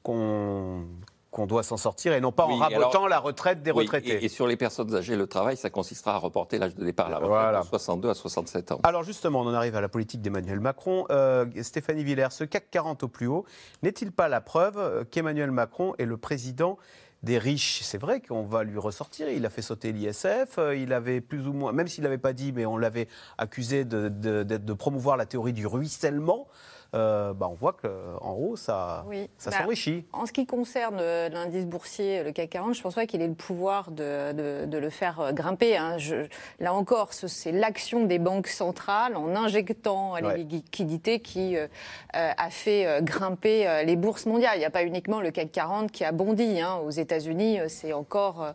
qu'on 0.03 0.85
qu'on 1.31 1.47
doit 1.47 1.63
s'en 1.63 1.77
sortir 1.77 2.13
et 2.13 2.19
non 2.19 2.33
pas 2.33 2.45
en 2.45 2.57
rabotant 2.57 3.07
la 3.07 3.17
retraite 3.17 3.63
des 3.63 3.71
retraités. 3.71 4.23
Et, 4.23 4.27
sur 4.27 4.47
les 4.47 4.57
personnes 4.57 4.93
âgées, 4.93 5.15
le 5.15 5.27
travail, 5.27 5.55
ça 5.55 5.69
consistera 5.69 6.15
à 6.15 6.17
reporter 6.17 6.59
l'âge 6.59 6.75
de 6.75 6.83
départ 6.83 7.07
à 7.07 7.09
la 7.09 7.17
retraite 7.19 7.63
de 7.63 7.69
62 7.69 8.09
à 8.09 8.13
67 8.13 8.71
ans. 8.73 8.79
Alors 8.83 9.03
justement, 9.03 9.41
on 9.41 9.47
en 9.47 9.53
arrive 9.53 9.75
à 9.75 9.81
la 9.81 9.89
politique 9.89 10.21
d'Emmanuel 10.21 10.59
Macron. 10.59 11.05
Euh, 11.09 11.45
Stéphanie 11.61 12.03
Villers, 12.03 12.31
ce 12.31 12.43
CAC 12.43 12.69
40 12.69 13.03
au 13.03 13.07
plus 13.07 13.27
haut, 13.27 13.45
n'est-il 13.81 14.11
pas 14.11 14.27
la 14.27 14.41
preuve 14.41 15.05
qu'Emmanuel 15.09 15.51
Macron 15.51 15.93
est 15.97 16.05
le 16.05 16.17
président 16.17 16.77
des 17.23 17.37
riches? 17.37 17.81
C'est 17.83 17.97
vrai 17.97 18.19
qu'on 18.19 18.43
va 18.43 18.63
lui 18.63 18.77
ressortir. 18.77 19.29
Il 19.29 19.45
a 19.45 19.49
fait 19.49 19.61
sauter 19.61 19.93
l'ISF. 19.93 20.57
Euh, 20.57 20.75
il 20.75 20.91
avait 20.91 21.21
plus 21.21 21.47
ou 21.47 21.53
moins, 21.53 21.71
même 21.71 21.87
s'il 21.87 22.03
n'avait 22.03 22.17
pas 22.17 22.33
dit, 22.33 22.51
mais 22.51 22.65
on 22.65 22.77
l'avait 22.77 23.07
accusé 23.37 23.85
de, 23.85 24.09
de, 24.09 24.73
promouvoir 24.73 25.15
la 25.15 25.25
théorie 25.25 25.53
du 25.53 25.65
ruissellement. 25.65 26.47
Euh, 26.93 27.33
bah, 27.33 27.47
on 27.49 27.53
voit 27.53 27.73
qu'en 27.73 28.33
haut, 28.33 28.57
ça, 28.57 29.05
ça 29.37 29.49
bah, 29.49 29.57
s'enrichit. 29.59 30.03
En 30.11 30.25
ce 30.25 30.33
qui 30.33 30.45
concerne 30.45 30.97
euh, 30.99 31.29
l'indice 31.29 31.65
boursier, 31.65 32.21
le 32.23 32.33
CAC 32.33 32.49
40, 32.49 32.75
je 32.75 32.81
pense 32.81 32.95
pas 32.95 33.05
qu'il 33.05 33.21
ait 33.21 33.27
le 33.27 33.33
pouvoir 33.33 33.91
de, 33.91 34.65
de, 34.65 34.77
le 34.77 34.89
faire 34.89 35.21
euh, 35.21 35.31
grimper. 35.31 35.77
Hein. 35.77 35.97
Je, 35.97 36.27
là 36.59 36.73
encore, 36.73 37.13
c'est 37.13 37.53
l'action 37.53 38.05
des 38.05 38.19
banques 38.19 38.47
centrales 38.47 39.15
en 39.15 39.35
injectant 39.35 40.15
les 40.17 40.43
liquidités 40.43 41.19
qui 41.19 41.55
a 42.13 42.49
fait 42.49 43.01
grimper 43.03 43.83
les 43.85 43.95
bourses 43.95 44.25
mondiales. 44.25 44.55
Il 44.55 44.59
n'y 44.59 44.65
a 44.65 44.69
pas 44.69 44.83
uniquement 44.83 45.21
le 45.21 45.31
CAC 45.31 45.51
40 45.51 45.91
qui 45.91 46.03
a 46.03 46.11
bondi. 46.11 46.59
Hein. 46.59 46.75
Aux 46.85 46.89
États-Unis, 46.89 47.59
c'est 47.67 47.93
encore 47.93 48.53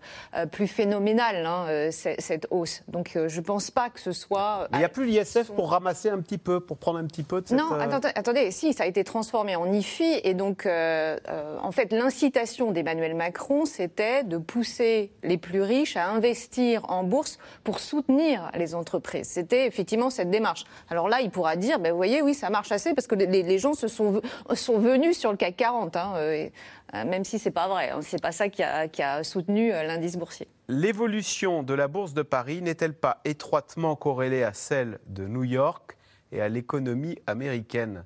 plus 0.51 0.67
phénoménal, 0.67 1.47
hein, 1.47 1.91
cette 1.91 2.47
hausse. 2.51 2.83
Donc 2.89 3.13
je 3.27 3.41
ne 3.41 3.45
pense 3.45 3.71
pas 3.71 3.89
que 3.91 4.01
ce 4.01 4.13
soit. 4.13 4.69
Il 4.73 4.79
n'y 4.79 4.85
a 4.85 4.89
plus 4.89 5.07
l'ISF 5.07 5.51
pour 5.53 5.71
ramasser 5.71 6.11
un 6.11 6.21
petit 6.21 6.39
peu, 6.39 6.61
pour 6.61 6.77
prendre 6.77 6.99
un 6.99 7.07
petit 7.07 7.23
peu 7.23 7.41
de 7.41 7.49
cette... 7.49 7.59
Non, 7.59 7.73
attends, 7.73 8.09
attends 8.15 8.26
attendez, 8.29 8.51
si, 8.51 8.73
ça 8.73 8.83
a 8.83 8.87
été 8.87 9.05
transformé 9.05 9.55
en 9.55 9.73
IFI. 9.73 10.21
Et 10.25 10.35
donc, 10.35 10.67
euh, 10.67 11.17
euh, 11.29 11.59
en 11.63 11.71
fait, 11.71 11.93
l'incitation 11.93 12.73
d'Emmanuel 12.73 13.15
Macron, 13.15 13.67
c'était 13.67 14.25
de 14.25 14.37
pousser 14.37 15.13
les 15.23 15.39
plus 15.39 15.63
riches 15.63 15.97
à 15.97 16.09
investir 16.09 16.91
en 16.91 17.05
bourse 17.05 17.39
pour 17.63 17.79
soutenir 17.79 18.51
les 18.57 18.75
entreprises. 18.75 19.29
C'était 19.29 19.67
effectivement 19.67 20.11
cette 20.11 20.29
démarche. 20.29 20.65
Alors 20.91 21.09
là, 21.09 21.21
il 21.21 21.31
pourra 21.31 21.55
dire, 21.55 21.79
ben, 21.79 21.93
vous 21.93 21.97
voyez, 21.97 22.21
oui, 22.21 22.35
ça 22.35 22.51
marche 22.51 22.73
assez 22.73 22.95
parce 22.95 23.07
que 23.07 23.15
les, 23.15 23.59
gens 23.59 23.75
se 23.75 23.87
sont, 23.87 24.21
sont 24.55 24.79
venus 24.79 25.17
sur 25.17 25.31
le 25.31 25.37
CAC 25.37 25.57
40, 25.57 25.95
hein, 25.95 26.13
euh, 26.17 26.49
même 26.93 27.23
si 27.23 27.39
c'est 27.39 27.53
pas 27.53 27.69
vrai. 27.69 27.91
Hein. 27.91 28.01
c'est 28.03 28.21
pas 28.21 28.33
ça 28.33 28.49
qui 28.49 28.65
a, 28.65 28.89
qui 28.89 29.03
a 29.03 29.23
soutenu 29.23 29.71
l'indice 29.71 30.17
boursier. 30.17 30.49
L'évolution 30.67 31.63
de 31.63 31.75
la 31.75 31.87
bourse 31.87 32.13
de 32.13 32.23
Paris 32.23 32.61
n'est-elle 32.61 32.95
pas 32.95 33.21
étroitement 33.25 33.95
corrélée 33.95 34.43
à 34.43 34.53
celle 34.53 34.99
de 35.07 35.29
New 35.29 35.45
York 35.45 35.97
et 36.33 36.41
à 36.41 36.49
l'économie 36.49 37.19
américaine? 37.29 38.05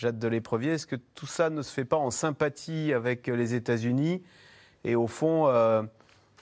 Jade 0.00 0.18
de 0.18 0.28
l'Éprevier, 0.28 0.72
est-ce 0.72 0.86
que 0.86 0.96
tout 0.96 1.26
ça 1.26 1.50
ne 1.50 1.60
se 1.60 1.70
fait 1.70 1.84
pas 1.84 1.98
en 1.98 2.10
sympathie 2.10 2.94
avec 2.94 3.26
les 3.26 3.52
États-Unis? 3.52 4.22
Et 4.82 4.94
au 4.94 5.06
fond, 5.06 5.46
euh, 5.48 5.82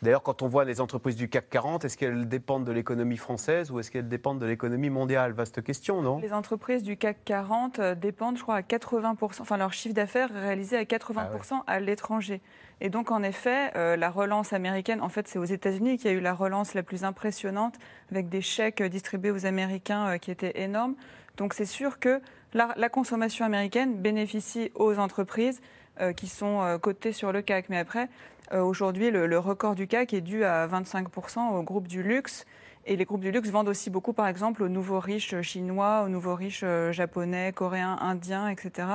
d'ailleurs, 0.00 0.22
quand 0.22 0.42
on 0.42 0.46
voit 0.46 0.64
les 0.64 0.80
entreprises 0.80 1.16
du 1.16 1.28
CAC 1.28 1.50
40, 1.50 1.84
est-ce 1.84 1.96
qu'elles 1.96 2.28
dépendent 2.28 2.62
de 2.62 2.70
l'économie 2.70 3.16
française 3.16 3.72
ou 3.72 3.80
est-ce 3.80 3.90
qu'elles 3.90 4.06
dépendent 4.06 4.38
de 4.38 4.46
l'économie 4.46 4.90
mondiale? 4.90 5.32
Vaste 5.32 5.60
question, 5.64 6.02
non? 6.02 6.20
Les 6.20 6.32
entreprises 6.32 6.84
du 6.84 6.96
CAC 6.96 7.16
40 7.24 7.80
euh, 7.80 7.94
dépendent, 7.96 8.36
je 8.36 8.42
crois, 8.42 8.54
à 8.54 8.60
80%, 8.60 9.40
enfin 9.40 9.56
leur 9.56 9.72
chiffre 9.72 9.94
d'affaires 9.94 10.30
est 10.36 10.40
réalisé 10.40 10.76
à 10.76 10.84
80% 10.84 11.16
ah 11.50 11.62
à 11.66 11.80
l'étranger. 11.80 12.40
Et 12.80 12.90
donc, 12.90 13.10
en 13.10 13.24
effet, 13.24 13.72
euh, 13.74 13.96
la 13.96 14.08
relance 14.08 14.52
américaine, 14.52 15.00
en 15.00 15.08
fait, 15.08 15.26
c'est 15.26 15.40
aux 15.40 15.44
États-Unis 15.44 15.96
qu'il 15.96 16.12
y 16.12 16.14
a 16.14 16.16
eu 16.16 16.20
la 16.20 16.32
relance 16.32 16.74
la 16.74 16.84
plus 16.84 17.02
impressionnante, 17.02 17.74
avec 18.12 18.28
des 18.28 18.40
chèques 18.40 18.84
distribués 18.84 19.32
aux 19.32 19.46
Américains 19.46 20.16
qui 20.18 20.30
étaient 20.30 20.62
énormes. 20.62 20.94
Donc, 21.38 21.54
c'est 21.54 21.64
sûr 21.64 21.98
que 21.98 22.20
la, 22.54 22.88
consommation 22.88 23.44
américaine 23.44 24.00
bénéficie 24.00 24.70
aux 24.74 24.98
entreprises 24.98 25.60
euh, 26.00 26.12
qui 26.12 26.28
sont 26.28 26.62
euh, 26.62 26.78
cotées 26.78 27.12
sur 27.12 27.32
le 27.32 27.42
CAC. 27.42 27.68
Mais 27.68 27.78
après, 27.78 28.08
euh, 28.52 28.62
aujourd'hui, 28.62 29.10
le, 29.10 29.38
record 29.38 29.74
du 29.74 29.86
CAC 29.86 30.14
est 30.14 30.20
dû 30.20 30.44
à 30.44 30.66
25% 30.66 31.54
au 31.54 31.62
groupe 31.62 31.88
du 31.88 32.02
luxe. 32.02 32.46
Et 32.86 32.96
les 32.96 33.04
groupes 33.04 33.20
du 33.20 33.30
luxe 33.30 33.50
vendent 33.50 33.68
aussi 33.68 33.90
beaucoup, 33.90 34.14
par 34.14 34.28
exemple, 34.28 34.62
aux 34.62 34.68
nouveaux 34.68 35.00
riches 35.00 35.38
chinois, 35.42 36.02
aux 36.06 36.08
nouveaux 36.08 36.34
riches 36.34 36.64
japonais, 36.90 37.52
coréens, 37.52 37.98
indiens, 38.00 38.48
etc. 38.48 38.88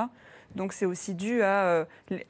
Donc 0.56 0.72
c'est 0.72 0.86
aussi 0.86 1.14
dû 1.14 1.42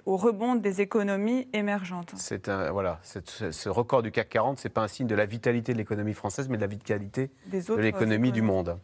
au 0.04 0.16
rebond 0.18 0.56
des 0.56 0.82
économies 0.82 1.48
émergentes. 1.54 2.12
C'est 2.16 2.50
voilà, 2.50 3.00
ce 3.02 3.68
record 3.70 4.02
du 4.02 4.10
CAC 4.10 4.28
40, 4.28 4.58
c'est 4.58 4.68
pas 4.68 4.82
un 4.82 4.88
signe 4.88 5.06
de 5.06 5.14
la 5.14 5.24
vitalité 5.24 5.72
de 5.72 5.78
l'économie 5.78 6.12
française, 6.12 6.50
mais 6.50 6.56
de 6.56 6.62
la 6.62 6.66
vitalité 6.66 7.30
de 7.46 7.76
l'économie 7.76 8.32
du 8.32 8.42
monde. 8.42 8.78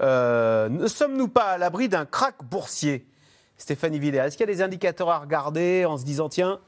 Euh, 0.00 0.68
ne 0.68 0.86
sommes-nous 0.86 1.28
pas 1.28 1.52
à 1.52 1.58
l'abri 1.58 1.88
d'un 1.88 2.06
krach 2.06 2.34
boursier 2.42 3.06
Stéphanie 3.58 4.00
Villers, 4.00 4.18
est-ce 4.18 4.36
qu'il 4.36 4.48
y 4.48 4.50
a 4.50 4.52
des 4.52 4.62
indicateurs 4.62 5.10
à 5.10 5.18
regarder 5.20 5.84
en 5.84 5.96
se 5.96 6.04
disant, 6.04 6.28
tiens, 6.28 6.58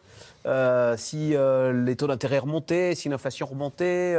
euh, 0.46 0.96
si 0.96 1.34
euh, 1.34 1.72
les 1.72 1.96
taux 1.96 2.06
d'intérêt 2.06 2.38
remontaient, 2.38 2.94
si 2.94 3.08
l'inflation 3.08 3.46
remontait, 3.46 4.16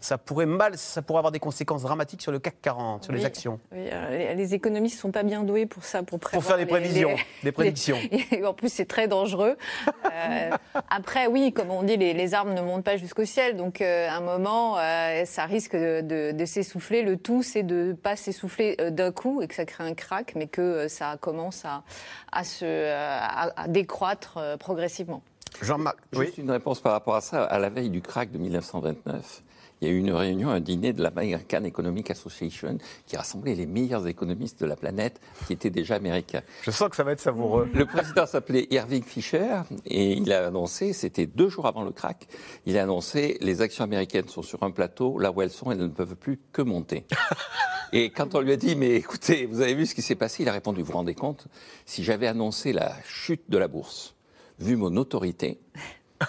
ça 0.00 0.18
pourrait 0.18 0.46
mal, 0.46 0.76
ça 0.76 1.02
pourrait 1.02 1.18
avoir 1.18 1.32
des 1.32 1.40
conséquences 1.40 1.82
dramatiques 1.82 2.22
sur 2.22 2.32
le 2.32 2.38
CAC 2.38 2.60
40, 2.62 3.04
sur 3.04 3.12
les 3.12 3.24
actions. 3.24 3.58
Oui, 3.72 3.88
euh, 3.92 4.34
les 4.34 4.54
économistes 4.54 4.96
ne 4.96 5.00
sont 5.00 5.10
pas 5.10 5.24
bien 5.24 5.42
doués 5.42 5.66
pour 5.66 5.84
ça, 5.84 6.02
pour 6.02 6.20
Pour 6.20 6.44
faire 6.44 6.56
des 6.56 6.66
prévisions, 6.66 7.16
des 7.42 7.52
prédictions. 7.52 7.98
en 8.44 8.54
plus, 8.54 8.72
c'est 8.72 8.86
très 8.86 9.08
dangereux. 9.08 9.56
Euh, 9.88 10.50
après, 10.90 11.26
oui, 11.26 11.52
comme 11.52 11.70
on 11.70 11.82
dit, 11.82 11.96
les, 11.96 12.34
armes 12.34 12.54
ne 12.54 12.60
montent 12.60 12.84
pas 12.84 12.96
jusqu'au 12.96 13.24
ciel, 13.24 13.56
donc 13.56 13.80
à 13.80 14.14
un 14.14 14.20
moment, 14.20 14.76
ça 15.24 15.44
risque 15.46 15.74
de, 15.74 16.44
s'essouffler. 16.44 17.02
Le 17.02 17.16
tout, 17.16 17.42
c'est 17.42 17.62
de 17.62 17.88
ne 17.88 17.92
pas 17.92 18.16
s'essouffler 18.16 18.76
d'un 18.90 19.12
coup 19.12 19.42
et 19.42 19.48
que 19.48 19.54
ça 19.54 19.64
crée 19.64 19.84
un 19.84 19.94
crack, 19.94 20.34
mais 20.36 20.46
que 20.46 20.88
ça 20.88 21.16
commence 21.20 21.64
à, 21.64 22.44
se, 22.44 22.64
à 22.92 23.66
décroître 23.68 24.38
progressivement. 24.58 25.22
Jean-Marc, 25.62 25.98
Juste 26.12 26.38
une 26.38 26.50
réponse 26.50 26.80
par 26.80 26.92
rapport 26.92 27.16
à 27.16 27.20
ça. 27.20 27.44
À 27.44 27.58
la 27.58 27.68
veille 27.68 27.90
du 27.90 28.00
crack 28.00 28.30
de 28.30 28.38
1929, 28.38 29.42
il 29.80 29.88
y 29.88 29.90
a 29.90 29.94
eu 29.94 29.98
une 29.98 30.12
réunion, 30.12 30.50
un 30.50 30.60
dîner 30.60 30.92
de 30.92 31.02
la 31.02 31.10
American 31.18 31.64
Economic 31.64 32.10
Association 32.10 32.78
qui 33.06 33.16
rassemblait 33.16 33.54
les 33.54 33.66
meilleurs 33.66 34.06
économistes 34.06 34.60
de 34.60 34.66
la 34.66 34.76
planète 34.76 35.20
qui 35.46 35.52
étaient 35.52 35.70
déjà 35.70 35.96
américains. 35.96 36.42
Je 36.62 36.70
sens 36.70 36.88
que 36.88 36.96
ça 36.96 37.02
va 37.02 37.12
être 37.12 37.20
savoureux. 37.20 37.68
Le 37.74 37.86
président 37.86 38.26
s'appelait 38.26 38.68
Irving 38.70 39.02
Fisher 39.02 39.62
et 39.84 40.12
il 40.12 40.32
a 40.32 40.46
annoncé, 40.46 40.92
c'était 40.92 41.26
deux 41.26 41.48
jours 41.48 41.66
avant 41.66 41.82
le 41.82 41.90
crack, 41.90 42.28
il 42.66 42.78
a 42.78 42.82
annoncé 42.84 43.38
les 43.40 43.60
actions 43.62 43.84
américaines 43.84 44.28
sont 44.28 44.42
sur 44.42 44.62
un 44.62 44.70
plateau, 44.70 45.18
là 45.18 45.32
où 45.32 45.42
elles 45.42 45.50
sont, 45.50 45.70
elles 45.70 45.78
ne 45.78 45.88
peuvent 45.88 46.16
plus 46.16 46.38
que 46.52 46.62
monter. 46.62 47.06
Et 47.92 48.10
quand 48.10 48.34
on 48.34 48.40
lui 48.40 48.52
a 48.52 48.56
dit, 48.56 48.76
mais 48.76 48.96
écoutez, 48.96 49.46
vous 49.46 49.62
avez 49.62 49.74
vu 49.74 49.86
ce 49.86 49.94
qui 49.94 50.02
s'est 50.02 50.14
passé, 50.14 50.42
il 50.42 50.48
a 50.48 50.52
répondu, 50.52 50.82
vous 50.82 50.88
vous 50.88 50.98
rendez 50.98 51.14
compte, 51.14 51.46
si 51.86 52.04
j'avais 52.04 52.26
annoncé 52.26 52.72
la 52.74 52.94
chute 53.04 53.48
de 53.48 53.56
la 53.56 53.66
bourse, 53.66 54.14
vu 54.58 54.76
mon 54.76 54.94
autorité, 54.96 55.58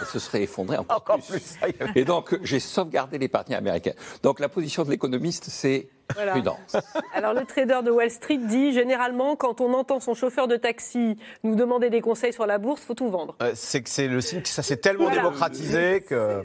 se 0.05 0.19
serait 0.19 0.43
effondré 0.43 0.77
encore, 0.77 1.19
plus. 1.27 1.57
Et 1.95 2.05
donc, 2.05 2.37
j'ai 2.43 2.59
sauvegardé 2.59 3.17
les 3.17 3.27
partenaires 3.27 3.59
américains. 3.59 3.93
Donc, 4.23 4.39
la 4.39 4.49
position 4.49 4.83
de 4.83 4.89
l'économiste, 4.89 5.45
c'est 5.49 5.89
prudence. 6.07 6.75
Alors, 7.13 7.33
le 7.33 7.45
trader 7.45 7.81
de 7.83 7.91
Wall 7.91 8.09
Street 8.09 8.37
dit 8.37 8.73
généralement, 8.73 9.35
quand 9.35 9.61
on 9.61 9.73
entend 9.73 9.99
son 9.99 10.13
chauffeur 10.13 10.47
de 10.47 10.55
taxi 10.55 11.17
nous 11.43 11.55
demander 11.55 11.89
des 11.89 12.01
conseils 12.01 12.33
sur 12.33 12.45
la 12.45 12.57
bourse, 12.57 12.81
faut 12.81 12.95
tout 12.95 13.09
vendre. 13.09 13.35
Euh, 13.41 13.51
c'est 13.55 13.81
que 13.81 13.89
c'est 13.89 14.07
le 14.07 14.21
signe 14.21 14.41
que 14.41 14.49
ça 14.49 14.63
s'est 14.63 14.77
tellement 14.77 15.09
démocratisé 15.09 16.01
que. 16.01 16.43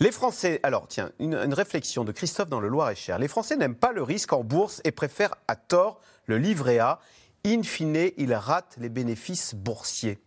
Les 0.00 0.12
Français. 0.12 0.60
Alors, 0.62 0.86
tiens, 0.88 1.10
une, 1.18 1.34
une 1.34 1.54
réflexion 1.54 2.04
de 2.04 2.12
Christophe 2.12 2.48
dans 2.48 2.60
le 2.60 2.68
Loir-et-Cher. 2.68 3.18
Les 3.18 3.28
Français 3.28 3.56
n'aiment 3.56 3.74
pas 3.74 3.92
le 3.92 4.02
risque 4.02 4.32
en 4.32 4.44
bourse 4.44 4.80
et 4.84 4.90
préfèrent 4.90 5.34
à 5.48 5.56
tort 5.56 6.00
le 6.26 6.38
livret 6.38 6.78
A. 6.78 7.00
In 7.46 7.62
fine, 7.62 8.10
ils 8.18 8.34
ratent 8.34 8.76
les 8.78 8.90
bénéfices 8.90 9.54
boursiers. 9.54 10.18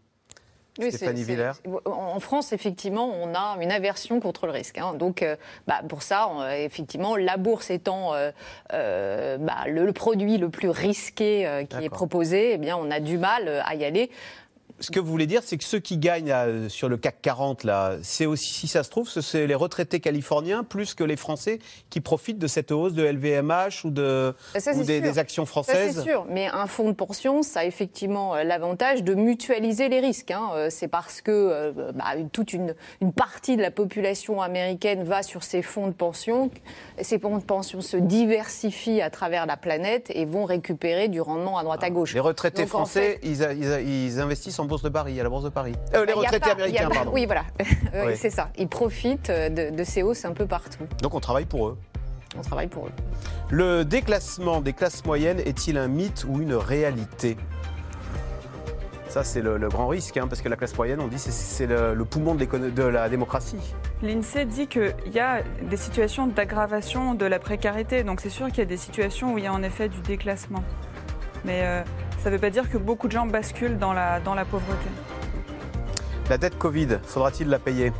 Stéphanie 0.79 1.23
Villers? 1.23 1.53
En 1.85 2.19
France, 2.19 2.51
effectivement, 2.51 3.11
on 3.21 3.35
a 3.35 3.57
une 3.61 3.71
aversion 3.71 4.19
contre 4.19 4.47
le 4.47 4.51
risque. 4.51 4.79
Hein. 4.79 4.95
Donc, 4.95 5.21
euh, 5.21 5.35
bah, 5.67 5.81
pour 5.87 6.01
ça, 6.01 6.29
effectivement, 6.57 7.15
la 7.15 7.37
bourse 7.37 7.69
étant 7.69 8.13
euh, 8.13 8.31
euh, 8.73 9.37
bah, 9.37 9.65
le, 9.67 9.91
produit 9.93 10.37
le 10.37 10.49
plus 10.49 10.69
risqué 10.69 11.65
qui 11.69 11.83
est 11.83 11.89
proposé, 11.89 12.53
eh 12.53 12.57
bien, 12.57 12.75
on 12.75 12.89
a 12.89 12.99
du 12.99 13.17
mal 13.17 13.61
à 13.65 13.75
y 13.75 13.85
aller 13.85 14.09
ce 14.83 14.91
que 14.91 14.99
vous 14.99 15.09
voulez 15.09 15.27
dire, 15.27 15.41
c'est 15.45 15.57
que 15.57 15.63
ceux 15.63 15.79
qui 15.79 15.97
gagnent 15.97 16.67
sur 16.67 16.89
le 16.89 16.97
CAC 16.97 17.21
40, 17.21 17.63
là, 17.63 17.95
c'est 18.01 18.25
aussi, 18.25 18.53
si 18.53 18.67
ça 18.67 18.83
se 18.83 18.89
trouve, 18.89 19.09
c'est 19.09 19.47
les 19.47 19.55
retraités 19.55 20.01
californiens 20.01 20.65
plus 20.65 20.93
que 20.93 21.05
les 21.05 21.15
Français 21.15 21.59
qui 21.89 22.01
profitent 22.01 22.37
de 22.37 22.47
cette 22.47 22.71
hausse 22.71 22.93
de 22.93 23.03
LVMH 23.03 23.85
ou, 23.85 23.91
de, 23.91 24.35
des, 24.53 25.19
actions 25.19 25.45
françaises. 25.45 25.95
C'est 25.95 26.11
sûr, 26.11 26.25
mais 26.29 26.47
un 26.47 26.67
fonds 26.67 26.89
de 26.89 26.95
pension, 26.95 27.43
ça 27.43 27.61
a 27.61 27.65
effectivement 27.65 28.35
euh, 28.35 28.43
l'avantage 28.43 29.03
de 29.03 29.13
mutualiser 29.13 29.87
les 29.87 30.01
risques. 30.01 30.31
Hein. 30.31 30.49
Euh, 30.53 30.67
c'est 30.69 30.89
parce 30.89 31.21
que 31.21 31.31
euh, 31.31 31.91
bah, 31.93 32.15
toute 32.33 32.51
une, 32.51 32.75
une, 32.99 33.13
partie 33.13 33.55
de 33.55 33.61
la 33.61 33.71
population 33.71 34.41
américaine 34.41 35.03
va 35.03 35.23
sur 35.23 35.43
ces 35.43 35.61
fonds 35.61 35.87
de 35.87 35.93
pension. 35.93 36.51
Ces 37.01 37.19
fonds 37.19 37.37
de 37.37 37.43
pension 37.43 37.79
se 37.79 37.95
diversifient 37.95 39.01
à 39.01 39.09
travers 39.09 39.45
la 39.45 39.55
planète 39.55 40.11
et 40.13 40.25
vont 40.25 40.43
récupérer 40.43 41.07
du 41.07 41.21
rendement 41.21 41.57
à 41.57 41.63
droite 41.63 41.83
à 41.83 41.89
gauche. 41.89 42.13
Les 42.13 42.19
retraités 42.19 42.65
français, 42.65 43.19
ils, 43.23 43.41
ils 43.87 44.19
investissent 44.19 44.59
en 44.59 44.65
bourse 44.73 44.81
de 44.81 44.89
Paris, 44.89 45.19
à 45.19 45.23
la 45.23 45.29
bourse 45.29 45.43
de 45.43 45.49
Paris. 45.49 45.75
Euh, 45.93 46.03
les 46.03 46.13
retraités 46.13 46.49
américains, 46.49 46.89
pardon. 46.89 47.11
Oui, 47.13 47.27
voilà. 47.27 47.43
C'est 48.15 48.31
ça. 48.31 48.49
Ils 48.57 48.67
profitent 48.67 49.29
de, 49.29 49.83
ces 49.83 50.01
hausses 50.01 50.25
un 50.25 50.33
peu 50.33 50.47
partout. 50.47 50.87
Donc 51.01 51.13
on 51.13 51.19
travaille 51.19 51.45
pour 51.45 51.67
eux. 51.67 51.77
On 52.35 52.41
travaille 52.41 52.67
pour 52.67 52.87
eux. 52.87 52.91
Le 53.51 53.85
déclassement 53.85 54.61
des 54.61 54.73
classes 54.73 55.05
moyennes 55.05 55.39
est-il 55.39 55.77
un 55.77 55.87
mythe 55.87 56.25
ou 56.27 56.41
une 56.41 56.55
réalité? 56.55 57.37
Ça, 59.09 59.23
c'est 59.23 59.41
le, 59.41 59.59
grand 59.69 59.89
risque, 59.89 60.17
hein, 60.17 60.25
parce 60.27 60.41
que 60.41 60.49
la 60.49 60.55
classe 60.55 60.75
moyenne, 60.75 60.99
on 60.99 61.07
dit, 61.07 61.19
c'est 61.19 61.67
le, 61.67 62.03
poumon 62.03 62.33
de, 62.33 62.45
de, 62.45 62.83
la 62.83 63.09
démocratie. 63.09 63.75
L'INSEE 64.01 64.45
dit 64.45 64.65
qu'il 64.65 64.95
y 65.13 65.19
a 65.19 65.43
des 65.61 65.77
situations 65.77 66.25
d'aggravation 66.25 67.13
de 67.13 67.27
la 67.27 67.37
précarité. 67.37 68.03
Donc 68.03 68.21
c'est 68.21 68.31
sûr 68.31 68.47
qu'il 68.47 68.57
y 68.57 68.61
a 68.61 68.65
des 68.65 68.77
situations 68.77 69.35
où 69.35 69.37
il 69.37 69.43
y 69.43 69.47
a 69.47 69.53
en 69.53 69.61
effet 69.61 69.87
du 69.87 70.01
déclassement. 70.01 70.63
Mais 71.45 71.61
euh, 71.63 71.83
ça 72.23 72.29
ne 72.29 72.35
veut 72.35 72.41
pas 72.41 72.49
dire 72.49 72.69
que 72.69 72.77
beaucoup 72.77 73.07
de 73.07 73.11
gens 73.11 73.25
basculent 73.25 73.77
dans 73.77 73.91
la, 73.91 74.21
dans 74.21 74.33
la 74.33 74.45
pauvreté. 74.45 74.87
La 76.29 76.37
dette 76.37 76.57
Covid, 76.57 76.99
faudra-t-il 77.03 77.49
la 77.49 77.59
payer 77.59 77.91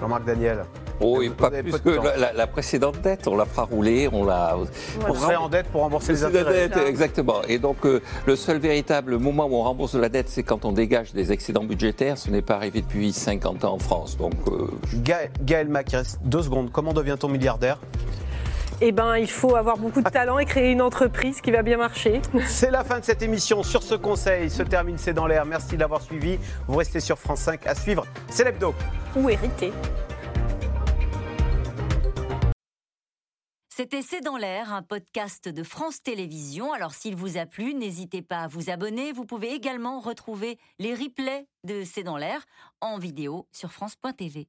Jean-Marc 0.00 0.24
Daniel? 0.24 0.64
Oh, 1.00 1.20
et 1.20 1.28
pas 1.30 1.50
plus 1.50 1.80
que 1.80 1.90
la, 2.36 2.46
précédente 2.46 3.00
dette, 3.00 3.26
on 3.26 3.36
la 3.36 3.44
fera 3.44 3.64
rouler, 3.64 4.08
on 4.12 4.24
la. 4.24 4.56
On 5.08 5.14
serait 5.14 5.34
en 5.34 5.48
dette 5.48 5.66
pour 5.66 5.80
rembourser 5.80 6.12
les 6.12 6.22
intérêts. 6.22 6.70
exactement. 6.86 7.42
Et 7.48 7.58
donc, 7.58 7.84
euh, 7.84 8.00
le 8.26 8.36
seul 8.36 8.58
véritable 8.58 9.18
moment 9.18 9.46
où 9.46 9.56
on 9.56 9.62
rembourse 9.64 9.96
la 9.96 10.08
dette, 10.08 10.28
c'est 10.28 10.44
quand 10.44 10.64
on 10.64 10.70
dégage 10.70 11.12
des 11.12 11.32
excédents 11.32 11.64
budgétaires. 11.64 12.16
Ce 12.16 12.30
n'est 12.30 12.42
pas 12.42 12.54
arrivé 12.54 12.80
depuis 12.80 13.12
50 13.12 13.64
ans 13.64 13.74
en 13.74 13.78
France. 13.80 14.16
Donc, 14.16 14.34
euh, 14.46 14.68
Gaël 15.42 15.68
Mac, 15.68 15.90
il 15.90 15.96
reste 15.96 16.20
deux 16.22 16.42
secondes. 16.42 16.70
Comment 16.70 16.92
devient-on 16.92 17.26
milliardaire? 17.26 17.80
Eh 18.86 18.92
ben, 18.92 19.16
il 19.16 19.30
faut 19.30 19.56
avoir 19.56 19.78
beaucoup 19.78 20.02
de 20.02 20.10
talent 20.10 20.38
et 20.38 20.44
créer 20.44 20.70
une 20.70 20.82
entreprise 20.82 21.40
qui 21.40 21.50
va 21.50 21.62
bien 21.62 21.78
marcher. 21.78 22.20
C'est 22.46 22.70
la 22.70 22.84
fin 22.84 23.00
de 23.00 23.04
cette 23.04 23.22
émission. 23.22 23.62
Sur 23.62 23.82
ce 23.82 23.94
conseil 23.94 24.50
se 24.50 24.62
termine 24.62 24.98
C'est 24.98 25.14
dans 25.14 25.26
l'air. 25.26 25.46
Merci 25.46 25.76
de 25.76 25.80
l'avoir 25.80 26.02
suivi. 26.02 26.38
Vous 26.68 26.76
restez 26.76 27.00
sur 27.00 27.18
France 27.18 27.40
5 27.40 27.66
à 27.66 27.74
suivre. 27.74 28.04
C'est 28.28 28.44
l'hebdo. 28.44 28.74
Ou 29.16 29.30
hérité. 29.30 29.72
C'était 33.74 34.02
C'est 34.02 34.20
dans 34.20 34.36
l'air, 34.36 34.74
un 34.74 34.82
podcast 34.82 35.48
de 35.48 35.62
France 35.62 36.02
Télévisions. 36.02 36.74
Alors 36.74 36.92
s'il 36.92 37.16
vous 37.16 37.38
a 37.38 37.46
plu, 37.46 37.72
n'hésitez 37.72 38.20
pas 38.20 38.40
à 38.40 38.48
vous 38.48 38.68
abonner. 38.68 39.12
Vous 39.12 39.24
pouvez 39.24 39.54
également 39.54 39.98
retrouver 39.98 40.58
les 40.78 40.94
replays 40.94 41.46
de 41.64 41.84
C'est 41.84 42.02
dans 42.02 42.18
l'air 42.18 42.44
en 42.82 42.98
vidéo 42.98 43.48
sur 43.50 43.72
France.tv. 43.72 44.46